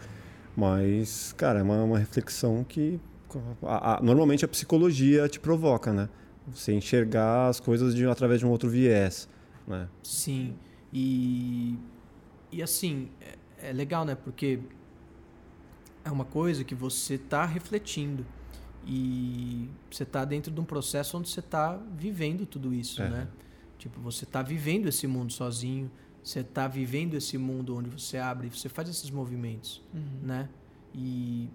mas, 0.56 1.32
cara, 1.36 1.58
é 1.60 1.62
uma, 1.62 1.82
uma 1.84 1.98
reflexão 1.98 2.64
que 2.64 2.98
a- 3.62 3.96
a- 3.96 4.02
normalmente 4.02 4.44
a 4.44 4.48
psicologia 4.48 5.28
te 5.28 5.38
provoca, 5.38 5.92
né? 5.92 6.08
Você 6.48 6.72
enxergar 6.72 7.48
as 7.48 7.60
coisas 7.60 7.94
de, 7.94 8.06
através 8.06 8.40
de 8.40 8.46
um 8.46 8.50
outro 8.50 8.68
viés, 8.70 9.28
né? 9.66 9.88
Sim. 10.02 10.54
E, 10.92 11.78
e 12.52 12.62
assim, 12.62 13.08
é, 13.20 13.68
é 13.70 13.72
legal, 13.72 14.04
né? 14.04 14.14
Porque 14.14 14.60
é 16.04 16.10
uma 16.10 16.24
coisa 16.24 16.64
que 16.64 16.74
você 16.74 17.14
está 17.14 17.44
refletindo. 17.44 18.24
E 18.86 19.68
você 19.90 20.04
está 20.04 20.24
dentro 20.24 20.52
de 20.52 20.60
um 20.60 20.64
processo 20.64 21.18
onde 21.18 21.28
você 21.28 21.40
está 21.40 21.76
vivendo 21.96 22.46
tudo 22.46 22.72
isso, 22.72 23.02
É. 23.02 23.08
né? 23.10 23.28
Tipo, 23.78 24.00
você 24.00 24.24
está 24.24 24.42
vivendo 24.42 24.86
esse 24.86 25.06
mundo 25.06 25.32
sozinho, 25.32 25.90
você 26.22 26.40
está 26.40 26.66
vivendo 26.68 27.14
esse 27.14 27.36
mundo 27.36 27.76
onde 27.76 27.90
você 27.90 28.16
abre, 28.16 28.48
você 28.48 28.68
faz 28.68 28.88
esses 28.88 29.10
movimentos, 29.10 29.82
né? 30.22 30.48
E, 30.94 31.50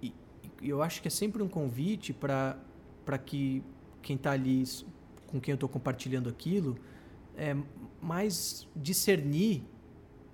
e, 0.00 0.14
e 0.62 0.68
eu 0.68 0.80
acho 0.82 1.02
que 1.02 1.08
é 1.08 1.10
sempre 1.10 1.42
um 1.42 1.48
convite 1.48 2.12
para 2.12 2.56
que 3.26 3.62
quem 4.00 4.16
está 4.16 4.30
ali, 4.30 4.64
com 5.26 5.38
quem 5.40 5.52
eu 5.52 5.56
estou 5.56 5.68
compartilhando 5.68 6.28
aquilo, 6.28 6.78
é, 7.36 7.54
mais 8.00 8.66
discernir 8.74 9.62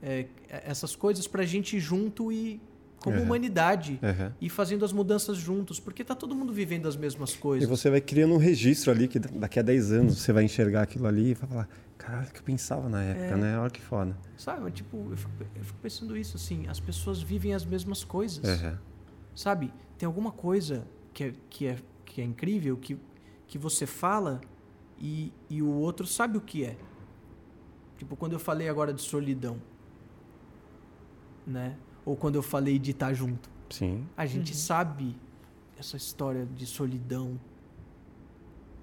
é, 0.03 0.27
essas 0.49 0.95
coisas 0.95 1.27
para 1.27 1.43
a 1.43 1.47
gente 1.47 1.81
junto 1.81 2.31
e, 2.31 2.61
como 3.01 3.16
Uhum. 3.16 3.23
humanidade, 3.24 3.99
Uhum. 4.03 4.32
ir 4.41 4.49
fazendo 4.51 4.85
as 4.85 4.93
mudanças 4.93 5.36
juntos, 5.39 5.81
porque 5.81 6.05
tá 6.05 6.15
todo 6.15 6.35
mundo 6.35 6.53
vivendo 6.53 6.86
as 6.86 6.97
mesmas 6.97 7.32
E 7.35 7.39
coisas. 7.39 7.69
você 7.69 7.89
vai 7.91 8.01
criando 8.01 8.35
um 8.35 8.39
registro 8.39 8.91
ali 8.91 9.09
que 9.09 9.19
daqui 9.19 9.59
a 9.59 9.62
10 9.62 9.93
anos 9.93 10.19
você 10.19 10.32
vai 10.32 10.45
enxergar 10.45 10.82
aquilo 10.82 11.07
ali 11.07 11.31
e 11.31 11.35
vai 11.35 11.49
falar, 11.49 11.69
caralho, 11.97 12.31
que 12.31 12.39
eu 12.39 12.43
pensava 12.43 12.89
na 12.89 13.03
época, 13.03 13.27
É. 13.35 13.36
né? 13.36 13.59
Olha 13.59 13.70
que 13.70 13.81
foda. 13.81 14.16
Sabe? 14.36 14.70
Tipo, 14.70 15.09
eu 15.11 15.16
fico, 15.16 15.32
eu 15.57 15.65
fico 15.65 15.78
pensando 15.81 16.16
isso, 16.16 16.36
assim, 16.36 16.66
as 16.69 16.81
pessoas 16.81 17.23
vivem 17.23 17.55
as 17.55 17.65
mesmas 17.65 18.05
coisas. 18.05 18.45
Uhum. 18.62 18.77
Sabe? 19.35 19.73
Tem 19.99 20.07
alguma 20.07 20.31
coisa 20.32 20.86
que 21.15 21.24
é, 21.24 21.32
que 21.49 21.66
é, 21.66 21.77
que 22.05 22.20
é 22.20 22.24
incrível 22.24 22.77
que, 22.77 22.97
que 23.47 23.57
você 23.59 23.86
fala 23.86 24.41
e, 24.99 25.32
e 25.49 25.62
o 25.62 25.69
outro 25.70 26.07
sabe 26.07 26.36
o 26.36 26.41
que 26.41 26.65
é. 26.65 26.77
Tipo, 27.99 28.16
quando 28.16 28.33
eu 28.33 28.39
falei 28.39 28.69
agora 28.69 28.93
de 28.93 29.03
solidão, 29.03 29.57
né? 31.47 31.77
Ou 32.05 32.16
quando 32.16 32.35
eu 32.37 32.43
falei 32.43 32.79
de 32.79 32.91
estar 32.91 33.12
junto. 33.15 33.49
Sim. 33.71 34.07
A 34.16 34.27
gente 34.27 34.55
sabe 34.55 35.16
essa 35.79 35.97
história 35.97 36.47
de 36.55 36.66
solidão, 36.66 37.39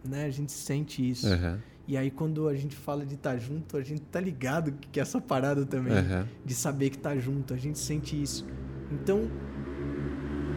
né? 0.03 0.25
A 0.25 0.29
gente 0.29 0.51
sente 0.51 1.07
isso. 1.07 1.27
Uhum. 1.27 1.57
E 1.88 1.97
aí 1.97 2.09
quando 2.11 2.47
a 2.47 2.55
gente 2.55 2.75
fala 2.75 3.05
de 3.05 3.15
estar 3.15 3.38
junto, 3.38 3.75
a 3.77 3.81
gente 3.81 4.01
tá 4.01 4.19
ligado 4.19 4.71
que 4.91 4.99
é 4.99 5.03
essa 5.03 5.19
parada 5.19 5.65
também 5.65 5.93
Uhum. 5.93 6.25
de 6.45 6.53
saber 6.53 6.89
que 6.89 6.97
tá 6.97 7.15
junto, 7.17 7.53
a 7.53 7.57
gente 7.57 7.79
sente 7.79 8.19
isso. 8.21 8.45
Então, 8.91 9.29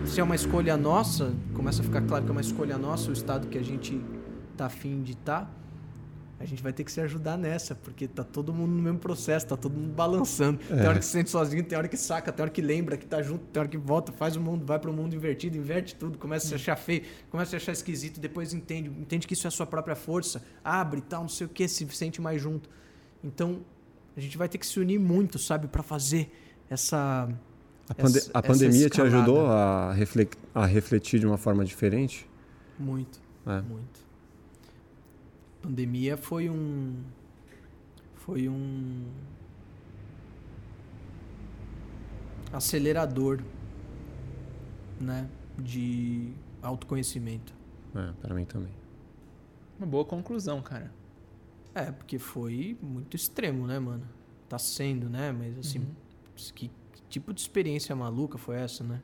se 0.05 0.21
é 0.21 0.23
uma 0.23 0.35
escolha 0.35 0.77
nossa, 0.77 1.35
começa 1.55 1.81
a 1.81 1.85
ficar 1.85 2.03
claro 2.03 2.25
que 2.25 2.31
é 2.31 2.33
uma 2.33 2.41
escolha 2.41 2.77
nossa, 2.79 3.11
o 3.11 3.13
estado 3.13 3.49
que 3.49 3.59
a 3.59 3.63
gente 3.63 4.01
tá 4.57 4.67
afim 4.67 5.03
de 5.03 5.13
estar, 5.13 5.51
a 6.39 6.45
gente 6.45 6.63
vai 6.63 6.73
ter 6.73 6.83
que 6.85 6.91
se 6.93 7.01
ajudar 7.01 7.37
nessa, 7.39 7.75
porque 7.75 8.07
tá 8.09 8.25
todo 8.25 8.53
mundo 8.53 8.73
no 8.73 8.83
mesmo 8.83 8.99
processo, 8.99 9.47
tá 9.47 9.57
todo 9.57 9.73
mundo 9.75 9.93
balançando. 9.95 10.59
Tem 10.59 10.81
É. 10.81 10.89
hora 10.89 10.99
que 10.99 11.05
se 11.05 11.13
sente 11.13 11.31
sozinho, 11.31 11.63
tem 11.65 11.79
hora 11.79 11.89
que 11.89 11.97
saca, 11.97 12.33
tem 12.33 12.43
hora 12.43 12.51
que 12.51 12.61
lembra 12.61 12.97
que 12.97 13.07
tá 13.07 13.23
junto, 13.23 13.45
tem 13.47 13.61
hora 13.61 13.69
que 13.69 13.79
volta, 13.79 14.13
faz 14.13 14.35
o 14.37 14.41
mundo, 14.41 14.67
vai 14.67 14.79
pro 14.79 14.93
mundo 14.93 15.15
invertido, 15.15 15.57
inverte 15.57 15.95
tudo, 15.95 16.19
começa 16.19 16.47
a 16.47 16.49
se 16.51 16.55
achar 16.57 16.77
feio, 16.77 17.03
começa 17.31 17.49
a 17.49 17.51
se 17.51 17.57
achar 17.57 17.73
esquisito, 17.73 18.21
depois 18.21 18.53
entende, 18.53 18.89
entende 18.91 19.27
que 19.27 19.33
isso 19.35 19.47
é 19.47 19.49
a 19.49 19.51
sua 19.51 19.67
própria 19.67 19.95
força, 19.95 20.43
abre 20.65 20.99
e 20.99 21.03
tal, 21.03 21.23
não 21.23 21.29
sei 21.29 21.47
o 21.47 21.51
que, 21.51 21.67
se 21.69 21.87
sente 21.91 22.21
mais 22.21 22.43
junto. 22.43 22.69
Então, 23.23 23.61
a 24.17 24.21
gente 24.21 24.37
vai 24.37 24.49
ter 24.49 24.59
que 24.59 24.67
se 24.67 24.79
unir 24.81 24.99
muito, 24.99 25.39
sabe, 25.39 25.69
para 25.69 25.83
fazer 25.83 26.31
essa 26.69 27.29
A, 27.89 27.95
pande- 27.95 28.17
Essa- 28.19 28.31
a 28.35 28.39
essa 28.39 28.43
pandemia 28.49 28.89
te 28.89 29.01
ajudou 29.03 29.47
a, 29.47 29.95
a 30.55 30.65
refletir 30.67 31.21
de 31.21 31.27
uma 31.27 31.37
forma 31.37 31.65
diferente? 31.65 32.27
muito, 32.79 33.21
É. 33.47 33.61
muito. 33.61 34.04
Pandemia 35.65 36.19
foi 36.19 36.51
um 36.51 37.03
foi 38.17 38.51
um 38.51 39.07
acelerador, 42.53 43.43
né, 45.01 45.27
de 45.59 46.35
autoconhecimento. 46.61 47.55
É, 47.95 48.13
para 48.21 48.35
mim 48.35 48.45
também. 48.45 48.75
Uma 49.79 49.87
boa 49.87 50.05
conclusão, 50.05 50.61
cara. 50.61 50.93
É, 51.75 51.91
porque 51.91 52.19
foi 52.19 52.77
muito 52.83 53.17
extremo, 53.17 53.67
né, 53.67 53.79
mano? 53.79 54.07
Tá 54.47 54.59
sendo, 54.59 55.09
né? 55.09 55.33
Mas 55.33 55.59
assim, 55.59 55.87
que, 56.55 56.69
que 56.69 57.03
tipo 57.09 57.33
de 57.33 57.41
experiência 57.41 57.97
maluca 57.97 58.37
foi 58.37 58.57
essa, 58.57 58.85
né? 58.85 59.03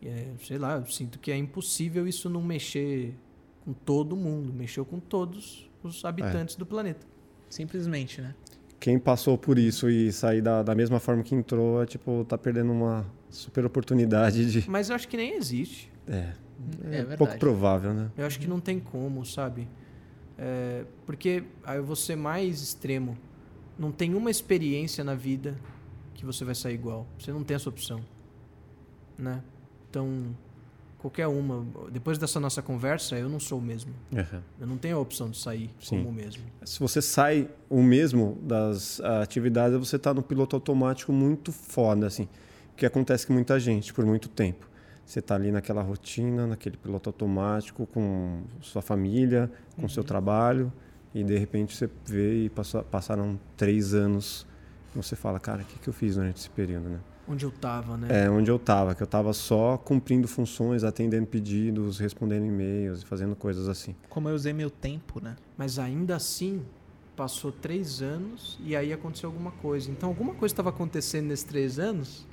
E 0.00 0.06
é, 0.06 0.36
sei 0.44 0.58
lá, 0.58 0.76
eu 0.76 0.86
sinto 0.86 1.18
que 1.18 1.32
é 1.32 1.36
impossível 1.36 2.06
isso 2.06 2.30
não 2.30 2.40
mexer 2.40 3.16
com 3.64 3.72
todo 3.72 4.16
mundo. 4.16 4.52
Mexeu 4.52 4.84
com 4.84 4.98
todos 4.98 5.70
os 5.82 6.04
habitantes 6.04 6.56
do 6.56 6.66
planeta. 6.66 7.06
Simplesmente, 7.48 8.20
né? 8.20 8.34
Quem 8.78 8.98
passou 8.98 9.36
por 9.36 9.58
isso 9.58 9.90
e 9.90 10.10
sair 10.12 10.40
da, 10.40 10.62
da 10.62 10.74
mesma 10.74 10.98
forma 10.98 11.22
que 11.22 11.34
entrou, 11.34 11.82
é 11.82 11.86
tipo, 11.86 12.24
tá 12.24 12.38
perdendo 12.38 12.72
uma 12.72 13.06
super 13.28 13.64
oportunidade 13.64 14.50
de. 14.50 14.70
Mas 14.70 14.88
eu 14.88 14.96
acho 14.96 15.06
que 15.06 15.16
nem 15.16 15.34
existe. 15.34 15.92
É, 16.06 16.12
É, 16.12 16.32
é 16.84 16.90
verdade. 16.90 17.16
pouco 17.18 17.38
provável, 17.38 17.92
né? 17.92 18.10
Eu 18.16 18.26
acho 18.26 18.38
que 18.40 18.46
não 18.46 18.58
tem 18.60 18.80
como, 18.80 19.24
sabe? 19.24 19.68
É, 20.38 20.84
porque 21.04 21.44
aí 21.64 21.76
eu 21.76 21.84
vou 21.84 21.96
ser 21.96 22.16
mais 22.16 22.62
extremo. 22.62 23.18
Não 23.78 23.92
tem 23.92 24.14
uma 24.14 24.30
experiência 24.30 25.04
na 25.04 25.14
vida 25.14 25.54
que 26.14 26.24
você 26.24 26.44
vai 26.44 26.54
sair 26.54 26.74
igual. 26.74 27.06
Você 27.18 27.32
não 27.32 27.44
tem 27.44 27.54
essa 27.54 27.68
opção. 27.68 28.00
Né? 29.18 29.42
Então, 29.90 30.34
qualquer 31.00 31.26
uma. 31.26 31.66
Depois 31.90 32.18
dessa 32.18 32.38
nossa 32.38 32.60
conversa, 32.62 33.16
eu 33.16 33.28
não 33.28 33.40
sou 33.40 33.58
o 33.58 33.62
mesmo. 33.62 33.92
Uhum. 34.12 34.40
Eu 34.60 34.66
não 34.66 34.76
tenho 34.76 34.96
a 34.96 35.00
opção 35.00 35.30
de 35.30 35.38
sair 35.38 35.70
Sim. 35.80 35.98
como 35.98 36.10
o 36.10 36.12
mesmo. 36.12 36.42
Se 36.64 36.78
você 36.78 37.00
sai 37.02 37.48
o 37.68 37.82
mesmo 37.82 38.38
das 38.42 39.00
atividades, 39.00 39.78
você 39.78 39.98
tá 39.98 40.12
no 40.14 40.22
piloto 40.22 40.54
automático 40.56 41.12
muito 41.12 41.50
foda, 41.52 42.06
assim. 42.06 42.28
O 42.72 42.76
que 42.76 42.86
acontece 42.86 43.26
com 43.26 43.32
muita 43.32 43.58
gente 43.58 43.92
por 43.92 44.04
muito 44.04 44.28
tempo. 44.28 44.68
Você 45.04 45.20
tá 45.20 45.34
ali 45.34 45.50
naquela 45.50 45.82
rotina, 45.82 46.46
naquele 46.46 46.76
piloto 46.76 47.08
automático, 47.08 47.84
com 47.86 48.42
sua 48.60 48.80
família, 48.80 49.50
com 49.76 49.88
seu 49.88 50.04
trabalho, 50.04 50.72
e 51.12 51.24
de 51.24 51.36
repente 51.36 51.76
você 51.76 51.90
vê 52.06 52.44
e 52.44 52.48
passa- 52.48 52.84
passaram 52.84 53.38
três 53.56 53.92
anos 53.92 54.46
e 54.94 54.96
você 54.96 55.16
fala, 55.16 55.40
cara, 55.40 55.62
o 55.62 55.64
que, 55.64 55.78
que 55.80 55.88
eu 55.88 55.92
fiz 55.92 56.14
durante 56.14 56.36
esse 56.36 56.50
período, 56.50 56.88
né? 56.88 57.00
Onde 57.30 57.44
eu 57.44 57.50
tava, 57.52 57.96
né? 57.96 58.24
É, 58.24 58.28
onde 58.30 58.50
eu 58.50 58.58
tava, 58.58 58.92
que 58.92 59.02
eu 59.02 59.06
tava 59.06 59.32
só 59.32 59.78
cumprindo 59.78 60.26
funções, 60.26 60.82
atendendo 60.82 61.26
pedidos, 61.28 61.98
respondendo 62.00 62.44
e-mails 62.44 63.02
e 63.02 63.06
fazendo 63.06 63.36
coisas 63.36 63.68
assim. 63.68 63.94
Como 64.08 64.28
eu 64.28 64.34
usei 64.34 64.52
meu 64.52 64.68
tempo, 64.68 65.22
né? 65.22 65.36
Mas 65.56 65.78
ainda 65.78 66.16
assim, 66.16 66.60
passou 67.14 67.52
três 67.52 68.02
anos 68.02 68.58
e 68.64 68.74
aí 68.74 68.92
aconteceu 68.92 69.28
alguma 69.28 69.52
coisa. 69.52 69.88
Então, 69.90 70.08
alguma 70.08 70.34
coisa 70.34 70.52
estava 70.52 70.70
acontecendo 70.70 71.26
nesses 71.26 71.44
três 71.44 71.78
anos, 71.78 72.26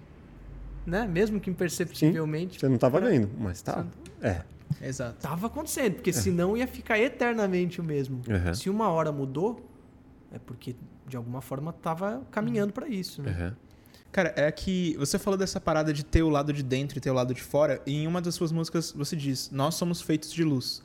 né? 0.83 1.05
Mesmo 1.05 1.39
que 1.39 1.49
imperceptivelmente. 1.51 2.59
Você 2.59 2.67
não 2.67 2.79
tava 2.79 2.99
Pra- 2.99 3.09
vendo, 3.09 3.29
mas 3.37 3.61
tava. 3.61 3.87
É. 4.19 4.41
Exato. 4.81 5.17
Tava 5.21 5.45
acontecendo, 5.47 5.93
porque 5.95 6.11
senão 6.11 6.57
ia 6.57 6.67
ficar 6.67 6.97
eternamente 6.99 7.79
o 7.79 7.83
mesmo. 7.83 8.19
Uhum. 8.27 8.53
Se 8.53 8.67
uma 8.69 8.89
hora 8.89 9.11
mudou, 9.11 9.63
é 10.31 10.39
porque 10.39 10.75
de 11.07 11.15
alguma 11.15 11.39
forma 11.41 11.71
tava 11.71 12.23
caminhando 12.31 12.73
para 12.73 12.87
isso, 12.87 13.21
né? 13.21 13.31
Uhum. 13.49 13.66
Cara, 14.11 14.33
é 14.35 14.51
que 14.51 14.95
você 14.97 15.19
falou 15.19 15.37
dessa 15.37 15.59
parada 15.59 15.93
de 15.93 16.03
ter 16.03 16.23
o 16.23 16.29
lado 16.29 16.51
de 16.51 16.63
dentro 16.63 16.97
e 16.97 17.01
ter 17.01 17.11
o 17.11 17.13
lado 17.13 17.33
de 17.33 17.41
fora, 17.43 17.81
e 17.85 17.93
em 18.03 18.07
uma 18.07 18.21
das 18.21 18.35
suas 18.35 18.51
músicas 18.51 18.91
você 18.91 19.15
diz: 19.15 19.51
Nós 19.51 19.75
somos 19.75 20.01
feitos 20.01 20.31
de 20.31 20.43
luz. 20.43 20.81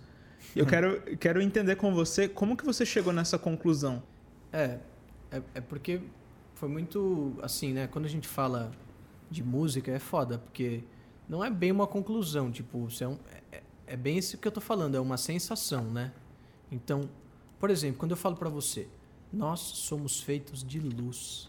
Eu 0.55 0.67
quero, 0.67 1.01
quero 1.17 1.41
entender 1.41 1.77
com 1.77 1.95
você 1.95 2.29
como 2.29 2.57
que 2.57 2.65
você 2.65 2.85
chegou 2.85 3.13
nessa 3.13 3.39
conclusão. 3.39 4.03
É, 4.53 4.79
é, 5.31 5.43
é 5.55 5.61
porque 5.63 6.01
foi 6.55 6.69
muito 6.69 7.35
assim, 7.41 7.73
né? 7.73 7.87
Quando 7.87 8.05
a 8.05 8.09
gente 8.09 8.29
fala 8.29 8.71
de 9.31 9.43
música 9.43 9.91
é 9.91 9.99
foda, 9.99 10.37
porque 10.39 10.83
não 11.27 11.43
é 11.43 11.49
bem 11.49 11.73
uma 11.73 11.87
conclusão, 11.87 12.51
tipo, 12.53 12.81
você 12.91 13.05
é, 13.05 13.09
um- 13.09 13.19
é, 13.51 13.63
é 13.87 13.97
bem 13.97 14.19
isso 14.19 14.37
que 14.37 14.47
eu 14.47 14.53
tô 14.53 14.61
falando, 14.61 14.95
é 14.95 15.01
uma 15.01 15.17
sensação, 15.17 15.85
né? 15.85 16.13
Então, 16.71 17.09
por 17.59 17.71
exemplo, 17.71 17.99
quando 17.99 18.11
eu 18.11 18.17
falo 18.17 18.37
pra 18.37 18.51
você, 18.51 18.87
nós 19.33 19.61
somos 19.61 20.21
feitos 20.21 20.63
de 20.63 20.81
luz. 20.81 21.49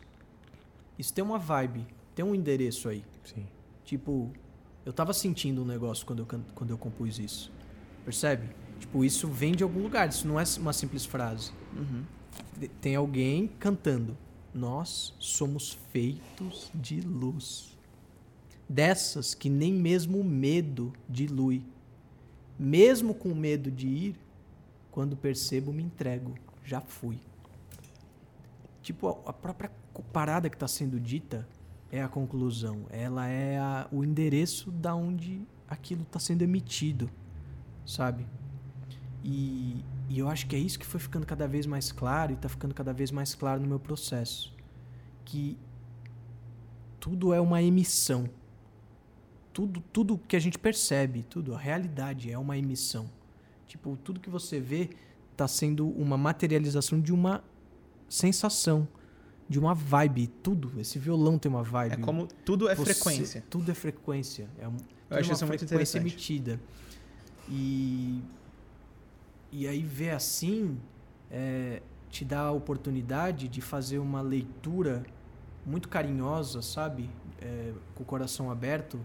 Isso 0.97 1.13
tem 1.13 1.23
uma 1.23 1.39
vibe, 1.39 1.85
tem 2.15 2.23
um 2.23 2.33
endereço 2.35 2.87
aí. 2.89 3.03
Sim. 3.23 3.45
Tipo, 3.83 4.31
eu 4.85 4.93
tava 4.93 5.13
sentindo 5.13 5.61
um 5.61 5.65
negócio 5.65 6.05
quando 6.05 6.19
eu, 6.19 6.27
quando 6.53 6.69
eu 6.69 6.77
compus 6.77 7.19
isso. 7.19 7.51
Percebe? 8.05 8.49
Tipo, 8.79 9.03
isso 9.05 9.27
vem 9.27 9.53
de 9.53 9.63
algum 9.63 9.81
lugar, 9.81 10.09
isso 10.09 10.27
não 10.27 10.39
é 10.39 10.43
uma 10.59 10.73
simples 10.73 11.05
frase. 11.05 11.51
De- 12.57 12.67
Tem 12.67 12.95
alguém 12.95 13.47
cantando. 13.59 14.17
Nós 14.53 15.15
somos 15.19 15.77
feitos 15.91 16.69
de 16.75 17.01
luz. 17.01 17.77
Dessas 18.69 19.33
que 19.33 19.49
nem 19.49 19.73
mesmo 19.73 20.19
o 20.19 20.23
medo 20.23 20.93
dilui. 21.09 21.63
Mesmo 22.59 23.13
com 23.13 23.33
medo 23.33 23.71
de 23.71 23.87
ir, 23.87 24.15
quando 24.91 25.15
percebo, 25.17 25.73
me 25.73 25.81
entrego. 25.83 26.35
Já 26.63 26.79
fui. 26.81 27.17
Tipo, 28.81 29.07
a 29.25 29.33
própria 29.33 29.71
parada 30.01 30.49
que 30.49 30.55
está 30.55 30.67
sendo 30.67 30.99
dita 30.99 31.47
é 31.91 32.01
a 32.01 32.07
conclusão. 32.07 32.85
Ela 32.89 33.27
é 33.27 33.59
a, 33.59 33.87
o 33.91 34.03
endereço 34.03 34.71
da 34.71 34.95
onde 34.95 35.45
aquilo 35.67 36.01
está 36.01 36.19
sendo 36.19 36.41
emitido, 36.41 37.09
sabe? 37.85 38.25
E, 39.23 39.85
e 40.09 40.19
eu 40.19 40.27
acho 40.27 40.47
que 40.47 40.55
é 40.55 40.59
isso 40.59 40.77
que 40.79 40.85
foi 40.85 40.99
ficando 40.99 41.25
cada 41.25 41.47
vez 41.47 41.65
mais 41.65 41.91
claro 41.91 42.31
e 42.31 42.35
está 42.35 42.49
ficando 42.49 42.73
cada 42.73 42.91
vez 42.91 43.11
mais 43.11 43.35
claro 43.35 43.61
no 43.61 43.67
meu 43.67 43.79
processo. 43.79 44.53
Que 45.23 45.57
tudo 46.99 47.33
é 47.33 47.39
uma 47.39 47.61
emissão. 47.61 48.29
Tudo, 49.53 49.81
tudo 49.93 50.17
que 50.17 50.35
a 50.35 50.39
gente 50.39 50.57
percebe, 50.57 51.23
tudo, 51.23 51.53
a 51.53 51.59
realidade 51.59 52.31
é 52.31 52.37
uma 52.37 52.57
emissão. 52.57 53.09
Tipo, 53.67 53.97
tudo 53.97 54.19
que 54.19 54.29
você 54.29 54.59
vê 54.59 54.89
está 55.31 55.47
sendo 55.47 55.87
uma 55.87 56.17
materialização 56.17 56.99
de 56.99 57.13
uma 57.13 57.43
sensação, 58.09 58.87
de 59.49 59.59
uma 59.59 59.73
vibe. 59.73 60.27
Tudo. 60.27 60.71
Esse 60.79 60.97
violão 60.99 61.37
tem 61.37 61.49
uma 61.51 61.63
vibe. 61.63 61.93
É 61.93 61.97
como 61.97 62.27
tudo 62.45 62.69
é 62.69 62.75
Você- 62.75 62.93
frequência. 62.93 63.43
Tudo 63.49 63.69
é 63.71 63.73
frequência. 63.73 64.47
É 64.59 64.67
um, 64.67 64.75
Eu 65.09 65.17
acho 65.17 65.29
uma 65.29 65.33
isso 65.35 65.47
muito 65.47 65.67
frequência 65.67 65.97
emitida. 65.99 66.59
E, 67.49 68.21
e 69.51 69.67
aí 69.67 69.81
ver 69.83 70.11
assim 70.11 70.77
é, 71.29 71.81
te 72.09 72.23
dá 72.23 72.41
a 72.41 72.51
oportunidade 72.51 73.47
de 73.47 73.59
fazer 73.61 73.99
uma 73.99 74.21
leitura 74.21 75.03
muito 75.65 75.89
carinhosa, 75.89 76.61
sabe? 76.61 77.09
É, 77.41 77.73
com 77.95 78.03
o 78.03 78.05
coração 78.05 78.49
aberto, 78.49 78.99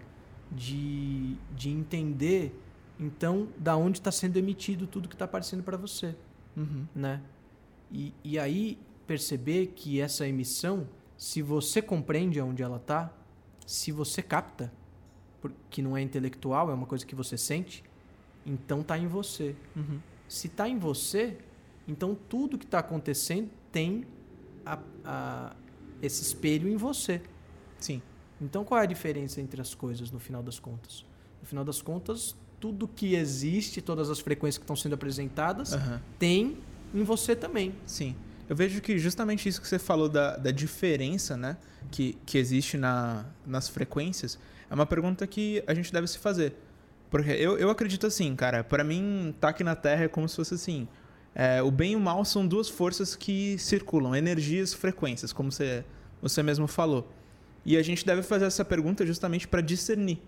de, 0.52 1.36
de 1.54 1.70
entender, 1.70 2.54
então, 2.98 3.48
da 3.58 3.76
onde 3.76 3.98
está 3.98 4.10
sendo 4.12 4.36
emitido 4.38 4.86
tudo 4.86 5.08
que 5.08 5.14
está 5.14 5.24
aparecendo 5.24 5.62
para 5.62 5.76
você 5.76 6.14
Uhum. 6.56 6.86
né? 6.94 7.20
E, 7.90 8.12
e 8.24 8.38
aí 8.38 8.78
perceber 9.08 9.68
que 9.74 10.00
essa 10.00 10.28
emissão, 10.28 10.86
se 11.16 11.42
você 11.42 11.82
compreende 11.82 12.38
aonde 12.38 12.62
ela 12.62 12.76
está, 12.76 13.10
se 13.66 13.90
você 13.90 14.22
capta, 14.22 14.70
que 15.70 15.80
não 15.82 15.96
é 15.96 16.02
intelectual, 16.02 16.70
é 16.70 16.74
uma 16.74 16.86
coisa 16.86 17.04
que 17.06 17.14
você 17.14 17.36
sente, 17.38 17.82
então 18.46 18.82
tá 18.82 18.96
em 18.98 19.06
você. 19.06 19.56
Uhum. 19.74 19.98
Se 20.28 20.48
tá 20.48 20.68
em 20.68 20.78
você, 20.78 21.38
então 21.86 22.16
tudo 22.28 22.58
que 22.58 22.64
está 22.66 22.80
acontecendo 22.80 23.48
tem 23.72 24.04
a- 24.64 24.78
a- 25.04 25.56
esse 26.02 26.22
espelho 26.22 26.68
em 26.68 26.76
você. 26.76 27.22
Sim. 27.78 28.02
Então 28.40 28.62
qual 28.64 28.78
é 28.80 28.84
a 28.84 28.86
diferença 28.86 29.40
entre 29.40 29.60
as 29.60 29.74
coisas 29.74 30.10
no 30.10 30.18
final 30.18 30.42
das 30.42 30.58
contas? 30.60 31.04
No 31.40 31.46
final 31.46 31.64
das 31.64 31.80
contas, 31.80 32.36
tudo 32.60 32.86
que 32.86 33.14
existe, 33.14 33.80
todas 33.80 34.10
as 34.10 34.20
frequências 34.20 34.58
que 34.58 34.64
estão 34.64 34.76
sendo 34.76 34.94
apresentadas, 34.94 35.72
Aham. 35.72 36.00
tem 36.18 36.58
em 36.94 37.02
você 37.04 37.34
também. 37.34 37.74
Sim. 37.86 38.14
Eu 38.48 38.56
vejo 38.56 38.80
que 38.80 38.98
justamente 38.98 39.48
isso 39.48 39.60
que 39.60 39.68
você 39.68 39.78
falou 39.78 40.08
da, 40.08 40.36
da 40.36 40.50
diferença, 40.50 41.36
né? 41.36 41.56
Que, 41.90 42.16
que 42.24 42.38
existe 42.38 42.76
na, 42.76 43.26
nas 43.46 43.68
frequências, 43.68 44.38
é 44.70 44.74
uma 44.74 44.86
pergunta 44.86 45.26
que 45.26 45.62
a 45.66 45.74
gente 45.74 45.92
deve 45.92 46.06
se 46.06 46.18
fazer. 46.18 46.54
Porque 47.10 47.30
eu, 47.30 47.58
eu 47.58 47.70
acredito 47.70 48.06
assim, 48.06 48.34
cara, 48.34 48.62
pra 48.62 48.84
mim, 48.84 49.34
tá 49.40 49.48
aqui 49.48 49.64
na 49.64 49.74
Terra 49.74 50.04
é 50.04 50.08
como 50.08 50.28
se 50.28 50.36
fosse 50.36 50.54
assim. 50.54 50.88
é, 51.34 51.62
o 51.62 51.70
bem 51.70 51.92
e 51.92 51.96
o 51.96 52.00
mal 52.00 52.24
são 52.24 52.46
duas 52.46 52.68
forças 52.68 53.14
que 53.14 53.56
circulam, 53.58 54.14
energias, 54.14 54.74
frequências, 54.74 55.32
como 55.32 55.52
você, 55.52 55.84
você 56.20 56.42
mesmo 56.42 56.66
falou. 56.66 57.10
E 57.64 57.76
a 57.76 57.82
gente 57.82 58.04
deve 58.04 58.22
fazer 58.22 58.46
essa 58.46 58.64
pergunta 58.64 59.06
justamente 59.06 59.46
para 59.46 59.60
discernir, 59.60 60.20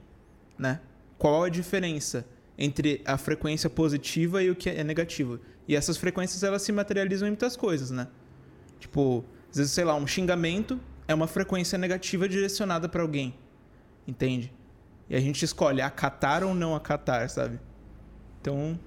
né? 0.59 0.81
Qual 1.19 1.45
a 1.45 1.49
diferença 1.49 2.27
entre 2.61 3.01
a 3.07 3.17
frequência 3.17 3.71
positiva 3.71 4.43
e 4.43 4.51
o 4.51 4.55
que 4.55 4.69
é 4.69 4.85
negativo? 4.85 5.41
E 5.67 5.75
essas 5.75 5.97
frequências 5.97 6.43
elas 6.43 6.61
se 6.61 6.71
materializam 6.71 7.27
em 7.27 7.31
muitas 7.31 7.57
coisas, 7.57 7.91
né? 7.91 8.07
Tipo, 8.79 9.25
às 9.51 9.57
vezes, 9.57 9.73
sei 9.73 9.85
lá, 9.85 9.95
um 9.95 10.07
xingamento 10.07 10.79
é 11.09 11.15
uma 11.15 11.27
frequência 11.27 11.79
negativa 11.79 12.29
direcionada 12.29 12.87
para 12.89 13.01
alguém. 13.01 13.35
Entende? 14.07 14.53
E 15.09 15.17
a 15.17 15.21
gente 15.21 15.43
escolhe 15.43 15.81
acatar 15.81 16.45
ou 16.45 16.55
não 16.55 16.77
acatar, 16.77 17.29
sabe? 17.31 17.59
Então, 18.41 18.79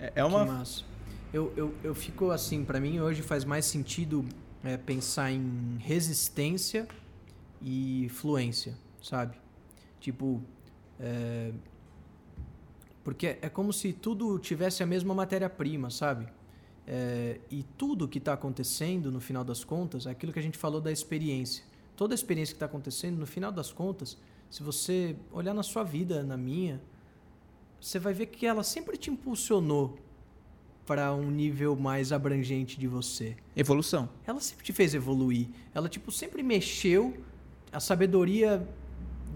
é 0.00 0.12
é 0.16 0.24
uma 0.24 0.44
Que 0.44 0.50
massa. 0.50 0.84
Eu, 1.32 1.52
eu, 1.54 1.74
eu 1.84 1.94
fico 1.94 2.30
assim, 2.30 2.64
pra 2.64 2.80
mim 2.80 3.00
hoje 3.00 3.20
faz 3.20 3.44
mais 3.44 3.66
sentido 3.66 4.24
é, 4.64 4.78
pensar 4.78 5.30
em 5.30 5.76
resistência 5.78 6.88
e 7.60 8.08
fluência, 8.10 8.74
sabe? 9.02 9.36
Tipo, 10.00 10.42
é, 10.98 11.52
porque 13.08 13.38
é 13.40 13.48
como 13.48 13.72
se 13.72 13.90
tudo 13.90 14.38
tivesse 14.38 14.82
a 14.82 14.86
mesma 14.86 15.14
matéria-prima, 15.14 15.88
sabe? 15.88 16.28
É, 16.86 17.40
e 17.50 17.62
tudo 17.62 18.06
que 18.06 18.18
está 18.18 18.34
acontecendo, 18.34 19.10
no 19.10 19.18
final 19.18 19.42
das 19.42 19.64
contas, 19.64 20.04
é 20.04 20.10
aquilo 20.10 20.30
que 20.30 20.38
a 20.38 20.42
gente 20.42 20.58
falou 20.58 20.78
da 20.78 20.92
experiência. 20.92 21.64
Toda 21.96 22.12
a 22.12 22.14
experiência 22.16 22.52
que 22.52 22.56
está 22.56 22.66
acontecendo, 22.66 23.16
no 23.16 23.24
final 23.24 23.50
das 23.50 23.72
contas, 23.72 24.18
se 24.50 24.62
você 24.62 25.16
olhar 25.32 25.54
na 25.54 25.62
sua 25.62 25.84
vida, 25.84 26.22
na 26.22 26.36
minha, 26.36 26.82
você 27.80 27.98
vai 27.98 28.12
ver 28.12 28.26
que 28.26 28.44
ela 28.44 28.62
sempre 28.62 28.98
te 28.98 29.08
impulsionou 29.10 29.98
para 30.84 31.14
um 31.14 31.30
nível 31.30 31.74
mais 31.74 32.12
abrangente 32.12 32.78
de 32.78 32.86
você. 32.86 33.38
evolução. 33.56 34.10
Ela 34.26 34.38
sempre 34.38 34.66
te 34.66 34.72
fez 34.74 34.92
evoluir. 34.92 35.48
Ela 35.74 35.88
tipo 35.88 36.12
sempre 36.12 36.42
mexeu 36.42 37.16
a 37.72 37.80
sabedoria 37.80 38.68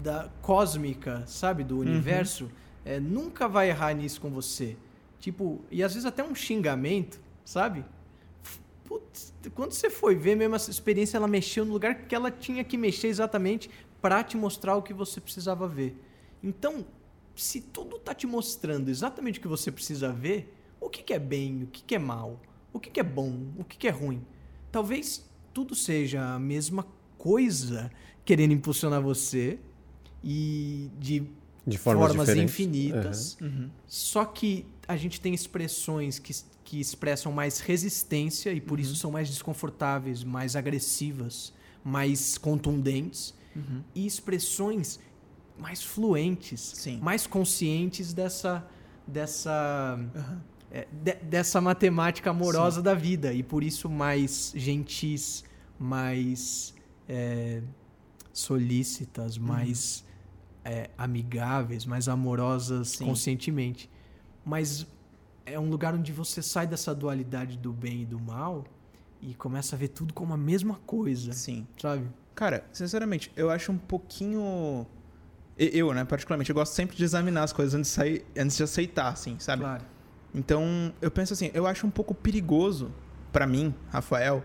da 0.03 0.29
cósmica, 0.43 1.23
sabe, 1.25 1.63
do 1.63 1.79
universo, 1.79 2.51
é, 2.85 2.99
nunca 2.99 3.47
vai 3.47 3.69
errar 3.69 3.93
nisso 3.93 4.19
com 4.19 4.29
você. 4.29 4.77
Tipo, 5.19 5.61
e 5.71 5.81
às 5.81 5.93
vezes 5.93 6.05
até 6.05 6.23
um 6.23 6.35
xingamento, 6.35 7.19
sabe? 7.45 7.85
Putz, 8.83 9.33
quando 9.55 9.71
você 9.71 9.89
foi 9.89 10.15
ver 10.15 10.35
mesmo 10.35 10.55
essa 10.55 10.69
experiência, 10.69 11.17
ela 11.17 11.27
mexeu 11.27 11.63
no 11.63 11.71
lugar 11.71 11.95
que 12.07 12.13
ela 12.13 12.29
tinha 12.29 12.63
que 12.63 12.77
mexer 12.77 13.07
exatamente 13.07 13.69
para 14.01 14.23
te 14.23 14.35
mostrar 14.35 14.75
o 14.75 14.81
que 14.81 14.93
você 14.93 15.21
precisava 15.21 15.67
ver. 15.67 15.97
Então, 16.43 16.85
se 17.35 17.61
tudo 17.61 17.97
tá 17.97 18.13
te 18.13 18.27
mostrando 18.27 18.89
exatamente 18.89 19.39
o 19.39 19.41
que 19.41 19.47
você 19.47 19.71
precisa 19.71 20.11
ver, 20.11 20.53
o 20.79 20.89
que, 20.89 21.01
que 21.01 21.13
é 21.13 21.19
bem, 21.19 21.63
o 21.63 21.67
que, 21.67 21.81
que 21.83 21.95
é 21.95 21.99
mal, 21.99 22.39
o 22.73 22.79
que, 22.79 22.89
que 22.89 22.99
é 22.99 23.03
bom, 23.03 23.47
o 23.57 23.63
que, 23.63 23.77
que 23.77 23.87
é 23.87 23.91
ruim, 23.91 24.25
talvez 24.71 25.25
tudo 25.53 25.73
seja 25.73 26.33
a 26.33 26.39
mesma 26.39 26.85
coisa 27.17 27.89
querendo 28.25 28.51
impulsionar 28.51 29.01
você 29.01 29.59
e 30.23 30.89
de 30.99 31.25
De 31.65 31.77
formas, 31.77 32.07
formas, 32.09 32.27
diferentes. 32.27 32.53
infinitas. 32.53 33.37
Uhum. 33.41 33.69
Só 33.87 34.25
que 34.25 34.65
a 34.87 34.97
gente 34.97 35.21
tem 35.21 35.33
expressões 35.33 36.19
que, 36.19 36.33
que 36.63 36.79
expressam 36.79 37.31
mais 37.31 37.59
resistência 37.59 38.51
e 38.51 38.59
por 38.59 38.79
isso 38.79 38.95
são 38.95 39.11
mais 39.11 39.29
desconfortáveis, 39.29 40.23
mais 40.23 40.55
agressivas, 40.55 41.53
mais 41.83 42.37
contundentes. 42.37 43.33
Uhum. 43.55 43.81
E 43.95 44.05
expressões 44.05 44.99
mais 45.57 45.81
fluentes, 45.83 46.59
Sim. 46.59 46.99
mais 47.01 47.25
conscientes 47.27 48.11
dessa, 48.13 48.67
dessa, 49.07 49.99
é, 50.71 50.87
de- 50.91 51.15
dessa 51.29 51.61
matemática 51.61 52.31
amorosa 52.31 52.81
da 52.81 52.93
vida. 52.95 53.31
E 53.31 53.41
por 53.43 53.63
isso 53.63 53.87
mais 53.89 54.51
gentis, 54.55 55.43
mais 55.79 56.73
é, 57.07 57.61
solícitas, 58.33 59.37
Uhum. 59.37 59.43
mais 59.45 60.03
é, 60.63 60.89
amigáveis, 60.97 61.85
mais 61.85 62.07
amorosas 62.07 62.89
Sim. 62.89 63.05
conscientemente. 63.05 63.89
Mas 64.45 64.85
é 65.45 65.59
um 65.59 65.69
lugar 65.69 65.93
onde 65.93 66.11
você 66.11 66.41
sai 66.41 66.67
dessa 66.67 66.93
dualidade 66.93 67.57
do 67.57 67.71
bem 67.73 68.01
e 68.01 68.05
do 68.05 68.19
mal 68.19 68.65
e 69.21 69.33
começa 69.33 69.75
a 69.75 69.79
ver 69.79 69.89
tudo 69.89 70.13
como 70.13 70.33
a 70.33 70.37
mesma 70.37 70.79
coisa, 70.85 71.33
Sim. 71.33 71.65
sabe? 71.81 72.07
Cara, 72.35 72.65
sinceramente, 72.71 73.31
eu 73.35 73.49
acho 73.49 73.71
um 73.71 73.77
pouquinho. 73.77 74.85
Eu, 75.57 75.93
né, 75.93 76.03
particularmente, 76.03 76.49
eu 76.49 76.55
gosto 76.55 76.73
sempre 76.73 76.97
de 76.97 77.03
examinar 77.03 77.43
as 77.43 77.53
coisas 77.53 77.75
antes 77.75 77.91
de 77.91 77.95
sair, 77.95 78.25
antes 78.35 78.57
de 78.57 78.63
aceitar, 78.63 79.09
assim, 79.09 79.37
sabe? 79.39 79.61
Claro. 79.61 79.83
Então, 80.33 80.91
eu 80.99 81.11
penso 81.11 81.33
assim, 81.33 81.51
eu 81.53 81.67
acho 81.67 81.85
um 81.85 81.91
pouco 81.91 82.13
perigoso 82.15 82.91
pra 83.31 83.45
mim, 83.45 83.73
Rafael, 83.89 84.43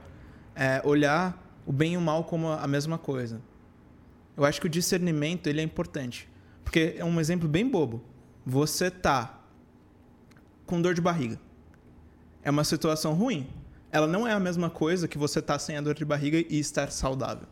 é, 0.54 0.82
olhar 0.84 1.42
o 1.64 1.72
bem 1.72 1.94
e 1.94 1.96
o 1.96 2.00
mal 2.00 2.24
como 2.24 2.48
a 2.48 2.66
mesma 2.66 2.98
coisa. 2.98 3.40
Eu 4.38 4.44
acho 4.44 4.60
que 4.60 4.68
o 4.68 4.70
discernimento 4.70 5.48
ele 5.48 5.60
é 5.60 5.64
importante, 5.64 6.28
porque 6.62 6.94
é 6.96 7.04
um 7.04 7.18
exemplo 7.18 7.48
bem 7.48 7.68
bobo. 7.68 8.04
Você 8.46 8.88
tá 8.88 9.42
com 10.64 10.80
dor 10.80 10.94
de 10.94 11.00
barriga. 11.00 11.40
É 12.40 12.50
uma 12.50 12.62
situação 12.62 13.14
ruim. 13.14 13.48
Ela 13.90 14.06
não 14.06 14.28
é 14.28 14.32
a 14.32 14.38
mesma 14.38 14.70
coisa 14.70 15.08
que 15.08 15.18
você 15.18 15.42
tá 15.42 15.58
sem 15.58 15.76
a 15.76 15.80
dor 15.80 15.94
de 15.94 16.04
barriga 16.04 16.38
e 16.38 16.60
estar 16.60 16.92
saudável. 16.92 17.48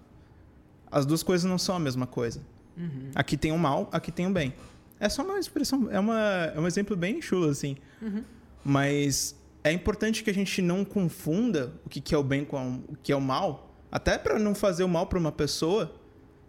As 0.88 1.04
duas 1.04 1.24
coisas 1.24 1.50
não 1.50 1.58
são 1.58 1.74
a 1.74 1.80
mesma 1.80 2.06
coisa. 2.06 2.40
Uhum. 2.76 3.10
Aqui 3.16 3.36
tem 3.36 3.50
o 3.50 3.58
mal, 3.58 3.88
aqui 3.90 4.12
tem 4.12 4.28
o 4.28 4.30
bem. 4.30 4.54
É 5.00 5.08
só 5.08 5.24
uma 5.24 5.40
expressão, 5.40 5.88
é, 5.90 5.98
uma, 5.98 6.20
é 6.54 6.60
um 6.60 6.68
exemplo 6.68 6.96
bem 6.96 7.20
chulo, 7.20 7.48
assim. 7.48 7.76
Mas 8.64 9.34
é 9.64 9.72
importante 9.72 10.22
que 10.22 10.30
a 10.30 10.34
gente 10.34 10.62
não 10.62 10.84
confunda 10.84 11.72
o 11.84 11.88
que, 11.88 12.00
que 12.00 12.14
é 12.14 12.18
o 12.18 12.22
bem 12.22 12.44
com 12.44 12.84
o 12.88 12.96
que 13.02 13.10
é 13.10 13.16
o 13.16 13.20
mal, 13.20 13.74
até 13.90 14.16
para 14.16 14.38
não 14.38 14.54
fazer 14.54 14.84
o 14.84 14.88
mal 14.88 15.08
para 15.08 15.18
uma 15.18 15.32
pessoa, 15.32 15.92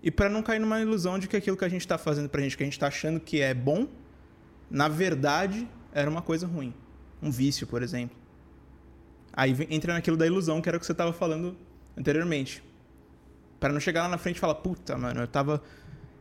E 0.02 0.12
para 0.12 0.30
não 0.30 0.44
cair 0.44 0.60
numa 0.60 0.80
ilusão 0.80 1.18
de 1.18 1.28
que 1.28 1.36
aquilo 1.36 1.58
que 1.58 1.66
a 1.66 1.70
gente 1.70 1.82
está 1.82 1.98
fazendo 1.98 2.30
pra 2.30 2.42
gente, 2.42 2.56
que 2.56 2.64
a 2.64 2.66
gente 2.66 2.74
está 2.74 2.88
achando 2.88 3.20
que 3.20 3.42
é 3.42 3.54
bom, 3.54 3.88
na 4.70 4.88
verdade 4.88 5.68
era 5.92 6.10
uma 6.10 6.22
coisa 6.22 6.46
ruim. 6.46 6.74
Um 7.22 7.32
vício, 7.32 7.66
por 7.66 7.82
exemplo. 7.82 8.16
Aí 9.34 9.56
entra 9.70 9.94
naquilo 9.94 10.18
da 10.18 10.26
ilusão, 10.26 10.62
que 10.62 10.70
era 10.70 10.78
o 10.78 10.80
que 10.80 10.86
você 10.86 10.92
estava 10.92 11.14
falando 11.14 11.56
anteriormente. 11.98 12.64
Para 13.60 13.74
não 13.74 13.80
chegar 13.80 14.04
lá 14.04 14.10
na 14.10 14.18
frente 14.18 14.38
e 14.38 14.40
falar, 14.40 14.56
puta, 14.56 14.98
mano, 14.98 15.22
eu 15.22 15.28
tava, 15.28 15.62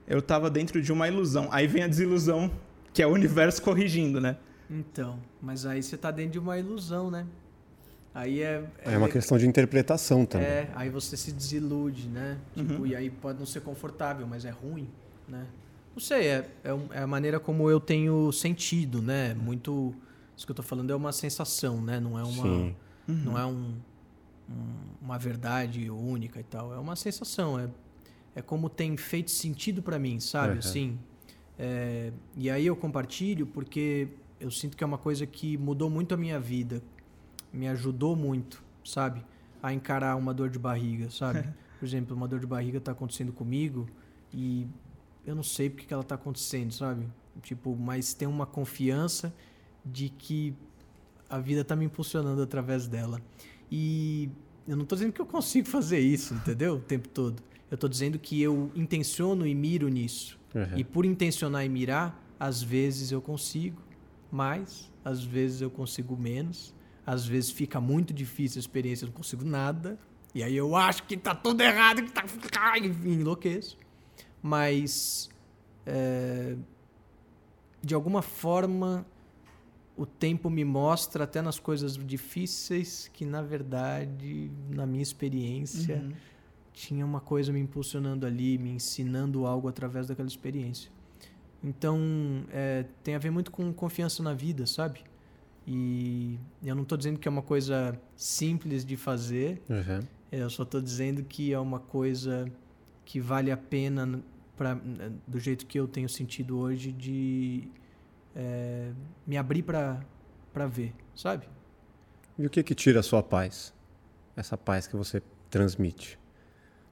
eu 0.06 0.22
tava 0.22 0.48
dentro 0.50 0.80
de 0.80 0.92
uma 0.92 1.06
ilusão. 1.08 1.48
Aí 1.50 1.66
vem 1.66 1.82
a 1.82 1.86
desilusão, 1.86 2.50
que 2.92 3.02
é 3.02 3.06
o 3.06 3.10
universo 3.10 3.60
corrigindo, 3.62 4.20
né? 4.20 4.36
Então, 4.70 5.20
mas 5.40 5.64
aí 5.66 5.82
você 5.82 5.96
tá 5.96 6.10
dentro 6.10 6.32
de 6.32 6.38
uma 6.38 6.58
ilusão, 6.58 7.10
né? 7.10 7.26
Aí 8.16 8.40
é, 8.40 8.64
é, 8.82 8.94
é 8.94 8.96
uma 8.96 9.10
questão 9.10 9.36
de 9.36 9.46
interpretação 9.46 10.24
também. 10.24 10.48
É, 10.48 10.70
aí 10.74 10.88
você 10.88 11.18
se 11.18 11.30
desilude, 11.30 12.08
né? 12.08 12.38
Tipo, 12.54 12.72
uhum. 12.72 12.86
E 12.86 12.96
aí 12.96 13.10
pode 13.10 13.38
não 13.38 13.44
ser 13.44 13.60
confortável, 13.60 14.26
mas 14.26 14.46
é 14.46 14.50
ruim, 14.50 14.88
né? 15.28 15.46
Não 15.94 16.00
sei, 16.00 16.28
é, 16.28 16.50
é, 16.64 16.70
é, 16.92 17.02
a 17.02 17.06
maneira 17.06 17.38
como 17.38 17.68
eu 17.70 17.78
tenho 17.78 18.32
sentido, 18.32 19.02
né? 19.02 19.34
Muito. 19.34 19.94
Isso 20.34 20.46
que 20.46 20.50
eu 20.50 20.56
tô 20.56 20.62
falando 20.62 20.90
é 20.90 20.96
uma 20.96 21.12
sensação, 21.12 21.82
né? 21.82 22.00
Não 22.00 22.18
é 22.18 22.22
uma. 22.22 22.46
Uhum. 22.46 22.74
Não 23.06 23.38
é 23.38 23.44
um, 23.44 23.74
um, 24.48 24.74
uma 25.02 25.18
verdade 25.18 25.90
única 25.90 26.40
e 26.40 26.44
tal. 26.44 26.72
É 26.72 26.78
uma 26.78 26.96
sensação. 26.96 27.60
É, 27.60 27.68
é 28.34 28.40
como 28.40 28.70
tem 28.70 28.96
feito 28.96 29.30
sentido 29.30 29.82
para 29.82 29.98
mim, 29.98 30.20
sabe? 30.20 30.54
Uhum. 30.54 30.58
Assim. 30.60 30.98
É, 31.58 32.10
e 32.34 32.48
aí 32.48 32.64
eu 32.64 32.76
compartilho 32.76 33.46
porque 33.46 34.08
eu 34.40 34.50
sinto 34.50 34.74
que 34.74 34.82
é 34.82 34.86
uma 34.86 34.96
coisa 34.96 35.26
que 35.26 35.58
mudou 35.58 35.90
muito 35.90 36.14
a 36.14 36.16
minha 36.16 36.40
vida 36.40 36.82
me 37.56 37.68
ajudou 37.68 38.14
muito, 38.14 38.62
sabe? 38.84 39.24
A 39.62 39.72
encarar 39.72 40.16
uma 40.16 40.32
dor 40.32 40.50
de 40.50 40.58
barriga, 40.58 41.10
sabe? 41.10 41.48
Por 41.78 41.84
exemplo, 41.84 42.16
uma 42.16 42.28
dor 42.28 42.40
de 42.40 42.46
barriga 42.46 42.78
está 42.78 42.92
acontecendo 42.92 43.32
comigo 43.32 43.86
e 44.32 44.66
eu 45.26 45.34
não 45.34 45.42
sei 45.42 45.68
porque 45.68 45.86
que 45.86 45.92
ela 45.92 46.02
está 46.02 46.14
acontecendo, 46.14 46.72
sabe? 46.72 47.06
Tipo, 47.42 47.76
mas 47.76 48.14
tem 48.14 48.26
uma 48.26 48.46
confiança 48.46 49.34
de 49.84 50.08
que 50.08 50.54
a 51.28 51.38
vida 51.38 51.62
está 51.62 51.74
me 51.74 51.84
impulsionando 51.84 52.40
através 52.40 52.86
dela. 52.86 53.20
E 53.70 54.30
eu 54.66 54.76
não 54.76 54.84
estou 54.84 54.96
dizendo 54.96 55.12
que 55.12 55.20
eu 55.20 55.26
consigo 55.26 55.68
fazer 55.68 55.98
isso, 55.98 56.34
entendeu? 56.34 56.76
O 56.76 56.80
tempo 56.80 57.08
todo. 57.08 57.42
Eu 57.70 57.74
estou 57.74 57.90
dizendo 57.90 58.18
que 58.18 58.40
eu 58.40 58.70
intenciono 58.74 59.46
e 59.46 59.54
miro 59.54 59.88
nisso. 59.88 60.38
Uhum. 60.54 60.78
E 60.78 60.84
por 60.84 61.04
intencionar 61.04 61.64
e 61.64 61.68
mirar, 61.68 62.22
às 62.38 62.62
vezes 62.62 63.10
eu 63.10 63.20
consigo 63.20 63.80
mais, 64.30 64.90
às 65.04 65.22
vezes 65.22 65.60
eu 65.60 65.70
consigo 65.70 66.16
menos. 66.16 66.74
Às 67.06 67.24
vezes 67.24 67.50
fica 67.50 67.80
muito 67.80 68.12
difícil 68.12 68.58
a 68.58 68.60
experiência, 68.60 69.04
eu 69.04 69.08
não 69.08 69.14
consigo 69.14 69.44
nada. 69.44 69.96
E 70.34 70.42
aí 70.42 70.56
eu 70.56 70.74
acho 70.74 71.04
que 71.04 71.16
tá 71.16 71.34
tudo 71.34 71.60
errado, 71.62 72.02
que 72.02 72.10
tá. 72.10 72.24
Enfim, 72.78 73.12
enlouqueço. 73.12 73.78
Mas. 74.42 75.30
É, 75.86 76.56
de 77.80 77.94
alguma 77.94 78.20
forma, 78.20 79.06
o 79.96 80.04
tempo 80.04 80.50
me 80.50 80.64
mostra, 80.64 81.24
até 81.24 81.40
nas 81.40 81.58
coisas 81.58 81.96
difíceis, 81.96 83.08
que 83.12 83.24
na 83.24 83.40
verdade, 83.40 84.50
na 84.68 84.84
minha 84.84 85.02
experiência, 85.02 85.96
uhum. 85.96 86.12
tinha 86.72 87.06
uma 87.06 87.20
coisa 87.20 87.52
me 87.52 87.60
impulsionando 87.60 88.26
ali, 88.26 88.58
me 88.58 88.70
ensinando 88.70 89.46
algo 89.46 89.68
através 89.68 90.08
daquela 90.08 90.28
experiência. 90.28 90.90
Então, 91.62 91.98
é, 92.50 92.84
tem 93.02 93.14
a 93.14 93.18
ver 93.18 93.30
muito 93.30 93.50
com 93.50 93.72
confiança 93.72 94.22
na 94.22 94.34
vida, 94.34 94.66
sabe? 94.66 95.00
E 95.66 96.38
eu 96.62 96.76
não 96.76 96.84
estou 96.84 96.96
dizendo 96.96 97.18
que 97.18 97.26
é 97.26 97.30
uma 97.30 97.42
coisa 97.42 97.98
simples 98.14 98.84
de 98.84 98.96
fazer, 98.96 99.60
uhum. 99.68 100.00
eu 100.30 100.48
só 100.48 100.62
estou 100.62 100.80
dizendo 100.80 101.24
que 101.24 101.52
é 101.52 101.58
uma 101.58 101.80
coisa 101.80 102.46
que 103.04 103.18
vale 103.18 103.50
a 103.50 103.56
pena, 103.56 104.22
pra, 104.56 104.78
do 105.26 105.40
jeito 105.40 105.66
que 105.66 105.78
eu 105.78 105.88
tenho 105.88 106.08
sentido 106.08 106.56
hoje, 106.56 106.92
de 106.92 107.68
é, 108.36 108.92
me 109.26 109.36
abrir 109.36 109.64
para 109.64 110.66
ver, 110.68 110.94
sabe? 111.16 111.48
E 112.38 112.46
o 112.46 112.50
que 112.50 112.62
que 112.62 112.74
tira 112.74 113.00
a 113.00 113.02
sua 113.02 113.22
paz? 113.22 113.74
Essa 114.36 114.56
paz 114.56 114.86
que 114.86 114.94
você 114.94 115.20
transmite? 115.50 116.16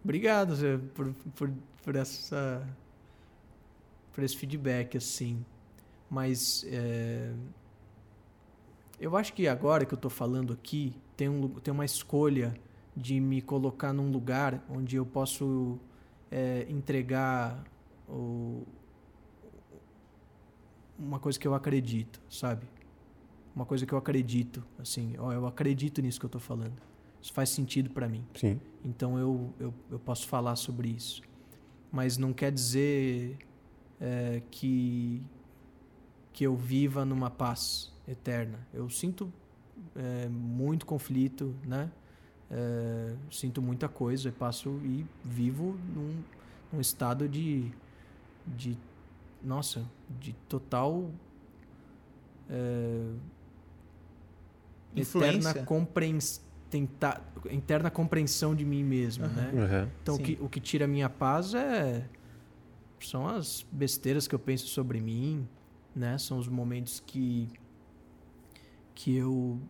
Obrigado 0.02 0.56
Zé, 0.56 0.78
por, 0.94 1.14
por, 1.36 1.52
por, 1.84 1.94
essa, 1.94 2.66
por 4.12 4.24
esse 4.24 4.36
feedback, 4.36 4.96
assim. 4.96 5.44
Mas... 6.10 6.66
É, 6.68 7.32
eu 9.04 9.18
acho 9.18 9.34
que 9.34 9.46
agora 9.46 9.84
que 9.84 9.92
eu 9.92 9.96
estou 9.96 10.10
falando 10.10 10.50
aqui, 10.50 10.96
tem, 11.14 11.28
um, 11.28 11.46
tem 11.60 11.72
uma 11.72 11.84
escolha 11.84 12.54
de 12.96 13.20
me 13.20 13.42
colocar 13.42 13.92
num 13.92 14.10
lugar 14.10 14.64
onde 14.66 14.96
eu 14.96 15.04
posso 15.04 15.78
é, 16.30 16.64
entregar 16.70 17.62
o, 18.08 18.62
uma 20.98 21.18
coisa 21.18 21.38
que 21.38 21.46
eu 21.46 21.52
acredito, 21.52 22.18
sabe? 22.30 22.66
Uma 23.54 23.66
coisa 23.66 23.84
que 23.84 23.92
eu 23.92 23.98
acredito, 23.98 24.64
assim, 24.78 25.14
ó, 25.18 25.30
eu 25.34 25.46
acredito 25.46 26.00
nisso 26.00 26.18
que 26.18 26.24
eu 26.24 26.28
estou 26.28 26.40
falando. 26.40 26.80
Isso 27.20 27.32
faz 27.34 27.50
sentido 27.50 27.90
para 27.90 28.08
mim. 28.08 28.24
Sim. 28.34 28.58
Então 28.82 29.18
eu, 29.18 29.52
eu, 29.60 29.74
eu 29.90 29.98
posso 29.98 30.26
falar 30.26 30.56
sobre 30.56 30.88
isso. 30.88 31.20
Mas 31.92 32.16
não 32.16 32.32
quer 32.32 32.50
dizer 32.50 33.36
é, 34.00 34.40
que, 34.50 35.22
que 36.32 36.44
eu 36.44 36.56
viva 36.56 37.04
numa 37.04 37.28
paz 37.28 37.93
eterna. 38.06 38.58
Eu 38.72 38.88
sinto 38.88 39.32
é, 39.96 40.28
muito 40.28 40.86
conflito, 40.86 41.54
né? 41.64 41.90
É, 42.50 43.14
sinto 43.30 43.62
muita 43.62 43.88
coisa, 43.88 44.30
passo 44.30 44.80
e 44.84 45.04
vivo 45.24 45.78
num, 45.94 46.22
num 46.72 46.80
estado 46.80 47.28
de, 47.28 47.70
de, 48.46 48.76
nossa, 49.42 49.84
de 50.20 50.34
total 50.48 51.10
é, 52.48 53.12
eterna 54.94 55.54
compreensão 55.64 56.44
tentar 56.74 57.24
interna 57.52 57.88
compreensão 57.88 58.52
de 58.52 58.64
mim 58.64 58.82
mesmo, 58.82 59.26
uhum. 59.26 59.32
né? 59.32 59.50
Uhum. 59.52 59.90
Então 60.02 60.14
o 60.16 60.18
que, 60.18 60.38
o 60.40 60.48
que 60.48 60.58
tira 60.58 60.86
a 60.86 60.88
minha 60.88 61.08
paz 61.08 61.54
é 61.54 62.04
são 62.98 63.28
as 63.28 63.64
besteiras 63.70 64.26
que 64.26 64.34
eu 64.34 64.40
penso 64.40 64.66
sobre 64.66 65.00
mim, 65.00 65.46
né? 65.94 66.18
São 66.18 66.36
os 66.36 66.48
momentos 66.48 66.98
que 66.98 67.48
que 68.94 69.14
eu 69.14 69.60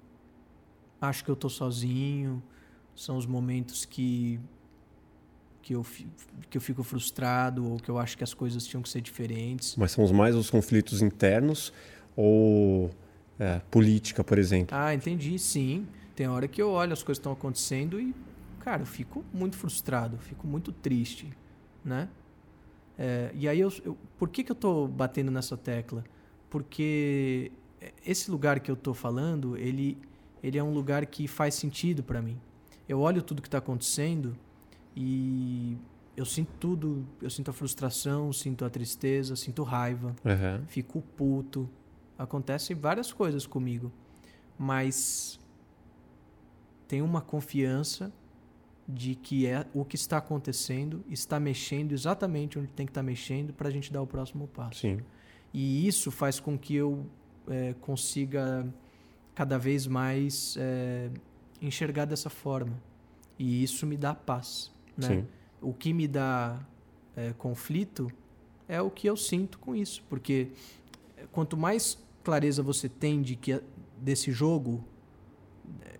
acho 1.00 1.24
que 1.24 1.30
eu 1.30 1.36
tô 1.36 1.48
sozinho, 1.48 2.42
são 2.94 3.16
os 3.16 3.26
momentos 3.26 3.84
que 3.84 4.40
que 5.62 5.74
eu, 5.74 5.86
que 6.50 6.58
eu 6.58 6.60
fico 6.60 6.82
frustrado 6.82 7.66
ou 7.66 7.78
que 7.78 7.90
eu 7.90 7.98
acho 7.98 8.18
que 8.18 8.22
as 8.22 8.34
coisas 8.34 8.66
tinham 8.66 8.82
que 8.82 8.88
ser 8.88 9.00
diferentes. 9.00 9.76
Mas 9.76 9.92
são 9.92 10.04
os 10.04 10.12
mais 10.12 10.36
os 10.36 10.50
conflitos 10.50 11.00
internos 11.00 11.72
ou 12.14 12.90
é, 13.38 13.60
política, 13.70 14.22
por 14.22 14.38
exemplo? 14.38 14.76
Ah, 14.76 14.94
entendi, 14.94 15.38
sim. 15.38 15.86
Tem 16.14 16.28
hora 16.28 16.46
que 16.46 16.60
eu 16.60 16.70
olho 16.70 16.92
as 16.92 17.02
coisas 17.02 17.18
estão 17.18 17.32
acontecendo 17.32 17.98
e, 17.98 18.14
cara, 18.60 18.82
eu 18.82 18.86
fico 18.86 19.24
muito 19.32 19.56
frustrado, 19.56 20.18
fico 20.18 20.46
muito 20.46 20.70
triste, 20.70 21.32
né? 21.82 22.10
É, 22.98 23.30
e 23.34 23.48
aí, 23.48 23.58
eu, 23.58 23.72
eu, 23.84 23.96
por 24.18 24.28
que, 24.28 24.44
que 24.44 24.52
eu 24.52 24.54
estou 24.54 24.86
batendo 24.86 25.30
nessa 25.30 25.56
tecla? 25.56 26.04
Porque 26.50 27.50
esse 28.04 28.30
lugar 28.30 28.60
que 28.60 28.70
eu 28.70 28.74
estou 28.74 28.94
falando, 28.94 29.56
ele, 29.56 29.98
ele 30.42 30.58
é 30.58 30.62
um 30.62 30.72
lugar 30.72 31.04
que 31.06 31.26
faz 31.26 31.54
sentido 31.54 32.02
para 32.02 32.22
mim. 32.22 32.38
Eu 32.88 33.00
olho 33.00 33.22
tudo 33.22 33.40
que 33.40 33.48
está 33.48 33.58
acontecendo 33.58 34.36
e 34.94 35.76
eu 36.16 36.24
sinto 36.24 36.52
tudo. 36.60 37.06
Eu 37.20 37.30
sinto 37.30 37.50
a 37.50 37.52
frustração, 37.52 38.32
sinto 38.32 38.64
a 38.64 38.70
tristeza, 38.70 39.36
sinto 39.36 39.62
raiva, 39.62 40.14
uhum. 40.24 40.66
fico 40.66 41.02
puto. 41.16 41.68
Acontecem 42.16 42.76
várias 42.76 43.12
coisas 43.12 43.46
comigo, 43.46 43.90
mas 44.58 45.40
tem 46.86 47.02
uma 47.02 47.20
confiança 47.20 48.12
de 48.86 49.14
que 49.14 49.46
é 49.46 49.66
o 49.72 49.84
que 49.84 49.96
está 49.96 50.18
acontecendo 50.18 51.02
está 51.08 51.40
mexendo 51.40 51.92
exatamente 51.92 52.58
onde 52.58 52.68
tem 52.68 52.84
que 52.84 52.90
estar 52.90 53.00
tá 53.00 53.06
mexendo 53.06 53.52
para 53.52 53.68
a 53.68 53.70
gente 53.70 53.92
dar 53.92 54.02
o 54.02 54.06
próximo 54.06 54.46
passo. 54.46 54.80
Sim. 54.80 55.00
E 55.52 55.86
isso 55.86 56.10
faz 56.10 56.38
com 56.38 56.58
que 56.58 56.74
eu 56.74 57.06
é, 57.48 57.74
consiga 57.80 58.66
cada 59.34 59.58
vez 59.58 59.86
mais 59.86 60.56
é, 60.58 61.10
enxergar 61.60 62.04
dessa 62.04 62.30
forma. 62.30 62.80
E 63.38 63.62
isso 63.62 63.86
me 63.86 63.96
dá 63.96 64.14
paz. 64.14 64.72
Né? 64.96 65.24
O 65.60 65.72
que 65.72 65.92
me 65.92 66.06
dá 66.06 66.60
é, 67.16 67.32
conflito 67.32 68.10
é 68.68 68.80
o 68.80 68.90
que 68.90 69.08
eu 69.08 69.16
sinto 69.16 69.58
com 69.58 69.74
isso. 69.74 70.02
Porque 70.08 70.50
quanto 71.32 71.56
mais 71.56 71.98
clareza 72.22 72.62
você 72.62 72.88
tem 72.88 73.22
de 73.22 73.36
que 73.36 73.60
desse 73.98 74.30
jogo 74.32 74.84
é, 75.82 75.98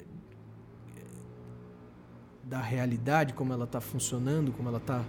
da 2.45 2.61
realidade, 2.61 3.35
como 3.35 3.53
ela 3.53 3.65
está 3.65 3.81
funcionando, 3.81 4.53
como 4.53 4.69
ela 4.69 4.79
está 4.79 5.05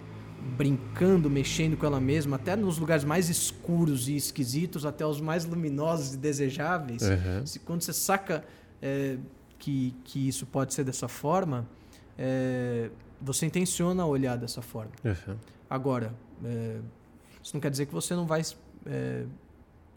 brincando, 0.45 1.29
mexendo 1.29 1.75
com 1.75 1.85
ela 1.85 1.99
mesma, 1.99 2.35
até 2.35 2.55
nos 2.55 2.77
lugares 2.77 3.03
mais 3.03 3.29
escuros 3.29 4.07
e 4.07 4.15
esquisitos, 4.15 4.85
até 4.85 5.05
os 5.05 5.19
mais 5.19 5.43
luminosos 5.45 6.13
e 6.13 6.17
desejáveis. 6.17 7.01
Uhum. 7.01 7.45
Se, 7.45 7.59
quando 7.59 7.81
você 7.81 7.91
saca 7.91 8.45
é, 8.81 9.17
que, 9.57 9.95
que 10.03 10.27
isso 10.27 10.45
pode 10.45 10.73
ser 10.73 10.83
dessa 10.83 11.07
forma, 11.07 11.67
é, 12.17 12.91
você 13.19 13.45
intenciona 13.45 14.05
olhar 14.05 14.37
dessa 14.37 14.61
forma. 14.61 14.91
Uhum. 15.03 15.35
Agora, 15.69 16.13
é, 16.43 16.79
isso 17.41 17.53
não 17.55 17.61
quer 17.61 17.71
dizer 17.71 17.87
que 17.87 17.93
você 17.93 18.13
não 18.13 18.27
vai 18.27 18.41
é, 18.85 19.25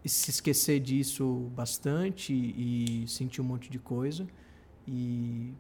se 0.07 0.31
esquecer 0.31 0.81
disso 0.81 1.51
bastante 1.55 2.33
e, 2.33 3.05
e 3.05 3.09
sentir 3.09 3.43
um 3.43 3.45
monte 3.45 3.71
de 3.71 3.79
coisa 3.79 4.27
e, 4.87 5.53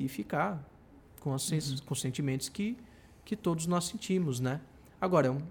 e 0.00 0.08
ficar 0.08 0.66
com, 1.20 1.34
os, 1.34 1.50
uhum. 1.50 1.76
com 1.84 1.92
os 1.92 2.00
sentimentos 2.00 2.48
que, 2.48 2.76
que 3.28 3.36
todos 3.36 3.66
nós 3.66 3.84
sentimos, 3.84 4.40
né? 4.40 4.58
Agora, 4.98 5.26
é 5.26 5.30
um, 5.30 5.42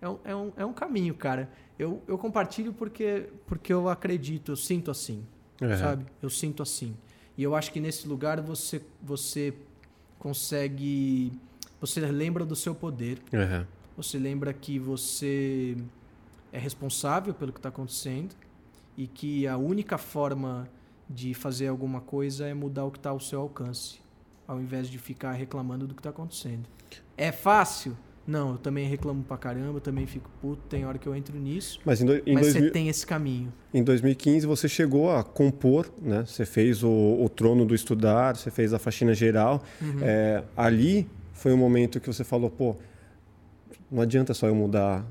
é 0.00 0.08
um, 0.08 0.18
é 0.24 0.34
um, 0.34 0.52
é 0.56 0.64
um 0.64 0.72
caminho, 0.72 1.14
cara. 1.14 1.50
Eu, 1.78 2.02
eu 2.08 2.16
compartilho 2.16 2.72
porque, 2.72 3.28
porque 3.46 3.70
eu 3.70 3.90
acredito, 3.90 4.52
eu 4.52 4.56
sinto 4.56 4.90
assim, 4.90 5.22
uhum. 5.60 5.76
sabe? 5.76 6.06
Eu 6.22 6.30
sinto 6.30 6.62
assim. 6.62 6.96
E 7.36 7.42
eu 7.42 7.54
acho 7.54 7.70
que 7.70 7.78
nesse 7.78 8.08
lugar 8.08 8.40
você, 8.40 8.80
você 9.02 9.52
consegue. 10.18 11.30
Você 11.78 12.00
lembra 12.00 12.46
do 12.46 12.56
seu 12.56 12.74
poder. 12.74 13.18
Uhum. 13.30 13.66
Você 13.98 14.18
lembra 14.18 14.54
que 14.54 14.78
você 14.78 15.76
é 16.50 16.58
responsável 16.58 17.34
pelo 17.34 17.52
que 17.52 17.58
está 17.58 17.68
acontecendo 17.68 18.34
e 18.96 19.06
que 19.06 19.46
a 19.46 19.58
única 19.58 19.98
forma 19.98 20.66
de 21.10 21.34
fazer 21.34 21.66
alguma 21.66 22.00
coisa 22.00 22.46
é 22.46 22.54
mudar 22.54 22.86
o 22.86 22.90
que 22.90 22.96
está 22.96 23.10
ao 23.10 23.20
seu 23.20 23.42
alcance, 23.42 24.00
ao 24.46 24.60
invés 24.60 24.88
de 24.88 24.98
ficar 24.98 25.32
reclamando 25.32 25.86
do 25.86 25.94
que 25.94 26.00
está 26.00 26.10
acontecendo. 26.10 26.64
É 27.16 27.32
fácil? 27.32 27.96
Não, 28.26 28.52
eu 28.52 28.58
também 28.58 28.88
reclamo 28.88 29.22
pra 29.22 29.36
caramba, 29.36 29.76
eu 29.76 29.80
também 29.80 30.06
fico 30.06 30.30
puto, 30.40 30.62
tem 30.68 30.86
hora 30.86 30.96
que 30.96 31.06
eu 31.06 31.14
entro 31.14 31.38
nisso. 31.38 31.78
Mas, 31.84 32.00
em 32.00 32.06
do, 32.06 32.14
em 32.26 32.34
mas 32.34 32.46
2000, 32.46 32.62
você 32.62 32.70
tem 32.70 32.88
esse 32.88 33.06
caminho. 33.06 33.52
Em 33.72 33.82
2015 33.82 34.46
você 34.46 34.66
chegou 34.66 35.10
a 35.14 35.22
compor, 35.22 35.90
né? 36.00 36.24
Você 36.26 36.46
fez 36.46 36.82
o, 36.82 36.88
o 36.88 37.28
Trono 37.28 37.66
do 37.66 37.74
Estudar, 37.74 38.36
você 38.36 38.50
fez 38.50 38.72
a 38.72 38.78
Faxina 38.78 39.12
Geral. 39.12 39.62
Uhum. 39.80 39.98
É, 40.00 40.42
ali 40.56 41.06
foi 41.34 41.52
um 41.52 41.58
momento 41.58 42.00
que 42.00 42.06
você 42.06 42.24
falou, 42.24 42.48
pô, 42.48 42.76
não 43.90 44.00
adianta 44.00 44.32
só 44.32 44.46
eu 44.46 44.54
mudar 44.54 45.06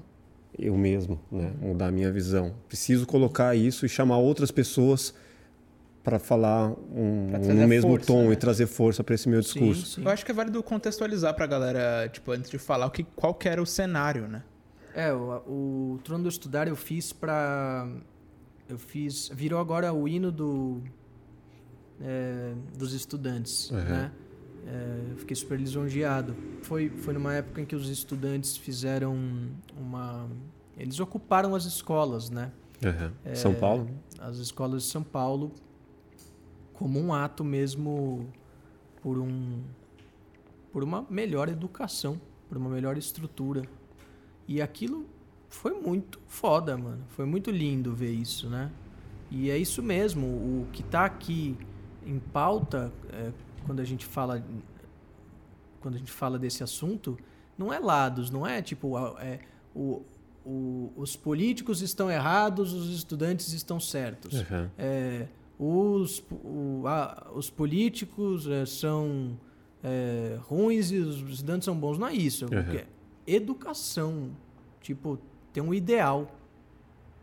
eu 0.57 0.75
mesmo, 0.75 1.19
né? 1.31 1.51
Mudar 1.61 1.87
a 1.87 1.91
minha 1.91 2.11
visão. 2.11 2.53
Preciso 2.67 3.05
colocar 3.05 3.55
isso 3.55 3.85
e 3.85 3.89
chamar 3.89 4.17
outras 4.17 4.49
pessoas 4.51 5.13
para 6.03 6.19
falar 6.19 6.71
um, 6.91 7.31
no 7.31 7.67
mesmo 7.67 7.91
força, 7.91 8.05
tom 8.05 8.27
né? 8.27 8.33
e 8.33 8.35
trazer 8.35 8.67
força 8.67 9.03
para 9.03 9.15
esse 9.15 9.29
meu 9.29 9.39
discurso. 9.39 9.85
Sim, 9.85 9.95
sim. 9.95 10.03
Eu 10.03 10.11
acho 10.11 10.25
que 10.25 10.31
é 10.31 10.33
válido 10.33 10.61
contextualizar 10.61 11.33
para 11.33 11.45
a 11.45 11.47
galera, 11.47 12.09
tipo, 12.09 12.31
antes 12.31 12.51
de 12.51 12.57
falar 12.57 12.87
o 12.87 12.91
que, 12.91 13.03
qual 13.03 13.33
que 13.33 13.47
era 13.47 13.61
o 13.61 13.65
cenário, 13.65 14.27
né? 14.27 14.43
É, 14.93 15.13
o, 15.13 15.95
o 15.95 15.99
Trono 16.03 16.23
do 16.23 16.29
Estudar 16.29 16.67
eu 16.67 16.75
fiz 16.75 17.13
para 17.13 17.87
eu 18.69 18.77
fiz 18.77 19.29
virou 19.33 19.59
agora 19.59 19.91
o 19.91 20.07
hino 20.07 20.31
do 20.31 20.81
é, 22.01 22.53
dos 22.77 22.93
estudantes, 22.93 23.71
uhum. 23.71 23.77
né? 23.77 24.11
É, 24.67 25.15
fiquei 25.17 25.35
super 25.35 25.59
lisonjeado. 25.59 26.35
Foi 26.61 26.89
foi 26.89 27.13
numa 27.13 27.33
época 27.33 27.61
em 27.61 27.65
que 27.65 27.75
os 27.75 27.89
estudantes 27.89 28.55
fizeram 28.55 29.17
uma 29.75 30.29
eles 30.77 30.99
ocuparam 30.99 31.55
as 31.55 31.65
escolas, 31.65 32.29
né? 32.29 32.51
Uhum. 32.83 33.11
É, 33.25 33.35
São 33.35 33.53
Paulo? 33.53 33.89
As 34.19 34.37
escolas 34.37 34.83
de 34.83 34.89
São 34.89 35.01
Paulo 35.01 35.51
como 36.73 36.99
um 36.99 37.13
ato 37.13 37.43
mesmo 37.43 38.27
por 39.01 39.17
um 39.17 39.61
por 40.71 40.83
uma 40.83 41.05
melhor 41.07 41.49
educação, 41.49 42.19
por 42.49 42.57
uma 42.57 42.69
melhor 42.69 42.97
estrutura. 42.97 43.63
E 44.47 44.59
aquilo 44.59 45.05
foi 45.47 45.79
muito 45.79 46.19
foda, 46.27 46.75
mano. 46.75 47.03
Foi 47.09 47.25
muito 47.25 47.51
lindo 47.51 47.93
ver 47.93 48.11
isso, 48.11 48.49
né? 48.49 48.71
E 49.29 49.51
é 49.51 49.57
isso 49.57 49.83
mesmo. 49.83 50.25
O 50.25 50.67
que 50.73 50.81
está 50.81 51.05
aqui 51.05 51.55
em 52.03 52.17
pauta, 52.17 52.91
é, 53.11 53.31
quando 53.65 53.79
a 53.79 53.83
gente 53.83 54.05
fala 54.05 54.43
quando 55.79 55.95
a 55.95 55.97
gente 55.97 56.11
fala 56.11 56.39
desse 56.39 56.63
assunto, 56.63 57.17
não 57.57 57.71
é 57.71 57.77
lados, 57.77 58.31
não 58.31 58.47
é 58.47 58.61
tipo 58.61 58.97
é, 59.19 59.39
o, 59.75 60.01
o, 60.45 60.93
os 60.95 61.15
políticos 61.15 61.81
estão 61.81 62.09
errados, 62.09 62.71
os 62.71 62.89
estudantes 62.89 63.51
estão 63.51 63.79
certos. 63.79 64.33
Uhum. 64.33 64.69
É, 64.77 65.27
os, 65.57 66.23
o, 66.31 66.83
a, 66.87 67.31
os 67.35 67.49
políticos 67.49 68.47
é, 68.47 68.65
são 68.65 69.37
é, 69.83 70.37
ruins 70.41 70.91
e 70.91 70.97
os 70.97 71.17
estudantes 71.29 71.65
são 71.65 71.77
bons. 71.77 71.97
Não 71.97 72.07
é 72.07 72.13
isso. 72.13 72.45
Uhum. 72.45 72.77
É 72.77 72.85
educação. 73.25 74.31
Tipo, 74.81 75.19
tem 75.51 75.61
um 75.61 75.73
ideal. 75.73 76.35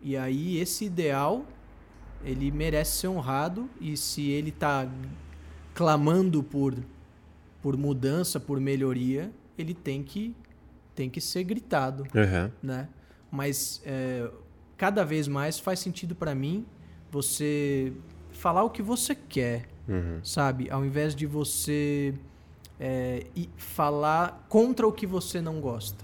E 0.02 0.16
aí 0.16 0.59
esse 0.59 0.85
ideal, 0.85 1.44
ele 2.24 2.51
merece 2.51 2.98
ser 2.98 3.09
honrado. 3.09 3.69
E 3.81 3.97
se 3.97 4.28
ele 4.31 4.51
está 4.51 4.89
clamando 5.74 6.43
por, 6.43 6.74
por 7.61 7.77
mudança, 7.77 8.39
por 8.39 8.61
melhoria, 8.61 9.32
ele 9.59 9.74
tem 9.74 10.02
que, 10.02 10.35
tem 10.94 11.11
que 11.11 11.20
ser 11.20 11.44
gritado. 11.44 12.05
Uhum. 12.15 12.51
Né? 12.62 12.89
Mas 13.31 13.82
é, 13.85 14.31
cada 14.77 15.05
vez 15.05 15.28
mais 15.28 15.59
faz 15.59 15.81
sentido 15.81 16.15
para 16.15 16.35
mim 16.35 16.65
você 17.11 17.93
falar 18.41 18.65
o 18.65 18.71
que 18.71 18.83
você 18.83 19.15
quer, 19.15 19.69
uhum. 19.87 20.19
sabe? 20.25 20.71
Ao 20.71 20.83
invés 20.85 21.15
de 21.15 21.27
você 21.27 22.15
é, 22.79 23.27
falar 23.59 24.47
contra 24.49 24.89
o 24.89 24.93
que 24.93 25.07
você 25.07 25.43
não 25.43 25.61
gosta, 25.61 26.03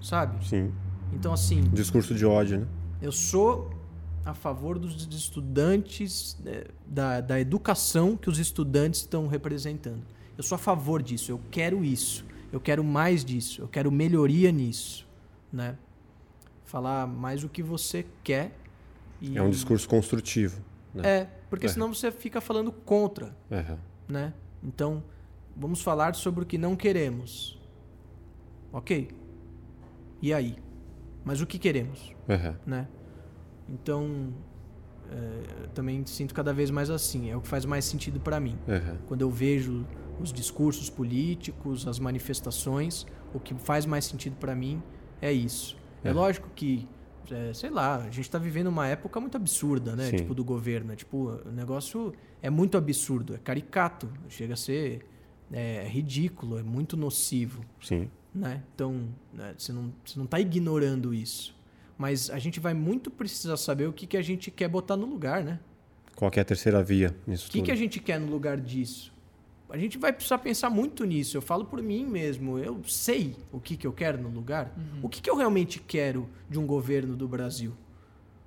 sabe? 0.00 0.46
Sim. 0.46 0.72
Então, 1.12 1.32
assim. 1.32 1.62
Discurso 1.72 2.14
de 2.14 2.24
ódio, 2.24 2.60
né? 2.60 2.66
Eu 3.02 3.10
sou 3.10 3.68
a 4.24 4.32
favor 4.32 4.78
dos 4.78 5.06
estudantes, 5.10 6.38
né, 6.42 6.64
da, 6.86 7.20
da 7.20 7.40
educação 7.40 8.16
que 8.16 8.30
os 8.30 8.38
estudantes 8.38 9.00
estão 9.00 9.26
representando. 9.26 10.02
Eu 10.38 10.44
sou 10.44 10.54
a 10.54 10.58
favor 10.58 11.02
disso, 11.02 11.32
eu 11.32 11.40
quero 11.50 11.84
isso, 11.84 12.24
eu 12.52 12.60
quero 12.60 12.82
mais 12.84 13.24
disso, 13.24 13.60
eu 13.60 13.68
quero 13.68 13.90
melhoria 13.90 14.52
nisso, 14.52 15.06
né? 15.52 15.76
Falar 16.64 17.06
mais 17.06 17.42
o 17.44 17.48
que 17.48 17.62
você 17.62 18.06
quer. 18.22 18.56
E... 19.20 19.36
É 19.36 19.42
um 19.42 19.50
discurso 19.50 19.88
construtivo. 19.88 20.60
Né? 20.94 21.02
É, 21.08 21.24
porque 21.50 21.68
senão 21.68 21.92
você 21.92 22.12
fica 22.12 22.40
falando 22.40 22.70
contra. 22.70 23.36
Uhum. 23.50 23.78
Né? 24.08 24.32
Então, 24.62 25.02
vamos 25.56 25.82
falar 25.82 26.14
sobre 26.14 26.44
o 26.44 26.46
que 26.46 26.56
não 26.56 26.76
queremos. 26.76 27.60
Ok. 28.72 29.08
E 30.22 30.32
aí? 30.32 30.56
Mas 31.24 31.40
o 31.40 31.46
que 31.46 31.58
queremos? 31.58 32.14
Uhum. 32.28 32.54
Né? 32.66 32.88
Então, 33.68 34.32
é, 35.10 35.66
também 35.74 36.04
sinto 36.06 36.34
cada 36.34 36.52
vez 36.52 36.70
mais 36.70 36.90
assim. 36.90 37.30
É 37.30 37.36
o 37.36 37.40
que 37.40 37.48
faz 37.48 37.64
mais 37.64 37.84
sentido 37.84 38.20
para 38.20 38.38
mim. 38.38 38.58
Uhum. 38.68 38.98
Quando 39.06 39.20
eu 39.22 39.30
vejo 39.30 39.86
os 40.20 40.32
discursos 40.32 40.88
políticos, 40.88 41.86
as 41.88 41.98
manifestações, 41.98 43.06
o 43.32 43.40
que 43.40 43.54
faz 43.54 43.84
mais 43.84 44.04
sentido 44.04 44.36
para 44.36 44.54
mim 44.54 44.82
é 45.20 45.32
isso. 45.32 45.76
É 46.04 46.12
lógico 46.12 46.50
que 46.54 46.86
é, 47.30 47.52
sei 47.54 47.70
lá, 47.70 47.96
a 47.96 48.10
gente 48.10 48.20
está 48.20 48.38
vivendo 48.38 48.66
uma 48.68 48.86
época 48.86 49.20
muito 49.20 49.36
absurda, 49.36 49.94
né? 49.94 50.10
Sim. 50.10 50.16
Tipo, 50.16 50.34
do 50.34 50.44
governo. 50.44 50.88
Né? 50.88 50.96
Tipo, 50.96 51.40
o 51.44 51.52
negócio 51.52 52.12
é 52.42 52.50
muito 52.50 52.76
absurdo, 52.76 53.34
é 53.34 53.38
caricato, 53.38 54.08
chega 54.28 54.54
a 54.54 54.56
ser 54.56 55.06
é, 55.52 55.86
ridículo, 55.88 56.58
é 56.58 56.62
muito 56.62 56.96
nocivo. 56.96 57.64
Sim. 57.80 58.10
Né? 58.34 58.62
Então, 58.74 59.08
né, 59.32 59.54
você 59.56 59.72
não, 59.72 59.92
você 60.04 60.18
não 60.18 60.24
está 60.24 60.40
ignorando 60.40 61.14
isso. 61.14 61.54
Mas 61.96 62.28
a 62.28 62.38
gente 62.38 62.58
vai 62.58 62.74
muito 62.74 63.10
precisar 63.10 63.56
saber 63.56 63.86
o 63.86 63.92
que, 63.92 64.06
que 64.06 64.16
a 64.16 64.22
gente 64.22 64.50
quer 64.50 64.68
botar 64.68 64.96
no 64.96 65.06
lugar, 65.06 65.44
né? 65.44 65.60
Qual 66.16 66.30
é 66.34 66.40
a 66.40 66.44
terceira 66.44 66.82
via 66.82 67.14
nisso 67.26 67.46
O 67.48 67.50
que, 67.50 67.58
tudo? 67.58 67.66
que 67.66 67.72
a 67.72 67.76
gente 67.76 68.00
quer 68.00 68.18
no 68.18 68.30
lugar 68.30 68.60
disso? 68.60 69.13
A 69.74 69.76
gente 69.76 69.98
vai 69.98 70.12
precisar 70.12 70.38
pensar 70.38 70.70
muito 70.70 71.04
nisso. 71.04 71.36
Eu 71.36 71.42
falo 71.42 71.64
por 71.64 71.82
mim 71.82 72.06
mesmo. 72.06 72.60
Eu 72.60 72.80
sei 72.84 73.34
o 73.50 73.58
que, 73.58 73.76
que 73.76 73.84
eu 73.84 73.92
quero 73.92 74.22
no 74.22 74.28
lugar. 74.28 74.72
Uhum. 74.76 75.00
O 75.02 75.08
que, 75.08 75.20
que 75.20 75.28
eu 75.28 75.34
realmente 75.34 75.80
quero 75.80 76.28
de 76.48 76.60
um 76.60 76.64
governo 76.64 77.16
do 77.16 77.26
Brasil. 77.26 77.72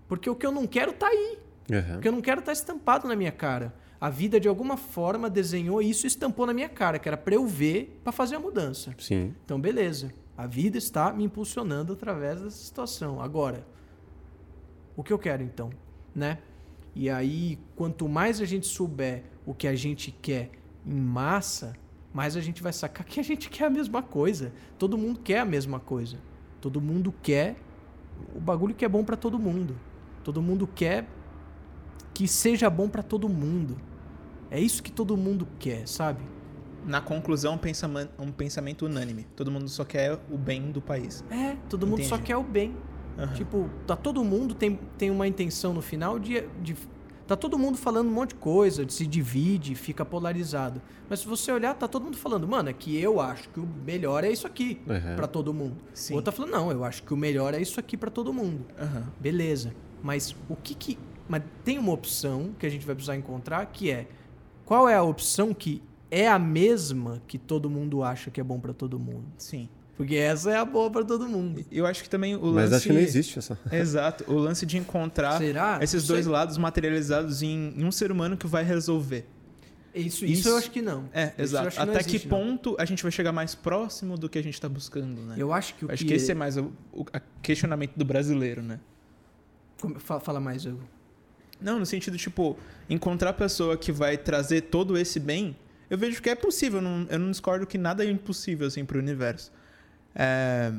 Porque 0.08 0.30
o 0.30 0.36
que 0.36 0.46
eu 0.46 0.54
não 0.54 0.66
quero 0.66 0.94
tá 0.94 1.08
aí. 1.08 1.38
Uhum. 1.70 1.98
O 1.98 2.00
que 2.00 2.08
eu 2.08 2.14
não 2.14 2.22
quero 2.22 2.42
tá 2.42 2.54
estampado 2.54 3.10
na 3.10 3.16
minha 3.16 3.32
cara. 3.32 3.76
A 4.00 4.10
vida, 4.10 4.40
de 4.40 4.48
alguma 4.48 4.78
forma, 4.78 5.30
desenhou 5.30 5.82
isso 5.82 6.06
e 6.06 6.08
estampou 6.08 6.46
na 6.46 6.54
minha 6.54 6.70
cara, 6.70 6.98
que 6.98 7.10
era 7.10 7.18
para 7.18 7.36
eu 7.36 7.46
ver 7.46 8.00
para 8.06 8.14
fazer 8.14 8.38
a 8.38 8.40
mudança. 8.40 8.96
Sim. 8.98 9.36
Então, 9.44 9.60
beleza. 9.60 10.14
A 10.38 10.48
vida 10.48 10.78
está 10.78 11.12
me 11.12 11.26
impulsionando 11.26 11.92
através 11.92 12.40
dessa 12.40 12.56
situação. 12.56 13.22
Agora, 13.22 13.68
o 14.96 15.04
que 15.04 15.12
eu 15.12 15.20
quero 15.20 15.44
então, 15.44 15.72
né? 16.16 16.38
E 16.96 17.10
aí, 17.10 17.60
quanto 17.76 18.08
mais 18.08 18.40
a 18.40 18.46
gente 18.46 18.66
souber 18.66 19.24
o 19.46 19.54
que 19.54 19.68
a 19.68 19.76
gente 19.76 20.10
quer 20.10 20.52
em 20.88 21.00
massa, 21.00 21.74
mais 22.14 22.38
a 22.38 22.42
gente 22.42 22.64
vai 22.64 22.74
sacar 22.74 23.06
que 23.06 23.20
a 23.20 23.24
gente 23.24 23.50
quer 23.50 23.66
a 23.66 23.70
mesma 23.70 24.02
coisa. 24.02 24.54
Todo 24.80 24.98
mundo 24.98 25.20
quer 25.20 25.40
a 25.40 25.46
mesma 25.46 25.80
coisa. 25.80 26.18
Todo 26.62 26.82
mundo 26.82 27.14
quer 27.22 27.58
o 28.36 28.40
bagulho 28.40 28.74
que 28.74 28.86
é 28.86 28.90
bom 28.90 29.04
para 29.04 29.16
todo 29.16 29.38
mundo. 29.38 29.76
Todo 30.24 30.42
mundo 30.42 30.68
quer 30.68 31.08
que 32.14 32.28
seja 32.28 32.70
bom 32.70 32.90
para 32.90 33.04
todo 33.04 33.30
mundo. 33.30 33.78
É 34.50 34.60
isso 34.60 34.82
que 34.82 34.92
todo 34.92 35.16
mundo 35.18 35.48
quer, 35.60 35.88
sabe? 35.88 36.24
Na 36.86 37.02
conclusão, 37.02 37.56
um 37.56 37.58
pensamento, 37.58 38.12
um 38.18 38.32
pensamento 38.32 38.86
unânime. 38.86 39.28
Todo 39.36 39.52
mundo 39.52 39.68
só 39.68 39.84
quer 39.84 40.18
o 40.32 40.38
bem 40.38 40.72
do 40.72 40.82
país. 40.82 41.24
É, 41.30 41.56
todo 41.70 41.86
mundo 41.86 42.00
Entendi. 42.00 42.10
só 42.10 42.18
quer 42.18 42.38
o 42.38 42.44
bem. 42.44 42.76
Uhum. 43.18 43.34
Tipo, 43.34 43.70
tá 43.86 43.96
todo 43.96 44.24
mundo 44.24 44.56
tem, 44.56 44.80
tem 44.98 45.12
uma 45.12 45.28
intenção 45.28 45.74
no 45.74 45.82
final 45.82 46.18
de, 46.18 46.48
de 46.62 46.76
Tá 47.28 47.36
todo 47.36 47.58
mundo 47.60 47.78
falando 47.78 48.08
um 48.08 48.12
monte 48.14 48.30
de 48.30 48.36
coisa, 48.36 48.88
se 48.88 49.06
divide, 49.06 49.76
fica 49.76 50.06
polarizado. 50.06 50.82
Mas 51.10 51.20
se 51.20 51.28
você 51.28 51.52
olhar, 51.52 51.74
tá 51.76 51.88
todo 51.88 52.04
mundo 52.06 52.16
falando, 52.18 52.48
mano, 52.48 52.70
é 52.70 52.74
que 52.74 52.98
eu 52.98 53.20
acho 53.20 53.50
que 53.50 53.60
o 53.60 53.68
melhor 53.86 54.24
é 54.24 54.32
isso 54.32 54.48
aqui 54.48 54.80
Uhum. 54.88 55.16
pra 55.18 55.28
todo 55.28 55.54
mundo. 55.54 55.76
Sim. 55.94 56.14
O 56.14 56.16
outro 56.18 56.32
tá 56.32 56.36
falando, 56.36 56.52
não, 56.54 56.72
eu 56.72 56.84
acho 56.86 57.04
que 57.04 57.14
o 57.14 57.18
melhor 57.18 57.54
é 57.54 57.62
isso 57.62 57.80
aqui 57.80 57.98
pra 57.98 58.10
todo 58.10 58.32
mundo. 58.34 58.66
Aham. 58.80 59.12
Beleza. 59.20 59.74
Mas 60.02 60.34
o 60.48 60.56
que 60.56 60.74
que. 60.74 60.98
Mas 61.28 61.44
tem 61.66 61.78
uma 61.78 61.92
opção 61.92 62.52
que 62.58 62.66
a 62.66 62.70
gente 62.70 62.86
vai 62.86 62.96
precisar 62.96 63.18
encontrar 63.18 63.66
que 63.66 63.92
é 63.92 64.08
qual 64.64 64.88
é 64.88 64.96
a 64.96 65.04
opção 65.04 65.54
que 65.54 65.84
é 66.10 66.30
a 66.30 66.40
mesma 66.40 67.22
que 67.28 67.38
todo 67.38 67.70
mundo 67.70 68.02
acha 68.04 68.32
que 68.32 68.40
é 68.40 68.44
bom 68.44 68.58
pra 68.60 68.74
todo 68.74 68.98
mundo? 68.98 69.26
Sim. 69.38 69.68
Porque 69.98 70.16
essa 70.16 70.52
é 70.52 70.56
a 70.58 70.64
boa 70.64 70.92
pra 70.92 71.04
todo 71.04 71.28
mundo. 71.28 71.66
Eu 71.72 71.86
acho 71.88 72.04
que 72.04 72.10
também 72.10 72.36
o 72.36 72.46
lance... 72.46 72.70
Mas 72.70 72.74
acho 72.74 72.88
que 72.88 72.94
não 72.94 73.00
existe 73.02 73.40
essa. 73.40 73.60
Exato. 73.72 74.24
O 74.32 74.36
lance 74.38 74.64
de 74.64 74.78
encontrar 74.78 75.40
Será? 75.40 75.80
esses 75.82 76.04
Não 76.04 76.08
dois 76.10 76.26
sei. 76.26 76.32
lados 76.32 76.58
materializados 76.60 77.42
em, 77.42 77.74
em 77.76 77.84
um 77.84 77.92
ser 77.92 78.12
humano 78.12 78.38
que 78.38 78.46
vai 78.46 78.64
resolver. 78.64 79.26
Isso, 79.96 80.24
isso, 80.24 80.26
Isso- 80.42 80.50
eu 80.50 80.58
acho 80.58 80.70
que 80.70 80.80
não. 80.84 81.10
É, 81.12 81.26
Isso 81.30 81.42
exato. 81.42 81.70
que 81.72 81.76
não 81.78 81.84
Até 81.94 82.04
que 82.04 82.10
existe, 82.12 82.28
não. 82.30 82.38
ponto 82.38 82.76
a 82.78 82.86
gente 82.86 83.02
vai 83.02 83.12
chegar 83.12 83.32
mais 83.32 83.56
próximo 83.56 84.16
do 84.16 84.30
que 84.30 84.38
a 84.38 84.44
gente 84.44 84.62
tá 84.62 84.70
buscando, 84.70 85.20
né? 85.24 85.34
Eu 85.36 85.52
acho 85.52 85.74
que 85.74 85.86
o 85.86 85.92
acho 85.92 86.04
que, 86.04 86.10
que 86.10 86.14
esse 86.14 86.32
é 86.32 86.36
mais 86.36 86.56
o, 86.58 86.72
o 86.94 87.04
questionamento 87.42 87.94
do 87.98 88.06
brasileiro, 88.06 88.62
né? 88.62 88.80
Como- 89.82 90.00
fa- 90.00 90.20
Fala 90.20 90.40
mais, 90.40 90.64
eu. 90.66 90.80
Não, 91.60 91.80
no 91.80 91.86
sentido, 91.88 92.16
tipo, 92.18 92.56
encontrar 92.88 93.32
a 93.32 93.34
pessoa 93.34 93.76
que 93.76 93.92
vai 93.92 94.16
trazer 94.16 94.62
todo 94.62 94.96
esse 94.96 95.20
bem, 95.20 95.56
eu 95.90 95.98
vejo 95.98 96.22
que 96.22 96.30
é 96.30 96.36
possível. 96.36 96.78
Eu 96.78 96.84
não, 96.84 97.08
eu 97.10 97.18
não 97.18 97.32
discordo 97.32 97.66
que 97.66 97.80
nada 97.80 98.06
é 98.06 98.12
impossível, 98.12 98.68
assim, 98.68 98.86
pro 98.86 99.00
universo. 99.00 99.52
É, 100.20 100.74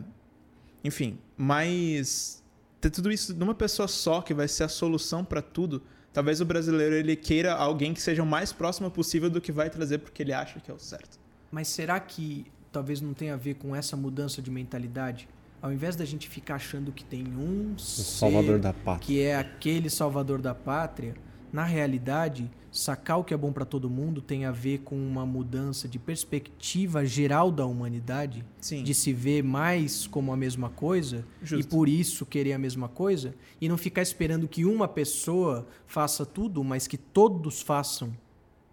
enfim, 0.83 1.17
mas 1.37 2.43
ter 2.81 2.91
tudo 2.91 3.11
isso 3.13 3.35
numa 3.35 3.55
pessoa 3.55 3.87
só, 3.87 4.21
que 4.21 4.35
vai 4.35 4.49
ser 4.49 4.65
a 4.65 4.69
solução 4.69 5.25
pra 5.25 5.41
tudo, 5.41 5.81
talvez 6.13 6.41
o 6.41 6.45
brasileiro 6.45 6.95
ele 6.97 7.15
queira 7.15 7.55
alguém 7.55 7.95
que 7.95 8.03
seja 8.03 8.23
o 8.23 8.27
mais 8.27 8.53
próximo 8.53 8.91
possível 8.91 9.31
do 9.31 9.41
que 9.41 9.53
vai 9.53 9.71
trazer 9.71 9.99
porque 9.99 10.23
ele 10.23 10.33
acha 10.33 10.59
que 10.59 10.71
é 10.71 10.75
o 10.75 10.79
certo. 10.79 11.19
Mas 11.53 11.69
será 11.69 11.99
que 12.01 12.47
talvez 12.73 13.01
não 13.01 13.15
tenha 13.15 13.35
a 13.35 13.37
ver 13.37 13.55
com 13.55 13.75
essa 13.77 13.97
mudança 13.97 14.43
de 14.43 14.51
mentalidade? 14.51 15.29
Ao 15.63 15.73
invés 15.73 15.95
da 15.97 16.05
gente 16.05 16.29
ficar 16.29 16.57
achando 16.57 16.93
que 16.93 17.05
tem 17.05 17.25
um 17.27 17.75
O 17.75 17.79
ser 17.81 18.03
salvador 18.03 18.59
da 18.59 18.73
pátria. 18.73 19.07
que 19.07 19.21
é 19.21 19.37
aquele 19.37 19.89
salvador 19.91 20.41
da 20.41 20.55
pátria, 20.55 21.15
na 21.53 21.65
realidade, 21.65 22.51
sacar 22.71 23.19
o 23.19 23.25
que 23.25 23.33
é 23.33 23.37
bom 23.37 23.53
pra 23.53 23.65
todo 23.65 23.89
mundo 23.89 24.21
tem 24.21 24.45
a 24.45 24.53
ver 24.53 24.79
com 24.81 24.95
uma 24.97 25.25
mudança 25.25 25.89
de 25.89 25.99
perspectiva 25.99 27.05
geral 27.07 27.51
da 27.51 27.65
humanidade, 27.65 28.45
Sim. 28.61 28.83
de 28.83 28.93
se 28.95 29.13
ver 29.13 29.43
mais 29.43 30.07
como 30.07 30.33
a 30.33 30.37
mesma 30.37 30.69
coisa 30.69 31.25
Justo. 31.43 31.65
e 31.67 31.69
por 31.69 31.89
isso 31.89 32.27
querer 32.27 32.53
a 32.53 32.59
mesma 32.59 32.89
coisa 32.89 33.35
e 33.61 33.69
não 33.69 33.79
ficar 33.79 34.03
esperando 34.03 34.47
que 34.47 34.65
uma 34.65 34.87
pessoa 34.87 35.67
faça 35.87 36.27
tudo, 36.27 36.63
mas 36.63 36.87
que 36.87 36.97
todos 36.99 37.63
façam 37.63 38.13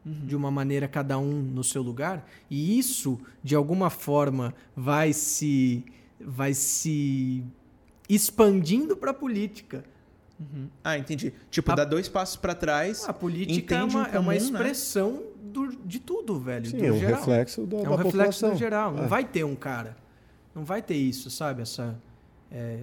Uhum. 0.06 0.28
de 0.28 0.36
uma 0.36 0.52
maneira 0.52 0.88
cada 0.88 1.18
um 1.18 1.42
no 1.42 1.64
seu 1.64 1.82
lugar 1.82 2.30
e 2.48 2.78
isso 2.78 3.20
de 3.44 3.56
alguma 3.56 3.90
forma 3.90 4.54
vai 4.78 5.12
se 5.14 5.84
vai 6.22 6.54
se 6.54 7.44
expandindo 8.08 8.96
para 8.96 9.12
a 9.12 9.14
política. 9.16 9.84
Uhum. 10.40 10.68
Ah, 10.84 10.98
entendi. 10.98 11.34
Tipo, 11.50 11.72
A- 11.72 11.76
dá 11.76 11.86
dois 11.86 12.10
passos 12.10 12.36
pra 12.36 12.54
trás. 12.54 13.08
A 13.08 13.14
política 13.14 13.76
é 13.76 13.78
Entende 13.80 13.96
uma, 13.96 14.04
em 14.10 14.16
é 14.16 14.20
uma 14.20 14.20
comum, 14.20 14.30
né? 14.32 14.36
expressão 14.38 15.24
do- 15.42 15.76
de 15.86 16.00
tudo, 16.00 16.40
velho. 16.40 16.66
Sim, 16.66 16.78
do 16.78 16.86
é 16.86 16.92
um 16.92 17.00
geral. 17.00 17.20
reflexo 17.20 17.66
da, 17.66 17.78
É 17.78 17.84
da 17.84 17.90
um 17.90 17.96
reflexo 17.96 18.12
população. 18.18 18.50
do 18.52 18.58
geral. 18.58 18.94
Não 18.94 19.04
É. 19.06 19.08
vai 19.08 19.24
ter 19.24 19.44
um 19.46 19.56
cara. 19.56 19.96
Não 20.54 20.64
vai 20.66 20.82
ter 20.82 20.96
isso, 20.96 21.30
sabe? 21.30 21.62
Essa, 21.62 21.96
é, 22.52 22.80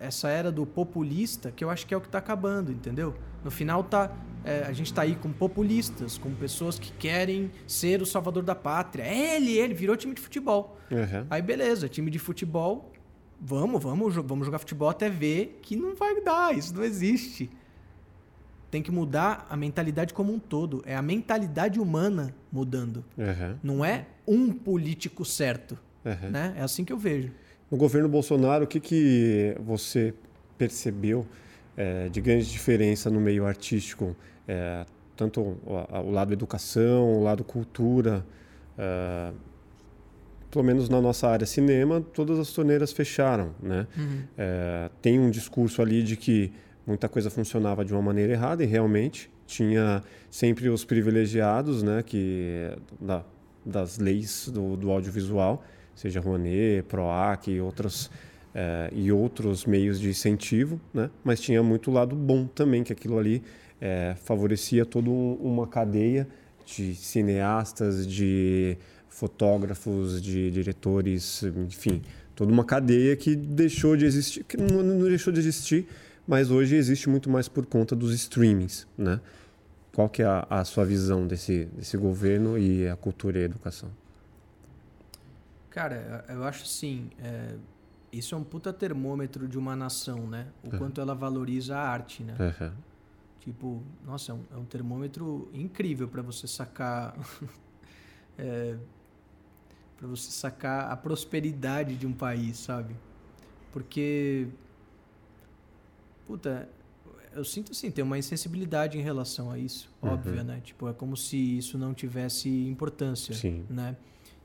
essa 0.00 0.28
era 0.28 0.50
do 0.50 0.66
populista, 0.66 1.50
que 1.52 1.62
eu 1.64 1.70
acho 1.70 1.86
que 1.86 1.94
é 1.94 1.96
o 1.96 2.00
que 2.00 2.08
está 2.08 2.18
acabando, 2.18 2.72
entendeu? 2.72 3.14
No 3.44 3.50
final 3.50 3.82
tá. 3.84 4.10
é, 4.44 4.64
a 4.66 4.72
gente 4.72 4.86
está 4.86 5.02
aí 5.02 5.14
com 5.14 5.32
populistas, 5.32 6.18
com 6.18 6.34
pessoas 6.34 6.76
que 6.76 6.90
querem 6.92 7.50
ser 7.66 8.02
o 8.02 8.06
salvador 8.06 8.42
da 8.42 8.56
pátria. 8.56 9.04
É 9.04 9.36
Ele, 9.36 9.56
ele, 9.56 9.72
virou 9.72 9.96
time 9.96 10.14
de 10.14 10.20
futebol. 10.20 10.76
Uhum. 10.90 11.26
Aí 11.30 11.40
beleza, 11.40 11.88
time 11.88 12.10
de 12.10 12.18
futebol. 12.18 12.91
Vamos, 13.44 13.82
vamos, 13.82 14.14
vamos 14.14 14.46
jogar 14.46 14.58
futebol 14.60 14.88
até 14.88 15.10
ver 15.10 15.58
que 15.62 15.74
não 15.74 15.96
vai 15.96 16.20
dar, 16.22 16.56
isso 16.56 16.72
não 16.74 16.84
existe. 16.84 17.50
Tem 18.70 18.80
que 18.82 18.90
mudar 18.92 19.46
a 19.50 19.56
mentalidade 19.56 20.14
como 20.14 20.32
um 20.32 20.38
todo. 20.38 20.82
É 20.86 20.94
a 20.94 21.02
mentalidade 21.02 21.80
humana 21.80 22.34
mudando. 22.52 23.04
Uhum. 23.18 23.56
Não 23.62 23.84
é 23.84 24.06
um 24.26 24.52
político 24.52 25.24
certo, 25.24 25.76
Uhum. 26.04 26.30
né? 26.30 26.54
É 26.56 26.62
assim 26.62 26.84
que 26.84 26.92
eu 26.92 26.96
vejo. 26.98 27.30
No 27.70 27.76
governo 27.76 28.08
Bolsonaro, 28.08 28.64
o 28.64 28.66
que, 28.66 28.80
que 28.80 29.56
você 29.60 30.14
percebeu 30.56 31.26
eh, 31.76 32.08
de 32.10 32.20
grande 32.20 32.50
diferença 32.50 33.10
no 33.10 33.20
meio 33.20 33.44
artístico? 33.46 34.16
Eh, 34.48 34.86
tanto 35.16 35.40
o, 35.40 35.58
o 36.06 36.10
lado 36.10 36.32
educação, 36.32 37.18
o 37.18 37.22
lado 37.24 37.42
cultura. 37.44 38.24
eh, 38.78 39.32
pelo 40.52 40.62
menos 40.64 40.88
na 40.88 41.00
nossa 41.00 41.26
área 41.28 41.46
cinema, 41.46 42.00
todas 42.00 42.38
as 42.38 42.52
torneiras 42.52 42.92
fecharam, 42.92 43.54
né? 43.62 43.86
Eh, 44.36 44.90
tem 45.00 45.18
um 45.18 45.30
discurso 45.30 45.80
ali 45.80 46.02
de 46.02 46.14
que 46.14 46.52
muita 46.86 47.08
coisa 47.08 47.30
funcionava 47.30 47.84
de 47.84 47.92
uma 47.94 48.02
maneira 48.02 48.34
errada 48.34 48.62
e 48.62 48.66
realmente 48.66 49.30
tinha 49.46 50.02
sempre 50.30 50.68
os 50.68 50.84
privilegiados, 50.84 51.82
né? 51.82 52.02
Que 52.04 52.70
da- 53.00 53.24
das 53.64 53.98
leis 53.98 54.50
do, 54.52 54.76
do 54.76 54.90
audiovisual, 54.90 55.64
seja 55.94 56.20
Rouanet, 56.20 56.82
Proac 56.86 57.50
e 57.50 57.58
outros 57.60 58.10
eh, 58.54 58.90
e 58.94 59.10
outros 59.10 59.64
meios 59.64 59.98
de 59.98 60.10
incentivo, 60.10 60.78
né? 60.92 61.08
Mas 61.24 61.40
tinha 61.40 61.62
muito 61.62 61.90
lado 61.90 62.14
bom 62.14 62.44
também, 62.46 62.84
que 62.84 62.92
aquilo 62.92 63.18
ali 63.18 63.42
eh, 63.80 64.14
favorecia 64.24 64.84
toda 64.84 65.08
um- 65.08 65.34
uma 65.40 65.66
cadeia 65.66 66.28
de 66.66 66.94
cineastas, 66.94 68.06
de 68.06 68.76
fotógrafos, 69.12 70.20
de 70.20 70.50
diretores, 70.50 71.42
enfim, 71.42 72.02
toda 72.34 72.52
uma 72.52 72.64
cadeia 72.64 73.14
que 73.14 73.36
deixou 73.36 73.96
de 73.96 74.04
existir, 74.06 74.44
que 74.44 74.56
não, 74.56 74.82
não 74.82 75.04
deixou 75.04 75.32
de 75.32 75.38
existir, 75.38 75.86
mas 76.26 76.50
hoje 76.50 76.76
existe 76.76 77.08
muito 77.08 77.28
mais 77.28 77.48
por 77.48 77.66
conta 77.66 77.94
dos 77.94 78.12
streamings, 78.14 78.86
né? 78.96 79.20
Qual 79.92 80.08
que 80.08 80.22
é 80.22 80.26
a, 80.26 80.46
a 80.48 80.64
sua 80.64 80.84
visão 80.84 81.26
desse, 81.26 81.66
desse 81.66 81.96
governo 81.98 82.56
e 82.56 82.88
a 82.88 82.96
cultura 82.96 83.38
e 83.38 83.42
a 83.42 83.44
educação? 83.44 83.90
Cara, 85.68 86.24
eu 86.28 86.42
acho 86.44 86.64
assim, 86.64 87.10
é, 87.22 87.54
isso 88.10 88.34
é 88.34 88.38
um 88.38 88.44
puta 88.44 88.72
termômetro 88.72 89.46
de 89.46 89.58
uma 89.58 89.76
nação, 89.76 90.26
né? 90.26 90.46
O 90.64 90.70
quanto 90.78 91.00
ela 91.00 91.14
valoriza 91.14 91.76
a 91.76 91.80
arte, 91.80 92.22
né? 92.22 92.34
Uhum. 92.38 92.72
Tipo, 93.40 93.82
nossa, 94.06 94.32
é 94.32 94.34
um, 94.34 94.44
é 94.54 94.56
um 94.56 94.64
termômetro 94.64 95.50
incrível 95.52 96.08
para 96.08 96.22
você 96.22 96.46
sacar. 96.46 97.14
é, 98.38 98.76
para 100.02 100.08
você 100.10 100.32
sacar 100.32 100.90
a 100.90 100.96
prosperidade 100.96 101.94
de 101.94 102.08
um 102.08 102.12
país, 102.12 102.56
sabe? 102.58 102.96
Porque. 103.70 104.48
Puta, 106.26 106.68
eu 107.32 107.44
sinto 107.44 107.70
assim, 107.70 107.88
tem 107.88 108.02
uma 108.02 108.18
insensibilidade 108.18 108.98
em 108.98 109.00
relação 109.00 109.48
a 109.50 109.56
isso, 109.58 109.88
Uhum. 110.02 110.10
óbvia, 110.10 110.42
né? 110.42 110.60
Tipo, 110.64 110.88
é 110.88 110.92
como 110.92 111.16
se 111.16 111.36
isso 111.58 111.78
não 111.78 111.94
tivesse 111.94 112.48
importância, 112.48 113.32
Sim. 113.32 113.64
né? 113.70 113.96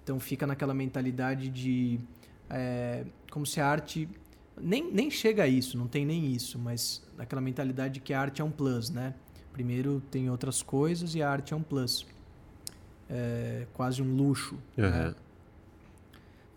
Então 0.03 0.19
fica 0.19 0.45
naquela 0.45 0.75
mentalidade 0.75 1.49
de. 1.49 1.99
é, 2.51 3.03
como 3.31 3.43
se 3.45 3.59
a 3.59 3.67
arte. 3.67 4.07
Nem, 4.59 4.91
nem 4.91 5.09
chega 5.09 5.43
a 5.43 5.47
isso, 5.47 5.75
não 5.77 5.87
tem 5.87 6.05
nem 6.05 6.31
isso, 6.33 6.57
mas 6.59 7.03
naquela 7.17 7.41
mentalidade 7.41 7.95
de 7.95 7.99
que 7.99 8.13
a 8.13 8.21
arte 8.21 8.41
é 8.41 8.45
um 8.45 8.51
plus, 8.51 8.89
né? 8.91 9.13
Primeiro 9.53 10.01
tem 10.11 10.29
outras 10.29 10.61
coisas 10.61 11.15
e 11.15 11.21
a 11.21 11.29
arte 11.31 11.51
é 11.53 11.57
um 11.57 11.63
plus. 11.63 12.05
É 13.09 13.65
quase 13.73 14.01
um 14.03 14.15
luxo. 14.15 14.55
né? 14.75 15.15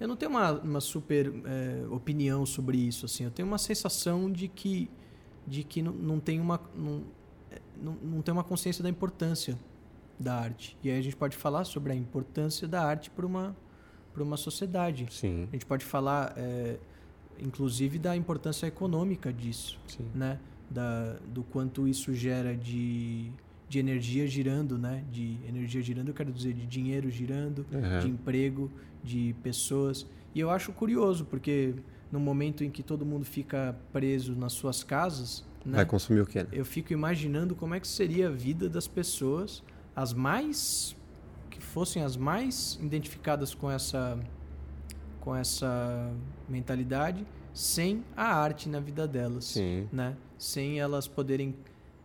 Eu 0.01 0.09
não 0.09 0.17
tenho 0.17 0.31
uma, 0.31 0.53
uma 0.53 0.81
super 0.81 1.33
é, 1.45 1.87
opinião 1.91 2.45
sobre 2.47 2.79
isso, 2.79 3.05
assim. 3.05 3.25
Eu 3.25 3.31
tenho 3.31 3.47
uma 3.47 3.59
sensação 3.59 4.33
de 4.33 4.49
que, 4.49 4.91
de 5.47 5.63
que 5.63 5.83
não, 5.83 5.93
não 5.93 6.19
tem 6.19 6.41
uma 6.41 6.59
não, 6.75 7.05
é, 7.51 7.61
não, 7.81 7.93
não 8.03 8.23
tem 8.23 8.33
uma 8.33 8.43
consciência 8.43 8.83
da 8.83 8.89
importância 8.89 9.59
da 10.19 10.35
arte. 10.35 10.77
E 10.83 10.91
aí 10.91 10.99
a 10.99 11.03
gente 11.03 11.17
pode 11.17 11.37
falar 11.37 11.65
sobre 11.65 11.93
a 11.93 11.97
importância 11.97 12.67
da 12.67 12.83
arte 12.83 13.11
para 13.11 13.27
uma 13.27 13.55
uma 14.23 14.37
sociedade. 14.37 15.07
Sim, 15.11 15.49
A 15.49 15.53
gente 15.53 15.67
pode 15.67 15.85
falar, 15.85 16.35
é, 16.37 16.79
inclusive, 17.39 17.99
da 17.99 18.17
importância 18.17 18.67
econômica 18.67 19.33
disso, 19.33 19.79
sim. 19.87 20.07
né? 20.15 20.39
Da, 20.71 21.17
do 21.27 21.43
quanto 21.43 21.89
isso 21.89 22.15
gera 22.15 22.57
de, 22.57 23.33
de 23.71 23.79
energia 23.79 24.27
girando, 24.27 24.77
né? 24.77 25.05
De 25.13 25.39
energia 25.49 25.81
girando, 25.81 26.09
eu 26.09 26.15
quero 26.15 26.33
dizer, 26.33 26.53
de 26.53 26.67
dinheiro 26.67 27.09
girando, 27.09 27.65
Uhum. 27.73 28.01
de 28.01 28.09
emprego, 28.09 28.69
de 29.03 29.33
pessoas. 29.45 30.05
E 30.35 30.41
eu 30.41 30.51
acho 30.51 30.73
curioso, 30.73 31.25
porque 31.25 31.75
no 32.11 32.19
momento 32.19 32.65
em 32.65 32.71
que 32.71 32.83
todo 32.83 33.07
mundo 33.07 33.25
fica 33.25 33.77
preso 33.93 34.35
nas 34.35 34.53
suas 34.55 34.83
casas, 34.83 35.45
né? 35.65 35.77
Vai 35.77 35.87
consumir 35.87 36.21
o 36.21 36.27
quê? 36.27 36.43
né? 36.43 36.49
eu 36.51 36.65
fico 36.65 36.93
imaginando 36.93 37.55
como 37.55 37.73
é 37.73 37.79
que 37.79 37.87
seria 37.87 38.27
a 38.27 38.31
vida 38.33 38.69
das 38.69 38.89
pessoas, 38.89 39.63
as 39.95 40.13
mais 40.13 40.97
que 41.49 41.61
fossem 41.63 42.03
as 42.03 42.17
mais 42.17 42.77
identificadas 42.83 43.55
com 43.55 43.71
essa 43.71 44.19
com 45.21 45.37
essa 45.37 46.11
mentalidade, 46.49 47.25
sem 47.55 48.03
a 48.17 48.35
arte 48.35 48.69
na 48.69 48.81
vida 48.81 49.07
delas, 49.07 49.45
Sim. 49.45 49.87
né? 49.93 50.17
Sem 50.39 50.81
elas 50.81 51.07
poderem 51.07 51.55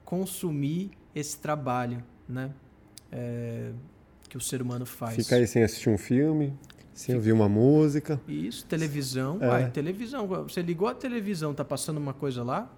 consumir 0.03 0.91
esse 1.15 1.39
trabalho, 1.39 2.03
né? 2.27 2.51
É, 3.11 3.71
que 4.29 4.37
o 4.37 4.41
ser 4.41 4.61
humano 4.61 4.85
faz. 4.85 5.15
Fica 5.15 5.35
aí 5.37 5.47
sem 5.47 5.63
assistir 5.63 5.89
um 5.89 5.97
filme, 5.97 6.53
sem 6.93 7.15
ouvir 7.15 7.31
uma 7.31 7.47
música. 7.47 8.19
Isso, 8.27 8.65
televisão. 8.65 9.37
É. 9.41 9.47
Uai, 9.47 9.71
televisão. 9.71 10.27
Você 10.27 10.61
ligou 10.61 10.87
a 10.87 10.93
televisão, 10.93 11.53
tá 11.53 11.63
passando 11.63 11.97
uma 11.97 12.13
coisa 12.13 12.43
lá? 12.43 12.69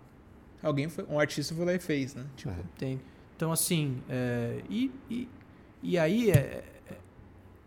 Alguém 0.61 0.87
foi, 0.89 1.05
um 1.09 1.19
artista 1.19 1.53
foi 1.55 1.65
lá 1.65 1.73
e 1.73 1.79
fez, 1.79 2.15
né? 2.15 2.25
Tipo, 2.35 2.51
É. 2.51 2.57
Tem. 2.77 3.01
Então, 3.35 3.51
assim, 3.51 4.01
é, 4.09 4.61
e, 4.67 4.91
e, 5.09 5.29
e 5.83 5.97
aí 5.97 6.31
é, 6.31 6.63
é, 6.89 6.97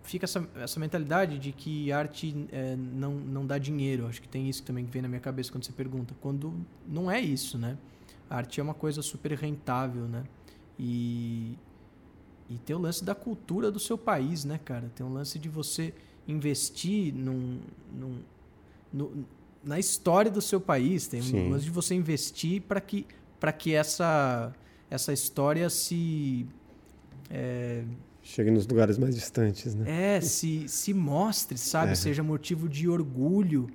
fica 0.03 0.25
essa, 0.25 0.45
essa 0.57 0.81
mentalidade 0.81 1.39
de 1.39 1.53
que 1.53 1.93
arte 1.93 2.49
é, 2.51 2.75
não, 2.77 3.15
não 3.15 3.47
dá 3.47 3.57
dinheiro. 3.57 4.07
Acho 4.09 4.21
que 4.21 4.29
tem 4.29 4.49
isso 4.49 4.65
também 4.65 4.85
que 4.85 4.91
vem 4.91 5.01
na 5.01 5.07
minha 5.07 5.21
cabeça 5.21 5.53
quando 5.53 5.65
você 5.65 5.73
pergunta. 5.73 6.13
Quando 6.21 6.53
não 6.89 7.09
é 7.09 7.21
isso, 7.21 7.57
né? 7.57 7.79
A 8.29 8.39
arte 8.39 8.59
é 8.59 8.63
uma 8.63 8.75
coisa 8.75 9.01
super 9.01 9.33
rentável, 9.33 10.03
né? 10.09 10.25
E, 10.83 11.59
e 12.49 12.57
tem 12.59 12.75
o 12.75 12.79
lance 12.79 13.05
da 13.05 13.15
cultura 13.15 13.71
do 13.71 13.79
seu 13.79 13.99
país, 13.99 14.45
né, 14.47 14.59
cara? 14.65 14.91
Tem 14.95 15.05
um 15.05 15.13
lance 15.13 15.39
de 15.39 15.49
você 15.49 15.93
investir 16.27 17.15
num, 17.15 17.61
num, 17.93 18.19
no- 18.91 19.25
na 19.63 19.79
história 19.79 20.31
do 20.31 20.41
seu 20.41 20.59
país. 20.61 21.07
Tem 21.07 21.21
Sim. 21.21 21.41
um 21.49 21.51
lance 21.51 21.65
de 21.65 21.71
você 21.71 21.95
investir 21.95 22.63
para 22.63 22.81
que, 22.81 23.07
pra 23.39 23.53
que 23.53 23.75
essa, 23.75 24.53
essa 24.91 25.13
história 25.13 25.69
se. 25.69 26.47
É, 27.29 27.85
Chega 28.23 28.51
nos 28.51 28.67
lugares 28.67 28.97
mais 28.99 29.15
distantes, 29.15 29.75
né? 29.75 30.17
é, 30.17 30.21
se, 30.21 30.67
se 30.69 30.95
mostre, 30.95 31.57
sabe? 31.59 31.93
É. 31.93 31.95
Seja 31.95 32.23
motivo 32.23 32.69
de 32.69 32.89
orgulho. 32.89 33.69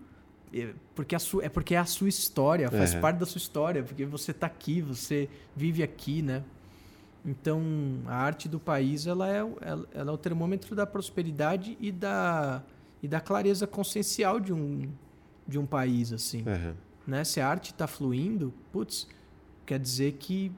É, 0.53 0.73
Porque 0.95 1.15
a 1.15 1.19
sua, 1.19 1.43
é 1.45 1.49
porque 1.49 1.75
é 1.75 1.77
a 1.77 1.85
sua 1.85 2.07
história, 2.09 2.69
faz 2.71 2.93
É. 2.93 2.99
parte 2.99 3.17
da 3.17 3.25
sua 3.25 3.37
história, 3.39 3.83
porque 3.83 4.05
você 4.05 4.31
está 4.31 4.47
aqui, 4.47 4.81
você 4.81 5.27
vive 5.55 5.83
aqui, 5.83 6.21
né? 6.21 6.43
Então, 7.25 7.61
a 8.05 8.15
arte 8.15 8.47
do 8.47 8.59
país, 8.59 9.07
ela 9.07 9.27
é, 9.27 9.43
o- 9.43 9.57
ela, 9.61 9.87
ela 9.93 10.11
é 10.11 10.13
o 10.13 10.17
termômetro 10.17 10.75
da 10.75 10.85
prosperidade 10.85 11.75
e 11.81 11.91
da, 11.91 12.61
e 13.01 13.07
da 13.07 13.19
clareza 13.19 13.65
consciencial 13.65 14.39
de 14.39 14.53
um, 14.53 14.87
de 15.47 15.57
um 15.57 15.65
país, 15.65 16.13
assim 16.13 16.43
É. 16.45 16.73
né? 17.07 17.23
Se 17.23 17.41
a 17.41 17.47
arte 17.47 17.71
está 17.71 17.87
fluindo, 17.87 18.53
putz, 18.71 19.07
quer 19.65 19.79
dizer 19.79 20.13
que 20.13 20.51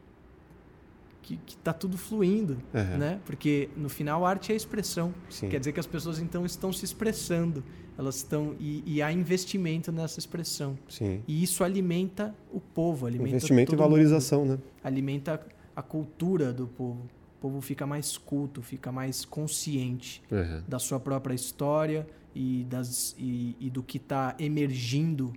que, 1.21 1.35
que 1.45 1.57
tá 1.57 1.73
tudo 1.73 1.97
fluindo, 1.97 2.57
É. 2.73 2.83
né? 2.97 3.19
Porque 3.25 3.69
no 3.75 3.89
final 3.89 4.25
a 4.25 4.29
arte 4.29 4.53
é 4.53 4.55
expressão. 4.55 5.13
Sim. 5.29 5.49
Quer 5.49 5.59
dizer 5.59 5.73
que 5.73 5.79
as 5.79 5.85
pessoas 5.85 6.19
então 6.19 6.45
estão 6.45 6.71
se 6.71 6.85
expressando, 6.85 7.61
elas 7.97 8.15
estão 8.15 8.55
e, 8.57 8.81
e 8.85 9.01
há 9.01 9.11
investimento 9.11 9.91
nessa 9.91 10.19
expressão. 10.19 10.77
Sim. 10.87 11.21
E 11.27 11.43
isso 11.43 11.65
alimenta 11.65 12.33
o 12.49 12.61
povo, 12.61 13.05
alimenta 13.05 13.31
Investimento 13.31 13.71
e 13.73 13.75
todo 13.75 13.79
mundo, 13.83 13.89
valorização, 13.89 14.45
né? 14.45 14.57
alimenta 14.81 15.45
a 15.77 15.81
cultura 15.83 16.51
do 16.51 16.67
povo. 16.67 17.03
O 17.37 17.39
povo 17.39 17.61
fica 17.61 17.85
mais 17.85 18.17
culto, 18.17 18.63
fica 18.63 18.91
mais 18.91 19.23
consciente 19.23 20.23
É. 20.31 20.61
da 20.67 20.79
sua 20.79 20.99
própria 20.99 21.35
história 21.35 22.07
e, 22.33 22.65
das, 22.67 23.15
e, 23.17 23.55
e 23.59 23.69
do 23.69 23.83
que 23.83 23.97
está 23.97 24.35
emergindo 24.39 25.31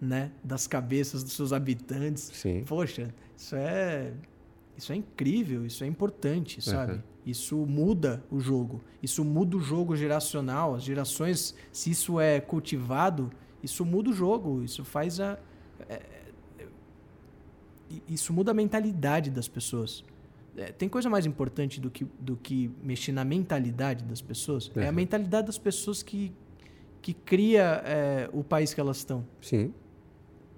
né, 0.00 0.32
das 0.42 0.66
cabeças 0.66 1.22
dos 1.22 1.34
seus 1.34 1.52
habitantes. 1.52 2.30
Sim. 2.32 2.64
Poxa, 2.66 3.14
isso 3.36 3.54
é, 3.56 4.14
isso 4.74 4.90
é 4.90 4.96
incrível, 4.96 5.66
isso 5.66 5.84
é 5.84 5.86
importante, 5.86 6.62
sabe? 6.62 6.94
Uhum. 6.94 7.02
Isso 7.26 7.56
muda 7.66 8.22
o 8.30 8.40
jogo. 8.40 8.82
Isso 9.02 9.22
muda 9.22 9.56
o 9.56 9.60
jogo 9.60 9.94
geracional. 9.96 10.74
As 10.74 10.82
gerações, 10.82 11.54
se 11.72 11.90
isso 11.90 12.18
é 12.18 12.40
cultivado, 12.40 13.30
isso 13.62 13.84
muda 13.84 14.08
o 14.10 14.12
jogo. 14.14 14.62
Isso 14.62 14.82
faz 14.84 15.20
a. 15.20 15.38
é, 17.94 18.10
é, 18.10 18.14
isso 18.14 18.32
muda 18.32 18.50
a 18.50 18.54
mentalidade 18.54 19.30
das 19.30 19.48
pessoas. 19.48 20.04
É, 20.56 20.66
tem 20.70 20.88
coisa 20.88 21.10
mais 21.10 21.26
importante 21.26 21.80
do 21.80 21.90
que, 21.90 22.06
do 22.20 22.36
que 22.36 22.70
mexer 22.82 23.12
na 23.12 23.24
mentalidade 23.24 24.04
das 24.04 24.20
pessoas? 24.20 24.70
É 24.76 24.84
a 24.84 24.88
Uhum. 24.90 24.94
mentalidade 24.94 25.46
das 25.48 25.58
pessoas 25.58 26.02
que, 26.02 26.32
que 27.02 27.12
cria 27.12 27.82
é, 27.84 28.30
o 28.32 28.44
país 28.44 28.72
que 28.72 28.80
elas 28.80 28.98
estão. 28.98 29.24
Sim. 29.40 29.74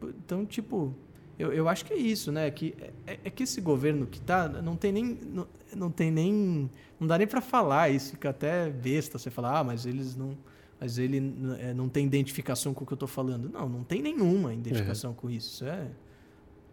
Então, 0.03 0.45
tipo, 0.45 0.95
eu, 1.39 1.53
eu 1.53 1.69
acho 1.69 1.85
que 1.85 1.95
é 1.95 1.97
isso, 1.97 2.31
né? 2.31 2.51
Que 2.51 2.75
é, 3.07 3.19
é 3.25 3.31
que 3.31 3.43
esse 3.45 3.61
governo 3.61 4.07
que 4.07 4.21
tá, 4.21 4.49
não 4.49 4.77
tem 4.77 4.93
nem. 4.93 5.19
Não, 5.25 5.47
não 5.75 5.91
tem 5.91 6.11
nem. 6.11 6.71
Não 7.01 7.07
dá 7.07 7.17
nem 7.17 7.27
pra 7.27 7.41
falar, 7.41 7.89
isso 7.91 8.11
fica 8.13 8.31
até 8.31 8.69
besta 8.71 9.19
você 9.19 9.31
falar, 9.31 9.59
ah, 9.61 9.65
mas 9.65 9.87
eles 9.87 10.15
não. 10.15 10.37
Mas 10.79 10.99
ele 10.99 11.35
é, 11.59 11.73
não 11.73 11.89
tem 11.89 12.05
identificação 12.05 12.75
com 12.75 12.85
o 12.85 12.87
que 12.87 12.93
eu 12.93 12.99
tô 12.99 13.07
falando. 13.07 13.49
Não, 13.49 13.67
não 13.67 13.83
tem 13.83 14.03
nenhuma 14.03 14.53
identificação 14.53 15.15
com 15.15 15.31
isso. 15.31 15.55
Isso 15.55 15.65
é. 15.65 15.89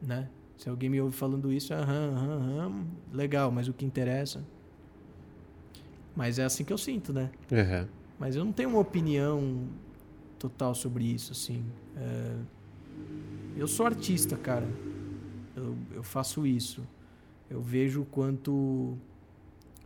Né? 0.01 0.27
Se 0.57 0.69
alguém 0.69 0.89
me 0.89 1.01
ouve 1.01 1.15
falando 1.15 1.51
isso, 1.51 1.73
aham, 1.73 2.13
aham, 2.15 2.37
aham, 2.37 2.85
legal, 3.11 3.51
mas 3.51 3.67
o 3.67 3.73
que 3.73 3.85
interessa. 3.85 4.43
Mas 6.15 6.37
é 6.39 6.43
assim 6.45 6.63
que 6.63 6.71
eu 6.71 6.77
sinto, 6.77 7.11
né? 7.11 7.31
É. 7.51 7.87
Mas 8.19 8.35
eu 8.35 8.45
não 8.45 8.51
tenho 8.53 8.69
uma 8.69 8.79
opinião 8.79 9.67
total 10.37 10.75
sobre 10.75 11.03
isso, 11.05 11.31
assim. 11.31 11.63
É, 11.97 12.35
Eu 13.57 13.67
sou 13.67 13.85
artista, 13.85 14.37
cara. 14.37 14.67
Eu, 15.55 15.75
eu 15.93 16.03
faço 16.03 16.45
isso. 16.45 16.83
Eu 17.49 17.61
vejo 17.61 18.01
o 18.01 18.05
quanto 18.05 18.97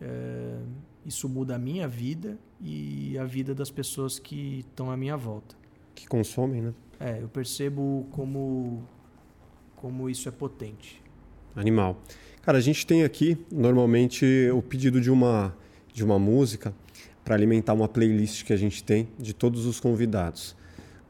é, 0.02 0.60
isso 1.06 1.27
muda 1.27 1.56
a 1.56 1.60
minha 1.60 1.88
vida 1.88 2.38
e 2.61 3.18
a 3.18 3.26
vida 3.26 3.53
das 3.56 3.69
pessoas 3.72 4.19
que 4.19 4.60
estão 4.60 4.91
à 4.91 4.98
minha 4.98 5.18
volta. 5.18 5.56
Que 5.95 6.07
consomem, 6.07 6.61
né? 6.61 6.73
É, 6.99 7.22
eu 7.22 7.30
percebo 7.30 8.07
como, 8.11 8.84
como 9.77 10.09
isso 10.09 10.27
é 10.27 10.31
potente. 10.31 11.01
Animal. 11.55 11.97
Cara, 12.41 12.57
a 12.57 12.61
gente 12.61 12.85
tem 12.85 13.03
aqui 13.03 13.37
normalmente 13.51 14.25
o 14.53 14.61
pedido 14.61 14.99
de 15.01 15.09
uma 15.09 15.55
de 15.93 16.03
uma 16.03 16.19
música 16.19 16.73
para 17.25 17.33
alimentar 17.35 17.73
uma 17.73 17.87
playlist 17.87 18.43
que 18.45 18.53
a 18.53 18.57
gente 18.57 18.83
tem 18.83 19.07
de 19.17 19.33
todos 19.33 19.65
os 19.65 19.79
convidados. 19.79 20.55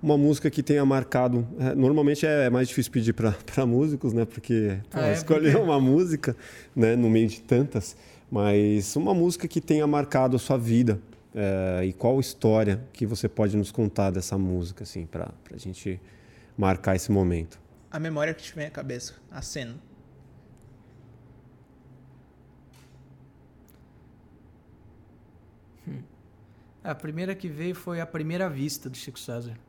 Uma 0.02 0.18
música 0.18 0.49
que 0.49 0.64
tenha 0.64 0.85
marcado. 0.85 1.45
é, 1.60 1.76
normalmente 1.76 2.26
é 2.26 2.49
mais 2.49 2.68
difícil 2.69 2.91
pedir 2.91 3.14
para 3.14 3.35
músicos, 3.65 4.14
né? 4.14 4.23
Porque 4.26 4.77
pô, 4.89 4.99
Ah, 4.99 5.07
é? 5.10 5.14
escolher 5.14 5.52
Por 5.52 5.57
quê? 5.60 5.64
uma 5.65 5.80
música, 5.80 6.35
né? 6.76 6.95
No 6.95 7.10
meio 7.10 7.27
de 7.27 7.41
tantas, 7.41 7.98
mas 8.31 8.95
uma 8.95 9.14
música 9.14 9.48
que 9.48 9.60
tenha 9.60 9.85
marcado 9.85 10.35
a 10.35 10.39
sua 10.39 10.57
vida 10.57 10.99
é, 11.35 11.84
e 11.85 11.94
qual 11.94 12.19
história 12.19 12.81
que 12.94 13.06
você 13.06 13.27
pode 13.27 13.57
nos 13.57 13.72
contar 13.72 14.10
dessa 14.11 14.38
música, 14.38 14.84
assim, 14.84 15.06
para 15.06 15.31
a 15.53 15.57
gente 15.57 15.99
marcar 16.57 16.95
esse 16.95 17.11
momento. 17.11 17.60
A 17.91 17.99
memória 17.99 18.34
que 18.34 18.43
te 18.43 18.53
vem 18.53 18.68
à 18.68 18.72
cabeça, 18.72 19.15
a 19.31 19.41
cena. 19.41 19.77
A 26.88 26.95
primeira 26.95 27.35
que 27.35 27.49
veio 27.49 27.76
foi 27.76 27.99
A 27.99 28.05
Primeira 28.05 28.49
Vista, 28.49 28.89
do 28.89 28.95
Chico 28.95 29.19
César. 29.19 29.59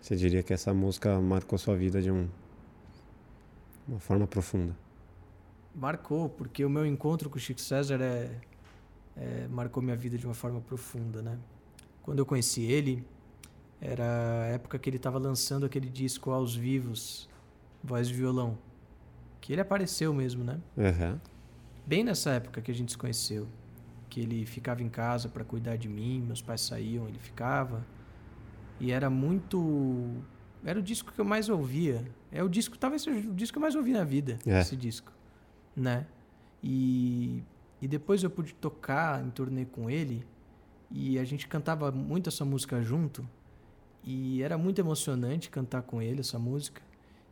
Você 0.00 0.16
diria 0.16 0.42
que 0.42 0.54
essa 0.54 0.72
música 0.72 1.20
marcou 1.20 1.58
sua 1.58 1.76
vida 1.76 2.00
de 2.00 2.10
um, 2.10 2.26
uma 3.86 4.00
forma 4.00 4.26
profunda. 4.26 4.74
Marcou, 5.74 6.30
porque 6.30 6.64
o 6.64 6.70
meu 6.70 6.86
encontro 6.86 7.28
com 7.28 7.36
o 7.36 7.38
Chico 7.38 7.60
César 7.60 8.00
é, 8.00 8.40
é, 9.18 9.46
marcou 9.48 9.82
minha 9.82 9.96
vida 9.96 10.16
de 10.16 10.24
uma 10.24 10.32
forma 10.32 10.62
profunda, 10.62 11.20
né? 11.20 11.38
Quando 12.02 12.20
eu 12.20 12.24
conheci 12.24 12.62
ele, 12.62 13.04
era 13.80 14.04
a 14.42 14.46
época 14.46 14.78
que 14.78 14.88
ele 14.90 14.96
estava 14.96 15.18
lançando 15.18 15.64
aquele 15.66 15.88
disco 15.88 16.30
aos 16.30 16.54
vivos, 16.54 17.28
voz 17.82 18.08
e 18.08 18.12
violão, 18.12 18.58
que 19.40 19.52
ele 19.52 19.60
apareceu 19.60 20.12
mesmo, 20.12 20.42
né? 20.44 20.58
Uhum. 20.76 21.18
Bem 21.86 22.02
nessa 22.04 22.30
época 22.30 22.60
que 22.60 22.70
a 22.70 22.74
gente 22.74 22.92
se 22.92 22.98
conheceu, 22.98 23.46
que 24.08 24.20
ele 24.20 24.44
ficava 24.44 24.82
em 24.82 24.88
casa 24.88 25.28
para 25.28 25.44
cuidar 25.44 25.76
de 25.76 25.88
mim, 25.88 26.20
meus 26.20 26.42
pais 26.42 26.60
saíam, 26.62 27.06
ele 27.08 27.18
ficava. 27.18 27.86
E 28.80 28.90
era 28.92 29.08
muito 29.08 30.06
era 30.64 30.78
o 30.78 30.82
disco 30.82 31.12
que 31.12 31.20
eu 31.20 31.24
mais 31.24 31.48
ouvia. 31.48 32.04
É 32.32 32.42
o 32.42 32.48
disco, 32.48 32.76
talvez 32.76 33.02
seja 33.02 33.28
o 33.30 33.34
disco 33.34 33.54
que 33.54 33.58
eu 33.58 33.62
mais 33.62 33.74
ouvi 33.76 33.92
na 33.92 34.04
vida, 34.04 34.38
É. 34.44 34.60
esse 34.60 34.76
disco, 34.76 35.12
né? 35.74 36.06
E 36.62 37.42
e 37.80 37.86
depois 37.86 38.24
eu 38.24 38.28
pude 38.30 38.54
tocar 38.54 39.24
em 39.24 39.30
turnê 39.30 39.64
com 39.64 39.88
ele 39.88 40.26
e 40.90 41.16
a 41.16 41.24
gente 41.24 41.46
cantava 41.46 41.92
muito 41.92 42.28
essa 42.28 42.44
música 42.44 42.82
junto. 42.82 43.24
E 44.04 44.42
era 44.42 44.56
muito 44.56 44.80
emocionante 44.80 45.50
cantar 45.50 45.82
com 45.82 46.00
ele 46.00 46.20
essa 46.20 46.38
música. 46.38 46.80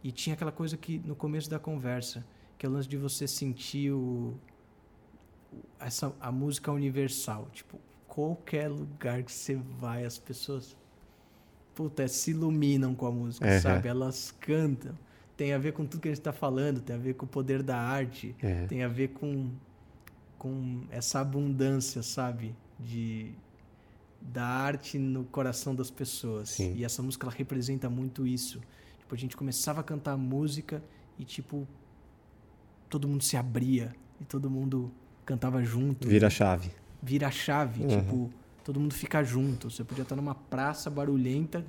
E 0.04 0.12
tinha 0.12 0.34
aquela 0.34 0.52
coisa 0.52 0.76
que 0.76 0.98
no 0.98 1.14
começo 1.16 1.48
da 1.48 1.58
conversa, 1.58 2.24
que 2.58 2.66
é 2.66 2.68
o 2.68 2.72
lance 2.72 2.88
de 2.88 2.96
você 2.96 3.26
sentir 3.26 3.90
o, 3.92 4.34
essa, 5.80 6.12
a 6.20 6.30
música 6.30 6.70
universal. 6.72 7.48
Tipo, 7.52 7.78
qualquer 8.06 8.68
lugar 8.68 9.22
que 9.22 9.32
você 9.32 9.56
vai, 9.56 10.04
as 10.04 10.18
pessoas 10.18 10.76
puta, 11.74 12.08
se 12.08 12.30
iluminam 12.30 12.94
com 12.94 13.06
a 13.06 13.10
música, 13.12 13.46
Uhum. 13.46 13.60
sabe? 13.60 13.86
Elas 13.88 14.34
cantam. 14.40 14.98
Tem 15.36 15.52
a 15.52 15.58
ver 15.58 15.72
com 15.74 15.84
tudo 15.84 16.00
que 16.00 16.08
a 16.08 16.10
gente 16.10 16.20
está 16.20 16.32
falando, 16.32 16.80
tem 16.80 16.96
a 16.96 16.98
ver 16.98 17.12
com 17.14 17.26
o 17.26 17.28
poder 17.28 17.62
da 17.62 17.76
arte, 17.76 18.34
É. 18.40 18.64
tem 18.66 18.82
a 18.82 18.88
ver 18.88 19.08
com, 19.08 19.50
com 20.38 20.84
essa 20.90 21.20
abundância, 21.20 22.02
sabe? 22.02 22.54
De, 22.80 23.34
da 24.32 24.44
arte 24.44 24.98
no 24.98 25.24
coração 25.24 25.74
das 25.74 25.90
pessoas. 25.90 26.50
Sim. 26.50 26.74
E 26.76 26.84
essa 26.84 27.02
música 27.02 27.26
ela 27.26 27.34
representa 27.34 27.88
muito 27.88 28.26
isso. 28.26 28.60
Tipo, 28.98 29.14
a 29.14 29.18
gente 29.18 29.36
começava 29.36 29.80
a 29.80 29.84
cantar 29.84 30.16
música 30.16 30.82
e 31.18 31.24
tipo 31.24 31.66
todo 32.88 33.08
mundo 33.08 33.22
se 33.22 33.36
abria 33.36 33.94
e 34.20 34.24
todo 34.24 34.48
mundo 34.50 34.90
cantava 35.24 35.62
junto. 35.62 36.06
Vira 36.08 36.26
a 36.26 36.30
chave. 36.30 36.70
Vira 37.02 37.28
a 37.28 37.30
chave, 37.30 37.82
Uhum. 37.82 37.88
tipo, 37.88 38.30
todo 38.64 38.80
mundo 38.80 38.94
fica 38.94 39.22
junto. 39.22 39.70
Você 39.70 39.84
podia 39.84 40.02
estar 40.02 40.16
numa 40.16 40.34
praça 40.34 40.90
barulhenta, 40.90 41.64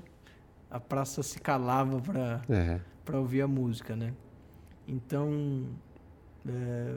a 0.70 0.80
praça 0.80 1.22
se 1.24 1.40
calava 1.40 2.00
pra, 2.02 2.42
É. 2.50 2.80
pra 3.06 3.20
ouvir 3.20 3.42
a 3.42 3.48
música, 3.48 3.96
né? 3.96 4.14
Então, 4.88 5.68
é, 6.48 6.96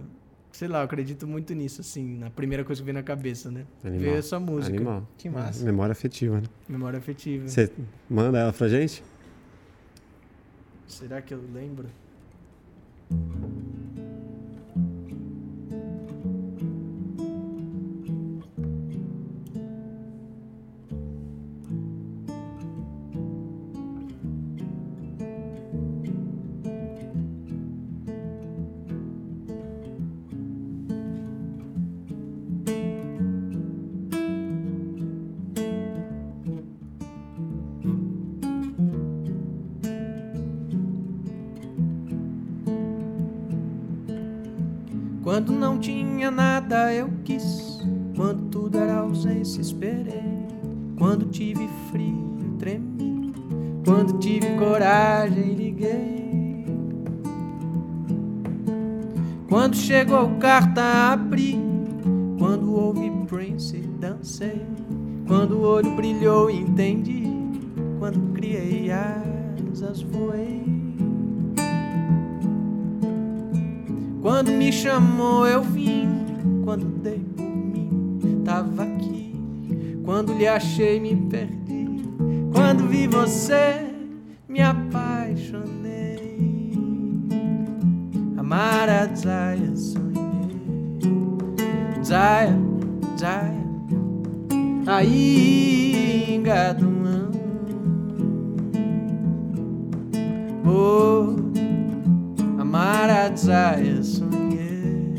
sei 0.53 0.69
lá, 0.69 0.81
eu 0.81 0.85
acredito 0.85 1.27
muito 1.27 1.55
nisso, 1.55 1.81
assim, 1.81 2.19
na 2.19 2.31
primeira 2.31 2.65
coisa 2.65 2.81
que 2.81 2.85
veio 2.85 2.95
na 2.95 3.03
cabeça, 3.03 3.51
né? 3.51 3.65
Animal. 3.85 4.01
Veio 4.01 4.19
essa 4.19 4.39
música. 4.41 4.77
Animal. 4.77 5.09
Que 5.17 5.29
massa. 5.29 5.65
Memória 5.65 5.93
afetiva, 5.93 6.41
né? 6.41 6.47
Memória 6.69 6.99
afetiva. 6.99 7.49
Você 7.49 7.71
manda 8.09 8.39
ela 8.39 8.53
pra 8.53 8.69
gente? 8.69 9.03
Será 10.87 11.23
que 11.23 11.33
eu 11.33 11.41
lembro? 11.55 11.89
Ausência 49.11 49.61
esperei, 49.61 50.47
quando 50.97 51.27
tive 51.27 51.69
frio 51.91 52.55
tremi, 52.59 53.33
quando 53.85 54.19
tive 54.19 54.47
coragem 54.57 55.55
liguei. 55.55 56.21
Quando 59.49 59.75
chegou 59.75 60.37
carta 60.39 61.13
abri, 61.13 61.59
quando 62.39 62.73
ouvi 62.73 63.11
Prince 63.27 63.79
dancei, 63.99 64.65
quando 65.27 65.57
o 65.57 65.63
olho 65.63 65.91
brilhou 65.97 66.49
entendi, 66.49 67.25
quando 67.99 68.33
criei 68.33 68.93
asas 68.93 70.03
voei. 70.03 70.63
Quando 74.23 74.53
me 74.53 74.71
chamou 74.71 75.47
eu 75.47 75.63
vim, 75.63 76.10
Quando 80.21 80.35
lhe 80.35 80.47
achei 80.47 81.01
me 81.01 81.17
perdi, 81.17 81.89
quando 82.53 82.87
vi 82.87 83.07
você 83.07 83.91
me 84.47 84.61
apaixonei. 84.61 86.39
Amar 88.37 88.91
a 88.91 89.07
Zaya 89.15 89.75
sonhei, 89.75 90.77
Zaya, 92.05 92.55
Zaya, 93.19 93.65
aí 94.87 96.35
engaduam. 96.35 97.31
Oh, 100.67 101.35
amar 102.61 103.09
a 103.09 103.35
Zaya 103.35 104.03
sonhei, 104.03 105.15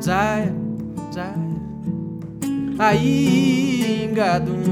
Zaya, 0.00 0.52
Zaya, 1.14 1.51
aí 2.82 4.08
engaduam. 4.10 4.62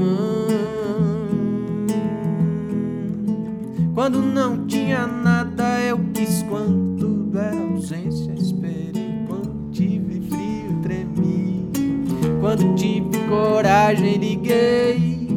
Quando 3.93 4.21
não 4.21 4.65
tinha 4.65 5.07
nada 5.07 5.79
eu 5.81 5.97
quis, 6.13 6.43
quando 6.43 6.99
tudo 6.99 7.39
era 7.39 7.57
ausência 7.57 8.33
esperei, 8.33 9.25
quando 9.27 9.71
tive 9.71 10.21
frio 10.27 10.79
tremi, 10.81 11.69
quando 12.41 12.75
tive 12.75 13.17
coragem 13.29 14.17
liguei. 14.17 15.29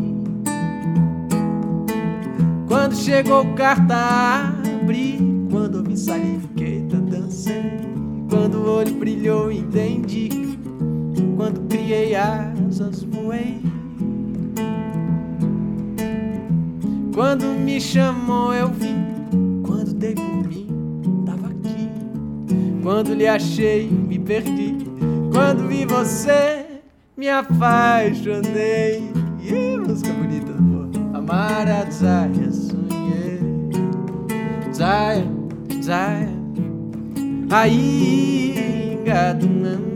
Quando 2.67 2.97
chegou 2.97 3.45
carta 3.55 4.53
abri, 4.83 5.19
quando 5.51 5.77
ouvi 5.77 5.97
salifiqueta 5.97 6.97
dancei, 6.97 7.81
quando 8.29 8.57
o 8.57 8.69
olho 8.69 8.95
brilhou 8.95 9.53
entendi, 9.53 10.59
quando 11.37 11.69
criei 11.69 12.15
asas 12.75 13.05
voei. 13.05 13.61
Quando 17.15 17.47
me 17.47 17.81
chamou 17.81 18.53
eu 18.53 18.69
vim, 18.69 19.63
quando 19.65 19.95
dei 19.95 20.15
por 20.15 20.49
mim, 20.49 21.23
tava 21.25 21.47
aqui. 21.47 21.89
Quando 22.83 23.15
lhe 23.15 23.29
achei, 23.29 23.89
me 23.89 24.19
perdi. 24.19 24.77
Quando 25.33 25.69
vi 25.69 25.87
você, 25.87 26.67
me 27.17 27.29
apaixonei. 27.29 29.09
Ih, 29.41 29.77
música 29.79 30.13
bonita. 30.13 30.53
Amar 31.17 31.69
a 31.69 31.89
Zaya, 31.89 32.51
sonhei. 32.51 33.39
Zaya, 34.73 35.25
Zaya. 35.81 36.35
Aí, 37.51 38.99
gado, 39.05 39.47
Oh, 39.47 39.94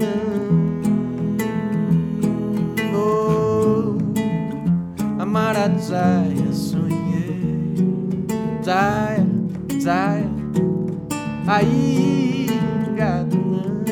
amar 5.59 5.79
Zaya, 5.81 6.53
sonhei. 6.53 8.25
Zaya, 8.63 9.27
Zaya. 9.81 10.31
Aí, 11.47 12.47
gado, 12.97 13.83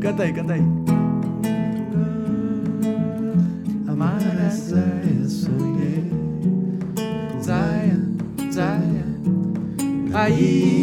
Canta 0.00 0.22
aí, 0.22 0.32
canta 0.32 0.54
aí. 0.54 0.62
Amar 3.86 4.18
Zaya, 4.50 5.28
sonhei. 5.28 6.10
Zaya, 7.42 7.98
Zaya. 8.50 9.04
Aí, 10.14 10.79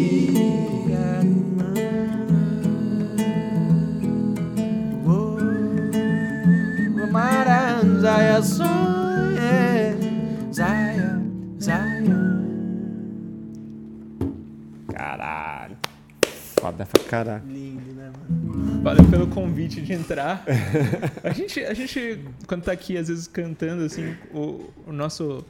Caralho. 17.08 17.42
Lindo, 17.46 17.92
né, 17.94 18.10
mano? 18.28 18.82
Valeu 18.82 19.04
pelo 19.08 19.26
convite 19.26 19.80
de 19.80 19.92
entrar. 19.92 20.44
A 21.24 21.30
gente, 21.30 21.60
a 21.64 21.74
gente 21.74 22.20
quando 22.46 22.62
tá 22.62 22.72
aqui, 22.72 22.96
às 22.96 23.08
vezes, 23.08 23.26
cantando, 23.26 23.82
assim, 23.84 24.14
o, 24.32 24.70
o 24.86 24.92
nosso 24.92 25.44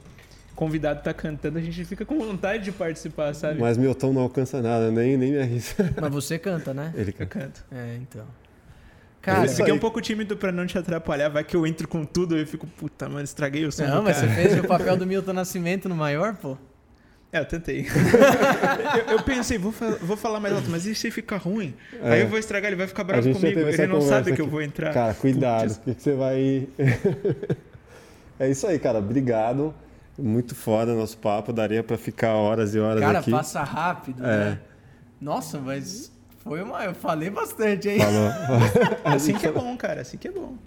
convidado 0.55 1.01
tá 1.03 1.13
cantando, 1.13 1.57
a 1.57 1.61
gente 1.61 1.85
fica 1.85 2.03
com 2.05 2.17
vontade 2.19 2.63
de 2.65 2.71
participar, 2.71 3.33
sabe? 3.33 3.59
Mas 3.61 3.77
meu 3.77 3.93
tom 3.95 4.11
não 4.11 4.23
alcança 4.23 4.61
nada, 4.61 4.91
nem, 4.91 5.15
nem 5.15 5.31
me 5.31 5.39
arrisco. 5.39 5.81
Mas 6.01 6.11
você 6.11 6.37
canta, 6.39 6.73
né? 6.73 6.91
Ele 6.95 7.11
Eu 7.11 7.13
canta. 7.27 7.39
canto. 7.39 7.65
É, 7.71 7.97
então. 8.01 8.23
É 8.23 8.25
Cara, 9.21 9.45
isso 9.45 9.55
Fiquei 9.57 9.71
aí. 9.73 9.77
um 9.77 9.79
pouco 9.81 10.01
tímido 10.01 10.35
pra 10.37 10.51
não 10.51 10.65
te 10.65 10.77
atrapalhar, 10.77 11.29
vai 11.29 11.43
que 11.43 11.55
eu 11.55 11.67
entro 11.67 11.87
com 11.87 12.03
tudo 12.05 12.37
e 12.37 12.41
eu 12.41 12.47
fico, 12.47 12.65
puta, 12.65 13.07
mano, 13.07 13.23
estraguei 13.23 13.65
o 13.65 13.71
som 13.71 13.85
não, 13.85 13.97
do 13.97 14.03
mas 14.03 14.17
cara. 14.19 14.29
você 14.29 14.35
fez 14.35 14.59
o 14.59 14.63
papel 14.67 14.95
do 14.97 15.05
Milton 15.05 15.33
Nascimento 15.33 15.87
no 15.89 15.95
maior, 15.95 16.35
pô? 16.35 16.57
É, 17.31 17.39
eu 17.39 17.45
tentei. 17.45 17.85
eu, 19.07 19.17
eu 19.17 19.23
pensei, 19.23 19.57
vou, 19.59 19.71
fa- 19.71 19.97
vou 20.01 20.17
falar 20.17 20.39
mais 20.39 20.53
alto, 20.55 20.67
mas 20.69 20.85
e 20.87 20.95
se 20.95 21.11
ficar 21.11 21.37
ruim? 21.37 21.75
É. 22.01 22.13
Aí 22.13 22.21
eu 22.21 22.27
vou 22.27 22.39
estragar, 22.39 22.69
ele 22.69 22.75
vai 22.77 22.87
ficar 22.87 23.03
bravo 23.03 23.21
comigo. 23.31 23.59
Ele 23.59 23.87
não 23.87 24.01
sabe 24.01 24.31
conversa 24.31 24.31
que 24.35 24.41
eu 24.41 24.45
aqui. 24.45 24.51
vou 24.51 24.61
entrar. 24.63 24.93
Cara, 24.93 25.13
cuidado, 25.13 25.67
Putz. 25.67 25.77
porque 25.77 25.99
você 26.01 26.13
vai. 26.15 26.67
é 28.39 28.49
isso 28.49 28.65
aí, 28.67 28.79
cara. 28.79 28.99
Obrigado. 28.99 29.73
Muito 30.17 30.55
foda 30.55 30.93
nosso 30.93 31.17
papo. 31.17 31.53
Daria 31.53 31.83
pra 31.83 31.97
ficar 31.97 32.33
horas 32.33 32.73
e 32.75 32.79
horas 32.79 32.99
Cara, 33.01 33.19
aqui. 33.19 33.31
passa 33.31 33.63
rápido, 33.63 34.23
É. 34.25 34.37
né? 34.51 34.59
Nossa, 35.21 35.59
mas 35.59 36.11
foi 36.49 36.63
uma. 36.63 36.83
Eu 36.83 36.95
falei 36.95 37.29
bastante, 37.29 37.87
hein? 37.89 37.99
Falou. 37.99 38.29
Assim 39.05 39.33
que 39.33 39.45
é 39.45 39.51
bom, 39.51 39.77
cara, 39.77 40.01
assim 40.01 40.17
que 40.17 40.27
é 40.27 40.31
bom. 40.31 40.57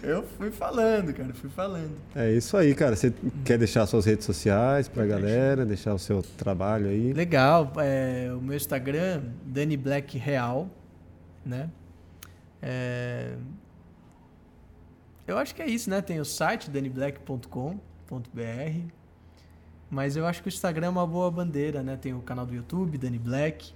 Eu 0.00 0.22
fui 0.22 0.52
falando, 0.52 1.12
cara, 1.12 1.34
fui 1.34 1.50
falando. 1.50 1.90
É 2.14 2.30
isso 2.30 2.56
aí, 2.56 2.72
cara. 2.72 2.94
Você 2.94 3.12
quer 3.44 3.58
deixar 3.58 3.84
suas 3.86 4.06
redes 4.06 4.24
sociais 4.24 4.86
pra 4.86 5.04
galera, 5.04 5.66
deixar 5.66 5.92
o 5.92 5.98
seu 5.98 6.22
trabalho 6.22 6.88
aí? 6.88 7.12
Legal, 7.12 7.72
é, 7.78 8.30
o 8.32 8.40
meu 8.40 8.56
Instagram, 8.56 9.24
Dani 9.44 9.76
Black 9.76 10.16
Real, 10.16 10.70
né? 11.44 11.68
É, 12.62 13.34
eu 15.26 15.36
acho 15.36 15.52
que 15.52 15.62
é 15.62 15.66
isso, 15.66 15.90
né? 15.90 16.00
Tem 16.00 16.20
o 16.20 16.24
site 16.24 16.70
daniblack.com.br, 16.70 17.74
mas 19.90 20.16
eu 20.16 20.26
acho 20.26 20.42
que 20.42 20.48
o 20.48 20.50
Instagram 20.50 20.86
é 20.86 20.90
uma 20.90 21.06
boa 21.08 21.28
bandeira, 21.28 21.82
né? 21.82 21.96
Tem 21.96 22.14
o 22.14 22.20
canal 22.20 22.46
do 22.46 22.54
YouTube, 22.54 22.96
Dani 22.96 23.18
Black. 23.18 23.74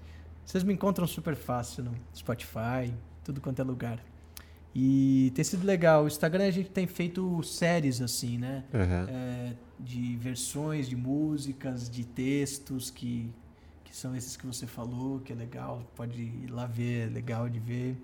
Vocês 0.48 0.64
me 0.64 0.72
encontram 0.72 1.06
super 1.06 1.36
fácil 1.36 1.84
no 1.84 1.94
Spotify, 2.16 2.90
tudo 3.22 3.38
quanto 3.38 3.60
é 3.60 3.62
lugar. 3.62 4.02
E 4.74 5.30
tem 5.34 5.44
sido 5.44 5.66
legal. 5.66 6.04
O 6.04 6.06
Instagram 6.06 6.46
a 6.46 6.50
gente 6.50 6.70
tem 6.70 6.86
feito 6.86 7.42
séries 7.42 8.00
assim, 8.00 8.38
né? 8.38 8.64
Uhum. 8.72 9.14
É, 9.14 9.52
de 9.78 10.16
versões 10.16 10.88
de 10.88 10.96
músicas, 10.96 11.90
de 11.90 12.02
textos 12.02 12.88
que, 12.90 13.30
que 13.84 13.94
são 13.94 14.16
esses 14.16 14.38
que 14.38 14.46
você 14.46 14.66
falou, 14.66 15.20
que 15.20 15.34
é 15.34 15.36
legal, 15.36 15.82
pode 15.94 16.18
ir 16.22 16.50
lá 16.50 16.64
ver, 16.64 17.08
é 17.08 17.10
legal 17.10 17.46
de 17.50 17.58
ver. 17.60 18.02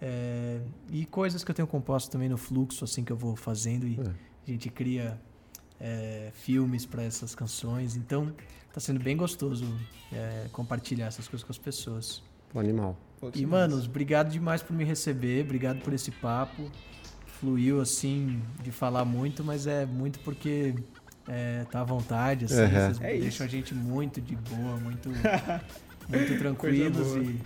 É, 0.00 0.62
e 0.90 1.04
coisas 1.04 1.44
que 1.44 1.50
eu 1.50 1.54
tenho 1.54 1.68
composto 1.68 2.10
também 2.10 2.30
no 2.30 2.38
fluxo, 2.38 2.84
assim 2.84 3.04
que 3.04 3.12
eu 3.12 3.18
vou 3.18 3.36
fazendo 3.36 3.86
e 3.86 4.00
É. 4.00 4.02
a 4.46 4.50
gente 4.50 4.70
cria 4.70 5.20
é, 5.78 6.30
filmes 6.32 6.86
para 6.86 7.02
essas 7.02 7.34
canções. 7.34 7.96
Então 7.96 8.32
tá 8.76 8.80
sendo 8.80 9.00
bem 9.00 9.16
gostoso 9.16 9.64
é, 10.12 10.48
compartilhar 10.52 11.06
essas 11.06 11.26
coisas 11.26 11.42
com 11.42 11.50
as 11.50 11.56
pessoas. 11.56 12.22
O 12.52 12.58
animal. 12.60 12.94
E, 13.34 13.46
manos, 13.46 13.86
obrigado 13.86 14.30
demais 14.30 14.62
por 14.62 14.76
me 14.76 14.84
receber, 14.84 15.42
obrigado 15.46 15.78
por 15.80 15.94
esse 15.94 16.10
papo. 16.10 16.70
Fluiu, 17.40 17.80
assim, 17.80 18.42
de 18.62 18.70
falar 18.70 19.06
muito, 19.06 19.42
mas 19.42 19.66
é 19.66 19.86
muito 19.86 20.18
porque 20.20 20.74
é, 21.26 21.64
tá 21.70 21.80
à 21.80 21.84
vontade, 21.84 22.44
assim, 22.44 22.60
Uhum. 22.60 22.68
vocês 22.70 23.00
É 23.00 23.12
isso. 23.14 23.22
deixam 23.22 23.46
a 23.46 23.48
gente 23.48 23.74
muito 23.74 24.20
de 24.20 24.36
boa, 24.36 24.76
muito, 24.76 25.08
muito 26.08 26.38
tranquilos 26.38 27.16
e, 27.16 27.40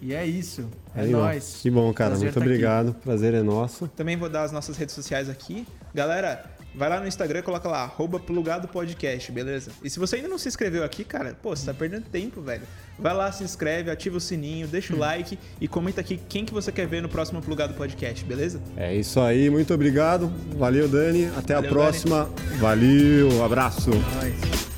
e 0.00 0.14
é 0.14 0.24
isso. 0.24 0.68
É 0.94 1.02
Animal. 1.02 1.22
nóis. 1.22 1.58
Que 1.60 1.68
bom, 1.70 1.92
cara. 1.92 2.10
Prazer 2.10 2.26
Muito 2.26 2.34
tá 2.34 2.40
aqui. 2.40 2.48
obrigado. 2.48 2.94
Prazer 2.94 3.34
é 3.34 3.42
nosso. 3.42 3.88
Também 3.88 4.16
vou 4.16 4.28
dar 4.28 4.44
as 4.44 4.52
nossas 4.52 4.76
redes 4.76 4.94
sociais 4.94 5.28
aqui. 5.28 5.66
Galera, 5.92 6.44
vai 6.78 6.88
lá 6.88 7.00
no 7.00 7.08
Instagram 7.08 7.40
e 7.40 7.42
coloca 7.42 7.68
lá, 7.68 7.82
arroba 7.82 8.20
plugado 8.20 8.68
podcast, 8.68 9.32
beleza? 9.32 9.72
E 9.82 9.90
se 9.90 9.98
você 9.98 10.16
ainda 10.16 10.28
não 10.28 10.38
se 10.38 10.46
inscreveu 10.48 10.84
aqui, 10.84 11.02
cara, 11.04 11.36
pô, 11.42 11.54
você 11.54 11.66
tá 11.66 11.74
perdendo 11.74 12.04
tempo, 12.04 12.40
velho. 12.40 12.62
Vai 12.98 13.12
lá, 13.14 13.30
se 13.32 13.42
inscreve, 13.44 13.90
ativa 13.90 14.16
o 14.16 14.20
sininho, 14.20 14.66
deixa 14.68 14.92
Hum. 14.92 14.96
o 14.96 15.00
like 15.00 15.38
e 15.60 15.66
comenta 15.68 16.00
aqui 16.00 16.18
quem 16.28 16.44
que 16.44 16.52
você 16.54 16.70
quer 16.72 16.86
ver 16.86 17.02
no 17.02 17.08
próximo 17.08 17.42
Plugado 17.42 17.74
Podcast, 17.74 18.24
beleza? 18.24 18.60
É 18.76 18.94
isso 18.94 19.20
aí. 19.20 19.50
Muito 19.50 19.74
obrigado. 19.74 20.32
Valeu, 20.56 20.88
Dani. 20.88 21.26
Até 21.36 21.54
Valeu, 21.54 21.70
a 21.70 21.72
próxima. 21.72 22.30
Valeu. 22.58 23.44
Abraço. 23.44 23.90
Nóis. 23.90 24.77